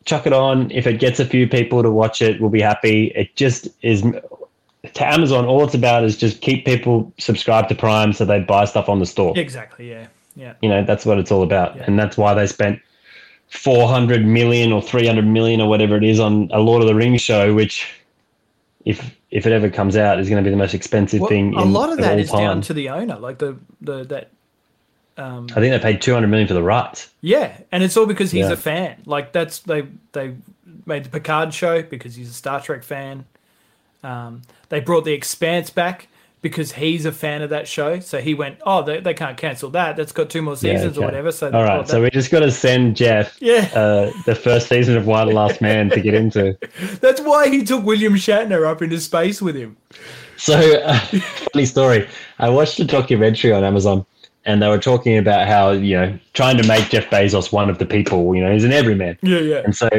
chuck 0.07 0.25
it 0.25 0.33
on. 0.33 0.71
If 0.71 0.87
it 0.87 0.99
gets 0.99 1.19
a 1.19 1.25
few 1.25 1.47
people 1.47 1.83
to 1.83 1.91
watch 1.91 2.21
it, 2.21 2.41
we'll 2.41 2.49
be 2.49 2.61
happy. 2.61 3.07
It 3.15 3.35
just 3.35 3.67
is 3.83 4.01
to 4.01 5.05
Amazon. 5.05 5.45
All 5.45 5.63
it's 5.63 5.73
about 5.75 6.03
is 6.03 6.17
just 6.17 6.41
keep 6.41 6.65
people 6.65 7.11
subscribed 7.19 7.69
to 7.69 7.75
Prime 7.75 8.13
so 8.13 8.25
they 8.25 8.39
buy 8.39 8.65
stuff 8.65 8.89
on 8.89 8.99
the 8.99 9.05
store. 9.05 9.37
exactly, 9.37 9.89
yeah, 9.89 10.07
yeah, 10.35 10.53
You 10.61 10.69
know, 10.69 10.83
that's 10.83 11.05
what 11.05 11.19
it's 11.19 11.31
all 11.31 11.43
about, 11.43 11.75
Yeah. 11.75 11.83
and 11.87 11.99
that's 11.99 12.17
why 12.17 12.33
they 12.33 12.47
spent 12.47 12.79
four 13.49 13.87
hundred 13.87 14.25
million 14.25 14.71
or 14.71 14.81
three 14.81 15.05
hundred 15.05 15.27
million 15.27 15.61
or 15.61 15.69
whatever 15.69 15.95
it 15.97 16.03
is 16.03 16.19
on 16.19 16.49
a 16.51 16.59
Lord 16.59 16.81
of 16.81 16.87
the 16.87 16.95
Rings 16.95 17.21
show, 17.21 17.53
which. 17.53 17.85
If, 18.85 19.17
if 19.31 19.45
it 19.45 19.51
ever 19.51 19.69
comes 19.69 19.97
out, 19.97 20.17
is 20.17 20.29
going 20.29 20.41
to 20.41 20.47
be 20.47 20.51
the 20.51 20.55
most 20.55 20.73
expensive 20.73 21.19
Well, 21.19 21.27
thing. 21.29 21.53
a 21.55 21.65
lot 21.65 21.91
of 21.91 21.97
that 21.97 22.17
is 22.19 22.31
time. 22.31 22.39
down 22.39 22.61
to 22.61 22.73
the 22.73 22.87
owner, 22.87 23.17
like 23.19 23.37
the 23.37 23.57
the 23.81 24.05
that. 24.05 24.31
Um, 25.17 25.47
I 25.51 25.55
think 25.55 25.71
they 25.73 25.79
paid 25.79 26.01
two 26.01 26.13
hundred 26.13 26.27
million 26.27 26.47
for 26.47 26.53
the 26.53 26.61
rights. 26.63 27.09
yeah, 27.21 27.57
and 27.71 27.83
it's 27.83 27.97
all 27.97 28.05
because 28.05 28.31
he's 28.31 28.45
Yeah. 28.47 28.53
a 28.53 28.57
fan. 28.57 29.01
Like 29.05 29.31
that's 29.31 29.59
they 29.59 29.87
they 30.11 30.35
made 30.85 31.03
the 31.05 31.09
Picard 31.09 31.53
show 31.53 31.81
because 31.81 32.15
he's 32.15 32.29
a 32.29 32.33
Star 32.33 32.61
Trek 32.61 32.83
fan. 32.83 33.25
Um, 34.03 34.43
they 34.69 34.79
brought 34.79 35.05
the 35.05 35.13
Expanse 35.13 35.69
back 35.69 36.07
because 36.41 36.73
he's 36.73 37.05
a 37.05 37.11
fan 37.11 37.41
of 37.41 37.49
that 37.49 37.67
show. 37.67 37.99
So 37.99 38.19
he 38.21 38.33
went, 38.35 38.59
oh, 38.65 38.83
they, 38.83 38.99
they 38.99 39.13
can't 39.15 39.35
cancel 39.35 39.71
that. 39.71 39.97
That's 39.97 40.11
got 40.11 40.29
two 40.29 40.41
more 40.43 40.55
seasons 40.55 40.95
or 40.97 41.01
okay. 41.01 41.05
whatever. 41.05 41.31
So 41.31 41.51
All 41.51 41.63
right, 41.63 41.85
so 41.87 42.01
we 42.01 42.09
just 42.11 42.29
got 42.31 42.41
to 42.41 42.51
send 42.51 42.95
Jeff 42.95 43.35
Yeah. 43.41 43.69
uh, 43.73 44.11
the 44.25 44.35
first 44.35 44.69
season 44.69 44.95
of 44.95 45.07
Y: 45.07 45.25
The 45.25 45.31
Last 45.31 45.61
Man 45.61 45.89
to 45.89 45.99
get 45.99 46.13
into. 46.13 46.55
that's 47.01 47.21
why 47.21 47.49
he 47.49 47.63
took 47.63 47.83
William 47.83 48.13
Shatner 48.13 48.67
up 48.69 48.81
into 48.83 48.99
space 49.01 49.41
with 49.41 49.55
him. 49.55 49.75
So, 50.37 50.79
uh, 50.81 50.99
funny 51.53 51.65
story. 51.65 52.07
I 52.37 52.49
watched 52.49 52.79
a 52.79 52.85
documentary 52.85 53.51
on 53.51 53.63
Amazon, 53.63 54.05
and 54.47 54.61
they 54.61 54.67
were 54.69 54.79
talking 54.79 55.17
about 55.17 55.47
how 55.47 55.71
you 55.71 55.95
know 55.95 56.17
trying 56.33 56.57
to 56.57 56.67
make 56.67 56.89
Jeff 56.89 57.05
Bezos 57.11 57.51
one 57.51 57.69
of 57.69 57.77
the 57.77 57.85
people. 57.85 58.33
You 58.33 58.43
know, 58.43 58.51
he's 58.51 58.63
an 58.63 58.71
everyman, 58.71 59.17
Yeah, 59.21 59.39
yeah. 59.39 59.61
and 59.63 59.75
so 59.75 59.89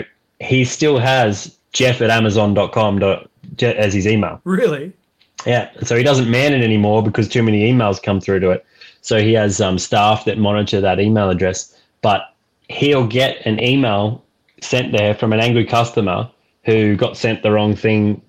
he 0.41 0.65
still 0.65 0.99
has 0.99 1.57
Jeff 1.73 2.01
at 2.01 2.11
Amazon.com 2.11 3.03
as 3.63 3.95
his 3.95 4.07
email. 4.07 4.41
Really? 4.45 4.93
Yeah, 5.47 5.71
so 5.85 5.97
he 5.97 6.03
doesn't 6.03 6.29
man 6.29 6.53
it 6.53 6.65
anymore 6.65 7.03
because 7.03 7.29
too 7.29 7.43
many 7.45 7.71
emails 7.73 8.03
come 8.03 8.21
through 8.21 8.41
to 8.41 8.51
it. 8.51 8.67
So 9.03 9.21
he 9.21 9.33
has 9.35 9.61
um, 9.61 9.79
staff 9.79 10.25
that 10.25 10.39
monitor 10.39 10.81
that 10.81 10.99
email 10.99 11.31
address, 11.31 11.79
but 12.03 12.35
he'll 12.69 13.07
get 13.07 13.39
an 13.47 13.63
email 13.63 14.25
sent 14.61 14.91
there 14.93 15.15
from 15.15 15.33
an 15.33 15.41
angry 15.41 15.65
customer 15.65 16.29
who 16.65 16.97
got 16.97 17.17
sent 17.17 17.43
the 17.43 17.53
wrong 17.53 17.77
thing 17.77 18.21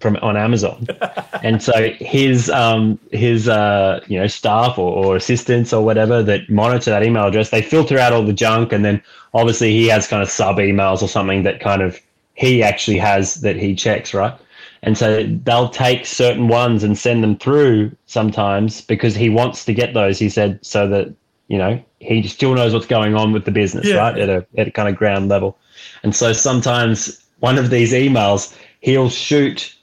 from 0.00 0.16
on 0.22 0.36
Amazon, 0.36 0.86
and 1.42 1.62
so 1.62 1.90
his 2.00 2.50
um, 2.50 2.98
his 3.12 3.48
uh, 3.48 4.00
you 4.08 4.18
know 4.18 4.26
staff 4.26 4.78
or, 4.78 4.92
or 5.04 5.16
assistants 5.16 5.72
or 5.72 5.84
whatever 5.84 6.22
that 6.22 6.48
monitor 6.50 6.90
that 6.90 7.02
email 7.04 7.26
address, 7.26 7.50
they 7.50 7.62
filter 7.62 7.98
out 7.98 8.12
all 8.12 8.24
the 8.24 8.32
junk, 8.32 8.72
and 8.72 8.84
then 8.84 9.02
obviously 9.34 9.70
he 9.72 9.86
has 9.88 10.06
kind 10.06 10.22
of 10.22 10.30
sub 10.30 10.56
emails 10.56 11.02
or 11.02 11.08
something 11.08 11.42
that 11.44 11.60
kind 11.60 11.82
of 11.82 12.00
he 12.34 12.62
actually 12.62 12.98
has 12.98 13.42
that 13.42 13.56
he 13.56 13.74
checks, 13.74 14.14
right? 14.14 14.34
And 14.82 14.96
so 14.96 15.24
they'll 15.44 15.68
take 15.68 16.06
certain 16.06 16.48
ones 16.48 16.82
and 16.82 16.96
send 16.96 17.22
them 17.22 17.36
through 17.36 17.94
sometimes 18.06 18.80
because 18.80 19.14
he 19.14 19.28
wants 19.28 19.64
to 19.66 19.74
get 19.74 19.92
those. 19.92 20.18
He 20.18 20.30
said 20.30 20.58
so 20.64 20.88
that 20.88 21.14
you 21.48 21.58
know 21.58 21.82
he 21.98 22.26
still 22.26 22.54
knows 22.54 22.72
what's 22.72 22.86
going 22.86 23.14
on 23.14 23.32
with 23.32 23.44
the 23.44 23.50
business, 23.50 23.86
Yeah. 23.86 23.96
right? 23.96 24.18
At 24.18 24.28
a 24.30 24.46
at 24.56 24.68
a 24.68 24.70
kind 24.70 24.88
of 24.88 24.96
ground 24.96 25.28
level. 25.28 25.58
And 26.02 26.16
so 26.16 26.32
sometimes 26.32 27.22
one 27.40 27.58
of 27.58 27.68
these 27.70 27.92
emails, 27.92 28.56
he'll 28.80 29.10
shoot 29.10 29.74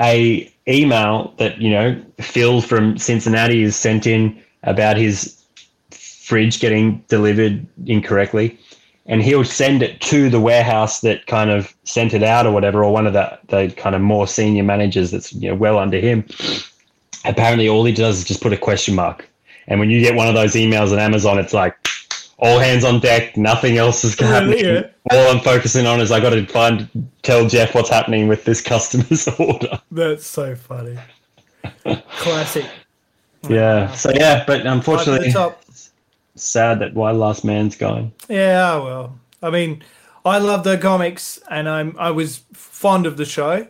a 0.00 0.52
email 0.66 1.34
that 1.38 1.60
you 1.60 1.70
know 1.70 2.00
Phil 2.20 2.60
from 2.60 2.98
Cincinnati 2.98 3.62
is 3.62 3.76
sent 3.76 4.06
in 4.06 4.40
about 4.62 4.96
his 4.96 5.42
fridge 5.90 6.60
getting 6.60 7.02
delivered 7.08 7.66
incorrectly 7.86 8.58
and 9.08 9.22
he'll 9.22 9.44
send 9.44 9.82
it 9.82 10.00
to 10.02 10.28
the 10.28 10.38
warehouse 10.38 11.00
that 11.00 11.26
kind 11.26 11.50
of 11.50 11.74
sent 11.84 12.12
it 12.12 12.22
out 12.22 12.46
or 12.46 12.52
whatever, 12.52 12.84
or 12.84 12.92
one 12.92 13.06
of 13.06 13.14
the, 13.14 13.38
the 13.48 13.72
kind 13.74 13.96
of 13.96 14.02
more 14.02 14.28
senior 14.28 14.62
managers 14.62 15.10
that's 15.10 15.32
you 15.32 15.48
know 15.48 15.56
well 15.56 15.78
under 15.78 15.98
him. 15.98 16.24
Apparently, 17.24 17.68
all 17.68 17.84
he 17.84 17.92
does 17.92 18.18
is 18.18 18.24
just 18.24 18.42
put 18.42 18.52
a 18.52 18.56
question 18.56 18.94
mark. 18.94 19.28
And 19.66 19.80
when 19.80 19.90
you 19.90 20.00
get 20.00 20.14
one 20.14 20.28
of 20.28 20.34
those 20.34 20.52
emails 20.52 20.92
on 20.92 20.98
Amazon, 20.98 21.38
it's 21.38 21.54
like 21.54 21.87
all 22.38 22.58
hands 22.58 22.84
on 22.84 23.00
deck, 23.00 23.36
nothing 23.36 23.78
else 23.78 24.04
is 24.04 24.18
happening. 24.18 24.64
yeah. 24.64 24.82
All 25.10 25.28
I'm 25.30 25.40
focusing 25.40 25.86
on 25.86 26.00
is 26.00 26.12
I 26.12 26.20
got 26.20 26.30
to 26.30 26.46
find 26.46 26.88
tell 27.22 27.48
Jeff 27.48 27.74
what's 27.74 27.88
happening 27.88 28.28
with 28.28 28.44
this 28.44 28.60
customer's 28.60 29.26
order. 29.38 29.80
That's 29.90 30.26
so 30.26 30.54
funny. 30.54 30.98
Classic. 32.10 32.66
Yeah. 33.48 33.92
So 33.92 34.10
yeah, 34.14 34.44
but 34.46 34.66
unfortunately, 34.66 35.32
sad 36.34 36.78
that 36.80 36.94
Y 36.94 37.10
Last 37.10 37.44
Man's 37.44 37.76
gone. 37.76 38.12
Yeah, 38.28 38.76
well, 38.76 39.18
I 39.42 39.50
mean, 39.50 39.82
I 40.24 40.38
love 40.38 40.64
the 40.64 40.78
comics, 40.78 41.40
and 41.50 41.68
I'm 41.68 41.96
I 41.98 42.10
was 42.10 42.42
fond 42.52 43.06
of 43.06 43.16
the 43.16 43.24
show, 43.24 43.66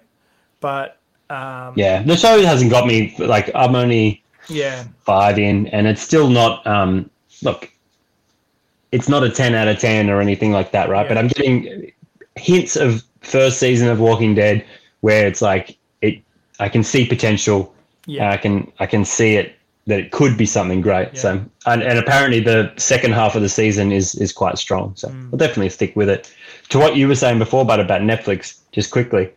but 0.61 0.99
um, 1.31 1.75
Yeah, 1.77 2.03
the 2.03 2.17
show 2.17 2.43
hasn't 2.45 2.71
got 2.71 2.87
me. 2.87 3.15
Like 3.19 3.51
I'm 3.55 3.75
only 3.75 4.23
yeah, 4.49 4.85
five 5.05 5.39
in, 5.39 5.67
and 5.69 5.87
it's 5.87 6.03
still 6.03 6.29
not. 6.29 6.67
Um, 6.67 7.11
look, 7.43 7.71
it's 8.93 9.09
not 9.09 9.23
a 9.25 9.31
ten 9.31 9.55
out 9.55 9.69
of 9.69 9.79
ten 9.79 10.11
or 10.11 10.21
anything 10.21 10.53
like 10.53 10.73
that, 10.73 10.89
right? 10.89 11.03
Yeah. 11.05 11.09
But 11.09 11.19
I'm 11.19 11.29
getting 11.29 11.93
hints 12.37 12.77
of 12.77 13.03
first 13.21 13.59
season 13.59 13.89
of 13.89 14.01
Walking 14.01 14.35
Dead 14.35 14.65
where 15.01 15.27
it's 15.27 15.43
like 15.43 15.77
it. 16.03 16.23
I 16.61 16.69
can 16.69 16.83
see 16.83 17.07
potential. 17.07 17.75
yeah, 18.07 18.31
I 18.31 18.37
can 18.37 18.71
I 18.79 18.87
can 18.87 19.05
see 19.05 19.37
it 19.37 19.55
that 19.87 19.99
it 20.01 20.11
could 20.13 20.37
be 20.37 20.45
something 20.47 20.81
great. 20.83 21.09
Yeah. 21.15 21.21
So 21.21 21.45
and, 21.67 21.83
and 21.83 21.99
apparently 21.99 22.41
the 22.41 22.73
second 22.77 23.13
half 23.13 23.35
of 23.35 23.43
the 23.43 23.49
season 23.49 23.93
is 23.93 24.15
is 24.17 24.33
quite 24.33 24.59
strong. 24.59 24.95
So 24.97 25.09
Mm. 25.09 25.33
I'll 25.33 25.39
definitely 25.39 25.71
stick 25.71 25.95
with 25.97 26.09
it. 26.09 26.33
To 26.71 26.79
what 26.79 26.97
you 26.97 27.09
were 27.09 27.15
saying 27.15 27.39
before, 27.39 27.65
but 27.65 27.81
about 27.81 28.03
Netflix, 28.03 28.59
just 28.73 28.91
quickly, 28.91 29.31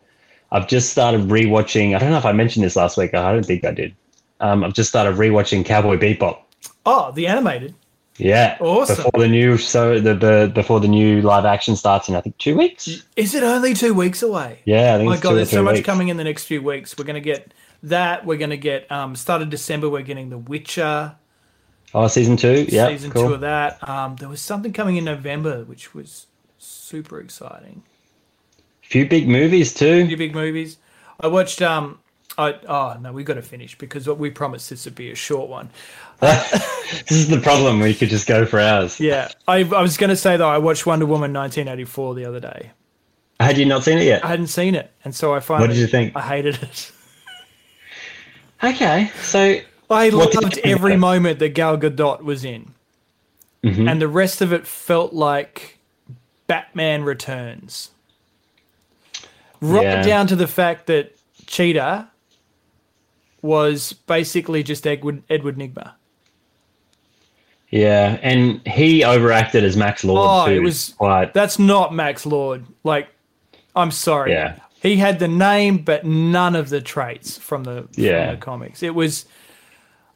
I've 0.52 0.68
just 0.68 0.90
started 0.92 1.22
rewatching. 1.30 1.96
I 1.96 2.00
don't 2.00 2.12
know 2.12 2.18
if 2.18 2.26
I 2.26 2.34
mentioned 2.34 2.66
this 2.66 2.76
last 2.76 2.98
week. 2.98 3.14
I 3.14 3.32
don't 3.32 3.46
think 3.46 3.64
I 3.64 3.72
did. 3.72 3.96
Um, 4.42 4.64
I've 4.66 4.74
just 4.74 4.90
started 4.90 5.16
rewatching 5.16 5.64
Cowboy 5.66 5.98
Bebop. 5.98 6.40
Oh, 6.86 7.12
the 7.14 7.28
animated. 7.28 7.74
Yeah, 8.18 8.58
Awesome. 8.60 8.98
Before 8.98 9.20
the 9.22 9.28
new 9.28 9.58
so 9.58 10.00
the, 10.00 10.14
the 10.14 10.52
before 10.54 10.80
the 10.80 10.88
new 10.88 11.22
live 11.22 11.46
action 11.46 11.76
starts 11.76 12.10
in 12.10 12.16
I 12.16 12.22
think 12.22 12.38
two 12.38 12.56
weeks. 12.58 13.04
Is 13.16 13.34
it 13.34 13.42
only 13.44 13.74
two 13.74 13.94
weeks 13.94 14.22
away? 14.22 14.60
Yeah, 14.66 14.96
I 14.96 14.98
think 14.98 15.08
Oh 15.08 15.10
my 15.10 15.18
god, 15.18 15.30
two 15.32 15.36
there's 15.38 15.50
so 15.50 15.64
much 15.64 15.76
weeks. 15.78 15.86
coming 15.86 16.10
in 16.10 16.18
the 16.18 16.24
next 16.24 16.46
few 16.46 16.62
weeks. 16.62 16.98
We're 16.98 17.06
gonna 17.06 17.20
get 17.22 17.54
that. 17.84 18.26
We're 18.26 18.38
gonna 18.38 18.58
get 18.58 18.92
um, 18.92 19.16
start 19.16 19.42
of 19.42 19.50
December. 19.50 19.90
We're 19.90 20.02
getting 20.04 20.30
The 20.30 20.38
Witcher 20.38 21.16
Oh, 21.94 22.08
season 22.08 22.38
two. 22.38 22.66
Yeah, 22.70 22.88
season 22.88 23.12
cool. 23.12 23.28
two 23.30 23.34
of 23.34 23.42
that. 23.42 23.88
Um, 23.88 24.16
there 24.18 24.30
was 24.30 24.42
something 24.42 24.72
coming 24.72 24.96
in 24.98 25.04
November, 25.04 25.64
which 25.66 25.94
was 25.94 26.28
super 26.58 27.20
exciting. 27.20 27.84
A 28.84 28.88
Few 28.88 29.08
big 29.08 29.28
movies 29.28 29.74
too. 29.74 30.08
Few 30.08 30.18
big 30.18 30.34
movies. 30.36 30.78
I 31.20 31.28
watched. 31.28 31.62
Um, 31.62 32.00
I 32.38 32.54
oh 32.68 32.98
no, 33.02 33.12
we 33.12 33.24
got 33.26 33.34
to 33.34 33.42
finish 33.42 33.78
because 33.78 34.08
we 34.08 34.30
promised 34.32 34.70
this 34.70 34.86
would 34.86 34.96
be 34.96 35.12
a 35.12 35.16
short 35.16 35.50
one. 35.50 35.70
this 36.22 37.12
is 37.12 37.28
the 37.30 37.40
problem. 37.40 37.80
We 37.80 37.94
could 37.94 38.10
just 38.10 38.28
go 38.28 38.46
for 38.46 38.60
hours. 38.60 39.00
Yeah, 39.00 39.30
I, 39.48 39.60
I 39.60 39.82
was 39.82 39.98
going 39.98 40.10
to 40.12 40.16
say 40.16 40.38
though, 40.38 40.48
I 40.50 40.58
watched 40.60 40.86
Wonder 40.86 41.06
Woman 41.06 41.34
1984 41.34 42.16
the 42.16 42.26
other 42.26 42.40
day. 42.40 42.72
Had 43.40 43.58
you 43.58 43.66
not 43.66 43.84
seen 43.84 43.98
it 43.98 44.04
yet? 44.06 44.24
I 44.24 44.28
hadn't 44.28 44.48
seen 44.48 44.76
it, 44.76 44.92
and 45.04 45.16
so 45.16 45.34
I 45.34 45.40
finally. 45.40 45.68
What 45.68 45.74
did 45.74 45.80
you 45.82 45.88
think? 45.88 46.16
I 46.16 46.22
hated 46.22 46.62
it. 46.62 46.92
Okay, 48.64 49.10
so 49.24 49.60
I 49.90 50.10
loved 50.10 50.60
every 50.64 50.96
moment 50.96 51.40
that 51.40 51.50
Gal 51.50 51.80
Gadot 51.80 52.22
was 52.22 52.46
in, 52.46 52.76
Mhm. 53.64 53.90
and 53.90 54.00
the 54.00 54.08
rest 54.08 54.40
of 54.40 54.54
it 54.54 54.68
felt 54.68 55.14
like 55.14 55.80
Batman 56.46 57.02
Returns. 57.04 57.90
Right 59.62 59.82
Yeah. 59.84 60.04
down 60.04 60.28
to 60.28 60.36
the 60.36 60.46
fact 60.46 60.86
that 60.88 61.16
Cheetah 61.48 62.08
was 63.42 63.94
basically 63.94 64.62
just 64.62 64.86
Edward 64.86 65.24
Edward 65.28 65.58
Nygma. 65.58 65.94
Yeah, 67.72 68.20
and 68.22 68.66
he 68.68 69.04
overacted 69.04 69.64
as 69.64 69.76
Max 69.78 70.04
Lord 70.04 70.28
Oh, 70.30 70.46
too. 70.48 70.54
it 70.54 70.60
was- 70.60 70.94
quite. 70.98 71.34
That's 71.34 71.58
not 71.58 71.94
Max 71.94 72.26
Lord. 72.26 72.66
Like, 72.84 73.08
I'm 73.76 73.92
sorry. 73.92 74.32
Yeah. 74.32 74.56
He 74.82 74.98
had 74.98 75.20
the 75.20 75.28
name, 75.28 75.80
but 75.80 76.06
none 76.06 76.56
of 76.56 76.70
the 76.70 76.82
traits 76.82 77.38
from 77.38 77.64
the, 77.64 77.88
Yeah. 77.96 78.26
from 78.28 78.36
the 78.36 78.42
comics. 78.42 78.84
It 78.84 78.94
was. 78.96 79.26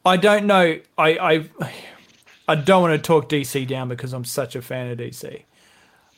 I 0.06 0.18
don't 0.18 0.46
know. 0.46 0.80
I, 0.98 1.10
I 1.18 1.50
I 2.48 2.56
don't 2.56 2.82
want 2.84 2.94
to 2.94 3.00
talk 3.08 3.28
DC 3.30 3.66
down 3.68 3.90
because 3.90 4.14
I'm 4.14 4.26
such 4.26 4.56
a 4.56 4.62
fan 4.62 4.92
of 4.92 4.98
DC. 5.00 5.44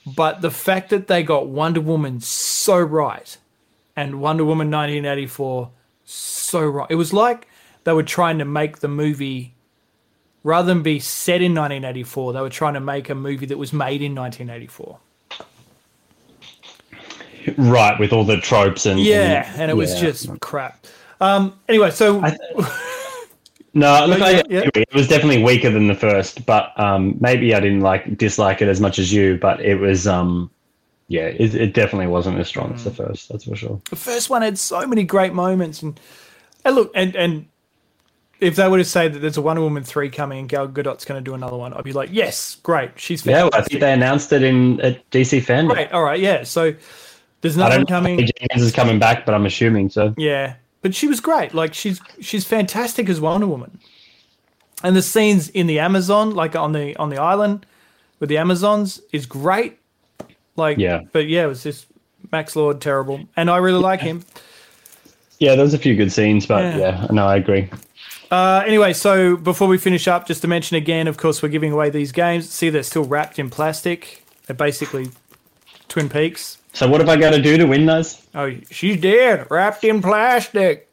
But 0.05 0.41
the 0.41 0.51
fact 0.51 0.89
that 0.89 1.07
they 1.07 1.23
got 1.23 1.47
Wonder 1.47 1.79
Woman 1.81 2.19
so 2.19 2.77
right 2.79 3.37
and 3.95 4.19
Wonder 4.19 4.43
Woman 4.43 4.69
1984 4.69 5.69
so 6.03 6.65
right. 6.65 6.87
It 6.89 6.95
was 6.95 7.13
like 7.13 7.47
they 7.85 7.93
were 7.93 8.03
trying 8.03 8.39
to 8.39 8.45
make 8.45 8.79
the 8.79 8.87
movie 8.89 9.53
rather 10.47 10.67
than 10.67 10.81
be 10.81 10.97
set 10.97 11.41
in 11.41 11.53
1984, 11.53 12.31
they 12.31 12.39
were 12.39 12.49
trying 12.49 12.73
to 12.73 12.79
make 12.79 13.09
a 13.09 13.15
movie 13.15 13.45
that 13.45 13.57
was 13.57 13.73
made 13.73 14.01
in 14.01 14.15
1984. 14.15 14.97
right 17.57 17.99
with 17.99 18.13
all 18.13 18.23
the 18.23 18.37
tropes 18.37 18.85
and 18.85 18.99
Yeah, 18.99 19.51
and 19.57 19.69
it 19.69 19.73
was 19.75 19.93
yeah. 19.95 19.99
just 20.09 20.39
crap. 20.39 20.85
Um, 21.19 21.59
anyway, 21.67 21.91
so 21.91 22.19
no. 23.73 24.05
Look, 24.07 24.21
I, 24.21 24.43
Yeah. 24.49 24.69
it 24.75 24.87
was 24.93 25.07
definitely 25.07 25.43
weaker 25.43 25.69
than 25.69 25.87
the 25.87 25.95
first, 25.95 26.45
but 26.45 26.77
um, 26.79 27.15
maybe 27.19 27.53
I 27.53 27.59
didn't 27.59 27.81
like 27.81 28.17
dislike 28.17 28.61
it 28.61 28.67
as 28.69 28.79
much 28.79 28.99
as 28.99 29.11
you. 29.11 29.37
But 29.37 29.59
it 29.61 29.75
was, 29.75 30.07
um, 30.07 30.49
yeah, 31.09 31.25
it, 31.27 31.55
it 31.55 31.73
definitely 31.73 32.07
wasn't 32.07 32.37
as 32.39 32.47
strong 32.47 32.73
as 32.73 32.81
Mm. 32.81 32.83
the 32.85 32.91
first. 32.91 33.29
That's 33.29 33.43
for 33.45 33.55
sure. 33.55 33.81
the 33.89 33.95
first 33.95 34.29
one 34.29 34.41
had 34.43 34.57
so 34.57 34.85
many 34.87 35.03
great 35.03 35.33
moments, 35.33 35.81
and 35.81 35.99
and 36.65 36.75
look, 36.75 36.91
and 36.95 37.15
and 37.15 37.45
if 38.39 38.55
they 38.55 38.67
were 38.67 38.77
to 38.77 38.85
say 38.85 39.07
that 39.07 39.19
there's 39.19 39.37
a 39.37 39.41
Wonder 39.41 39.61
Woman 39.61 39.83
three 39.83 40.09
coming 40.09 40.39
and 40.39 40.49
Gal 40.49 40.67
Gadot's 40.67 41.05
going 41.05 41.21
to 41.21 41.23
do 41.23 41.33
another 41.33 41.57
one, 41.57 41.73
I'd 41.73 41.83
be 41.83 41.93
like, 41.93 42.09
yes, 42.11 42.55
great, 42.63 42.91
she's 42.95 43.21
fantastic. 43.21 43.51
Yeah, 43.53 43.57
well, 43.57 43.65
I 43.65 43.67
think 43.67 43.81
they 43.81 43.93
announced 43.93 44.31
it 44.33 44.43
in 44.43 44.79
at 44.81 45.09
DC 45.11 45.41
Fandom. 45.43 45.69
Great, 45.69 45.91
all 45.91 46.03
right, 46.03 46.19
yeah. 46.19 46.43
So 46.43 46.73
there's 47.41 47.55
another 47.55 47.77
one 47.77 47.85
coming. 47.85 48.17
James 48.19 48.61
is 48.61 48.71
coming 48.71 48.99
back, 48.99 49.25
but 49.25 49.33
I'm 49.35 49.45
assuming 49.45 49.89
so. 49.89 50.13
Yeah, 50.17 50.55
but 50.81 50.93
she 50.93 51.07
was 51.07 51.19
great. 51.19 51.53
Like 51.53 51.73
she's 51.73 51.99
she's 52.21 52.45
fantastic 52.45 53.09
as 53.09 53.19
Wonder 53.19 53.47
Woman. 53.47 53.79
And 54.83 54.95
the 54.95 55.01
scenes 55.01 55.49
in 55.49 55.65
the 55.65 55.79
Amazon, 55.79 56.35
like 56.35 56.55
on 56.55 56.71
the 56.73 56.95
on 56.97 57.09
the 57.09 57.17
island 57.17 57.65
with 58.19 58.29
the 58.29 58.37
Amazons, 58.37 59.01
is 59.11 59.25
great. 59.25 59.79
Like 60.55 60.77
Yeah. 60.77 61.01
but 61.11 61.27
yeah, 61.27 61.43
it 61.43 61.47
was 61.47 61.63
just 61.63 61.87
Max 62.31 62.55
Lord 62.55 62.81
terrible, 62.81 63.21
and 63.35 63.49
I 63.49 63.57
really 63.57 63.79
like 63.81 64.01
him. 64.01 64.23
Yeah, 65.39 65.55
there 65.55 65.63
was 65.63 65.73
a 65.73 65.79
few 65.79 65.95
good 65.95 66.11
scenes, 66.11 66.45
but 66.45 66.63
Yeah. 66.63 66.77
yeah, 66.77 67.07
no, 67.11 67.27
I 67.27 67.35
agree. 67.37 67.69
Uh, 68.29 68.63
anyway, 68.65 68.93
so 68.93 69.37
before 69.37 69.67
we 69.67 69.77
finish 69.77 70.07
up, 70.07 70.27
just 70.27 70.41
to 70.41 70.47
mention 70.47 70.75
again, 70.75 71.07
of 71.07 71.17
course, 71.17 71.41
we're 71.41 71.49
giving 71.49 71.71
away 71.71 71.89
these 71.89 72.11
games. 72.11 72.49
See, 72.49 72.69
they're 72.69 72.83
still 72.83 73.05
wrapped 73.05 73.39
in 73.39 73.49
plastic. 73.49 74.23
They're 74.45 74.55
basically 74.55 75.11
Twin 75.87 76.09
Peaks. 76.09 76.57
So 76.73 76.87
what 76.87 76.99
have 77.01 77.09
I 77.09 77.15
got 77.15 77.31
to 77.31 77.41
do 77.41 77.57
to 77.57 77.65
win 77.65 77.85
those? 77.85 78.21
Oh, 78.35 78.53
she's 78.69 78.99
dead, 78.99 79.47
wrapped 79.49 79.83
in 79.83 80.01
plastic. 80.01 80.87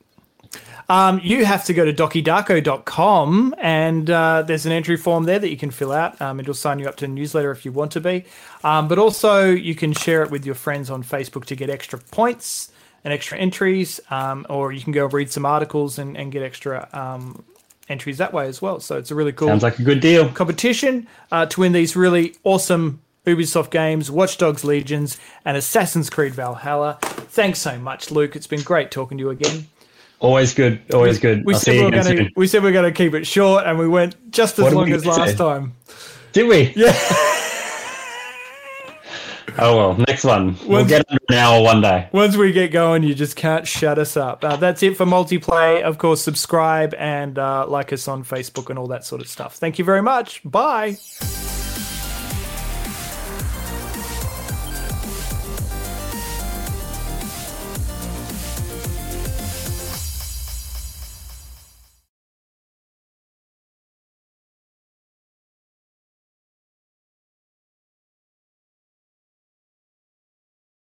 Um, 0.89 1.20
you 1.23 1.44
have 1.47 1.65
to 1.65 1.74
go 1.74 1.85
to 1.85 1.93
dokidarko.com 1.93 3.55
and 3.59 4.11
uh, 4.11 4.43
there's 4.43 4.66
an 4.66 4.73
entry 4.73 4.98
form 4.98 5.24
there 5.24 5.39
that 5.39 5.48
you 5.48 5.56
can 5.56 5.70
fill 5.70 5.93
out. 5.93 6.20
Um, 6.20 6.40
it'll 6.40 6.52
sign 6.52 6.78
you 6.78 6.86
up 6.86 6.97
to 6.97 7.06
a 7.06 7.09
newsletter 7.09 7.51
if 7.51 7.65
you 7.65 7.73
want 7.73 7.93
to 7.93 8.01
be. 8.01 8.24
Um, 8.62 8.86
but 8.86 8.98
also, 8.98 9.51
you 9.51 9.74
can 9.74 9.93
share 9.93 10.23
it 10.23 10.31
with 10.31 10.44
your 10.44 10.55
friends 10.55 10.90
on 10.90 11.02
Facebook 11.02 11.47
to 11.47 11.56
get 11.56 11.70
extra 11.70 11.98
points 11.98 12.70
and 13.05 13.13
extra 13.13 13.39
entries, 13.39 14.01
um, 14.11 14.47
or 14.49 14.73
you 14.73 14.81
can 14.81 14.93
go 14.93 15.07
read 15.07 15.31
some 15.31 15.45
articles 15.47 15.99
and, 15.99 16.17
and 16.17 16.33
get 16.33 16.43
extra 16.43 16.89
um, 16.93 17.45
entries 17.89 18.19
that 18.19 18.33
way 18.33 18.47
as 18.49 18.63
well. 18.63 18.81
So 18.81 18.97
it's 18.97 19.11
a 19.11 19.15
really 19.15 19.33
cool 19.33 19.49
Sounds 19.49 19.63
like 19.63 19.79
a 19.79 19.83
good 19.83 20.01
deal. 20.01 20.29
competition 20.31 21.07
uh, 21.31 21.47
to 21.47 21.61
win 21.61 21.73
these 21.73 21.95
really 21.97 22.35
awesome 22.45 23.01
Ubisoft 23.27 23.71
games, 23.71 24.11
Watch 24.11 24.37
Dogs 24.39 24.65
Legions, 24.65 25.19
and 25.45 25.57
Assassin's 25.57 26.11
Creed 26.11 26.35
Valhalla. 26.35 26.99
Thanks 27.03 27.59
so 27.59 27.79
much, 27.79 28.11
Luke. 28.11 28.37
It's 28.37 28.47
been 28.47 28.63
great 28.63 28.91
talking 28.91 29.17
to 29.19 29.23
you 29.25 29.31
again. 29.31 29.67
Always 30.21 30.55
good. 30.55 30.81
Always 30.93 31.19
good. 31.19 31.45
We 31.45 31.55
I'll 31.55 31.61
said 31.61 31.73
we 31.73 31.81
were 31.83 31.89
again 31.89 32.03
going 32.05 32.17
to 32.17 32.23
soon. 32.25 32.33
we 32.37 32.47
said 32.47 32.63
we 32.63 32.69
are 32.71 32.73
going 32.73 32.91
to 32.91 32.97
keep 32.97 33.13
it 33.15 33.27
short, 33.27 33.67
and 33.67 33.79
we 33.79 33.89
went 33.89 34.31
just 34.31 34.59
as 34.59 34.65
What 34.65 34.73
long 34.75 34.93
as 34.93 35.05
last 35.05 35.33
say? 35.33 35.37
time. 35.37 35.75
Did 36.33 36.49
we? 36.49 36.73
Yeah. 36.77 36.93
Oh 39.59 39.77
well, 39.77 39.95
next 40.09 40.25
one. 40.25 40.57
We'll 40.67 40.85
get 40.85 41.05
under 41.09 41.23
an 41.29 41.35
hour 41.37 41.63
one 41.63 41.81
day. 41.81 42.09
Once 42.13 42.37
we 42.37 42.53
get 42.53 42.73
going, 42.73 43.03
you 43.03 43.15
just 43.15 43.37
can't 43.37 43.67
shut 43.67 43.99
us 43.99 44.17
up. 44.17 44.45
Uh, 44.45 44.57
that's 44.57 44.83
it 44.83 44.97
for 44.97 45.07
multiplay. 45.07 45.83
Of 45.83 45.99
course, 45.99 46.23
subscribe 46.23 46.95
and 46.95 47.39
uh, 47.39 47.67
like 47.67 47.93
us 47.93 48.09
on 48.09 48.25
Facebook 48.25 48.71
and 48.71 48.79
all 48.79 48.89
that 48.89 49.05
sort 49.05 49.21
of 49.21 49.29
stuff. 49.29 49.57
Thank 49.57 49.79
you 49.79 49.85
very 49.85 50.03
much. 50.03 50.41
Bye. 50.45 50.99